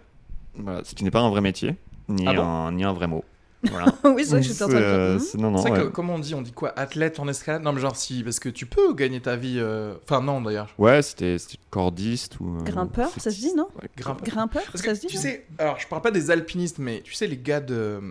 Voilà, 0.54 0.84
ce 0.84 0.94
qui 0.94 1.04
n'est 1.04 1.10
pas 1.10 1.22
un 1.22 1.30
vrai 1.30 1.42
métier, 1.42 1.76
ni, 2.08 2.28
Ah 2.28 2.34
bon 2.34 2.44
un, 2.44 2.72
ni 2.74 2.84
un 2.84 2.94
vrai 2.94 3.08
mot. 3.08 3.26
Voilà. 3.70 3.86
oui, 4.06 4.24
c'est 4.24 4.32
vrai 4.32 4.42
que 4.42 4.46
j'étais 4.48 4.64
en 4.64 4.68
train 4.68 4.80
de 4.80 4.84
euh, 4.84 5.08
dire. 5.16 5.22
hmm. 5.22 5.28
c'est- 5.28 5.38
non, 5.38 5.52
non, 5.52 5.58
C'est 5.62 5.72
ouais. 5.72 5.82
que, 5.84 5.88
comment 5.88 6.16
on 6.16 6.20
dit 6.20 6.34
On 6.36 6.42
dit 6.42 6.52
quoi 6.52 6.74
Athlète 6.78 7.20
en 7.20 7.28
escalade? 7.28 7.62
Non, 7.64 7.74
mais 7.74 7.82
genre 7.82 7.96
si, 7.96 8.24
parce 8.24 8.40
que 8.40 8.50
tu 8.50 8.66
peux 8.66 8.94
gagner 8.94 9.22
ta 9.22 9.36
vie. 9.36 9.58
euh, 9.60 9.96
Enfin, 10.04 10.22
non 10.22 10.42
d'ailleurs. 10.42 10.70
Ouais, 10.78 11.02
c'était 11.02 11.38
c'était 11.38 11.58
cordiste 11.70 12.40
ou. 12.40 12.58
euh, 12.58 12.64
Grimpeur, 12.64 13.10
ça 13.18 13.32
se 13.32 13.38
dit, 13.40 13.54
non? 13.56 13.68
Ouais, 13.82 13.90
Grimpeur. 13.98 14.26
Grimpeur, 14.28 14.64
Parce 14.72 14.84
ça 14.84 14.90
que 14.90 14.96
se 14.96 15.02
dit 15.02 15.08
tu 15.08 15.18
sais, 15.18 15.46
alors 15.58 15.80
je 15.80 15.88
parle 15.88 16.02
pas 16.02 16.12
des 16.12 16.32
alpinistes, 16.32 16.80
mais 16.80 17.02
tu 17.04 17.14
sais 17.14 17.28
les 17.28 17.38
gars 17.38 17.60
de 17.62 18.02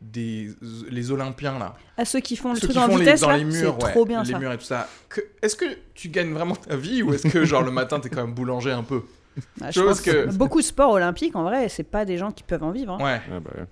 des 0.00 0.50
les 0.90 1.10
Olympiens 1.10 1.58
là, 1.58 1.74
À 1.96 2.04
ceux 2.04 2.20
qui 2.20 2.36
font 2.36 2.50
le 2.50 2.54
ceux 2.54 2.68
truc 2.68 2.72
qui 2.72 2.78
en 2.78 2.86
font 2.88 2.96
vitesse, 2.96 3.20
les, 3.20 3.26
dans 3.26 3.32
là, 3.32 3.38
les 3.38 3.44
murs, 3.44 3.76
c'est 3.80 3.84
ouais, 3.86 3.90
trop 3.90 4.04
bien 4.04 4.22
les 4.22 4.30
ça. 4.32 4.38
murs 4.38 4.52
et 4.52 4.58
tout 4.58 4.64
ça. 4.64 4.88
Que- 5.08 5.20
Est-ce 5.42 5.56
que 5.56 5.64
tu 5.94 6.08
gagnes 6.08 6.32
vraiment 6.32 6.54
ta 6.54 6.76
vie 6.76 7.02
ou 7.02 7.12
est-ce 7.14 7.26
que 7.26 7.44
genre 7.44 7.62
le 7.62 7.72
matin 7.72 7.98
t'es 7.98 8.08
quand 8.08 8.22
même 8.24 8.32
boulanger 8.34 8.70
un 8.70 8.84
peu? 8.84 9.02
Ah, 9.60 9.70
je 9.72 9.80
pense 9.80 10.00
que- 10.00 10.26
que 10.26 10.34
beaucoup 10.34 10.60
de 10.60 10.64
sports 10.64 10.90
olympiques, 10.92 11.34
en 11.34 11.42
vrai, 11.42 11.68
c'est 11.68 11.82
pas 11.84 12.04
des 12.04 12.16
gens 12.16 12.30
qui 12.30 12.42
peuvent 12.44 12.62
en 12.62 12.70
vivre. 12.70 12.92
hein. 12.92 12.98
Ouais. 13.04 13.20
Ouais, 13.34 13.40
bah, 13.40 13.50
ouais. 13.56 13.64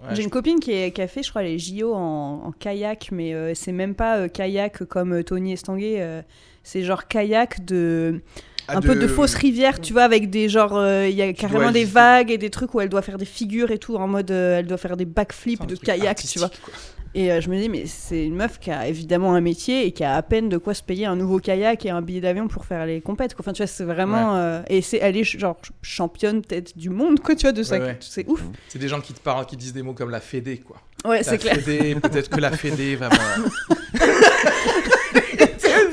Ouais, 0.00 0.14
J'ai 0.14 0.22
une 0.22 0.30
copine 0.30 0.60
qui, 0.60 0.72
est- 0.72 0.90
qui 0.92 1.02
a 1.02 1.08
fait, 1.08 1.22
je 1.22 1.30
crois, 1.30 1.42
les 1.42 1.58
JO 1.58 1.94
en, 1.94 2.42
en 2.46 2.52
kayak, 2.52 3.08
mais 3.12 3.34
euh, 3.34 3.52
c'est 3.54 3.72
même 3.72 3.94
pas 3.94 4.18
euh, 4.18 4.28
kayak 4.28 4.84
comme 4.84 5.12
euh, 5.14 5.22
Tony 5.22 5.52
Estanguet. 5.52 5.96
euh, 6.00 6.22
c'est 6.62 6.82
genre 6.82 7.06
kayak 7.06 7.64
de 7.64 8.20
Ah, 8.68 8.78
un 8.78 8.80
peu 8.80 8.94
de 8.96 9.06
fausse 9.06 9.34
rivière, 9.34 9.80
tu 9.80 9.92
vois, 9.92 10.02
avec 10.02 10.28
des 10.30 10.48
genre, 10.48 10.76
euh, 10.76 11.06
il 11.08 11.14
y 11.14 11.22
a 11.22 11.32
carrément 11.32 11.70
des 11.72 11.84
vagues 11.92 12.30
et 12.32 12.38
des 12.38 12.50
trucs 12.50 12.74
où 12.74 12.80
elle 12.80 12.88
doit 12.88 13.02
faire 13.02 13.18
des 13.18 13.24
figures 13.24 13.70
et 13.70 13.78
tout, 13.78 13.94
en 13.96 14.08
mode, 14.08 14.30
euh, 14.32 14.58
elle 14.58 14.66
doit 14.66 14.76
faire 14.76 14.96
des 14.96 15.04
backflips 15.04 15.64
de 15.66 15.76
kayak, 15.76 16.18
tu 16.26 16.38
vois. 16.40 16.48
quoi. 16.48 16.74
Et 17.18 17.32
euh, 17.32 17.40
je 17.40 17.48
me 17.48 17.58
dis, 17.58 17.70
mais 17.70 17.86
c'est 17.86 18.26
une 18.26 18.34
meuf 18.36 18.58
qui 18.60 18.70
a 18.70 18.86
évidemment 18.88 19.32
un 19.34 19.40
métier 19.40 19.86
et 19.86 19.92
qui 19.92 20.04
a 20.04 20.16
à 20.16 20.22
peine 20.22 20.50
de 20.50 20.58
quoi 20.58 20.74
se 20.74 20.82
payer 20.82 21.06
un 21.06 21.16
nouveau 21.16 21.38
kayak 21.38 21.86
et 21.86 21.90
un 21.90 22.02
billet 22.02 22.20
d'avion 22.20 22.46
pour 22.46 22.66
faire 22.66 22.84
les 22.84 23.00
compètes. 23.00 23.32
Quoi. 23.34 23.42
Enfin, 23.42 23.54
tu 23.54 23.62
vois, 23.62 23.66
c'est 23.66 23.84
vraiment. 23.84 24.36
euh, 24.36 24.60
et 24.68 24.82
c'est, 24.82 24.98
elle 24.98 25.16
est 25.16 25.24
genre 25.24 25.56
championne 25.80 26.42
peut-être 26.42 26.76
du 26.76 26.90
monde, 26.90 27.20
quoi, 27.20 27.34
tu 27.34 27.42
vois, 27.46 27.52
de 27.52 27.62
ça. 27.62 27.78
Ouais, 27.78 27.84
ouais. 27.86 27.96
C'est 28.00 28.28
ouf. 28.28 28.42
C'est 28.68 28.78
des 28.78 28.88
gens 28.88 29.00
qui 29.00 29.14
te 29.14 29.20
parlent, 29.20 29.46
qui 29.46 29.56
disent 29.56 29.72
des 29.72 29.80
mots 29.82 29.94
comme 29.94 30.10
la 30.10 30.20
Fédé 30.20 30.58
quoi. 30.58 30.76
Ouais, 31.06 31.18
La 31.18 31.22
c'est 31.24 31.38
clair. 31.38 31.54
Fédé, 31.56 31.94
peut-être 32.02 32.28
que 32.28 32.38
la 32.40 32.50
Fédé 32.50 32.96
va 32.96 33.08
me- 33.38 33.48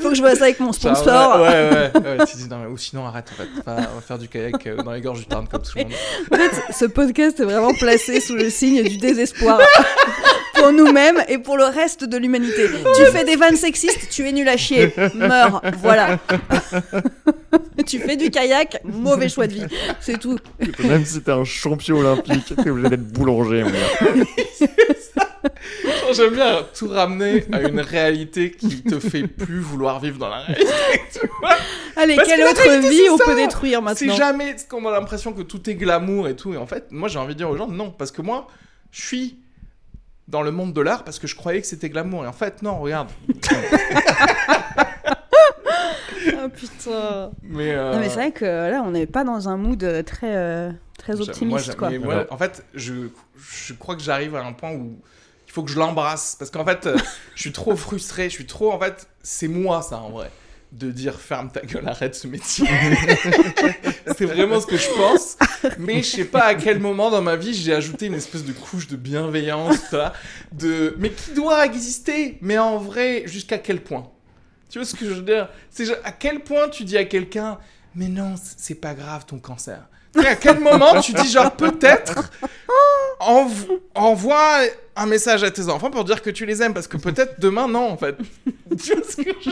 Faut 0.02 0.10
que 0.10 0.14
je 0.16 0.20
vois 0.20 0.34
ça 0.36 0.44
avec 0.44 0.60
mon 0.60 0.72
sponsor. 0.72 1.40
Ouais, 1.40 1.48
ouais, 1.48 1.90
ouais. 1.94 2.18
ouais, 2.18 2.26
tu 2.26 2.36
dis, 2.36 2.48
non, 2.48 2.58
mais- 2.58 2.66
ou 2.66 2.76
sinon 2.76 3.06
arrête 3.06 3.30
en 3.32 3.42
fait. 3.42 3.48
On 3.66 3.74
va 3.94 4.00
faire 4.02 4.18
du 4.18 4.28
kayak 4.28 4.66
euh, 4.66 4.82
dans 4.82 4.92
les 4.92 5.00
gorges 5.00 5.20
du 5.20 5.26
Tarn 5.26 5.48
comme 5.48 5.62
tout 5.62 5.78
le 5.78 5.84
monde. 5.84 5.92
En 6.32 6.36
fait, 6.36 6.72
ce 6.74 6.84
podcast 6.84 7.40
est 7.40 7.44
vraiment 7.44 7.72
placé 7.72 8.20
sous 8.20 8.34
le 8.36 8.50
signe 8.50 8.82
du 8.82 8.98
désespoir. 8.98 9.60
Pour 10.64 10.72
nous-mêmes 10.72 11.22
et 11.28 11.36
pour 11.36 11.58
le 11.58 11.64
reste 11.64 12.04
de 12.04 12.16
l'humanité. 12.16 12.66
Tu 12.96 13.04
fais 13.12 13.24
des 13.24 13.36
vannes 13.36 13.56
sexistes, 13.56 14.08
tu 14.10 14.26
es 14.26 14.32
nul 14.32 14.48
à 14.48 14.56
chier. 14.56 14.94
Meurs. 15.14 15.60
Voilà. 15.78 16.18
tu 17.86 17.98
fais 17.98 18.16
du 18.16 18.30
kayak, 18.30 18.80
mauvais 18.84 19.28
choix 19.28 19.46
de 19.46 19.52
vie. 19.52 19.66
C'est 20.00 20.18
tout. 20.18 20.38
Même 20.82 21.04
si 21.04 21.22
t'es 21.22 21.32
un 21.32 21.44
champion 21.44 21.98
olympique, 21.98 22.54
t'es 22.62 22.70
obligé 22.70 22.88
d'être 22.88 23.12
boulanger. 23.12 23.60
Genre, 23.60 23.70
J'aime 26.14 26.34
bien 26.34 26.64
tout 26.74 26.88
ramener 26.88 27.44
à 27.52 27.60
une 27.60 27.80
réalité 27.80 28.50
qui 28.50 28.82
te 28.82 28.98
fait 28.98 29.26
plus 29.26 29.60
vouloir 29.60 30.00
vivre 30.00 30.18
dans 30.18 30.30
la 30.30 30.40
réalité. 30.40 30.72
tu 31.12 31.20
vois 31.40 31.56
Allez, 31.96 32.16
Parce 32.16 32.28
quelle 32.28 32.42
autre 32.42 32.62
réalité, 32.62 32.88
vie 32.88 32.96
c'est 33.04 33.10
on 33.10 33.18
ça. 33.18 33.24
peut 33.26 33.36
détruire 33.36 33.82
C'est 33.94 34.06
maintenant 34.06 34.16
jamais 34.16 34.52
parce 34.52 34.64
qu'on 34.64 34.86
a 34.86 34.92
l'impression 34.92 35.34
que 35.34 35.42
tout 35.42 35.68
est 35.68 35.74
glamour 35.74 36.28
et 36.28 36.36
tout. 36.36 36.54
Et 36.54 36.56
en 36.56 36.66
fait, 36.66 36.86
moi 36.90 37.08
j'ai 37.08 37.18
envie 37.18 37.34
de 37.34 37.38
dire 37.38 37.50
aux 37.50 37.56
gens 37.56 37.68
non, 37.68 37.90
parce 37.90 38.10
que 38.10 38.22
moi 38.22 38.46
je 38.90 39.02
suis 39.02 39.43
dans 40.28 40.42
le 40.42 40.50
monde 40.50 40.72
de 40.72 40.80
l'art 40.80 41.04
parce 41.04 41.18
que 41.18 41.26
je 41.26 41.34
croyais 41.34 41.60
que 41.60 41.66
c'était 41.66 41.88
glamour. 41.88 42.24
Et 42.24 42.26
en 42.26 42.32
fait, 42.32 42.62
non, 42.62 42.78
regarde. 42.78 43.08
Oh 46.42 46.48
putain. 46.54 47.30
Mais, 47.42 47.72
euh, 47.72 47.92
Non, 47.92 48.00
mais 48.00 48.08
c'est 48.08 48.14
vrai 48.14 48.32
que 48.32 48.44
là, 48.44 48.82
on 48.84 48.90
n'est 48.90 49.06
pas 49.06 49.24
dans 49.24 49.48
un 49.48 49.56
mood 49.56 49.82
euh, 49.82 50.02
très, 50.02 50.34
euh, 50.34 50.70
très 50.98 51.14
moi, 51.14 51.22
optimiste, 51.22 51.76
quoi. 51.76 51.90
mais 51.90 51.98
moi, 51.98 52.26
en 52.30 52.38
fait, 52.38 52.64
je, 52.74 53.08
je 53.36 53.74
crois 53.74 53.96
que 53.96 54.02
j'arrive 54.02 54.34
à 54.36 54.44
un 54.44 54.52
point 54.52 54.72
où 54.72 54.98
il 55.46 55.52
faut 55.52 55.62
que 55.62 55.70
je 55.70 55.78
l'embrasse. 55.78 56.36
Parce 56.38 56.50
qu'en 56.50 56.64
fait, 56.64 56.88
je 57.34 57.40
suis 57.40 57.52
trop 57.52 57.76
frustré. 57.76 58.24
Je 58.24 58.34
suis 58.34 58.46
trop. 58.46 58.72
En 58.72 58.80
fait, 58.80 59.08
c'est 59.22 59.48
moi 59.48 59.82
ça 59.82 59.98
en 59.98 60.10
vrai. 60.10 60.30
De 60.74 60.90
dire 60.90 61.20
ferme 61.20 61.50
ta 61.50 61.60
gueule, 61.60 61.86
arrête 61.88 62.16
ce 62.16 62.26
métier. 62.26 62.66
c'est 64.18 64.26
vraiment 64.26 64.60
ce 64.60 64.66
que 64.66 64.76
je 64.76 64.88
pense. 64.88 65.36
Mais 65.78 66.02
je 66.02 66.08
sais 66.08 66.24
pas 66.24 66.46
à 66.46 66.54
quel 66.56 66.80
moment 66.80 67.10
dans 67.10 67.22
ma 67.22 67.36
vie 67.36 67.54
j'ai 67.54 67.72
ajouté 67.72 68.06
une 68.06 68.14
espèce 68.14 68.44
de 68.44 68.52
couche 68.52 68.88
de 68.88 68.96
bienveillance, 68.96 69.76
ça, 69.90 70.12
de 70.50 70.96
mais 70.98 71.10
qui 71.10 71.32
doit 71.32 71.64
exister. 71.64 72.38
Mais 72.40 72.58
en 72.58 72.78
vrai, 72.78 73.22
jusqu'à 73.26 73.58
quel 73.58 73.82
point? 73.82 74.10
Tu 74.68 74.78
vois 74.78 74.86
ce 74.86 74.96
que 74.96 75.06
je 75.06 75.12
veux 75.12 75.22
dire? 75.22 75.48
C'est 75.70 75.88
à 76.04 76.10
quel 76.10 76.40
point 76.40 76.68
tu 76.68 76.82
dis 76.82 76.98
à 76.98 77.04
quelqu'un 77.04 77.58
mais 77.94 78.08
non, 78.08 78.34
c'est 78.36 78.74
pas 78.74 78.94
grave 78.94 79.24
ton 79.26 79.38
cancer. 79.38 79.88
À 80.16 80.34
quel 80.36 80.60
moment 80.60 81.00
tu 81.00 81.12
dis 81.12 81.28
genre 81.30 81.50
peut-être 81.52 82.30
env- 83.20 83.80
envoie 83.94 84.58
un 84.96 85.06
message 85.06 85.42
à 85.42 85.50
tes 85.50 85.68
enfants 85.68 85.90
pour 85.90 86.04
dire 86.04 86.22
que 86.22 86.30
tu 86.30 86.46
les 86.46 86.62
aimes 86.62 86.74
parce 86.74 86.86
que 86.86 86.96
peut-être 86.96 87.40
demain 87.40 87.66
non 87.68 87.90
en 87.90 87.96
fait. 87.96 88.16
tu 88.82 88.94
vois 88.94 89.02
ce 89.08 89.16
que 89.16 89.30
je 89.40 89.50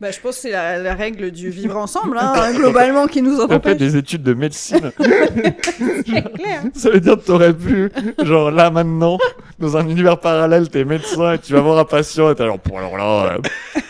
Bah, 0.00 0.10
je 0.10 0.20
pense 0.20 0.34
que 0.36 0.42
c'est 0.42 0.50
la, 0.50 0.78
la 0.78 0.94
règle 0.94 1.30
du 1.30 1.48
vivre 1.48 1.76
ensemble, 1.76 2.18
hein, 2.18 2.52
globalement, 2.56 3.06
qui 3.06 3.22
nous 3.22 3.40
en 3.40 3.44
empêche. 3.50 3.76
des 3.78 3.96
études 3.96 4.22
de 4.24 4.34
médecine. 4.34 4.90
C'est 4.98 6.04
clair. 6.34 6.62
Ça 6.74 6.90
veut 6.90 7.00
dire 7.00 7.14
que 7.16 7.24
t'aurais 7.24 7.54
pu, 7.54 7.90
genre 8.22 8.50
là 8.50 8.70
maintenant, 8.70 9.16
dans 9.58 9.76
un 9.76 9.88
univers 9.88 10.18
parallèle, 10.18 10.68
t'es 10.68 10.84
médecin 10.84 11.34
et 11.34 11.38
tu 11.38 11.52
vas 11.52 11.60
voir 11.60 11.78
un 11.78 11.84
patient 11.84 12.30
et 12.30 12.34
t'es 12.34 12.44
genre, 12.44 12.58
Bon, 12.64 12.78
alors 12.78 12.96
là, 12.98 13.34
euh, 13.36 13.38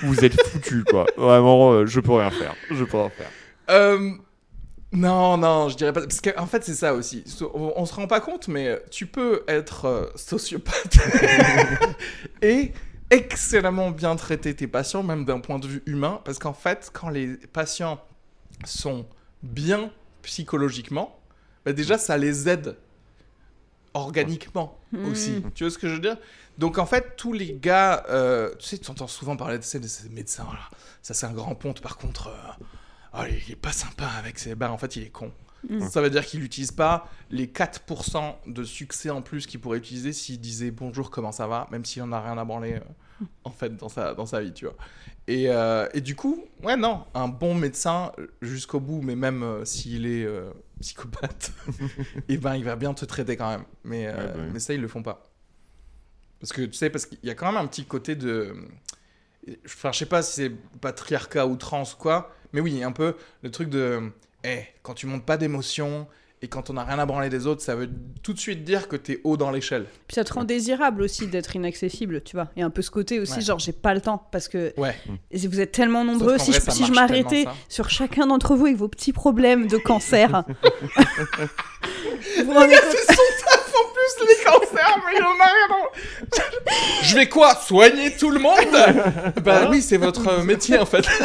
vous 0.03 0.25
êtes 0.25 0.41
foutu 0.49 0.85
quoi. 0.85 1.07
Vraiment, 1.17 1.73
euh, 1.73 1.87
je 1.87 1.99
peux 2.01 2.13
rien 2.13 2.31
faire. 2.31 2.55
Je 2.71 2.85
peux 2.85 2.99
rien 2.99 3.11
faire. 3.11 3.29
Euh, 3.71 4.11
non, 4.93 5.39
non, 5.39 5.69
je 5.69 5.77
dirais 5.77 5.93
pas. 5.93 6.03
Parce 6.03 6.21
qu'en 6.21 6.47
fait, 6.47 6.65
c'est 6.65 6.75
ça 6.75 6.95
aussi. 6.95 7.25
On, 7.55 7.73
on 7.77 7.87
se 7.87 7.95
rend 7.95 8.07
pas 8.07 8.21
compte, 8.21 8.49
mais 8.49 8.81
tu 8.91 9.07
peux 9.07 9.43
être 9.49 9.87
euh, 9.87 10.07
sociopathe 10.17 10.99
et 12.43 12.73
excellemment 13.11 13.91
bien 13.91 14.17
traiter 14.17 14.55
tes 14.55 14.67
patients, 14.67 15.03
même 15.03 15.25
d'un 15.25 15.41
point 15.41 15.59
de 15.59 15.67
vue 15.67 15.83
humain. 15.87 16.21
Parce 16.25 16.39
qu'en 16.39 16.53
fait, 16.53 16.91
quand 16.93 17.09
les 17.09 17.37
patients 17.37 18.01
sont 18.65 19.07
bien 19.43 19.91
psychologiquement, 20.23 21.19
bah 21.65 21.73
déjà, 21.73 21.99
ça 21.99 22.17
les 22.17 22.49
aide 22.49 22.77
organiquement 23.95 24.79
aussi. 25.11 25.33
Mhm. 25.33 25.53
Tu 25.55 25.65
vois 25.65 25.71
ce 25.71 25.79
que 25.79 25.89
je 25.89 25.95
veux 25.95 26.01
dire? 26.01 26.17
Donc 26.59 26.79
en 26.79 26.87
fait, 26.87 27.17
tous 27.17 27.33
les 27.33 27.55
gars, 27.55 28.05
euh, 28.09 28.55
tu 28.59 28.67
sais, 28.67 28.79
tu 28.79 28.91
entends 28.91 29.07
souvent 29.07 29.37
parler 29.37 29.59
de 29.59 29.65
ces, 29.65 29.81
de 29.81 29.87
ces 29.87 30.09
médecins 30.11 30.49
là. 30.53 30.69
Ça, 31.03 31.15
c'est 31.15 31.27
un 31.27 31.33
grand 31.33 31.55
ponte. 31.55 31.81
Par 31.81 31.97
contre, 31.97 32.29
euh, 32.29 32.65
oh, 33.15 33.23
il 33.29 33.53
est 33.53 33.57
pas 33.57 33.73
sympa 33.73 34.07
avec 34.07 34.39
ses. 34.39 34.55
Bah, 34.55 34.71
en 34.73 34.79
fait, 34.79 34.97
il 34.97 35.05
est 35.05 35.11
con. 35.11 35.33
Mm. 35.69 35.89
Ça 35.89 36.01
veut 36.01 36.11
dire 36.11 36.27
qu'il 36.27 36.41
n'utilise 36.41 36.73
pas 36.73 37.09
les 37.31 37.47
4% 37.47 38.35
de 38.49 38.65
succès 38.65 39.11
en 39.11 39.23
plus 39.23 39.47
qu'il 39.47 39.61
pourrait 39.61 39.79
utiliser 39.79 40.13
s'il 40.13 40.41
disait 40.41 40.71
bonjour, 40.73 41.11
comment 41.11 41.31
ça 41.33 41.47
va, 41.47 41.69
même 41.71 41.85
s'il 41.85 42.03
en 42.03 42.11
a 42.13 42.21
rien 42.21 42.37
à 42.37 42.45
branler 42.45 42.75
euh, 42.75 43.25
en 43.45 43.51
fait 43.51 43.77
dans 43.77 43.89
sa, 43.89 44.15
dans 44.15 44.27
sa 44.27 44.41
vie, 44.41 44.53
tu 44.53 44.65
vois. 44.65 44.75
Et, 45.29 45.49
euh, 45.51 45.89
et 45.95 46.01
du 46.01 46.17
coup, 46.17 46.45
ouais, 46.65 46.77
non, 46.77 47.05
un 47.15 47.29
bon 47.29 47.55
médecin 47.55 48.11
euh, 48.19 48.27
jusqu'au 48.43 48.81
bout, 48.81 49.03
mais 49.03 49.15
même 49.15 49.45
euh, 49.45 49.65
s'il 49.65 50.05
est 50.07 50.25
euh, 50.25 50.51
psychopathe, 50.81 51.53
et 52.29 52.39
ben 52.39 52.57
il 52.57 52.65
va 52.65 52.75
bien 52.75 52.93
te 52.93 53.05
traiter 53.05 53.37
quand 53.37 53.49
même. 53.51 53.65
Mais, 53.85 54.09
euh, 54.09 54.17
Ouais, 54.17 54.27
bah 54.27 54.33
oui. 54.39 54.51
mais 54.53 54.59
ça, 54.59 54.75
ils 54.75 54.81
le 54.81 54.89
font 54.89 55.05
pas. 55.05 55.31
Parce 56.41 56.53
que 56.53 56.63
tu 56.63 56.73
sais, 56.73 56.91
parce 56.91 57.07
qu'il 57.07 57.21
y 57.23 57.31
a 57.31 57.37
quand 57.37 57.47
même 57.47 57.57
un 57.63 57.69
petit 57.69 57.85
côté 57.85 58.17
de. 58.17 58.53
Enfin, 59.65 59.93
je 59.93 59.99
sais 59.99 60.07
pas 60.07 60.23
si 60.23 60.33
c'est 60.35 60.51
patriarcat 60.81 61.47
ou 61.47 61.55
trans 61.55 61.85
ou 61.85 61.97
quoi, 61.97 62.35
mais 62.53 62.61
oui, 62.61 62.83
un 62.83 62.93
peu 62.93 63.15
le 63.43 63.51
truc 63.51 63.69
de. 63.69 64.01
Eh, 64.45 64.61
quand 64.83 64.95
tu 64.95 65.07
montes 65.07 65.25
pas 65.25 65.37
d'émotion 65.37 66.07
et 66.45 66.49
quand 66.49 66.69
on 66.71 66.77
a 66.77 66.83
rien 66.83 66.99
à 66.99 67.07
branler 67.07 67.29
des 67.29 67.47
autres, 67.47 67.63
ça 67.63 67.77
veut 67.77 67.89
tout 68.25 68.33
de 68.33 68.39
suite 68.41 68.65
dire 68.65 68.89
que 68.89 68.97
t'es 68.97 69.21
haut 69.23 69.37
dans 69.37 69.53
l'échelle. 69.53 69.87
Puis 70.09 70.17
ça 70.17 70.25
te 70.25 70.33
rend 70.33 70.43
désirable 70.43 71.03
aussi 71.03 71.29
d'être 71.29 71.55
inaccessible, 71.55 72.21
tu 72.25 72.35
vois. 72.35 72.49
Et 72.57 72.63
un 72.63 72.71
peu 72.71 72.83
ce 72.83 72.91
côté 72.91 73.21
aussi, 73.21 73.35
Ouais. 73.35 73.41
genre 73.43 73.61
j'ai 73.61 73.71
pas 73.71 73.95
le 73.95 74.01
temps 74.01 74.27
parce 74.33 74.49
que 74.49 74.73
Ouais. 74.77 74.97
vous 75.33 75.61
êtes 75.61 75.71
tellement 75.71 76.05
nombreux. 76.05 76.39
Si 76.39 76.47
je, 76.53 76.59
vrai, 76.59 76.61
ça 76.67 76.73
si 76.73 76.85
je 76.87 76.93
marche 76.93 77.11
m'arrêtais 77.11 77.45
sur 77.69 77.89
chacun 77.91 78.27
d'entre 78.27 78.57
vous 78.57 78.67
avec 78.67 78.77
vos 78.77 78.89
petits 78.89 79.13
problèmes 79.13 79.69
de 79.69 79.77
cancer. 79.79 80.43
vous 82.39 82.45
vous 82.45 82.53
rendez 82.55 82.75
compte 82.75 83.62
Les 84.21 84.45
cancers, 84.45 84.99
à- 85.41 86.33
Je 87.03 87.15
vais 87.17 87.29
quoi 87.29 87.55
Soigner 87.57 88.15
tout 88.17 88.31
le 88.31 88.39
monde? 88.39 88.57
Bah 89.45 89.67
oui, 89.71 89.83
c'est 89.83 89.97
votre 89.97 90.29
euh, 90.29 90.43
métier 90.43 90.79
en 90.79 90.87
fait. 90.87 91.05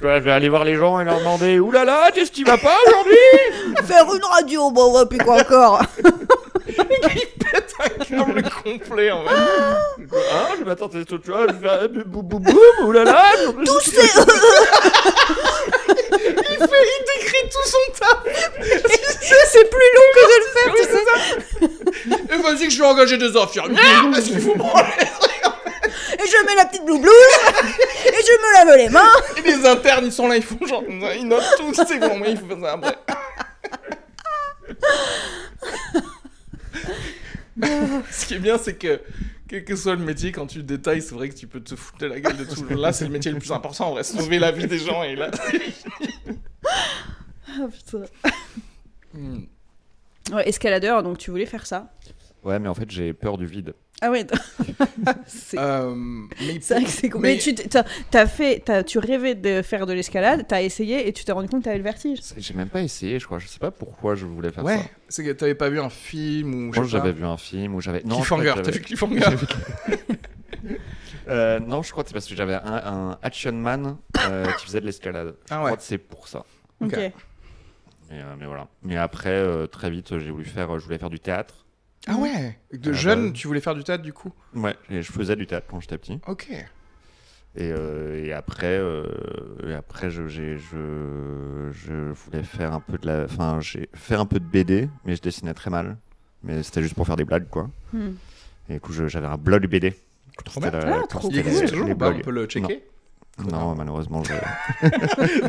Ouais, 0.00 0.18
je 0.18 0.24
vais 0.26 0.30
aller 0.30 0.48
voir 0.48 0.62
les 0.62 0.76
gens 0.76 1.00
et 1.00 1.04
leur 1.04 1.18
demander 1.18 1.58
Ouh 1.58 1.72
là 1.72 1.84
là, 1.84 2.10
qu'est-ce 2.14 2.30
qui 2.30 2.44
va 2.44 2.56
pas 2.56 2.76
aujourd'hui? 2.86 3.16
Faire 3.84 4.04
une 4.14 4.24
radio, 4.24 4.70
bon, 4.70 4.96
ouais, 4.96 5.06
puis 5.10 5.18
quoi 5.18 5.40
encore? 5.40 5.82
Il 6.68 6.74
pète 7.44 7.74
un 7.80 7.88
câble 8.04 8.42
complet 8.62 9.10
en 9.10 9.24
fait. 9.24 9.34
Hein 9.34 10.54
Je 10.60 10.64
c'est 10.92 11.12
autre 11.12 11.26
chose. 11.26 11.48
Je 11.48 11.52
vais 11.54 11.68
faire 11.68 11.88
boum 12.06 12.22
boum 12.28 12.42
boum, 12.44 12.56
ouh 12.86 12.92
là 12.92 13.02
là 13.02 13.24
Tout 13.66 13.80
c'est 13.82 13.90
Il, 16.20 16.58
fait, 16.58 16.84
il 16.86 17.04
décrit 17.18 17.44
tout 17.50 17.66
son 17.66 17.84
taf. 17.98 18.18
c'est 19.50 19.68
plus 19.68 19.90
long 19.96 20.08
que 20.14 20.22
de 20.24 20.36
le 20.44 20.48
faire, 20.52 20.70
tu 20.74 20.84
vais 22.78 22.86
engager 22.86 23.18
des 23.18 23.36
infirmières 23.36 24.08
parce 24.12 24.24
qu'il 24.24 24.40
faut. 24.40 24.54
Et 24.54 26.26
je 26.26 26.46
mets 26.46 26.54
la 26.56 26.64
petite 26.66 26.84
blue 26.84 26.98
blouse 26.98 27.12
et 28.06 28.10
je 28.10 28.32
me 28.32 28.52
lave 28.66 28.76
les 28.76 28.88
mains. 28.88 29.10
Et 29.36 29.42
les 29.42 29.66
internes, 29.66 30.04
ils 30.06 30.12
sont 30.12 30.26
là, 30.28 30.36
ils 30.36 30.42
font 30.42 30.58
genre, 30.66 30.82
ils 30.88 31.26
notent 31.26 31.42
tout, 31.58 31.72
c'est 31.74 31.98
bon, 31.98 32.18
mais 32.18 32.32
il 32.32 32.36
faut 32.38 32.46
faire 32.46 32.60
ça 32.60 32.72
après. 32.72 32.96
Ce 38.10 38.26
qui 38.26 38.34
est 38.34 38.38
bien, 38.38 38.56
c'est 38.58 38.74
que, 38.76 39.00
quel 39.48 39.64
que 39.64 39.74
soit 39.76 39.94
le 39.96 40.04
métier, 40.04 40.30
quand 40.32 40.46
tu 40.46 40.58
le 40.58 40.64
détailles, 40.64 41.02
c'est 41.02 41.14
vrai 41.14 41.28
que 41.28 41.34
tu 41.34 41.46
peux 41.46 41.60
te 41.60 41.74
foutre 41.76 41.98
de 41.98 42.06
la 42.06 42.20
gueule 42.20 42.36
de 42.36 42.44
tout. 42.44 42.64
le- 42.68 42.76
Là, 42.76 42.92
c'est 42.92 43.04
le 43.04 43.10
métier 43.10 43.30
le 43.32 43.38
plus 43.38 43.52
important, 43.52 43.90
on 43.92 43.94
va 43.94 44.04
sauver 44.04 44.38
la 44.38 44.52
vie 44.52 44.66
des 44.66 44.78
gens, 44.78 45.02
et 45.02 45.16
là... 45.16 45.30
Ah 47.50 47.66
putain. 47.72 48.04
Hmm. 49.14 49.40
Ouais, 50.32 50.46
escaladeur, 50.48 51.02
donc 51.02 51.16
tu 51.18 51.30
voulais 51.30 51.46
faire 51.46 51.66
ça. 51.66 51.90
Ouais, 52.44 52.58
mais 52.58 52.68
en 52.68 52.74
fait, 52.74 52.90
j'ai 52.90 53.12
peur 53.12 53.36
du 53.36 53.46
vide. 53.46 53.74
Ah 54.00 54.10
ouais. 54.12 54.24
c'est 55.26 55.58
Euh, 55.58 55.92
mais 55.96 56.58
c'est 56.60 56.74
vrai 56.74 56.84
que 56.84 56.90
c'est 56.90 57.08
con- 57.08 57.18
mais- 57.18 57.34
Mais 57.34 57.38
tu 57.38 57.52
t'as, 57.54 57.84
t'as 58.12 58.26
fait, 58.28 58.62
t'as- 58.64 58.84
tu 58.84 58.98
rêvais 59.00 59.34
de 59.34 59.60
faire 59.62 59.86
de 59.86 59.92
l'escalade, 59.92 60.44
t'as 60.46 60.62
essayé 60.62 61.08
et 61.08 61.12
tu 61.12 61.24
t'es 61.24 61.32
rendu 61.32 61.48
compte 61.48 61.60
que 61.60 61.64
t'avais 61.64 61.78
le 61.78 61.82
vertige. 61.84 62.20
C'est- 62.22 62.40
J'ai 62.40 62.54
même 62.54 62.68
pas 62.68 62.80
essayé, 62.82 63.18
je 63.18 63.26
crois. 63.26 63.40
Je 63.40 63.48
sais 63.48 63.58
pas 63.58 63.72
pourquoi 63.72 64.14
je 64.14 64.24
voulais 64.24 64.52
faire 64.52 64.64
Ouais, 64.64 64.78
ça. 64.78 64.84
c'est 65.08 65.24
que 65.24 65.32
t'avais 65.32 65.56
pas 65.56 65.68
vu 65.68 65.80
un 65.80 65.90
film 65.90 66.68
ou... 66.68 66.72
je 66.72 66.78
Moi, 66.78 66.88
j'avais 66.88 67.10
vu 67.12 67.24
un 67.24 67.36
film 67.36 67.74
où 67.74 67.80
j'avais. 67.80 68.02
Non, 68.04 68.22
je 68.22 68.24
crois 68.26 68.38
Cliffhanger, 68.38 68.60
que 68.62 68.66
t'as 68.66 68.70
vu 68.70 68.80
Cliffhanger 68.82 69.20
Euh, 71.28 71.60
non, 71.60 71.82
je 71.82 71.90
crois 71.92 72.04
que 72.04 72.08
c'est 72.08 72.14
parce 72.14 72.26
que 72.26 72.34
j'avais 72.34 72.54
un, 72.54 72.62
un 72.64 73.18
action 73.22 73.52
man 73.52 73.98
euh, 74.30 74.46
qui 74.52 74.64
faisait 74.66 74.80
de 74.80 74.86
l'escalade. 74.86 75.34
Je 75.48 75.54
Ah 75.54 75.58
ouais. 75.58 75.64
crois 75.66 75.76
que 75.76 75.82
c'est 75.82 75.98
pour 75.98 76.26
ça. 76.26 76.38
Ok. 76.80 76.92
Ok. 76.94 76.96
Mais, 78.10 78.20
euh, 78.22 78.34
mais 78.38 78.46
voilà. 78.46 78.66
Mais 78.82 78.96
après, 78.96 79.28
euh, 79.30 79.66
très 79.66 79.90
vite, 79.90 80.18
j'ai 80.18 80.30
voulu 80.30 80.44
faire, 80.46 80.78
je 80.78 80.84
voulais 80.84 80.96
faire 80.98 81.10
du 81.10 81.20
théâtre. 81.20 81.66
Ah 82.06 82.16
ouais 82.16 82.58
De 82.72 82.90
Ah 82.90 82.94
jeune, 82.94 83.26
bah. 83.28 83.32
tu 83.34 83.46
voulais 83.46 83.60
faire 83.60 83.74
du 83.74 83.84
théâtre, 83.84 84.02
du 84.02 84.12
coup? 84.12 84.32
Ouais, 84.54 84.76
et 84.90 85.02
je 85.02 85.12
faisais 85.12 85.36
du 85.36 85.46
théâtre 85.46 85.66
quand 85.68 85.80
j'étais 85.80 85.98
petit. 85.98 86.20
Ok. 86.26 86.48
Et, 87.56 87.72
euh, 87.72 88.24
et 88.24 88.32
après, 88.32 88.78
euh, 88.78 89.04
et 89.66 89.74
après 89.74 90.10
je, 90.10 90.28
j'ai- 90.28 90.58
je, 90.58 91.70
je 91.72 91.92
voulais 92.12 92.42
faire 92.42 92.72
un 92.72 92.80
peu 92.80 92.98
de 92.98 93.06
la, 93.06 93.24
enfin, 93.24 93.58
j'ai 93.60 93.88
faire 93.94 94.20
un 94.20 94.26
peu 94.26 94.38
de 94.38 94.44
BD, 94.44 94.88
mais 95.04 95.16
je 95.16 95.22
dessinais 95.22 95.54
très 95.54 95.70
mal. 95.70 95.96
Mais 96.44 96.62
c'était 96.62 96.82
juste 96.82 96.94
pour 96.94 97.04
faire 97.06 97.16
des 97.16 97.24
blagues, 97.24 97.48
quoi. 97.50 97.68
Hmm. 97.92 98.10
Et 98.68 98.74
du 98.74 98.80
coup, 98.80 98.92
je- 98.92 99.08
j'avais 99.08 99.26
un 99.26 99.36
blog 99.38 99.66
BD. 99.66 99.92
Trop 100.44 100.60
C'était 100.60 100.70
bien. 100.70 100.86
la- 100.86 101.00
Ah, 101.02 101.06
trop 101.08 101.28
Il 101.30 101.36
c'était 101.36 101.48
existe 101.48 101.62
les- 101.62 101.68
toujours 101.70 101.86
les 101.86 101.94
ou 101.94 101.96
pas? 101.96 102.08
On 102.08 102.10
blogs. 102.12 102.22
peut 102.24 102.30
le 102.30 102.46
checker? 102.46 102.84
Non, 103.50 103.74
malheureusement, 103.76 104.22
je... 104.24 104.32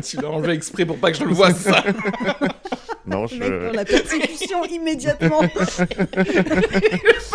Tu 0.02 0.16
l'as 0.18 0.28
enlevé 0.28 0.52
exprès 0.54 0.84
pour 0.86 0.98
pas 0.98 1.10
que 1.10 1.18
je 1.18 1.24
le 1.24 1.32
voie, 1.34 1.50
c'est 1.52 1.70
ça 1.70 1.82
non, 3.06 3.22
Le 3.22 3.28
je... 3.28 3.34
mec 3.36 3.50
dans 3.50 3.72
la 3.76 3.84
persécution 3.84 4.64
immédiatement. 4.66 5.40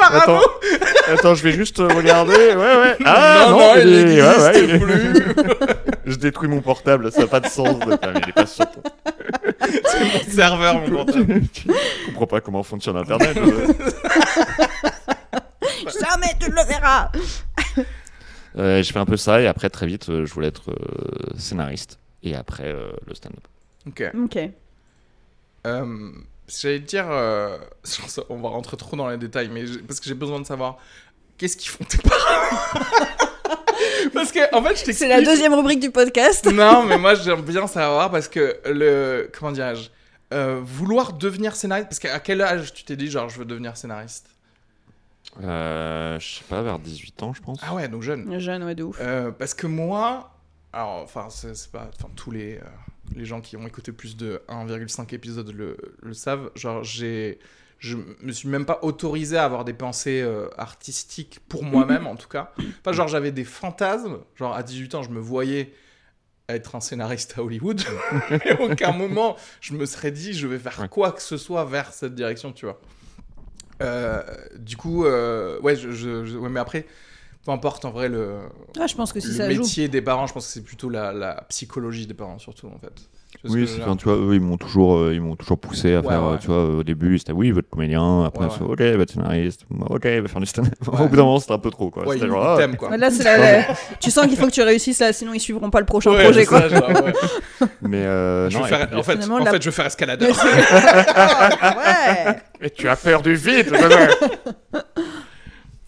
Attends, 0.02 0.40
attends, 1.12 1.36
je 1.36 1.44
vais 1.44 1.52
juste 1.52 1.80
euh, 1.80 1.88
regarder. 1.88 2.34
Ouais, 2.36 2.56
ouais. 2.56 2.96
Ah 3.06 3.48
non, 3.50 3.52
non, 3.52 3.58
non, 3.60 3.74
il 3.82 3.94
est- 3.94 4.04
n'existe 4.06 4.38
ouais, 4.38 4.44
ouais, 4.44 4.64
il 4.64 4.70
est- 4.76 4.80
plus. 4.80 5.24
je 6.06 6.16
détruis 6.16 6.48
mon 6.48 6.62
portable, 6.62 7.12
ça 7.12 7.22
n'a 7.22 7.28
pas 7.28 7.40
de 7.40 7.48
sens. 7.48 7.80
De... 7.80 7.86
Mais 7.90 7.98
il 8.24 8.30
est 8.30 8.34
pas 8.34 8.46
sur 8.46 8.66
ton- 8.70 8.82
C'est 9.88 10.00
mon 10.28 10.32
serveur, 10.34 10.76
mon 10.82 10.90
portable. 11.04 11.42
Je 11.54 12.08
comprends 12.08 12.28
pas 12.28 12.42
comment 12.42 12.64
fonctionne 12.64 12.98
Internet. 12.98 13.36
euh. 13.38 13.68
Jamais 15.86 16.34
tu 16.40 16.50
le 16.52 16.64
verras. 16.68 17.10
Euh, 18.58 18.82
je 18.84 18.92
fais 18.94 19.00
un 19.00 19.06
peu 19.06 19.18
ça 19.18 19.42
et 19.42 19.48
après 19.48 19.70
très 19.70 19.86
vite 19.86 20.08
euh, 20.10 20.26
je 20.26 20.34
voulais 20.34 20.48
être 20.48 20.72
euh, 20.72 21.38
scénariste 21.38 22.00
et 22.24 22.36
après 22.36 22.72
euh, 22.72 22.92
le 23.08 23.14
stand-up. 23.16 23.44
Ok. 23.88 24.04
Ok. 24.24 24.38
Euh, 25.68 26.10
J'allais 26.48 26.80
te 26.80 26.86
dire, 26.86 27.08
euh, 27.10 27.58
on 28.30 28.38
va 28.38 28.50
rentrer 28.50 28.78
trop 28.78 28.96
dans 28.96 29.10
les 29.10 29.18
détails, 29.18 29.50
mais 29.52 29.66
j'ai- 29.66 29.80
parce 29.80 30.00
que 30.00 30.06
j'ai 30.06 30.14
besoin 30.14 30.40
de 30.40 30.46
savoir 30.46 30.78
qu'est-ce 31.38 31.58
qu'ils 31.58 31.72
font 31.72 31.84
tes 31.84 31.98
parents? 31.98 32.86
parce 34.14 34.32
que 34.32 34.56
en 34.56 34.62
fait, 34.62 34.70
je 34.70 34.84
t'explique. 34.86 34.96
C'est 34.98 35.08
la 35.08 35.22
deuxième 35.22 35.54
rubrique 35.54 35.80
du 35.80 35.92
podcast. 35.92 36.46
Non, 36.52 36.84
mais 36.84 36.98
moi 36.98 37.16
j'aime 37.16 37.42
bien 37.42 37.68
savoir 37.68 38.12
parce 38.12 38.28
que 38.28 38.58
le 38.66 39.30
comment 39.38 39.52
dirais-je, 39.52 39.90
euh, 40.34 40.60
vouloir 40.64 41.14
devenir 41.14 41.56
scénariste. 41.56 41.90
Parce 41.90 42.00
qu'à 42.00 42.20
quel 42.20 42.42
âge 42.42 42.74
tu 42.74 42.84
t'es 42.84 42.96
dit 42.96 43.10
genre 43.10 43.28
je 43.30 43.40
veux 43.40 43.46
devenir 43.46 43.76
scénariste? 43.76 44.28
Euh, 45.44 46.20
je 46.20 46.36
sais 46.36 46.44
pas, 46.50 46.62
vers 46.62 46.80
18 46.80 47.24
ans 47.24 47.34
je 47.34 47.42
pense. 47.42 47.60
Ah 47.62 47.74
ouais, 47.76 47.88
donc 47.88 48.02
jeune. 48.02 48.40
Jeune, 48.40 48.64
ouais, 48.64 48.76
de 48.76 48.84
ouf. 48.84 48.98
Euh, 49.02 49.32
parce 49.32 49.54
que 49.54 49.68
moi, 49.68 50.32
alors, 50.76 51.02
enfin, 51.04 51.28
c'est 51.30 51.72
pas, 51.72 51.90
enfin, 51.98 52.10
tous 52.16 52.32
les, 52.32 52.58
euh, 52.58 52.62
les 53.16 53.26
gens 53.26 53.42
qui 53.42 53.56
ont 53.58 53.66
écouté 53.66 53.92
plus 53.92 54.18
de 54.18 54.42
1,5 54.50 55.14
épisodes 55.16 55.50
le, 55.52 55.78
le 56.02 56.14
savent. 56.14 56.52
Genre, 56.56 56.84
j'ai, 56.84 57.40
je 57.80 57.98
me 58.22 58.32
suis 58.32 58.50
même 58.50 58.66
pas 58.66 58.80
autorisé 58.82 59.38
à 59.38 59.46
avoir 59.46 59.64
des 59.64 59.74
pensées 59.74 60.22
euh, 60.22 60.50
artistiques 60.58 61.40
pour 61.48 61.64
moi-même, 61.64 62.08
en 62.08 62.16
tout 62.16 62.28
cas. 62.28 62.52
Enfin, 62.82 62.92
genre, 62.92 63.08
j'avais 63.08 63.32
des 63.32 63.46
fantasmes. 63.46 64.20
Genre, 64.36 64.54
à 64.54 64.64
18 64.64 64.96
ans, 64.96 65.04
je 65.04 65.12
me 65.12 65.20
voyais 65.20 65.74
être 66.50 66.76
un 66.76 66.82
scénariste 66.82 67.36
à 67.38 67.44
Hollywood. 67.44 67.82
Mais 68.30 68.52
à 68.52 68.62
aucun 68.62 68.92
moment, 68.92 69.36
je 69.62 69.74
me 69.74 69.86
serais 69.86 70.12
dit, 70.12 70.34
je 70.34 70.48
vais 70.48 70.60
faire 70.60 70.90
quoi 70.90 71.12
que 71.12 71.22
ce 71.22 71.38
soit 71.38 71.66
vers 71.66 71.94
cette 71.94 72.16
direction, 72.16 72.52
tu 72.52 72.66
vois. 72.66 72.80
Euh, 73.82 74.24
du 74.58 74.78
coup, 74.78 75.06
euh, 75.06 75.60
ouais, 75.62 75.76
je, 75.76 75.92
je- 75.92 76.26
je- 76.26 76.38
ouais, 76.38 76.50
mais 76.50 76.60
après, 76.60 76.86
peu 77.46 77.52
importe 77.52 77.86
en 77.86 77.92
vrai 77.92 78.10
le, 78.10 78.40
Ah, 78.80 78.88
je 78.88 78.96
pense 78.96 79.14
que 79.14 79.20
si 79.20 79.28
le 79.30 79.34
ça 79.36 79.52
joue. 79.52 79.62
métier 79.62 79.88
des 79.88 80.02
parents, 80.02 80.28
je 80.28 80.34
pense 80.34 80.48
que 80.48 80.54
c'est 80.54 80.64
plutôt 80.64 80.90
la, 80.90 81.12
la 81.14 81.46
psychologie 81.50 82.08
des 82.08 82.14
parents, 82.14 82.40
surtout, 82.40 82.68
en 82.68 82.80
fait. 82.80 82.94
Tu 83.44 83.52
Oui, 83.52 83.68
c'est- 83.68 83.96
tu 83.98 84.04
vois, 84.06 84.16
eux, 84.16 84.34
ils 84.34 84.42
m'ont 84.42 84.58
toujours, 84.58 84.98
euh, 84.98 85.14
ils 85.14 85.22
m'ont 85.22 85.36
toujours 85.36 85.58
poussé 85.60 85.94
à 85.96 86.00
Ouais, 86.02 86.08
faire, 86.08 86.24
ouais. 86.24 86.38
tu 86.40 86.48
vois, 86.48 86.66
au 86.66 86.84
début, 86.84 87.18
c'était 87.20 87.32
oui, 87.32 87.52
votre 87.52 87.70
comédien, 87.70 88.24
après, 88.26 88.46
Ouais, 88.46 88.52
c'est, 88.58 88.64
ok, 88.64 88.82
votre 88.98 89.14
scénariste, 89.14 89.66
ok, 89.90 90.06
va 90.06 90.28
faire 90.28 90.40
du 90.42 90.46
stand-up. 90.48 90.74
Ouais. 90.88 91.02
Au 91.02 91.08
bout 91.08 91.16
d'un 91.16 91.24
moment, 91.24 91.40
c'était 91.40 91.54
un 91.54 91.60
peu 91.60 91.70
trop, 91.70 91.90
quoi. 91.92 92.08
Ouais, 92.08 92.16
C'était 92.16 92.28
genre, 92.28 92.58
ah, 92.60 92.68
quoi. 92.78 92.98
Là, 92.98 93.12
c'est 93.12 93.24
la- 93.24 93.38
la- 93.38 93.64
Tu 94.02 94.10
sens 94.10 94.26
qu'il 94.28 94.38
faut 94.38 94.48
que 94.48 94.52
tu 94.52 94.64
réussisses 94.64 95.00
là, 95.00 95.14
sinon 95.14 95.34
ils 95.34 95.40
suivront 95.40 95.70
pas 95.70 95.80
le 95.80 95.86
prochain 95.86 96.12
Ouais, 96.12 96.24
projet, 96.24 96.46
quoi. 96.46 96.62
ça, 96.62 96.70
genre, 96.70 96.90
ouais. 96.90 97.14
mais 97.82 97.98
euh, 97.98 98.50
Je 98.50 98.58
non, 98.58 98.64
veux 98.64 98.70
faire- 98.70 98.82
et 98.84 98.88
puis- 98.88 98.96
en 98.98 99.04
fait, 99.04 99.30
en 99.30 99.40
la- 99.40 99.52
fait, 99.52 99.62
je 99.62 99.70
veux 99.70 99.76
faire 99.76 99.86
escaladeur. 99.86 100.30
ouais. 100.36 102.36
Mais 102.62 102.70
tu 102.70 102.88
as 102.88 102.96
peur 102.96 103.22
du 103.22 103.36
vide 103.36 103.72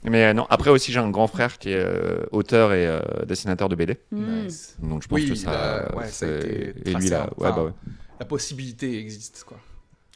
Mais 0.04 0.26
euh, 0.26 0.34
non, 0.34 0.46
après 0.50 0.70
aussi, 0.70 0.92
j'ai 0.92 1.00
un 1.00 1.10
grand 1.10 1.28
frère 1.28 1.58
qui 1.58 1.70
est 1.70 1.76
euh, 1.76 2.24
auteur 2.32 2.72
et 2.74 2.86
euh, 2.88 3.00
dessinateur 3.26 3.68
de 3.68 3.76
BD. 3.76 3.98
Hmm. 4.12 4.44
Nice. 4.46 4.78
Donc 4.82 5.04
je 5.04 5.08
pense 5.08 5.20
Oui, 5.20 5.30
que 5.30 5.36
ça. 5.36 5.52
là, 5.52 5.96
ouais, 5.96 6.08
ça 6.08 6.26
a 6.28 6.30
été 6.38 6.74
Et 6.86 6.94
lui, 6.94 7.10
là, 7.10 7.24
ouais, 7.38 7.48
Enfin, 7.48 7.56
bah 7.56 7.64
ouais. 7.66 7.72
La 8.20 8.26
possibilité 8.26 9.00
existe, 9.00 9.44
quoi. 9.46 9.58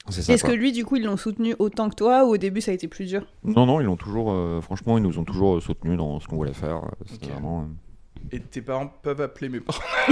C'est 0.10 0.22
ça. 0.24 0.34
Est-ce 0.34 0.44
que 0.44 0.52
lui, 0.52 0.72
du 0.72 0.84
coup, 0.86 0.96
ils 0.96 1.04
l'ont 1.04 1.18
soutenu 1.18 1.56
autant 1.60 1.90
que 1.90 1.96
toi 1.96 2.26
ou 2.26 2.30
au 2.30 2.38
début 2.38 2.60
ça 2.62 2.72
a 2.72 2.74
été 2.74 2.88
plus 2.88 3.06
dur? 3.06 3.26
Non, 3.44 3.66
non, 3.66 3.80
ils 3.82 3.86
l'ont 3.86 3.98
toujours. 3.98 4.32
euh, 4.32 4.60
franchement, 4.62 4.98
ils 4.98 5.04
nous 5.04 5.20
ont 5.20 5.24
toujours 5.24 5.62
soutenus 5.62 5.98
dans 5.98 6.20
ce 6.20 6.28
qu'on 6.28 6.38
voulait 6.38 6.54
faire. 6.54 6.82
C'était 7.06 7.28
vraiment. 7.30 7.62
euh, 7.62 7.66
Et 8.32 8.40
tes 8.40 8.62
parents 8.62 8.88
peuvent 8.88 9.22
appeler 9.22 9.50
mes 9.50 9.60
parents. 9.60 9.82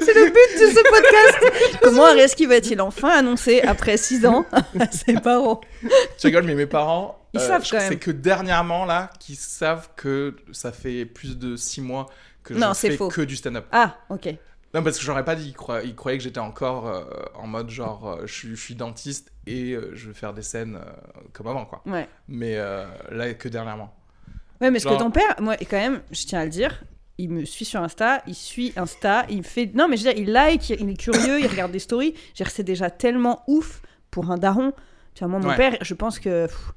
C'est 0.00 0.14
le 0.14 0.26
but 0.26 0.60
de 0.60 0.66
ce 0.74 0.82
podcast. 0.90 1.78
Comment 1.82 2.04
Areski 2.06 2.46
va-t-il 2.46 2.80
enfin 2.80 3.10
annoncer, 3.10 3.60
après 3.62 3.96
6 3.96 4.26
ans, 4.26 4.46
à 4.52 4.90
ses 4.90 5.14
parents? 5.14 5.60
Tu 6.18 6.26
rigoles, 6.26 6.44
mais 6.44 6.54
mes 6.54 6.66
parents. 6.66 7.26
Ils 7.34 7.40
savent 7.40 7.64
je- 7.64 7.70
quand 7.70 7.76
même. 7.78 7.88
C'est 7.88 7.98
que 7.98 8.10
dernièrement, 8.10 8.84
là, 8.86 9.10
qu'ils 9.20 9.36
savent 9.36 9.90
que 9.96 10.34
ça 10.52 10.72
fait 10.72 11.04
plus 11.04 11.36
de 11.38 11.56
6 11.56 11.82
mois 11.82 12.06
que 12.42 12.54
Non, 12.54 12.68
je 12.72 12.80
fais 12.80 12.96
faux. 12.96 13.08
que 13.08 13.20
du 13.20 13.36
stand-up. 13.36 13.66
Ah, 13.72 13.96
ok. 14.08 14.28
Non, 14.74 14.82
parce 14.82 14.98
que 14.98 15.04
j'aurais 15.04 15.24
pas 15.24 15.34
dit. 15.34 15.54
Ils, 15.84 15.94
croyaient 15.94 16.18
que 16.18 16.24
j'étais 16.24 16.40
encore 16.40 16.88
euh, 16.88 17.04
en 17.34 17.46
mode 17.46 17.70
genre, 17.70 18.08
euh, 18.10 18.26
je, 18.26 18.32
suis, 18.32 18.48
je 18.50 18.60
suis 18.60 18.74
dentiste 18.74 19.32
et 19.46 19.72
euh, 19.72 19.90
je 19.94 20.08
vais 20.08 20.14
faire 20.14 20.32
des 20.34 20.42
scènes 20.42 20.76
euh, 20.76 20.90
comme 21.32 21.46
avant, 21.46 21.64
quoi. 21.66 21.82
Ouais. 21.86 22.08
Mais 22.28 22.56
euh, 22.56 22.86
là, 23.10 23.32
que 23.34 23.48
dernièrement. 23.48 23.94
Ouais, 24.60 24.70
mais 24.70 24.78
ce 24.80 24.86
que 24.88 24.98
ton 24.98 25.10
père, 25.10 25.36
moi, 25.40 25.54
et 25.60 25.64
quand 25.64 25.76
même, 25.78 26.00
je 26.10 26.24
tiens 26.26 26.40
à 26.40 26.44
le 26.44 26.50
dire, 26.50 26.82
il 27.18 27.30
me 27.30 27.44
suit 27.44 27.64
sur 27.64 27.80
Insta, 27.82 28.22
il 28.26 28.34
suit 28.34 28.72
Insta, 28.76 29.24
il 29.28 29.42
fait. 29.44 29.70
Non, 29.74 29.88
mais 29.88 29.96
je 29.96 30.04
veux 30.04 30.12
dire, 30.12 30.22
il 30.22 30.32
like, 30.32 30.70
il 30.70 30.88
est 30.90 30.96
curieux, 30.96 31.40
il 31.40 31.46
regarde 31.46 31.72
des 31.72 31.78
stories. 31.78 32.14
Je 32.16 32.28
veux 32.30 32.34
dire, 32.44 32.50
c'est 32.50 32.62
déjà 32.64 32.90
tellement 32.90 33.42
ouf 33.46 33.82
pour 34.10 34.30
un 34.30 34.36
daron. 34.38 34.72
Tu 35.14 35.20
vois, 35.24 35.28
moi, 35.28 35.40
mon 35.40 35.48
Ouais. 35.48 35.56
père, 35.56 35.76
je 35.80 35.94
pense 35.94 36.18
que. 36.18 36.46
pff, 36.46 36.72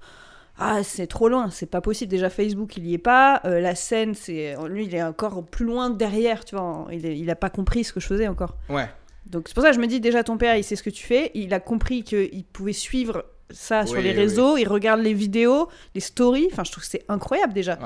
ah, 0.58 0.84
c'est 0.84 1.08
trop 1.08 1.28
loin, 1.30 1.50
c'est 1.50 1.66
pas 1.66 1.82
possible. 1.82 2.10
Déjà, 2.12 2.30
Facebook, 2.30 2.78
il 2.78 2.86
y 2.88 2.94
est 2.94 2.98
pas. 3.00 3.42
euh, 3.46 3.60
la 3.60 3.74
scène, 3.76 4.14
c'est. 4.16 4.56
Lui, 4.68 4.86
il 4.86 4.94
est 4.96 5.02
encore 5.04 5.44
plus 5.44 5.66
loin 5.66 5.90
derrière, 5.90 6.46
tu 6.46 6.56
vois. 6.56 6.88
Il, 6.92 7.06
est- 7.06 7.18
il 7.18 7.30
a 7.32 7.36
pas 7.36 7.50
compris 7.50 7.84
ce 7.84 7.94
que 7.94 8.00
je 8.00 8.08
faisais 8.08 8.28
encore. 8.28 8.58
Ouais. 8.70 8.88
Donc, 9.28 9.48
c'est 9.48 9.54
pour 9.54 9.64
ça 9.64 9.70
que 9.70 9.76
je 9.76 9.80
me 9.82 9.88
dis, 9.88 10.00
déjà, 10.00 10.24
ton 10.24 10.38
père, 10.38 10.56
il 10.56 10.64
sait 10.64 10.76
ce 10.76 10.84
que 10.84 10.90
tu 10.90 11.04
fais. 11.06 11.32
Il 11.36 11.54
a 11.54 11.60
compris 11.60 12.04
qu'il 12.04 12.44
pouvait 12.46 12.74
suivre 12.74 13.26
ça 13.54 13.86
sur 13.86 13.97
Oui, 13.97 14.04
les 14.04 14.12
oui, 14.12 14.16
réseaux. 14.18 14.58
Il 14.58 14.68
regarde 14.68 15.02
les 15.02 15.14
vidéos, 15.14 15.70
les 15.95 16.02
stories. 16.02 16.47
Enfin, 16.52 16.64
je 16.64 16.72
trouve 16.72 16.84
que 16.84 16.89
c'est 16.89 17.04
incroyable 17.10 17.54
déjà. 17.54 17.78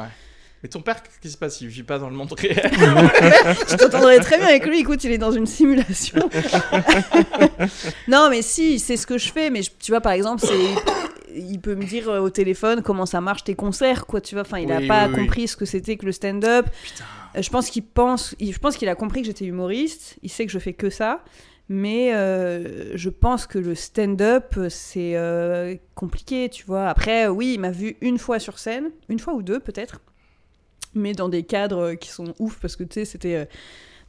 Mais 0.64 0.70
ton 0.70 0.82
père, 0.82 1.04
qu'est-ce 1.04 1.20
qui 1.20 1.30
se 1.30 1.38
passe? 1.38 1.62
Il 1.62 1.68
vit 1.68 1.84
pas 1.84 2.00
dans 2.00 2.10
le 2.10 2.16
monde 2.16 2.34
réel? 2.34 2.56
Je 3.70 3.76
t'entendrais 3.76 4.20
très 4.20 4.38
bien 4.38 4.48
avec 4.48 4.66
lui. 4.66 4.80
Écoute, 4.80 5.04
il 5.04 5.12
est 5.12 5.18
dans 5.20 5.32
une 5.32 5.46
simulation. 5.46 6.28
non, 8.08 8.30
mais 8.30 8.42
si, 8.42 8.80
c'est 8.80 8.98
ce 8.98 9.06
que 9.08 9.18
je 9.18 9.32
fais. 9.32 9.50
Mais 9.50 9.62
je- 9.62 9.72
tu 9.80 9.92
vois, 9.92 10.02
par 10.02 10.14
exemple. 10.14 10.44
Il 11.38 11.60
peut 11.60 11.76
me 11.76 11.84
dire 11.84 12.08
euh, 12.10 12.20
au 12.20 12.30
téléphone 12.30 12.82
comment 12.82 13.06
ça 13.06 13.20
marche 13.20 13.44
tes 13.44 13.56
concerts, 13.56 14.06
quoi, 14.06 14.22
tu 14.22 14.36
vois. 14.36 14.44
Enfin, 14.44 14.60
il 14.60 14.72
a 14.72 14.78
Oui, 14.78 14.88
pas 14.88 15.08
oui, 15.08 15.14
oui. 15.16 15.22
compris 15.22 15.48
ce 15.50 15.58
que 15.58 15.66
c'était 15.66 15.98
que 15.98 16.06
le 16.06 16.14
stand-up. 16.14 16.66
Euh, 17.36 17.42
Je 17.42 17.50
pense 17.50 17.70
qu'il 17.70 17.84
pense, 17.84 18.34
je 18.40 18.58
pense 18.58 18.78
qu'il 18.78 18.88
a 18.88 18.96
compris 18.96 19.20
que 19.22 19.28
j'étais 19.28 19.44
humoriste. 19.46 20.16
Il 20.24 20.30
sait 20.30 20.46
que 20.46 20.52
je 20.54 20.60
fais 20.60 20.72
que 20.74 20.90
ça. 20.90 21.20
Mais 21.68 22.14
euh, 22.14 22.96
je 22.96 23.10
pense 23.10 23.48
que 23.48 23.58
le 23.58 23.74
stand-up, 23.74 24.56
c'est 24.70 25.16
euh, 25.16 25.76
compliqué, 25.96 26.48
tu 26.50 26.64
vois. 26.66 26.88
Après, 26.88 27.28
oui, 27.28 27.54
il 27.56 27.60
m'a 27.60 27.72
vu 27.72 27.98
une 28.02 28.20
fois 28.20 28.38
sur 28.40 28.60
scène, 28.60 28.92
une 29.10 29.18
fois 29.20 29.34
ou 29.34 29.42
deux 29.42 29.60
peut-être, 29.60 30.00
mais 30.94 31.14
dans 31.14 31.28
des 31.30 31.44
cadres 31.44 31.82
euh, 31.92 31.96
qui 31.96 32.10
sont 32.10 32.34
ouf, 32.40 32.60
parce 32.60 32.76
que 32.76 32.84
tu 32.84 32.94
sais, 32.94 33.06
c'était 33.06 33.48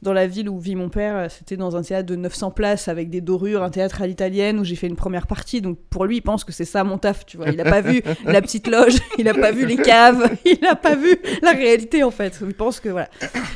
dans 0.03 0.13
la 0.13 0.27
ville 0.27 0.47
où 0.47 0.59
vit 0.59 0.75
mon 0.75 0.89
père, 0.89 1.31
c'était 1.31 1.57
dans 1.57 1.75
un 1.75 1.81
théâtre 1.81 2.05
de 2.07 2.15
900 2.15 2.51
places 2.51 2.87
avec 2.87 3.09
des 3.09 3.19
dorures, 3.19 3.63
un 3.63 3.71
théâtre 3.71 4.03
à 4.03 4.05
l'italienne 4.05 4.59
où 4.59 4.63
j'ai 4.63 4.75
fait 4.75 4.85
une 4.85 4.95
première 4.95 5.25
partie. 5.25 5.59
Donc 5.59 5.79
pour 5.89 6.05
lui, 6.05 6.17
il 6.17 6.21
pense 6.21 6.43
que 6.43 6.51
c'est 6.51 6.65
ça 6.65 6.83
mon 6.83 6.99
taf, 6.99 7.25
tu 7.25 7.37
vois. 7.37 7.49
Il 7.49 7.59
a 7.59 7.63
pas 7.63 7.81
vu 7.81 8.03
la 8.25 8.39
petite 8.41 8.67
loge, 8.67 8.97
il 9.17 9.27
a 9.27 9.33
pas 9.33 9.51
vu 9.51 9.65
les 9.65 9.77
caves, 9.77 10.29
il 10.45 10.63
a 10.67 10.75
pas 10.75 10.95
vu 10.95 11.17
la 11.41 11.51
réalité 11.51 12.03
en 12.03 12.11
fait. 12.11 12.37
Il 12.43 12.53
pense 12.53 12.79
que 12.79 12.89
voilà. 12.89 13.09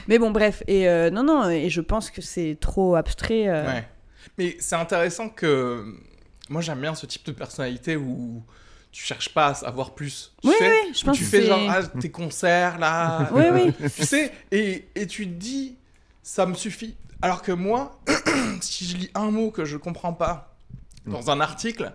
Mais 0.08 0.18
bon, 0.18 0.32
bref. 0.32 0.64
Et 0.68 0.90
euh, 0.90 1.12
non, 1.12 1.24
non, 1.24 1.48
et 1.48 1.70
je 1.70 1.82
pense 1.82 2.10
que 2.10 2.22
c'est 2.24 2.58
trop 2.60 2.96
abstrait. 2.96 3.48
euh. 3.48 3.68
Ouais. 3.68 3.84
Mais 4.38 4.58
c'est 4.60 4.76
intéressant 4.76 5.30
que. 5.30 5.86
Moi, 6.50 6.62
j'aime 6.62 6.82
bien 6.82 6.96
ce 6.96 7.06
type 7.06 7.26
de 7.26 7.32
personnalité 7.32 7.96
où 7.96 8.44
tu 8.92 9.04
cherches 9.06 9.30
pas 9.30 9.48
à 9.48 9.54
savoir 9.54 9.94
plus. 9.96 10.34
Tu 10.42 10.50
Oui, 10.50 10.56
sais, 10.60 10.70
oui, 10.70 10.94
je 10.94 11.04
pense 11.06 11.18
tu 11.18 11.24
que 11.24 11.30
fais 11.30 11.46
genre, 11.46 11.62
ah, 11.70 11.84
tes 12.00 12.12
concerts 12.12 12.78
là. 12.78 13.30
Oui, 13.34 13.44
oui. 13.54 13.74
tu 13.96 14.06
sais, 14.06 14.34
et, 14.52 14.86
et 14.96 15.08
tu 15.08 15.26
te 15.28 15.32
dis, 15.34 15.78
ça 16.24 16.46
me 16.46 16.54
suffit. 16.56 16.96
Alors 17.22 17.42
que 17.42 17.52
moi, 17.54 18.02
si 18.62 18.86
je 18.86 18.98
lis 18.98 19.10
un 19.16 19.32
mot 19.32 19.50
que 19.52 19.64
je 19.64 19.78
comprends 19.78 20.12
pas 20.14 20.58
dans 21.06 21.32
un 21.32 21.40
article, 21.40 21.94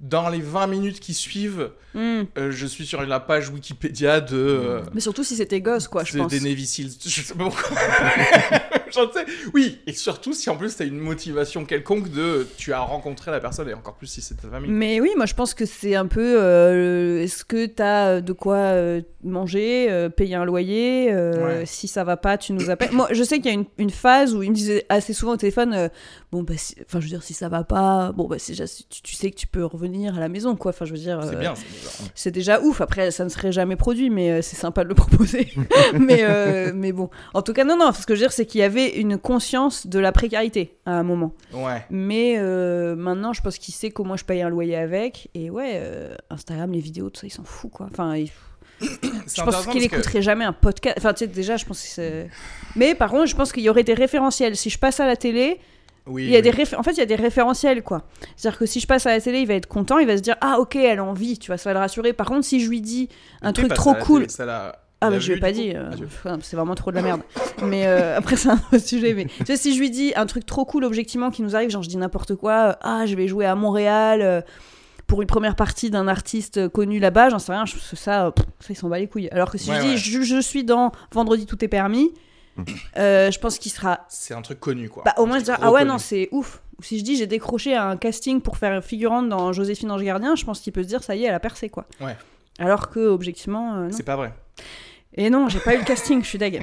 dans 0.00 0.28
les 0.30 0.40
20 0.40 0.66
minutes 0.68 1.00
qui 1.00 1.12
suivent, 1.14 1.70
Hmm. 1.94 2.22
euh, 2.38 2.50
je 2.50 2.66
suis 2.66 2.86
sur 2.86 3.02
la 3.04 3.20
page 3.20 3.50
Wikipédia 3.50 4.22
de. 4.22 4.34
euh, 4.36 4.82
Mais 4.94 5.02
surtout 5.02 5.24
si 5.24 5.36
c'était 5.36 5.60
gosse, 5.60 5.86
quoi, 5.88 6.04
je 6.04 6.16
pense. 6.16 6.30
Des 6.32 6.40
Navy 6.40 6.66
Seals. 6.66 6.92
Je 7.04 7.20
sais 7.20 7.34
pas 7.34 7.44
pourquoi. 7.44 7.76
Genre, 8.92 9.10
oui, 9.54 9.78
et 9.86 9.92
surtout 9.92 10.32
si 10.32 10.50
en 10.50 10.56
plus 10.56 10.76
t'as 10.76 10.84
une 10.84 10.98
motivation 10.98 11.64
quelconque 11.64 12.10
de 12.10 12.46
tu 12.56 12.72
as 12.72 12.80
rencontré 12.80 13.30
la 13.30 13.40
personne 13.40 13.68
et 13.68 13.74
encore 13.74 13.94
plus 13.94 14.06
si 14.06 14.20
c'est 14.22 14.34
ta 14.34 14.48
famille. 14.48 14.70
Mais 14.70 15.00
oui, 15.00 15.10
moi 15.16 15.26
je 15.26 15.34
pense 15.34 15.54
que 15.54 15.64
c'est 15.66 15.94
un 15.94 16.06
peu 16.06 16.36
euh, 16.40 17.22
est-ce 17.22 17.44
que 17.44 17.66
t'as 17.66 18.20
de 18.20 18.32
quoi 18.32 18.56
euh, 18.56 19.00
manger, 19.24 19.86
euh, 19.90 20.08
payer 20.08 20.34
un 20.34 20.44
loyer, 20.44 21.12
euh, 21.12 21.32
Ouais. 21.60 21.66
si 21.66 21.88
ça 21.88 22.04
va 22.04 22.16
pas, 22.16 22.36
tu 22.38 22.52
nous 22.52 22.70
appelles. 22.70 22.92
Moi 22.92 23.08
je 23.12 23.22
sais 23.22 23.36
qu'il 23.36 23.46
y 23.46 23.50
a 23.50 23.54
une, 23.54 23.64
une 23.78 23.90
phase 23.90 24.34
où 24.34 24.42
il 24.42 24.50
me 24.50 24.54
disait 24.54 24.84
assez 24.88 25.12
souvent 25.12 25.32
au 25.32 25.36
téléphone 25.36 25.72
euh, 25.74 25.88
bon 26.30 26.42
bah 26.42 26.54
si- 26.56 26.76
enfin 26.86 27.00
je 27.00 27.04
veux 27.06 27.10
dire 27.10 27.22
si 27.22 27.34
ça 27.34 27.48
va 27.48 27.64
pas, 27.64 28.12
bon 28.12 28.26
bah 28.28 28.36
c'est 28.38 28.52
déjà 28.52 28.64
tu, 28.66 29.02
tu 29.02 29.14
sais 29.14 29.30
que 29.30 29.36
tu 29.36 29.46
peux 29.46 29.64
revenir 29.64 30.16
à 30.16 30.20
la 30.20 30.28
maison 30.28 30.54
quoi. 30.56 30.70
Enfin 30.70 30.84
je 30.84 30.92
veux 30.92 30.98
dire 30.98 31.20
C'est 31.22 31.36
euh, 31.36 31.38
bien, 31.38 31.54
c'est 32.14 32.30
déjà 32.30 32.60
ouf. 32.60 32.80
Après, 32.80 33.10
ça 33.10 33.24
ne 33.24 33.28
serait 33.28 33.52
jamais 33.52 33.76
produit, 33.76 34.10
mais 34.10 34.30
euh, 34.30 34.42
c'est 34.42 34.56
sympa 34.56 34.84
de 34.84 34.88
le 34.88 34.94
proposer. 35.02 35.48
mais, 35.98 36.20
euh, 36.22 36.72
mais 36.74 36.92
bon. 36.92 37.10
En 37.34 37.42
tout 37.42 37.52
cas, 37.52 37.64
non, 37.64 37.76
non. 37.76 37.92
Ce 37.92 38.06
que 38.06 38.14
je 38.14 38.20
veux 38.20 38.26
dire, 38.26 38.32
c'est 38.32 38.46
qu'il 38.46 38.60
y 38.60 38.64
avait 38.64 38.81
une 38.88 39.18
conscience 39.18 39.86
de 39.86 39.98
la 39.98 40.12
précarité 40.12 40.76
à 40.86 40.92
un 40.92 41.02
moment. 41.02 41.32
Ouais. 41.52 41.84
Mais 41.90 42.34
euh, 42.38 42.94
maintenant, 42.96 43.32
je 43.32 43.40
pense 43.42 43.58
qu'il 43.58 43.74
sait 43.74 43.90
comment 43.90 44.16
je 44.16 44.24
paye 44.24 44.42
un 44.42 44.48
loyer 44.48 44.76
avec. 44.76 45.28
Et 45.34 45.50
ouais, 45.50 45.72
euh, 45.76 46.14
Instagram, 46.30 46.72
les 46.72 46.80
vidéos, 46.80 47.10
tout 47.10 47.20
ça, 47.20 47.26
il 47.26 47.30
s'en 47.30 47.44
fout, 47.44 47.70
quoi. 47.70 47.88
Enfin, 47.90 48.16
il- 48.16 48.30
je 48.80 48.86
pense 48.88 49.34
qu'il 49.34 49.44
parce 49.44 49.66
que- 49.66 49.78
écouterait 49.78 50.22
jamais 50.22 50.44
un 50.44 50.52
podcast. 50.52 50.96
Enfin, 50.98 51.12
tu 51.12 51.20
sais, 51.20 51.26
déjà, 51.28 51.56
je 51.56 51.64
pense 51.64 51.80
que 51.82 51.88
c'est. 51.88 52.28
Mais 52.76 52.94
par 52.94 53.10
contre, 53.10 53.26
je 53.26 53.36
pense 53.36 53.52
qu'il 53.52 53.62
y 53.62 53.68
aurait 53.68 53.84
des 53.84 53.94
référentiels. 53.94 54.56
Si 54.56 54.70
je 54.70 54.78
passe 54.78 54.98
à 54.98 55.06
la 55.06 55.14
télé, 55.16 55.60
Oui, 56.06 56.24
il 56.24 56.30
y 56.30 56.34
a 56.36 56.40
oui. 56.40 56.42
des 56.42 56.74
en 56.76 56.82
fait, 56.82 56.90
il 56.92 56.98
y 56.98 57.02
a 57.02 57.06
des 57.06 57.14
référentiels, 57.14 57.82
quoi. 57.84 58.02
C'est-à-dire 58.36 58.58
que 58.58 58.66
si 58.66 58.80
je 58.80 58.88
passe 58.88 59.06
à 59.06 59.10
la 59.10 59.20
télé, 59.20 59.38
il 59.40 59.46
va 59.46 59.54
être 59.54 59.66
content, 59.68 59.98
il 59.98 60.06
va 60.08 60.16
se 60.16 60.22
dire 60.22 60.34
Ah, 60.40 60.58
ok, 60.58 60.74
elle 60.74 60.98
a 60.98 61.04
envie, 61.04 61.38
tu 61.38 61.46
vois, 61.48 61.58
ça 61.58 61.70
va 61.70 61.74
le 61.74 61.78
rassurer. 61.78 62.12
Par 62.12 62.26
contre, 62.26 62.44
si 62.44 62.58
je 62.58 62.68
lui 62.68 62.80
dis 62.80 63.08
un 63.40 63.52
truc 63.52 63.72
trop 63.72 63.94
cool. 63.94 64.22
télé, 64.22 64.32
ça 64.32 64.46
l'a- 64.46 64.81
Ah, 65.02 65.10
bah, 65.10 65.18
je 65.18 65.26
lui 65.26 65.32
ai 65.32 65.34
vu, 65.36 65.40
pas 65.40 65.52
dit. 65.52 65.72
euh, 65.74 65.90
Ah, 66.24 66.36
c'est 66.42 66.56
vraiment 66.56 66.74
trop 66.74 66.90
de 66.90 66.96
la 66.96 67.02
merde. 67.02 67.20
mais 67.62 67.86
euh, 67.86 68.16
après, 68.18 68.36
c'est 68.36 68.48
un 68.48 68.60
autre 68.72 68.78
sujet. 68.78 69.14
Mais 69.14 69.26
tu 69.26 69.44
sais, 69.46 69.56
si 69.56 69.74
je 69.74 69.80
lui 69.80 69.90
dis 69.90 70.12
un 70.16 70.26
truc 70.26 70.46
trop 70.46 70.64
cool, 70.64 70.84
objectivement, 70.84 71.30
qui 71.30 71.42
nous 71.42 71.54
arrive, 71.56 71.70
genre 71.70 71.82
je 71.82 71.88
dis 71.88 71.96
n'importe 71.96 72.34
quoi, 72.36 72.52
euh, 72.52 72.72
ah, 72.82 73.06
je 73.06 73.14
vais 73.14 73.28
jouer 73.28 73.46
à 73.46 73.54
Montréal 73.54 74.44
pour 75.06 75.20
une 75.20 75.28
première 75.28 75.56
partie 75.56 75.90
d'un 75.90 76.08
artiste 76.08 76.68
connu 76.68 76.98
là-bas, 76.98 77.28
j'en 77.28 77.38
sais 77.38 77.52
rien, 77.52 77.66
je, 77.66 77.74
ça, 77.94 78.32
pff, 78.34 78.46
ça, 78.60 78.66
il 78.70 78.76
s'en 78.76 78.88
bat 78.88 78.98
les 78.98 79.08
couilles. 79.08 79.28
Alors 79.30 79.50
que 79.50 79.58
si 79.58 79.68
Ouais, 79.70 79.76
je 79.76 79.82
dis 79.82 79.88
ouais. 79.90 79.96
je, 79.96 80.22
je 80.22 80.40
suis 80.40 80.64
dans 80.64 80.90
Vendredi, 81.12 81.44
tout 81.44 81.62
est 81.64 81.68
permis, 81.68 82.12
euh, 82.96 83.30
je 83.30 83.38
pense 83.38 83.58
qu'il 83.58 83.72
sera. 83.72 84.06
C'est 84.08 84.32
un 84.34 84.42
truc 84.42 84.60
connu 84.60 84.88
quoi. 84.88 85.02
Bah, 85.04 85.14
au 85.18 85.26
moins, 85.26 85.38
je 85.38 85.44
dirais, 85.44 85.58
ah 85.60 85.70
ouais, 85.70 85.80
connu. 85.80 85.90
non, 85.92 85.98
c'est 85.98 86.28
ouf. 86.32 86.62
Ou 86.78 86.82
si 86.82 86.98
je 86.98 87.04
dis 87.04 87.16
j'ai 87.16 87.26
décroché 87.26 87.76
un 87.76 87.96
casting 87.98 88.40
pour 88.40 88.56
faire 88.56 88.82
figurante 88.82 89.28
dans 89.28 89.52
Joséphine 89.52 89.90
Ange 89.90 90.02
Gardien, 90.02 90.34
je 90.34 90.44
pense 90.44 90.60
qu'il 90.60 90.72
peut 90.72 90.82
se 90.82 90.88
dire 90.88 91.02
ça 91.02 91.14
y 91.14 91.24
est, 91.24 91.28
elle 91.28 91.34
a 91.34 91.40
percé, 91.40 91.68
quoi. 91.68 91.84
Ouais. 92.00 92.16
Alors 92.58 92.88
que, 92.90 93.00
objectivement, 93.00 93.74
euh. 93.76 93.88
C'est 93.90 94.02
pas 94.02 94.16
vrai. 94.16 94.32
Et 95.16 95.28
non, 95.30 95.48
j'ai 95.48 95.60
pas 95.60 95.74
eu 95.74 95.78
le 95.78 95.84
casting, 95.84 96.22
je 96.22 96.28
suis 96.28 96.38
deg. 96.38 96.62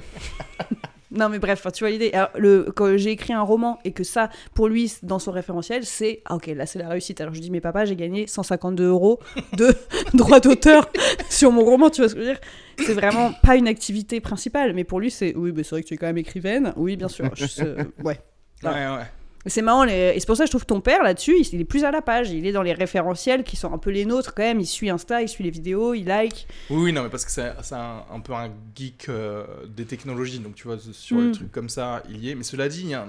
non, 1.11 1.29
mais 1.29 1.39
bref, 1.39 1.65
tu 1.73 1.83
vois 1.83 1.91
l'idée. 1.91 2.11
Alors, 2.13 2.29
le, 2.37 2.71
quand 2.75 2.97
j'ai 2.97 3.11
écrit 3.11 3.33
un 3.33 3.41
roman 3.41 3.79
et 3.85 3.91
que 3.91 4.03
ça, 4.03 4.29
pour 4.55 4.67
lui, 4.67 4.91
dans 5.03 5.19
son 5.19 5.31
référentiel, 5.31 5.85
c'est 5.85 6.21
ah, 6.25 6.35
ok, 6.35 6.47
là 6.47 6.65
c'est 6.65 6.79
la 6.79 6.89
réussite. 6.89 7.21
Alors 7.21 7.33
je 7.33 7.41
dis, 7.41 7.51
mais 7.51 7.61
papa, 7.61 7.85
j'ai 7.85 7.95
gagné 7.95 8.25
152 8.27 8.85
euros 8.87 9.19
de 9.53 9.73
droits 10.15 10.39
d'auteur 10.39 10.89
sur 11.29 11.51
mon 11.51 11.63
roman, 11.63 11.89
tu 11.89 12.01
vois 12.01 12.09
ce 12.09 12.15
que 12.15 12.21
je 12.21 12.25
veux 12.25 12.31
dire? 12.33 12.41
C'est 12.79 12.93
vraiment 12.93 13.33
pas 13.43 13.55
une 13.55 13.67
activité 13.67 14.19
principale, 14.21 14.73
mais 14.73 14.83
pour 14.83 14.99
lui, 14.99 15.11
c'est 15.11 15.35
oui, 15.35 15.51
mais 15.53 15.63
c'est 15.63 15.71
vrai 15.75 15.83
que 15.83 15.87
tu 15.87 15.93
es 15.93 15.97
quand 15.97 16.07
même 16.07 16.17
écrivaine. 16.17 16.73
Oui, 16.75 16.95
bien 16.95 17.09
sûr. 17.09 17.29
Je 17.35 17.45
sais- 17.45 17.75
ouais. 18.03 18.19
Ouais, 18.63 18.69
ouais. 18.71 19.05
C'est 19.45 19.61
marrant, 19.61 19.85
les- 19.85 20.13
et 20.15 20.19
c'est 20.19 20.25
pour 20.25 20.35
ça 20.35 20.43
que 20.43 20.47
je 20.47 20.51
trouve 20.51 20.65
ton 20.65 20.81
père 20.81 21.01
là-dessus, 21.01 21.37
il 21.39 21.61
est 21.61 21.65
plus 21.65 21.85
à 21.85 21.91
la 21.91 22.01
page. 22.01 22.29
Il 22.29 22.45
est 22.45 22.51
dans 22.51 22.61
les 22.61 22.73
référentiels 22.73 23.43
qui 23.43 23.55
sont 23.55 23.73
un 23.73 23.77
peu 23.77 23.89
les 23.89 24.03
nôtres 24.05 24.33
quand 24.33 24.43
même. 24.43 24.59
Il 24.59 24.65
suit 24.65 24.89
Insta, 24.89 25.21
il 25.21 25.29
suit 25.29 25.43
les 25.45 25.49
vidéos, 25.49 25.93
il 25.93 26.05
like. 26.05 26.45
Oui, 26.69 26.83
oui, 26.83 26.93
non, 26.93 27.03
mais 27.03 27.09
parce 27.09 27.23
que 27.25 27.31
c'est 27.31 27.51
un, 27.75 28.03
un 28.13 28.19
peu 28.19 28.33
un 28.33 28.49
geek 28.75 29.07
euh, 29.09 29.45
des 29.67 29.85
technologies, 29.85 30.39
donc 30.39 30.55
tu 30.55 30.67
vois, 30.67 30.77
sur 30.91 31.17
Mm. 31.17 31.25
les 31.27 31.31
trucs 31.31 31.51
comme 31.51 31.69
ça, 31.69 32.03
il 32.09 32.17
y 32.23 32.31
est. 32.31 32.35
Mais 32.35 32.43
cela 32.43 32.67
dit, 32.67 32.81
il 32.83 32.89
y, 32.89 32.93
a 32.95 33.05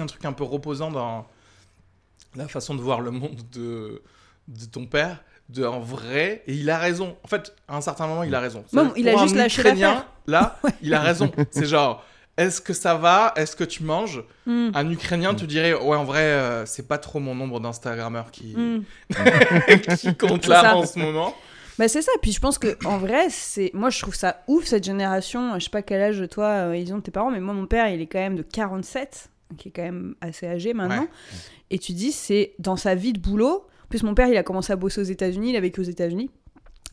un, 0.00 0.06
truc 0.06 0.24
un 0.24 0.32
peu 0.32 0.44
reposant 0.44 0.90
dans 0.90 1.26
la 2.36 2.48
façon 2.48 2.74
de 2.74 2.80
voir 2.80 3.00
le 3.00 3.10
monde 3.10 3.40
de, 3.52 4.02
de 4.48 4.64
ton 4.64 4.86
père, 4.86 5.22
de 5.48 5.64
en 5.64 5.80
vrai, 5.80 6.42
et 6.46 6.54
il 6.54 6.70
a 6.70 6.78
raison. 6.78 7.16
En 7.24 7.28
fait, 7.28 7.54
à 7.68 7.76
un 7.76 7.80
certain 7.80 8.06
moment, 8.06 8.22
il 8.22 8.34
a 8.34 8.40
raison. 8.40 8.64
Bon, 8.72 8.92
il 8.96 9.08
a 9.08 9.16
juste 9.18 9.34
lâché. 9.34 9.62
Là, 10.26 10.58
il 10.82 10.94
a 10.94 11.00
raison. 11.00 11.30
C'est 11.50 11.66
genre, 11.66 12.04
est-ce 12.40 12.60
que 12.60 12.72
ça 12.72 12.94
va? 12.94 13.32
Est-ce 13.36 13.54
que 13.56 13.64
tu 13.64 13.82
manges? 13.84 14.22
Hmm. 14.46 14.70
Un 14.74 14.90
Ukrainien 14.90 15.34
te 15.34 15.44
dirait, 15.44 15.74
ouais, 15.74 15.96
en 15.96 16.04
vrai, 16.04 16.22
euh, 16.22 16.66
c'est 16.66 16.88
pas 16.88 16.98
trop 16.98 17.20
mon 17.20 17.34
nombre 17.34 17.60
d'Instagrammeurs 17.60 18.30
qui, 18.30 18.54
Hmm. 18.56 18.82
qui 19.98 20.16
compte 20.16 20.46
là 20.46 20.60
ça. 20.62 20.76
en 20.76 20.86
ce 20.86 20.98
moment. 20.98 21.34
Bah 21.78 21.88
c'est 21.88 22.02
ça, 22.02 22.12
puis 22.20 22.32
je 22.32 22.40
pense 22.40 22.58
que 22.58 22.76
en 22.84 22.98
vrai, 22.98 23.28
c'est 23.30 23.70
moi 23.72 23.88
je 23.88 23.98
trouve 24.00 24.14
ça 24.14 24.42
ouf 24.48 24.66
cette 24.66 24.84
génération, 24.84 25.54
je 25.58 25.64
sais 25.64 25.70
pas 25.70 25.80
quel 25.80 26.02
âge 26.02 26.22
toi 26.30 26.46
euh, 26.68 26.76
ils 26.76 26.92
ont 26.92 27.00
tes 27.00 27.10
parents, 27.10 27.30
mais 27.30 27.40
moi 27.40 27.54
mon 27.54 27.64
père 27.66 27.88
il 27.88 28.02
est 28.02 28.06
quand 28.06 28.18
même 28.18 28.36
de 28.36 28.42
47, 28.42 29.30
qui 29.56 29.68
est 29.68 29.70
quand 29.70 29.82
même 29.82 30.14
assez 30.20 30.46
âgé 30.46 30.74
maintenant, 30.74 31.02
Ouais. 31.04 31.08
et 31.70 31.78
tu 31.78 31.92
dis 31.92 32.12
c'est 32.12 32.52
dans 32.58 32.76
sa 32.76 32.94
vie 32.94 33.14
de 33.14 33.18
boulot, 33.18 33.64
en 33.84 33.88
plus 33.88 34.02
mon 34.02 34.14
père 34.14 34.28
il 34.28 34.36
a 34.36 34.42
commencé 34.42 34.74
à 34.74 34.76
bosser 34.76 35.00
aux 35.00 35.04
États-Unis, 35.04 35.50
il 35.50 35.56
a 35.56 35.60
vécu 35.60 35.80
aux 35.80 35.84
États-Unis, 35.84 36.28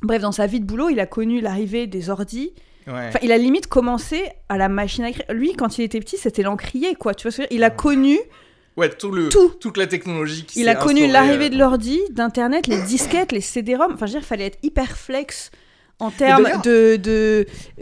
bref 0.03 0.21
dans 0.21 0.31
sa 0.31 0.47
vie 0.47 0.61
de 0.61 0.65
boulot 0.65 0.87
il 0.89 1.01
a 1.01 1.05
connu 1.05 1.41
l'arrivée 1.41 1.85
des 1.85 2.09
ordis, 2.09 2.53
Ouais. 2.87 3.07
Enfin, 3.09 3.19
il 3.21 3.31
a 3.31 3.37
limite 3.37 3.67
commencé 3.67 4.23
à 4.49 4.57
la 4.57 4.69
machine 4.69 5.03
à 5.03 5.09
écrire. 5.09 5.25
Lui, 5.29 5.53
quand 5.53 5.77
il 5.77 5.83
était 5.83 5.99
petit, 5.99 6.17
c'était 6.17 6.41
l'encrier, 6.43 6.95
quoi. 6.95 7.13
Tu 7.13 7.23
vois 7.23 7.31
ce 7.31 7.37
que 7.37 7.43
je 7.43 7.47
veux 7.47 7.49
dire? 7.49 7.57
Il 7.57 7.63
a 7.63 7.69
connu, 7.69 8.17
Ouais, 8.77 8.89
tout 8.89 9.11
le, 9.11 9.29
Tout. 9.29 9.49
toute 9.59 9.75
la 9.77 9.87
technologie 9.87 10.45
qui 10.45 10.61
il 10.61 10.69
a 10.69 10.75
connu 10.75 11.07
l'arrivée 11.07 11.47
euh, 11.47 11.49
de 11.49 11.57
l'ordi, 11.57 11.99
d'internet, 12.11 12.67
les 12.67 12.79
disquettes, 12.83 13.31
les 13.31 13.41
CD-ROM. 13.41 13.91
Enfin, 13.93 14.05
je 14.05 14.11
veux 14.13 14.19
dire, 14.19 14.21
il 14.21 14.25
fallait 14.27 14.45
être 14.45 14.59
hyper 14.61 14.95
flex 14.97 15.49
en 15.99 16.11
termes 16.11 16.47
de 16.63 16.99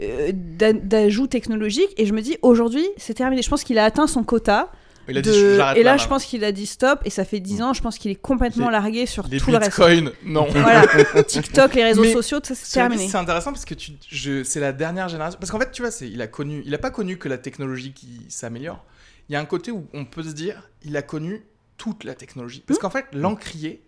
euh, 0.00 0.32
d'a- 0.32 0.72
d'ajout 0.72 1.26
technologique. 1.26 1.90
Et 1.98 2.06
je 2.06 2.14
me 2.14 2.22
dis, 2.22 2.38
aujourd'hui, 2.40 2.86
c'est 2.96 3.12
terminé. 3.14 3.42
Je 3.42 3.50
pense 3.50 3.62
qu'il 3.62 3.78
a 3.78 3.84
atteint 3.84 4.06
son 4.06 4.24
quota. 4.24 4.72
Il 5.08 5.18
a 5.18 5.22
dit, 5.22 5.28
de- 5.30 5.56
j'arrête 5.56 5.76
Et 5.78 5.82
là, 5.82 5.92
là, 5.92 5.96
je 5.96 6.06
pense 6.08 6.24
qu'il 6.24 6.42
a 6.44 6.52
dit 6.52 6.66
stop. 6.66 7.00
Et 7.04 7.10
ça 7.10 7.24
fait 7.24 7.40
10 7.40 7.62
ans, 7.62 7.72
je 7.72 7.80
pense 7.82 7.98
qu'il 7.98 8.10
est 8.10 8.14
complètement 8.16 8.66
Les- 8.66 8.72
largué 8.72 9.06
sur 9.06 9.26
Les 9.28 9.38
tout 9.38 9.50
le 9.50 9.58
reste. 9.58 9.70
bitcoins, 9.70 10.12
non. 10.24 10.46
Voilà, 10.50 10.86
TikTok, 11.26 11.74
les 11.74 11.84
réseaux 11.84 12.02
Mais 12.02 12.12
sociaux, 12.12 12.40
ça 12.42 12.54
c'est 12.54 12.72
terminé. 12.74 13.08
c'est 13.08 13.16
intéressant 13.16 13.52
parce 13.52 13.64
que 13.64 13.74
tu, 13.74 13.92
je, 14.08 14.42
c'est 14.42 14.60
la 14.60 14.72
dernière 14.72 15.08
génération. 15.08 15.38
Parce 15.40 15.50
qu'en 15.50 15.58
fait, 15.60 15.70
tu 15.70 15.82
vois, 15.82 15.90
c'est, 15.90 16.08
il 16.08 16.20
a 16.22 16.26
connu, 16.26 16.62
il 16.66 16.74
a 16.74 16.78
pas 16.78 16.90
connu 16.90 17.18
que 17.18 17.28
la 17.28 17.38
technologie 17.38 17.92
qui 17.92 18.26
s'améliore. 18.28 18.84
Il 19.28 19.32
y 19.32 19.36
a 19.36 19.40
un 19.40 19.44
côté 19.44 19.70
où 19.72 19.86
on 19.92 20.04
peut 20.04 20.22
se 20.22 20.30
dire, 20.32 20.68
il 20.84 20.96
a 20.96 21.02
connu 21.02 21.44
toute 21.76 22.04
la 22.04 22.14
technologie. 22.14 22.60
Mmh. 22.60 22.66
Parce 22.66 22.78
qu'en 22.78 22.90
fait, 22.90 23.06
l'encrier, 23.12 23.82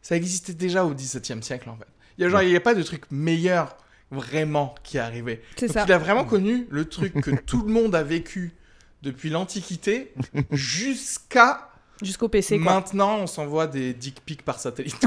ça 0.00 0.16
existait 0.16 0.54
déjà 0.54 0.84
au 0.84 0.92
XVIIe 0.94 1.42
siècle, 1.42 1.68
en 1.70 1.76
fait. 1.76 1.86
Il 2.18 2.22
y 2.22 2.24
a 2.24 2.28
genre, 2.28 2.42
il 2.42 2.50
n'y 2.50 2.56
a 2.56 2.60
pas 2.60 2.74
de 2.74 2.82
truc 2.82 3.04
meilleur 3.10 3.76
vraiment 4.10 4.74
qui 4.82 4.98
est 4.98 5.00
arrivé. 5.00 5.40
C'est 5.56 5.66
Donc, 5.68 5.74
ça. 5.74 5.84
il 5.86 5.92
a 5.92 5.98
vraiment 5.98 6.24
connu 6.24 6.66
le 6.70 6.84
truc 6.84 7.14
que 7.20 7.30
tout 7.30 7.62
le 7.62 7.72
monde 7.72 7.94
a 7.94 8.02
vécu 8.02 8.52
depuis 9.02 9.30
l'Antiquité 9.30 10.12
jusqu'à 10.50 11.68
Jusqu'au 12.02 12.28
PC, 12.28 12.58
quoi. 12.58 12.72
maintenant, 12.74 13.18
on 13.18 13.26
s'envoie 13.28 13.68
des 13.68 13.94
dick 13.94 14.22
pics 14.24 14.42
par 14.44 14.58
satellite. 14.58 14.96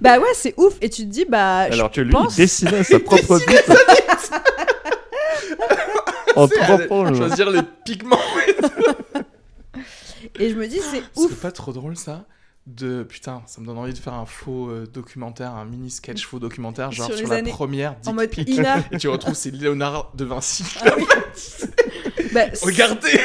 Bah 0.00 0.18
ouais, 0.18 0.32
c'est 0.34 0.54
ouf. 0.56 0.74
Et 0.80 0.88
tu 0.88 1.02
te 1.02 1.08
dis, 1.08 1.26
bah. 1.26 1.66
Alors 1.70 1.90
je 1.92 1.96
que 1.96 2.00
lui, 2.00 2.12
pense... 2.12 2.34
il 2.38 2.42
dessinait 2.42 2.82
sa 2.82 2.98
propre 3.00 3.38
bite. 3.46 3.70
en 6.34 6.48
C'est, 6.48 6.58
trois 6.60 6.78
points, 6.78 7.10
le- 7.10 7.16
choisir 7.16 7.50
les 7.50 7.60
pigments. 7.84 8.18
Et 10.38 10.50
je 10.50 10.54
me 10.54 10.66
dis, 10.66 10.80
c'est 10.80 11.02
C'est 11.14 11.20
ouf. 11.20 11.34
pas 11.40 11.52
trop 11.52 11.72
drôle 11.72 11.96
ça? 11.96 12.24
De 12.66 13.04
putain, 13.04 13.42
ça 13.46 13.60
me 13.60 13.66
donne 13.66 13.78
envie 13.78 13.92
de 13.92 13.98
faire 13.98 14.14
un 14.14 14.26
faux 14.26 14.68
euh, 14.70 14.86
documentaire, 14.86 15.52
un 15.52 15.64
mini 15.64 15.90
sketch 15.90 16.26
faux 16.26 16.38
documentaire, 16.40 16.90
genre 16.90 17.06
Sur 17.06 17.16
sur, 17.16 17.28
la 17.28 17.36
années- 17.36 17.50
première 17.50 17.94
dick 17.96 18.08
En 18.10 18.14
mode 18.14 18.30
pic. 18.30 18.48
Ina. 18.48 18.78
Et 18.90 18.98
tu 18.98 19.08
retrouves 19.08 19.34
c'est 19.34 19.50
Léonard 19.52 20.10
de 20.14 20.24
Vinci. 20.24 20.64
Bah, 22.32 22.40
c'est- 22.52 22.64
Regardez, 22.66 23.08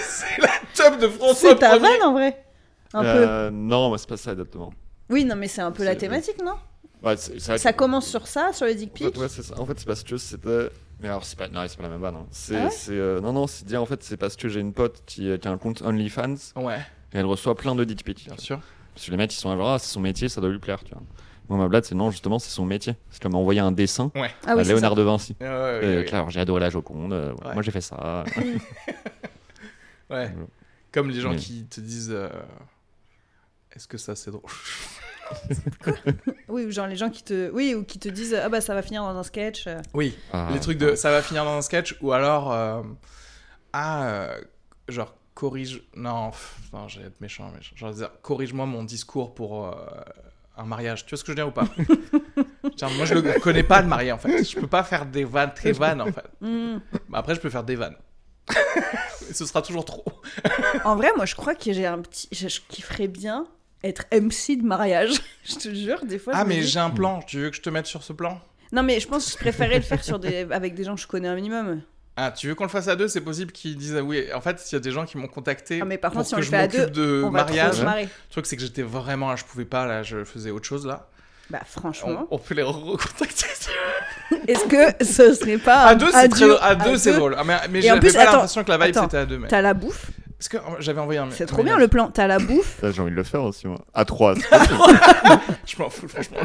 c'est 0.00 0.40
la 0.40 0.48
top 0.74 1.00
de 1.00 1.08
François 1.08 1.50
c'est 1.50 1.58
ta 1.58 1.78
vanne 1.78 2.02
en 2.02 2.12
vrai. 2.12 2.44
Un 2.92 3.02
peu. 3.02 3.06
Euh, 3.08 3.50
non, 3.50 3.96
c'est 3.98 4.08
pas 4.08 4.16
ça 4.16 4.32
exactement. 4.32 4.72
Oui, 5.10 5.24
non, 5.24 5.34
mais 5.36 5.48
c'est 5.48 5.60
un 5.62 5.72
peu 5.72 5.84
la 5.84 5.96
thématique, 5.96 6.36
non? 6.42 6.54
Ouais, 7.02 7.16
Ça 7.16 7.72
commence 7.72 8.06
sur 8.08 8.26
ça, 8.26 8.52
sur 8.52 8.64
les 8.66 8.74
dick 8.74 8.90
En 8.94 8.96
fait, 8.98 9.10
pics? 9.10 9.20
ouais, 9.20 9.28
c'est 9.28 9.42
ça. 9.42 9.58
En 9.60 9.66
fait, 9.66 9.78
c'est 9.78 9.86
parce 9.86 10.02
que 10.04 10.16
c'était. 10.16 10.70
Mais 11.00 11.08
alors, 11.08 11.24
c'est 11.24 11.36
pas, 11.38 11.48
non, 11.48 11.62
c'est 11.68 11.76
pas 11.76 11.82
la 11.82 11.88
même 11.90 12.00
vanne. 12.00 12.14
hein. 12.16 12.26
C'est, 12.30 12.56
Ah 12.56 12.64
ouais? 12.66 12.70
euh, 12.90 13.20
Non, 13.20 13.32
non, 13.32 13.46
c'est 13.46 13.66
dire 13.66 13.82
en 13.82 13.86
fait, 13.86 14.02
c'est 14.02 14.16
parce 14.16 14.36
que 14.36 14.48
j'ai 14.48 14.60
une 14.60 14.72
pote 14.72 15.02
qui, 15.04 15.36
qui 15.38 15.48
a 15.48 15.50
un 15.50 15.58
compte 15.58 15.82
OnlyFans 15.82 16.36
Ouais, 16.56 16.78
et 17.12 17.18
elle 17.18 17.26
reçoit 17.26 17.54
plein 17.56 17.74
de 17.74 17.84
dick 17.84 18.04
pics. 18.04 18.24
bien 18.26 18.36
sûr. 18.38 18.60
Parce 18.94 19.06
que 19.06 19.10
les 19.10 19.16
mecs, 19.16 19.32
ils 19.34 19.36
sont 19.36 19.50
là, 19.50 19.56
genre, 19.56 19.70
ah, 19.70 19.78
c'est 19.78 19.92
son 19.92 20.00
métier, 20.00 20.28
ça 20.28 20.40
doit 20.40 20.50
lui 20.50 20.58
plaire, 20.58 20.82
tu 20.84 20.92
vois. 20.94 21.02
Moi, 21.48 21.58
ma 21.58 21.68
blague, 21.68 21.84
c'est 21.84 21.94
non, 21.94 22.10
justement, 22.10 22.38
c'est 22.38 22.50
son 22.50 22.64
métier. 22.64 22.94
C'est 23.10 23.22
m'a 23.26 23.36
envoyé 23.36 23.60
un 23.60 23.72
dessin 23.72 24.10
Ouais. 24.14 24.30
Ah 24.46 24.52
à 24.52 24.56
oui, 24.56 24.64
Léonard 24.64 24.94
de 24.94 25.02
Vinci. 25.02 25.36
Ouais, 25.40 25.46
ouais, 25.48 25.80
Et, 26.06 26.10
ouais, 26.12 26.24
j'ai 26.28 26.40
adoré 26.40 26.60
la 26.60 26.70
Joconde. 26.70 27.12
euh. 27.12 27.34
Moi, 27.52 27.62
j'ai 27.62 27.70
fait 27.70 27.80
ça. 27.82 28.24
Ouais. 30.10 30.32
Comme 30.92 31.10
les 31.10 31.20
gens 31.20 31.30
Mais- 31.30 31.36
qui 31.36 31.64
te 31.64 31.80
disent 31.80 32.12
euh, 32.12 32.28
est-ce 33.74 33.88
que 33.88 33.98
ça 33.98 34.14
c'est 34.14 34.30
drôle? 34.30 34.42
Oui, 36.48 36.66
ou 36.66 36.70
genre 36.70 36.86
les 36.86 36.96
gens 36.96 37.08
qui 37.08 37.22
te, 37.24 37.50
oui, 37.50 37.74
ou 37.74 37.82
qui 37.82 37.98
te 37.98 38.08
disent, 38.10 38.34
ah 38.34 38.48
bah 38.50 38.60
ça 38.60 38.74
va 38.74 38.82
finir 38.82 39.02
dans 39.02 39.16
un 39.16 39.22
sketch. 39.22 39.66
Oui, 39.94 40.14
Ah, 40.32 40.50
les 40.52 40.60
trucs 40.60 40.76
de 40.78 40.94
ça 40.94 41.10
va 41.10 41.22
finir 41.22 41.44
dans 41.44 41.56
un 41.56 41.62
sketch 41.62 41.96
ou 42.02 42.12
alors 42.12 42.52
euh, 42.52 42.82
ah 43.72 44.04
euh, 44.06 44.40
genre 44.88 45.14
corrige 45.34 45.82
non 45.96 46.30
pff, 46.30 46.54
non 46.72 46.88
j'allais 46.88 47.06
être 47.08 47.20
méchant 47.20 47.50
mais 47.54 47.60
genre 47.76 47.92
dire 47.92 48.10
corrige-moi 48.22 48.66
mon 48.66 48.84
discours 48.84 49.34
pour 49.34 49.66
euh, 49.66 49.72
un 50.56 50.64
mariage 50.64 51.04
tu 51.04 51.10
vois 51.10 51.18
ce 51.18 51.24
que 51.24 51.32
je 51.32 51.32
veux 51.32 51.36
dire 51.36 51.48
ou 51.48 51.50
pas? 51.50 51.66
Moi 52.96 53.04
je 53.06 53.14
le 53.14 53.40
connais 53.40 53.62
pas 53.62 53.82
le 53.82 53.88
marié 53.88 54.12
en 54.12 54.18
fait 54.18 54.44
je 54.44 54.58
peux 54.58 54.66
pas 54.66 54.82
faire 54.84 55.06
des 55.06 55.24
vannes 55.24 55.52
très 55.54 55.72
vannes 55.72 56.00
en 56.00 56.12
fait 56.12 56.24
Hmm. 56.40 56.78
Bah, 57.08 57.18
après 57.18 57.34
je 57.34 57.40
peux 57.40 57.50
faire 57.50 57.64
des 57.64 57.76
vannes 57.76 57.96
ce 59.32 59.46
sera 59.46 59.62
toujours 59.62 59.84
trop 59.84 60.04
En 60.84 60.96
vrai, 60.96 61.08
moi, 61.16 61.24
je 61.24 61.34
crois 61.34 61.54
que 61.54 61.72
j'ai 61.72 61.86
un 61.86 61.98
petit, 62.00 62.28
je, 62.30 62.46
je 62.48 62.60
kifferais 62.68 63.08
bien 63.08 63.46
être 63.82 64.04
MC 64.12 64.58
de 64.60 64.62
mariage. 64.66 65.12
je 65.44 65.54
te 65.54 65.74
jure, 65.74 66.04
des 66.04 66.18
fois. 66.18 66.34
ah 66.36 66.44
mais 66.44 66.60
dis- 66.60 66.66
j'ai 66.68 66.78
un 66.78 66.90
plan 66.90 67.20
tu 67.22 67.38
veux 67.38 67.48
que 67.50 67.56
je 67.56 67.62
te 67.62 67.70
mette 67.70 67.86
sur 67.86 68.02
ce 68.02 68.12
plan? 68.12 68.38
Non, 68.72 68.82
mais 68.82 69.00
je 69.00 69.08
pense 69.08 69.24
que 69.26 69.32
je 69.32 69.36
préférais 69.38 69.76
le 69.76 69.82
faire 69.82 70.04
sur 70.04 70.18
des, 70.18 70.46
avec 70.50 70.74
des 70.74 70.84
gens 70.84 70.94
que 70.94 71.00
je 71.00 71.06
connais 71.06 71.28
un 71.28 71.34
minimum. 71.36 71.80
Ah 72.16 72.30
tu 72.30 72.46
veux 72.48 72.54
qu'on 72.54 72.64
le 72.64 72.70
fasse 72.70 72.88
à 72.88 72.96
deux? 72.96 73.08
C'est 73.08 73.20
possible 73.20 73.50
qu'ils 73.52 73.76
disent 73.76 73.96
ah 73.98 74.02
oui 74.02 74.24
en 74.34 74.40
fait 74.40 74.58
s'il 74.60 74.76
y 74.76 74.80
a 74.80 74.80
des 74.80 74.90
gens 74.92 75.04
qui 75.04 75.16
m'ont 75.18 75.26
contacté 75.28 75.80
Ah, 75.82 75.84
mais 75.84 75.98
par 75.98 76.10
pour 76.12 76.18
contre, 76.18 76.28
si 76.28 76.34
on 76.34 76.36
que 76.36 76.40
le 76.42 76.46
je 76.46 76.50
fait 76.50 76.56
à 76.56 76.62
m'occupe 76.62 76.90
deux, 76.94 77.20
de 77.20 77.22
On 77.24 77.30
va 77.30 77.38
mariage 77.44 77.82
marrer. 77.82 78.04
le 78.04 78.08
truc 78.30 78.46
c'est 78.46 78.56
que 78.56 78.62
j'étais 78.62 78.82
vraiment 78.82 79.30
là 79.30 79.36
je 79.36 79.44
pouvais 79.44 79.64
pas 79.64 79.86
là 79.86 80.02
je 80.02 80.24
faisais 80.24 80.50
autre 80.50 80.66
chose 80.66 80.86
là 80.86 81.08
Bah, 81.50 81.58
on, 81.62 81.80
franchement, 81.80 82.26
on 82.30 82.38
peut 82.38 82.54
les 82.54 82.62
recontacter 82.62 83.46
est-ce 84.48 84.64
que 84.64 85.04
ce 85.04 85.34
serait 85.34 85.58
pas 85.58 85.82
À 85.84 85.94
deux, 85.94 86.10
c'est 86.10 86.28
très 86.30 86.46
duo- 86.46 86.56
à 86.62 86.74
deux, 86.74 86.96
c'est 86.96 87.12
drôle. 87.12 87.36
Ah, 87.38 87.44
mais 87.44 87.56
mais 87.70 87.82
j'avais 87.82 88.10
pas 88.12 88.24
l'impression 88.24 88.64
que 88.64 88.70
la 88.70 88.78
vibe 88.78 88.94
c'était 88.98 89.16
à 89.18 89.26
deux. 89.26 89.38
Mais... 89.38 89.48
T'as 89.48 89.60
la 89.60 89.74
bouffe? 89.74 90.10
Parce 90.50 90.62
que 90.62 90.70
euh, 90.70 90.76
j'avais 90.80 91.00
envoyé 91.00 91.18
un. 91.20 91.30
C'est 91.30 91.44
un 91.44 91.46
trop 91.46 91.62
bien 91.62 91.78
le 91.78 91.88
plan. 91.88 92.10
T'as 92.10 92.26
la 92.26 92.38
bouffe. 92.38 92.80
J'ai 92.82 93.00
envie 93.00 93.10
de 93.10 93.16
le 93.16 93.22
faire 93.22 93.42
aussi, 93.44 93.66
moi. 93.66 93.78
À 93.94 94.04
trois. 94.04 94.34
Je 95.66 95.76
m'en 95.78 95.88
fous, 95.88 96.06
franchement. 96.08 96.38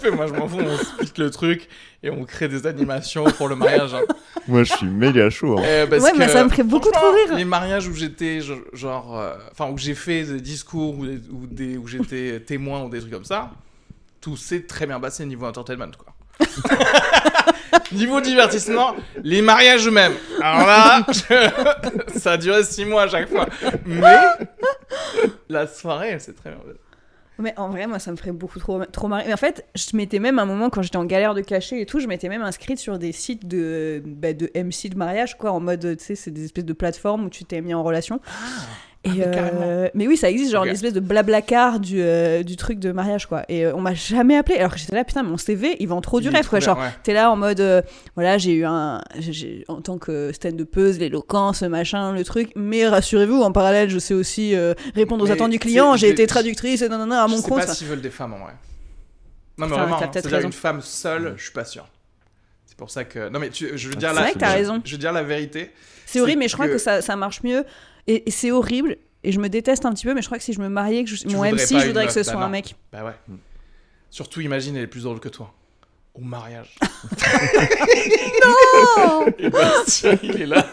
Fait. 0.00 0.10
moi 0.10 0.26
je 0.26 0.32
m'en 0.32 0.48
fous. 0.48 0.58
On 0.60 1.04
split 1.04 1.22
le 1.22 1.30
truc 1.30 1.68
et 2.02 2.10
on 2.10 2.24
crée 2.24 2.48
des 2.48 2.66
animations 2.66 3.24
pour 3.24 3.48
le 3.48 3.56
mariage. 3.56 3.94
hein. 3.94 4.00
moi, 4.48 4.64
je 4.64 4.72
suis 4.72 4.86
méga 4.86 5.28
chaud. 5.30 5.58
hein. 5.58 5.62
Euh, 5.64 5.86
parce 5.86 6.02
Ouais, 6.02 6.12
mais 6.16 6.26
que, 6.26 6.32
ça 6.32 6.44
me 6.44 6.48
ferait 6.48 6.62
beaucoup 6.62 6.88
franchement, 6.90 7.10
trop 7.10 7.26
rire. 7.28 7.36
Les 7.36 7.44
mariages 7.44 7.86
où 7.88 7.94
j'étais 7.94 8.40
genre, 8.40 8.58
genre, 8.72 9.18
euh, 9.18 9.34
enfin 9.50 9.70
où 9.70 9.76
j'ai 9.78 9.94
fait 9.94 10.24
des 10.24 10.40
discours 10.40 10.98
ou, 10.98 11.06
des, 11.06 11.16
ou 11.30 11.46
des- 11.46 11.76
où 11.76 11.86
j'étais 11.86 12.40
témoin 12.40 12.82
ou 12.84 12.88
des 12.88 13.00
trucs 13.00 13.12
comme 13.12 13.24
ça, 13.24 13.50
tout 14.20 14.36
s'est 14.36 14.62
très 14.62 14.86
bien 14.86 14.98
passé 14.98 15.24
niveau 15.26 15.46
entertainment 15.46 15.90
quoi. 15.96 16.11
niveau 17.92 18.20
divertissement, 18.20 18.94
les 19.22 19.42
mariages 19.42 19.86
eux-mêmes. 19.86 20.14
Alors 20.40 20.66
là, 20.66 21.06
je- 21.08 22.18
ça 22.18 22.32
a 22.32 22.36
duré 22.36 22.62
six 22.64 22.84
mois 22.84 23.02
à 23.04 23.08
chaque 23.08 23.28
fois, 23.28 23.46
mais 23.84 24.00
la 25.48 25.66
soirée, 25.66 26.18
s'est 26.18 26.32
très 26.32 26.50
bien. 26.50 26.58
Mais 27.38 27.54
en 27.56 27.70
vrai, 27.70 27.86
moi, 27.86 27.98
ça 27.98 28.12
me 28.12 28.16
ferait 28.16 28.30
beaucoup 28.30 28.58
trop, 28.60 28.84
trop 28.84 29.08
marrer. 29.08 29.24
Mais 29.26 29.32
en 29.32 29.36
fait, 29.38 29.64
je 29.74 29.96
m'étais 29.96 30.18
même 30.18 30.38
à 30.38 30.42
un 30.42 30.46
moment, 30.46 30.70
quand 30.70 30.82
j'étais 30.82 30.98
en 30.98 31.04
galère 31.04 31.34
de 31.34 31.40
cachet 31.40 31.80
et 31.80 31.86
tout, 31.86 31.98
je 31.98 32.06
m'étais 32.06 32.28
même 32.28 32.42
inscrite 32.42 32.78
sur 32.78 32.98
des 32.98 33.10
sites 33.10 33.48
de, 33.48 34.02
bah, 34.04 34.32
de 34.32 34.50
MC 34.54 34.88
de 34.90 34.96
mariage, 34.96 35.36
quoi, 35.38 35.50
en 35.50 35.58
mode, 35.58 35.96
tu 35.98 36.04
sais, 36.04 36.14
c'est 36.14 36.30
des 36.30 36.44
espèces 36.44 36.66
de 36.66 36.72
plateformes 36.74 37.24
où 37.24 37.30
tu 37.30 37.44
t'es 37.44 37.60
mis 37.60 37.74
en 37.74 37.82
relation. 37.82 38.20
Et, 39.04 39.08
mais 39.10 39.24
euh, 39.26 39.88
mais 39.94 40.06
oui, 40.06 40.16
ça 40.16 40.30
existe, 40.30 40.52
genre 40.52 40.62
Ok. 40.62 40.68
une 40.68 40.74
espèce 40.74 40.92
de 40.92 41.00
blablacar 41.00 41.80
du, 41.80 42.00
euh, 42.00 42.44
du 42.44 42.54
truc 42.54 42.78
de 42.78 42.92
mariage, 42.92 43.26
quoi. 43.26 43.42
Et 43.48 43.66
euh, 43.66 43.74
on 43.74 43.80
m'a 43.80 43.94
jamais 43.94 44.36
appelé, 44.36 44.58
alors 44.58 44.72
que 44.72 44.78
j'étais 44.78 44.94
là, 44.94 45.02
putain, 45.02 45.24
mon 45.24 45.36
CV, 45.36 45.76
il 45.80 45.88
vend 45.88 46.00
trop 46.00 46.20
du 46.20 46.28
Il 46.28 46.30
rêve, 46.32 46.48
quoi. 46.48 46.60
bien, 46.60 46.66
Genre, 46.66 46.78
ouais. 46.78 46.90
t'es 47.02 47.12
là 47.12 47.28
en 47.32 47.34
mode, 47.34 47.58
euh, 47.58 47.82
voilà, 48.14 48.38
j'ai 48.38 48.52
eu 48.52 48.64
un. 48.64 49.00
j'ai- 49.18 49.32
j'ai- 49.32 49.64
en 49.66 49.80
tant 49.80 49.98
que 49.98 50.30
stand-upeuse, 50.32 51.00
l'éloquence, 51.00 51.62
machin, 51.62 52.12
le 52.12 52.22
truc. 52.22 52.52
Mais 52.54 52.86
rassurez-vous, 52.86 53.40
en 53.42 53.50
parallèle, 53.50 53.90
je 53.90 53.98
sais 53.98 54.14
aussi 54.14 54.54
euh, 54.54 54.74
répondre 54.94 55.24
aux 55.24 55.26
Mais 55.26 55.32
attentes 55.32 55.50
du 55.50 55.56
sais, 55.56 55.58
client. 55.60 55.96
J'ai 55.96 56.06
je- 56.06 56.12
été 56.12 56.26
traductrice, 56.28 56.82
et 56.82 56.88
non, 56.88 56.98
non, 56.98 57.06
non, 57.06 57.16
à 57.16 57.26
je 57.26 57.32
mon 57.32 57.38
sais 57.38 57.48
compte. 57.48 57.66
pas 57.66 57.74
s'ils 57.74 57.88
veulent 57.88 58.00
des 58.02 58.10
femmes 58.10 58.34
en 58.34 58.38
vrai. 58.38 58.52
Non 59.58 59.66
mais 59.66 59.74
vraiment, 59.76 59.98
c'est-à-dire 59.98 60.30
raison. 60.30 60.46
une 60.46 60.52
femme 60.52 60.80
seule, 60.80 61.34
je 61.36 61.42
suis 61.42 61.52
pas 61.52 61.64
sûr. 61.64 61.86
C'est 62.66 62.76
pour 62.76 62.88
ça 62.90 63.04
que 63.04 63.28
non 63.28 63.38
mais 63.38 63.50
tu, 63.50 63.76
je 63.76 63.88
veux 63.88 63.94
dire 63.96 64.10
C'est 64.10 64.14
la, 64.14 64.20
vrai 64.22 64.32
que 64.32 64.38
t'as 64.38 64.50
je- 64.52 64.56
raison. 64.56 64.80
Je 64.84 64.92
veux 64.92 64.98
dire 64.98 65.12
la 65.12 65.22
vérité. 65.24 65.70
C'est 66.06 66.20
horrible, 66.20 66.38
mais 66.38 66.48
je 66.48 66.54
crois 66.54 66.68
que- 66.68 66.72
que 66.74 66.78
ça, 66.78 67.02
ça 67.02 67.16
marche 67.16 67.42
mieux. 67.42 67.64
Et, 68.06 68.28
et 68.28 68.30
c'est 68.30 68.50
horrible. 68.50 68.96
Et 69.24 69.30
je 69.32 69.38
me 69.40 69.48
déteste 69.48 69.84
un 69.86 69.92
petit 69.92 70.04
peu, 70.06 70.14
mais 70.14 70.22
je 70.22 70.26
crois 70.26 70.38
que 70.38 70.44
si 70.44 70.52
je 70.52 70.60
me 70.60 70.68
mariais, 70.68 71.04
que 71.04 71.10
je- 71.10 71.26
mon 71.28 71.44
MC, 71.44 71.78
je 71.80 71.86
voudrais 71.86 72.06
que 72.06 72.12
ce 72.12 72.22
soit 72.24 72.34
bah 72.34 72.46
un 72.46 72.48
mec. 72.48 72.74
Bah 72.92 73.04
ouais. 73.04 73.12
Surtout 74.10 74.40
imagine 74.40 74.76
elle 74.76 74.82
est 74.82 74.86
plus 74.88 75.04
drôle 75.04 75.20
que 75.20 75.28
toi. 75.28 75.54
Au 76.14 76.20
mariage. 76.20 76.76
Non 78.44 79.26
Et 79.38 79.48
Bastien, 79.48 80.18
il 80.22 80.42
est 80.42 80.46
là. 80.46 80.66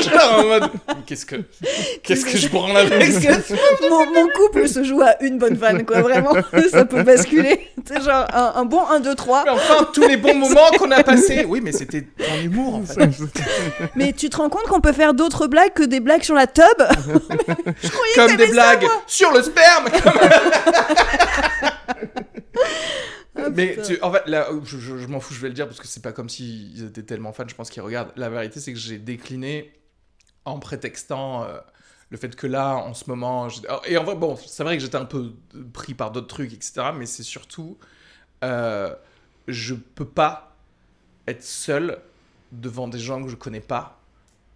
Genre 0.00 0.38
en 0.38 0.44
mode 0.44 0.70
qu'est-ce 1.06 1.24
que 1.24 1.36
qu'est-ce 2.02 2.24
que 2.24 2.36
je 2.36 2.48
branle 2.48 2.76
avec 2.76 2.98
que 3.20 3.88
mon, 3.88 4.04
mon 4.12 4.28
couple 4.30 4.68
se 4.68 4.82
joue 4.82 5.00
à 5.00 5.22
une 5.22 5.38
bonne 5.38 5.54
vanne, 5.54 5.84
quoi, 5.86 6.00
vraiment. 6.02 6.34
ça 6.72 6.84
peut 6.84 7.04
basculer. 7.04 7.68
C'est 7.86 8.02
genre 8.02 8.26
un, 8.32 8.52
un 8.56 8.64
bon 8.64 8.84
1, 8.84 8.98
2, 8.98 9.14
3. 9.14 9.44
Mais 9.44 9.50
enfin, 9.50 9.88
tous 9.94 10.08
les 10.08 10.16
bons 10.16 10.34
moments 10.34 10.70
qu'on 10.76 10.90
a 10.90 11.04
passés. 11.04 11.44
Oui, 11.46 11.60
mais 11.62 11.70
c'était 11.70 12.08
en 12.32 12.42
humour 12.42 12.74
en 12.74 12.82
fait. 12.82 13.10
Mais 13.94 14.12
tu 14.12 14.28
te 14.28 14.36
rends 14.38 14.48
compte 14.48 14.64
qu'on 14.64 14.80
peut 14.80 14.92
faire 14.92 15.14
d'autres 15.14 15.46
blagues 15.46 15.72
que 15.72 15.84
des 15.84 16.00
blagues 16.00 16.22
sur 16.24 16.34
la 16.34 16.48
tub 16.48 16.64
Je 16.68 17.88
croyais 17.88 18.14
que 18.16 18.26
Comme 18.26 18.36
des 18.36 18.46
ça, 18.46 18.52
blagues 18.52 18.86
sur 19.06 19.30
le 19.32 19.42
sperme. 19.42 19.84
Ah, 23.36 23.50
Mais 23.50 23.80
tu, 23.80 24.00
en 24.02 24.12
fait, 24.12 24.26
là, 24.28 24.48
je, 24.64 24.78
je- 24.78 24.98
je 24.98 25.06
m'en 25.08 25.18
fous, 25.20 25.34
je 25.34 25.40
vais 25.40 25.48
le 25.48 25.54
dire 25.54 25.66
parce 25.66 25.80
que 25.80 25.86
c'est 25.88 26.02
pas 26.02 26.12
comme 26.12 26.28
s'ils 26.28 26.84
étaient 26.84 27.02
tellement 27.02 27.32
fans. 27.32 27.44
Je 27.48 27.54
pense 27.54 27.68
qu'ils 27.70 27.82
regardent. 27.82 28.12
La 28.16 28.30
vérité, 28.30 28.60
c'est 28.60 28.72
que 28.72 28.78
j'ai 28.78 28.98
décliné 28.98 29.72
en 30.44 30.58
prétextant 30.60 31.44
euh, 31.44 31.58
le 32.10 32.18
fait 32.18 32.36
que 32.36 32.46
là, 32.46 32.76
en 32.76 32.94
ce 32.94 33.10
moment, 33.10 33.48
je- 33.50 33.62
oh, 33.70 33.80
et 33.86 33.98
en 33.98 34.04
vrai, 34.04 34.16
bon, 34.16 34.36
c'est 34.36 34.64
vrai 34.64 34.76
que 34.78 34.82
j'étais 34.84 34.96
un 34.98 35.06
peu 35.06 35.32
pris 35.74 35.94
par 35.94 36.12
d'autres 36.12 36.28
trucs, 36.28 36.52
etc. 36.54 36.92
Mais 36.92 37.06
c'est 37.06 37.22
surtout 37.24 37.78
euh, 38.44 38.94
je 39.48 39.74
peux 39.74 40.06
pas 40.08 40.56
être 41.28 41.42
seul 41.44 42.00
devant 42.52 42.88
des 42.88 42.98
gens 43.00 43.22
que 43.24 43.30
je 43.30 43.36
connais 43.36 43.60
pas 43.60 44.00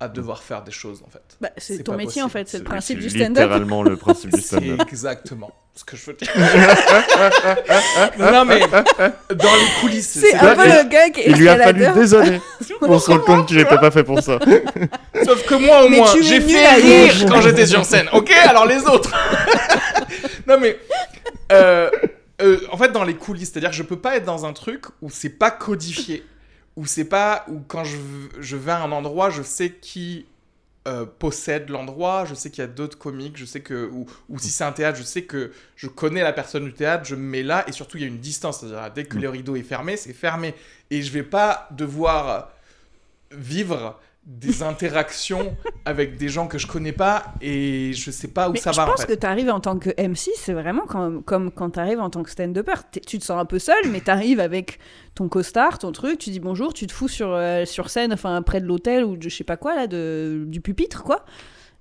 à 0.00 0.06
devoir 0.08 0.42
faire 0.44 0.62
des 0.62 0.70
choses 0.70 1.02
en 1.04 1.10
fait. 1.10 1.22
Bah, 1.40 1.48
c'est 1.56 1.78
C'est 1.78 1.82
ton 1.82 1.96
métier 1.96 2.22
en 2.22 2.28
fait, 2.28 2.48
c'est 2.48 2.58
le 2.58 2.64
C'est- 2.64 2.70
principe 2.70 2.98
C'est 2.98 3.08
du 3.08 3.10
stand-up. 3.10 3.28
littéralement 3.44 3.82
le 3.82 3.96
principe 3.96 4.32
du 4.32 4.40
C'est 4.40 4.56
stand-up. 4.58 4.80
exactement 4.88 5.50
ce 5.74 5.84
que 5.84 5.96
je 5.96 6.06
veux 6.06 6.12
dire. 6.14 6.28
non 8.18 8.44
mais 8.44 8.60
dans 8.60 9.54
les 9.54 9.80
coulisses, 9.80 10.18
C'est 10.20 10.34
un 10.36 10.54
peu 10.54 10.64
le 10.64 10.88
gars 10.88 11.10
qui 11.10 11.22
Il 11.26 11.34
lui 11.36 11.48
a 11.48 11.56
fallu 11.56 11.84
des 11.94 12.14
années 12.14 12.40
pour 12.80 13.00
se 13.00 13.10
rendre 13.10 13.24
compte 13.24 13.46
qu'il 13.48 13.56
n'était 13.56 13.78
pas 13.78 13.90
fait 13.90 14.04
pour 14.04 14.20
ça. 14.22 14.38
Sauf 15.24 15.44
que 15.44 15.54
moi, 15.54 15.84
au 15.84 15.88
Mais 15.88 15.98
moins, 15.98 16.14
j'ai 16.22 16.40
fait 16.40 16.64
à 16.66 16.74
rire 16.74 17.14
quand 17.28 17.40
j'étais 17.40 17.66
sur 17.66 17.84
scène. 17.84 18.08
Ok, 18.12 18.30
alors 18.30 18.66
les 18.66 18.84
autres. 18.86 19.12
non 20.46 20.58
mais, 20.60 20.78
euh, 21.52 21.90
euh, 22.40 22.58
en 22.70 22.76
fait, 22.76 22.90
dans 22.92 23.04
les 23.04 23.14
coulisses, 23.14 23.50
c'est-à-dire 23.52 23.70
que 23.70 23.76
je 23.76 23.82
peux 23.82 23.98
pas 23.98 24.16
être 24.16 24.24
dans 24.24 24.46
un 24.46 24.52
truc 24.52 24.84
où 25.02 25.10
c'est 25.10 25.28
pas 25.30 25.50
codifié, 25.50 26.24
où 26.78 26.86
c'est 26.86 27.04
pas 27.04 27.44
où 27.48 27.58
quand 27.66 27.84
je, 27.84 27.96
je 28.38 28.56
vais 28.56 28.70
à 28.72 28.82
un 28.82 28.92
endroit, 28.92 29.30
je 29.30 29.42
sais 29.42 29.70
qui 29.72 30.26
euh, 30.86 31.04
possède 31.04 31.68
l'endroit, 31.70 32.24
je 32.24 32.34
sais 32.34 32.50
qu'il 32.50 32.62
y 32.62 32.64
a 32.64 32.68
d'autres 32.68 32.96
comiques, 32.96 33.36
je 33.36 33.44
sais 33.44 33.60
que 33.60 33.88
ou, 33.92 34.06
ou 34.28 34.38
si 34.38 34.48
c'est 34.50 34.64
un 34.64 34.72
théâtre, 34.72 34.96
je 34.96 35.02
sais 35.02 35.22
que 35.22 35.50
je 35.76 35.88
connais 35.88 36.22
la 36.22 36.32
personne 36.32 36.64
du 36.64 36.72
théâtre, 36.72 37.04
je 37.04 37.16
me 37.16 37.20
mets 37.20 37.42
là 37.42 37.64
et 37.68 37.72
surtout 37.72 37.96
il 37.98 38.02
y 38.02 38.04
a 38.04 38.08
une 38.08 38.20
distance, 38.20 38.60
c'est-à-dire 38.60 38.92
dès 38.94 39.04
que 39.04 39.18
Mm. 39.18 39.22
le 39.22 39.28
rideau 39.28 39.56
est 39.56 39.62
fermé, 39.62 39.96
c'est 39.96 40.12
fermé 40.14 40.54
et 40.90 41.02
je 41.02 41.10
vais 41.12 41.24
pas 41.24 41.68
devoir 41.72 42.52
vivre 43.32 44.00
des 44.30 44.62
interactions 44.62 45.56
avec 45.86 46.18
des 46.18 46.28
gens 46.28 46.46
que 46.48 46.58
je 46.58 46.66
connais 46.66 46.92
pas 46.92 47.32
et 47.40 47.92
je 47.94 48.10
sais 48.10 48.28
pas 48.28 48.50
où 48.50 48.52
Mais 48.52 48.58
ça 48.60 48.72
je 48.72 48.76
va 48.76 48.84
en 48.84 48.90
pense 48.90 49.00
fait. 49.00 49.14
que 49.14 49.18
tu 49.20 49.26
arrives 49.26 49.48
en 49.48 49.58
tant 49.58 49.78
que 49.78 49.88
MC, 49.98 50.28
c'est 50.36 50.52
vraiment 50.52 50.84
comme, 50.84 51.22
comme 51.22 51.50
quand 51.50 51.70
tu 51.70 51.80
arrives 51.80 51.98
en 52.00 52.10
tant 52.10 52.22
que 52.22 52.30
stand-upper. 52.30 52.74
Tu 53.06 53.18
te 53.18 53.24
sens 53.24 53.40
un 53.40 53.46
peu 53.46 53.58
seul, 53.58 53.88
mais 53.90 54.02
tu 54.02 54.10
arrives 54.10 54.38
avec 54.38 54.80
ton 55.14 55.28
costard, 55.30 55.78
ton 55.78 55.92
truc, 55.92 56.18
tu 56.18 56.28
dis 56.28 56.40
bonjour, 56.40 56.74
tu 56.74 56.86
te 56.86 56.92
fous 56.92 57.08
sur, 57.08 57.32
euh, 57.32 57.64
sur 57.64 57.88
scène, 57.88 58.12
enfin 58.12 58.42
près 58.42 58.60
de 58.60 58.66
l'hôtel 58.66 59.02
ou 59.02 59.16
de 59.16 59.22
je 59.30 59.34
sais 59.34 59.44
pas 59.44 59.56
quoi, 59.56 59.74
là, 59.74 59.86
de, 59.86 60.44
du 60.46 60.60
pupitre, 60.60 61.02
quoi. 61.04 61.24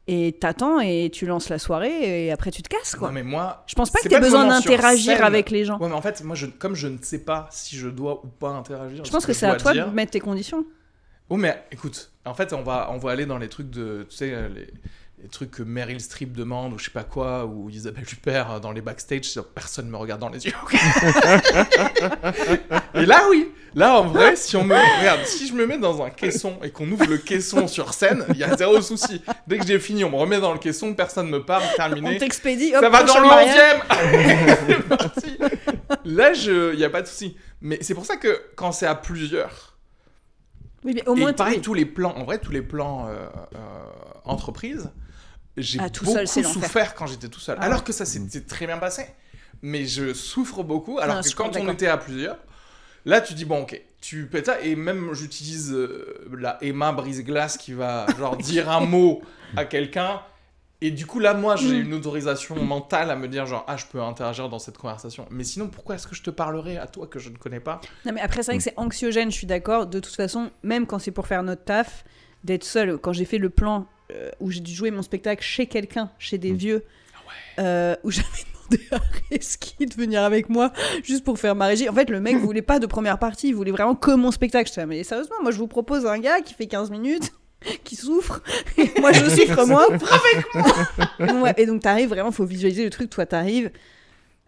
Et 0.10 0.38
t'attends 0.40 0.80
et 0.80 1.10
tu 1.12 1.26
lances 1.26 1.50
la 1.50 1.60
soirée 1.60 2.28
et 2.28 2.32
après 2.32 2.50
tu 2.52 2.62
te 2.64 2.70
casses, 2.70 2.96
quoi. 2.96 3.10
Non 3.10 3.14
mais 3.14 3.24
moi, 3.24 3.66
Je 3.68 3.76
pense 3.76 3.90
pas 3.92 4.00
que 4.00 4.08
le 4.08 4.22
besoin 4.22 4.48
d'interagir 4.48 5.22
avec 5.22 5.50
les 5.50 5.66
gens. 5.66 5.78
ouais 5.80 5.90
mais 5.90 5.96
en 5.96 6.02
fait 6.02 6.24
moi 6.24 6.34
je, 6.38 6.46
comme 6.46 6.76
je 6.76 6.88
ne 6.88 6.98
sais 7.02 7.20
pas 7.20 7.50
si 7.52 7.76
je 7.76 7.90
dois 7.90 8.22
ou 8.24 8.28
pas 8.30 8.52
interagir. 8.52 9.04
Je 9.04 9.12
pense 9.12 9.26
que 9.26 9.34
je 9.34 9.38
c'est 9.38 9.48
à 9.48 9.58
toi 9.58 9.74
dire- 9.74 9.90
de 9.90 9.94
mettre 9.94 10.12
tes 10.12 10.22
conditions. 10.22 10.66
Oh 11.30 11.38
mais 11.38 11.64
écoute, 11.72 12.12
en 12.26 12.34
fait 12.34 12.54
on 12.54 12.62
va 12.62 12.90
on 12.92 12.98
va 12.98 13.12
aller 13.12 13.26
dans 13.26 13.38
les 13.38 13.50
trucs 13.50 13.70
de 13.70 14.06
tu 14.10 14.16
sais 14.16 14.50
les, 14.50 14.68
les 15.22 15.30
trucs 15.30 15.52
que 15.52 15.64
Meryl 15.64 16.00
Streep 16.00 16.34
demande 16.34 16.74
ou 16.74 16.78
je 16.78 16.86
sais 16.86 16.92
pas 16.92 17.04
quoi 17.04 17.46
ou 17.46 17.70
Isabelle 17.70 18.04
Huppert 18.04 18.52
euh, 18.52 18.60
dans 18.60 18.72
les 18.72 18.82
backstage, 18.82 19.40
personne 19.56 19.90
me 19.90 19.98
regarde 19.98 20.22
dans 20.22 20.30
les 20.30 20.46
yeux. 20.46 20.54
et 22.94 23.06
là 23.06 23.24
oui, 23.30 23.52
là 23.74 24.00
en 24.00 24.06
vrai 24.06 24.36
si 24.36 24.56
on 24.56 24.64
me 24.64 24.76
regarde, 24.76 25.26
si 25.26 25.48
je 25.48 25.54
me 25.54 25.66
mets 25.66 25.80
dans 25.80 26.04
un 26.04 26.12
caisson 26.12 26.60
et 26.64 26.70
qu'on 26.70 26.90
ouvre 26.92 27.08
le 27.08 27.18
caisson 27.18 27.68
sur 27.68 27.94
scène, 27.94 28.24
il 28.30 28.38
y 28.38 28.44
a 28.44 28.56
zéro 28.56 28.80
souci. 28.82 29.22
Dès 29.48 29.58
que 29.58 29.66
j'ai 29.66 29.80
fini, 29.80 30.04
on 30.04 30.12
me 30.12 30.18
remet 30.18 30.40
dans 30.40 30.54
le 30.54 30.60
caisson, 30.60 30.94
personne 30.94 31.30
me 31.30 31.44
parle, 31.44 31.64
On 31.74 31.76
terminé. 31.76 32.18
t'expédie, 32.20 32.74
hop, 32.76 32.84
Ça 32.84 32.90
va 32.90 33.04
dans 33.04 33.20
le 33.20 33.28
mariage. 33.28 33.82
11 33.90 34.58
C'est 34.68 34.88
parti. 34.88 35.38
Là, 36.06 36.32
il 36.34 36.78
n'y 36.78 36.84
a 36.84 36.90
pas 36.90 37.02
de 37.02 37.08
souci. 37.08 37.36
Mais 37.62 37.80
c'est 37.82 37.94
pour 37.96 38.06
ça 38.06 38.18
que 38.18 38.40
quand 38.56 38.72
c'est 38.72 38.86
à 38.86 38.96
plusieurs, 38.96 39.77
Oui, 40.84 40.94
mais 40.94 41.08
au 41.08 41.16
et 41.16 41.20
moins, 41.20 41.34
pareil, 41.34 41.56
oui. 41.56 41.62
tous 41.62 41.74
les 41.74 41.86
plans, 41.86 42.14
en 42.16 42.24
vrai, 42.24 42.40
tous 42.40 42.52
les 42.52 42.62
plans 42.62 43.08
euh, 43.08 43.28
euh, 43.56 43.58
entreprise, 44.26 44.90
j'ai 45.58 45.80
Ah, 45.82 45.90
beaucoup 45.90 46.14
seul, 46.28 46.28
souffert 46.46 46.94
quand 46.96 47.08
j'étais 47.08 47.28
tout 47.28 47.40
seul. 47.40 47.58
Ah 47.60 47.66
alors 47.66 47.80
ouais. 47.80 47.84
que 47.86 47.94
ça 47.94 48.06
s'était 48.06 48.42
très 48.42 48.68
bien 48.68 48.78
passé. 48.78 49.06
Mais 49.64 49.86
je 49.86 50.14
souffre 50.14 50.62
beaucoup. 50.64 51.00
Alors 51.00 51.16
Non, 51.16 51.22
que 51.22 51.34
quand 51.36 51.56
on 51.56 51.72
était 51.72 51.88
à 51.88 51.98
plusieurs, 51.98 52.38
là, 53.06 53.22
tu 53.22 53.34
dis, 53.34 53.46
bon, 53.46 53.64
ok, 53.64 53.82
tu 54.02 54.28
pètes 54.28 54.46
ça. 54.46 54.62
Et 54.62 54.76
même, 54.76 55.14
j'utilise 55.14 55.74
euh, 55.74 56.28
la 56.38 56.58
Emma 56.62 56.92
brise-glace 56.92 57.58
qui 57.58 57.74
va, 57.74 58.06
genre, 58.20 58.38
dire 58.38 58.70
un 58.70 58.82
mot 58.82 59.22
à 59.56 59.66
quelqu'un. 59.66 60.22
Et 60.82 60.92
du 60.92 61.08
coup, 61.08 61.20
là, 61.20 61.34
moi, 61.34 61.56
j'ai 61.56 61.80
Mm. 61.82 61.86
une 61.88 61.94
autorisation 61.96 62.56
mentale 62.64 63.10
à 63.10 63.16
me 63.16 63.28
dire, 63.28 63.48
genre, 63.48 63.66
ah, 63.68 63.78
je 63.78 63.86
peux 63.88 64.00
interagir 64.02 64.48
dans 64.48 64.60
cette 64.60 64.78
conversation. 64.78 65.26
Mais 65.32 65.44
sinon, 65.44 65.70
pourquoi 65.70 65.96
est-ce 65.96 66.06
que 66.06 66.14
je 66.16 66.22
te 66.22 66.30
parlerai 66.30 66.78
à 66.78 66.86
toi 66.86 67.08
que 67.08 67.18
je 67.18 67.30
ne 67.30 67.38
connais 67.38 67.60
pas? 67.60 67.82
Non, 68.06 68.12
mais 68.14 68.22
après, 68.22 68.44
c'est 68.44 68.52
vrai 68.52 68.58
que 68.58 68.64
c'est 68.64 68.78
anxiogène, 68.78 69.32
je 69.32 69.36
suis 69.38 69.48
d'accord. 69.48 69.88
De 69.88 70.00
toute 70.00 70.16
façon, 70.16 70.52
même 70.62 70.86
quand 70.86 71.00
c'est 71.00 71.10
pour 71.12 71.26
faire 71.26 71.42
notre 71.42 71.64
taf, 71.64 72.04
d'être 72.44 72.64
seul. 72.64 72.98
Quand 73.00 73.12
j'ai 73.12 73.26
fait 73.26 73.40
le 73.40 73.50
plan 73.50 73.88
euh, 74.12 74.30
où 74.40 74.52
j'ai 74.52 74.60
dû 74.62 74.72
jouer 74.72 74.92
mon 74.92 75.02
spectacle 75.02 75.44
chez 75.44 75.66
quelqu'un, 75.66 76.12
chez 76.20 76.38
des 76.38 76.54
Mm. 76.54 76.58
vieux, 76.58 76.86
euh, 77.60 77.96
où 78.04 78.12
j'avais 78.12 78.28
demandé 78.70 78.88
à 78.92 79.00
Reski 79.32 79.86
de 79.88 79.94
venir 79.96 80.22
avec 80.24 80.48
moi 80.48 80.72
juste 81.04 81.24
pour 81.24 81.40
faire 81.40 81.56
ma 81.56 81.66
régie. 81.66 81.90
En 81.90 81.94
fait, 81.94 82.10
le 82.12 82.20
mec 82.22 82.38
voulait 82.52 82.62
pas 82.62 82.78
de 82.80 82.86
première 82.86 83.18
partie, 83.18 83.48
il 83.50 83.56
voulait 83.56 83.72
vraiment 83.72 83.96
que 83.96 84.12
mon 84.12 84.30
spectacle. 84.32 84.68
Je 84.70 84.74
disais, 84.76 84.86
mais 84.86 85.04
sérieusement, 85.04 85.38
moi 85.42 85.52
je 85.52 85.58
vous 85.58 85.68
propose 85.68 86.06
un 86.06 86.20
gars 86.20 86.40
qui 86.42 86.54
fait 86.54 86.68
15 86.68 86.92
minutes. 86.92 87.34
qui 87.84 87.96
souffre 87.96 88.42
et 88.78 88.90
moi 89.00 89.12
je 89.12 89.30
souffre 89.30 89.66
moins 89.66 89.88
avec 89.90 91.34
moi. 91.34 91.54
Et 91.58 91.66
donc 91.66 91.82
t'arrives 91.82 92.10
vraiment 92.10 92.32
faut 92.32 92.46
visualiser 92.46 92.84
le 92.84 92.90
truc. 92.90 93.10
Toi 93.10 93.26
t'arrives 93.26 93.72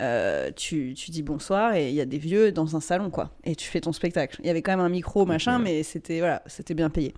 euh, 0.01 0.49
tu, 0.55 0.93
tu 0.95 1.11
dis 1.11 1.23
bonsoir 1.23 1.75
et 1.75 1.89
il 1.89 1.93
y 1.95 1.99
a 1.99 2.05
des 2.05 2.19
vieux 2.19 2.53
dans 2.53 2.77
un 2.77 2.79
salon 2.79 3.09
quoi. 3.09 3.31
Et 3.43 3.55
tu 3.55 3.67
fais 3.67 3.81
ton 3.81 3.91
spectacle. 3.91 4.37
Il 4.39 4.47
y 4.47 4.49
avait 4.49 4.61
quand 4.61 4.71
même 4.71 4.85
un 4.85 4.89
micro 4.89 5.25
machin 5.25 5.59
mais 5.59 5.83
c'était 5.83 6.19
voilà 6.19 6.41
c'était 6.45 6.73
bien 6.73 6.89
payé. 6.89 7.13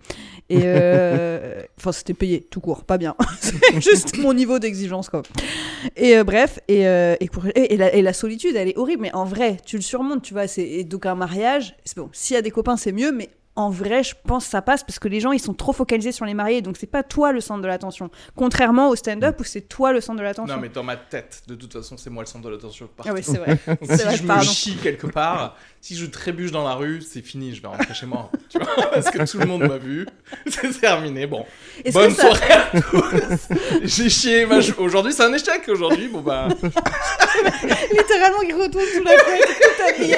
Et 0.50 0.62
euh, 0.64 1.62
enfin 1.78 1.92
c'était 1.92 2.16
payé 2.16 2.42
tout 2.42 2.60
court 2.60 2.84
pas 2.84 2.98
bien. 2.98 3.16
C'est 3.39 3.82
juste 3.82 4.18
mon 4.18 4.34
niveau 4.34 4.58
d'exigence 4.58 5.10
quoi. 5.10 5.22
Et 5.96 6.18
euh, 6.18 6.24
bref 6.24 6.60
et, 6.68 6.88
euh, 6.88 7.16
et, 7.20 7.78
la, 7.78 7.94
et 7.94 8.02
la 8.02 8.14
solitude 8.14 8.56
elle 8.56 8.70
est 8.70 8.78
horrible 8.78 9.04
mais 9.04 9.14
en 9.14 9.26
vrai 9.26 9.58
tu 9.64 9.76
le 9.76 9.84
surmontes 9.84 10.24
tu 10.24 10.34
vois 10.34 10.46
et 10.58 10.84
donc 10.84 11.06
un 11.06 11.16
mariage 11.16 11.76
c'est 11.86 11.98
bon. 11.98 12.10
S'il 12.14 12.34
y 12.34 12.38
a 12.38 12.42
des 12.42 12.52
copains 12.52 12.78
c'est 12.78 12.94
mieux 12.94 13.12
mais 13.12 13.30
en 13.56 13.70
vrai, 13.70 14.02
je 14.04 14.14
pense 14.26 14.45
que 14.45 14.49
ça 14.52 14.62
passe 14.62 14.84
parce 14.84 14.97
que 14.97 15.10
les 15.10 15.20
gens 15.20 15.34
ils 15.34 15.39
sont 15.39 15.54
trop 15.54 15.74
focalisés 15.74 16.14
sur 16.14 16.24
les 16.26 16.34
mariés, 16.34 16.62
donc 16.62 16.78
c'est 16.78 16.88
pas 16.88 17.04
toi 17.04 17.34
le 17.34 17.41
centre 17.41 17.62
de 17.62 17.68
l'attention. 17.68 18.10
Contrairement 18.36 18.88
au 18.89 18.95
stand-up 18.95 19.38
où 19.39 19.43
c'est 19.43 19.62
toi 19.62 19.91
le 19.91 19.99
centre 19.99 20.20
de 20.20 20.24
l'attention. 20.24 20.56
Non, 20.56 20.62
mais 20.62 20.70
dans 20.70 20.84
ma 20.84 20.95
tête, 20.95 21.43
de 21.47 21.56
toute 21.56 21.74
façon, 21.74 21.97
c'est 21.97 22.10
moi 22.10 22.24
le 22.24 22.28
centre 22.28 22.45
de 22.45 22.49
l'attention. 22.49 22.89
Ah 23.06 23.12
oui, 23.14 23.22
c'est 23.24 23.38
vrai. 23.38 23.58
Si 23.82 24.04
vrai, 24.04 24.16
je 24.16 24.24
me 24.24 24.28
pardon. 24.28 24.43
chie 24.43 24.78
quelque 24.82 25.08
part, 25.08 25.58
si 25.82 25.95
je 25.97 26.06
trébuche 26.06 26.52
dans 26.52 26.64
la 26.64 26.76
rue, 26.76 27.02
c'est 27.02 27.22
fini, 27.22 27.54
je 27.54 27.62
vais 27.62 27.68
rentrer 27.68 27.93
chez 27.93 28.06
moi. 28.06 28.32
Tu 28.49 28.58
vois 28.58 28.89
Parce 28.89 29.10
que 29.12 29.30
tout 29.30 29.39
le 29.39 29.45
monde 29.45 29.64
m'a 29.64 29.78
vu. 29.78 30.08
C'est 30.47 30.80
terminé. 30.80 31.28
Bon. 31.28 31.45
Bonne 31.91 32.12
ça- 32.12 32.22
soirée 32.22 32.54
à 32.54 32.82
tous. 32.82 33.47
J'ai 33.84 34.10
chié. 34.10 34.45
ma 34.45 34.60
Aujourd'hui, 34.78 35.12
c'est 35.14 35.24
un 35.24 35.34
échec. 35.34 35.68
Aujourd'hui, 35.68 36.08
bon 36.08 36.22
bah. 36.22 36.47
Littéralement, 37.91 38.41
il 38.43 38.54
retourne 38.54 38.86
sous 38.86 39.04
la 39.04 39.16
couette, 39.18 39.60
tout 39.62 39.84
habillé. 39.89 40.18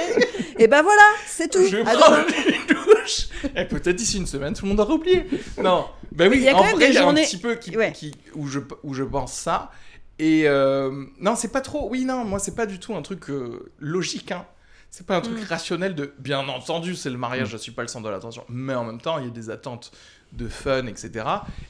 Et 0.60 0.68
ben 0.68 0.82
voilà, 0.82 1.02
c'est 1.28 1.50
tout. 1.52 1.66
Je 1.66 1.78
vais 1.78 1.82
À 1.90 1.96
prendre 1.96 2.18
demain. 2.26 2.58
une 2.68 2.76
douche. 2.76 3.28
Et 3.56 3.66
peut-être 3.66 3.96
d'ici 3.96 4.18
une 4.18 4.28
semaine, 4.28 4.54
tout 4.54 4.66
le 4.66 4.70
monde 4.70 4.80
aura 4.80 4.94
oublié. 4.94 5.26
Non. 5.62 5.86
Ben 6.12 6.30
oui, 6.30 6.38
Il 6.38 6.44
y 6.44 6.50
a 6.50 6.56
en 6.56 6.60
quand 6.60 6.64
même 6.66 6.76
vrai, 6.76 6.86
des 6.86 6.92
il 6.92 6.96
y 6.96 6.98
a 6.98 7.02
journées- 7.02 7.22
un 7.22 7.26
petit 7.26 7.38
peu 7.38 7.56
qui, 7.56 7.76
Ouais. 7.78 7.92
qui- 7.92 8.14
où, 8.36 8.48
je, 8.48 8.60
où 8.84 8.94
je 8.94 9.04
pense 9.04 9.34
ça. 9.34 9.72
Et 10.20 10.44
euh, 10.48 11.06
non, 11.20 11.36
c'est 11.36 11.52
pas 11.52 11.62
trop. 11.62 11.90
Oui, 11.90 12.06
non, 12.06 12.24
moi, 12.24 12.40
c'est 12.40 12.56
pas 12.56 12.66
du 12.66 12.80
tout 12.80 12.96
un 12.96 13.02
truc 13.02 13.30
euh, 13.30 13.72
logique. 13.80 14.32
Hein. 14.32 14.46
C'est 14.92 15.08
pas 15.08 15.16
un 15.18 15.22
truc 15.22 15.40
Mm. 15.40 15.46
rationnel 15.50 15.96
de. 15.96 16.14
Bien 16.20 16.48
entendu, 16.48 16.96
c'est 16.96 17.10
le 17.10 17.18
mariage, 17.18 17.50
je 17.50 17.58
suis 17.58 17.72
pas 17.72 17.82
le 17.82 17.88
centre 17.88 18.06
de 18.06 18.12
l'attention. 18.12 18.46
Mais 18.48 18.76
en 18.76 18.84
même 18.86 19.02
temps, 19.02 19.18
il 19.18 19.26
y 19.26 19.28
a 19.28 19.32
des 19.32 19.50
attentes 19.50 19.92
de 20.34 20.48
fun, 20.48 20.86
etc. 20.86 21.26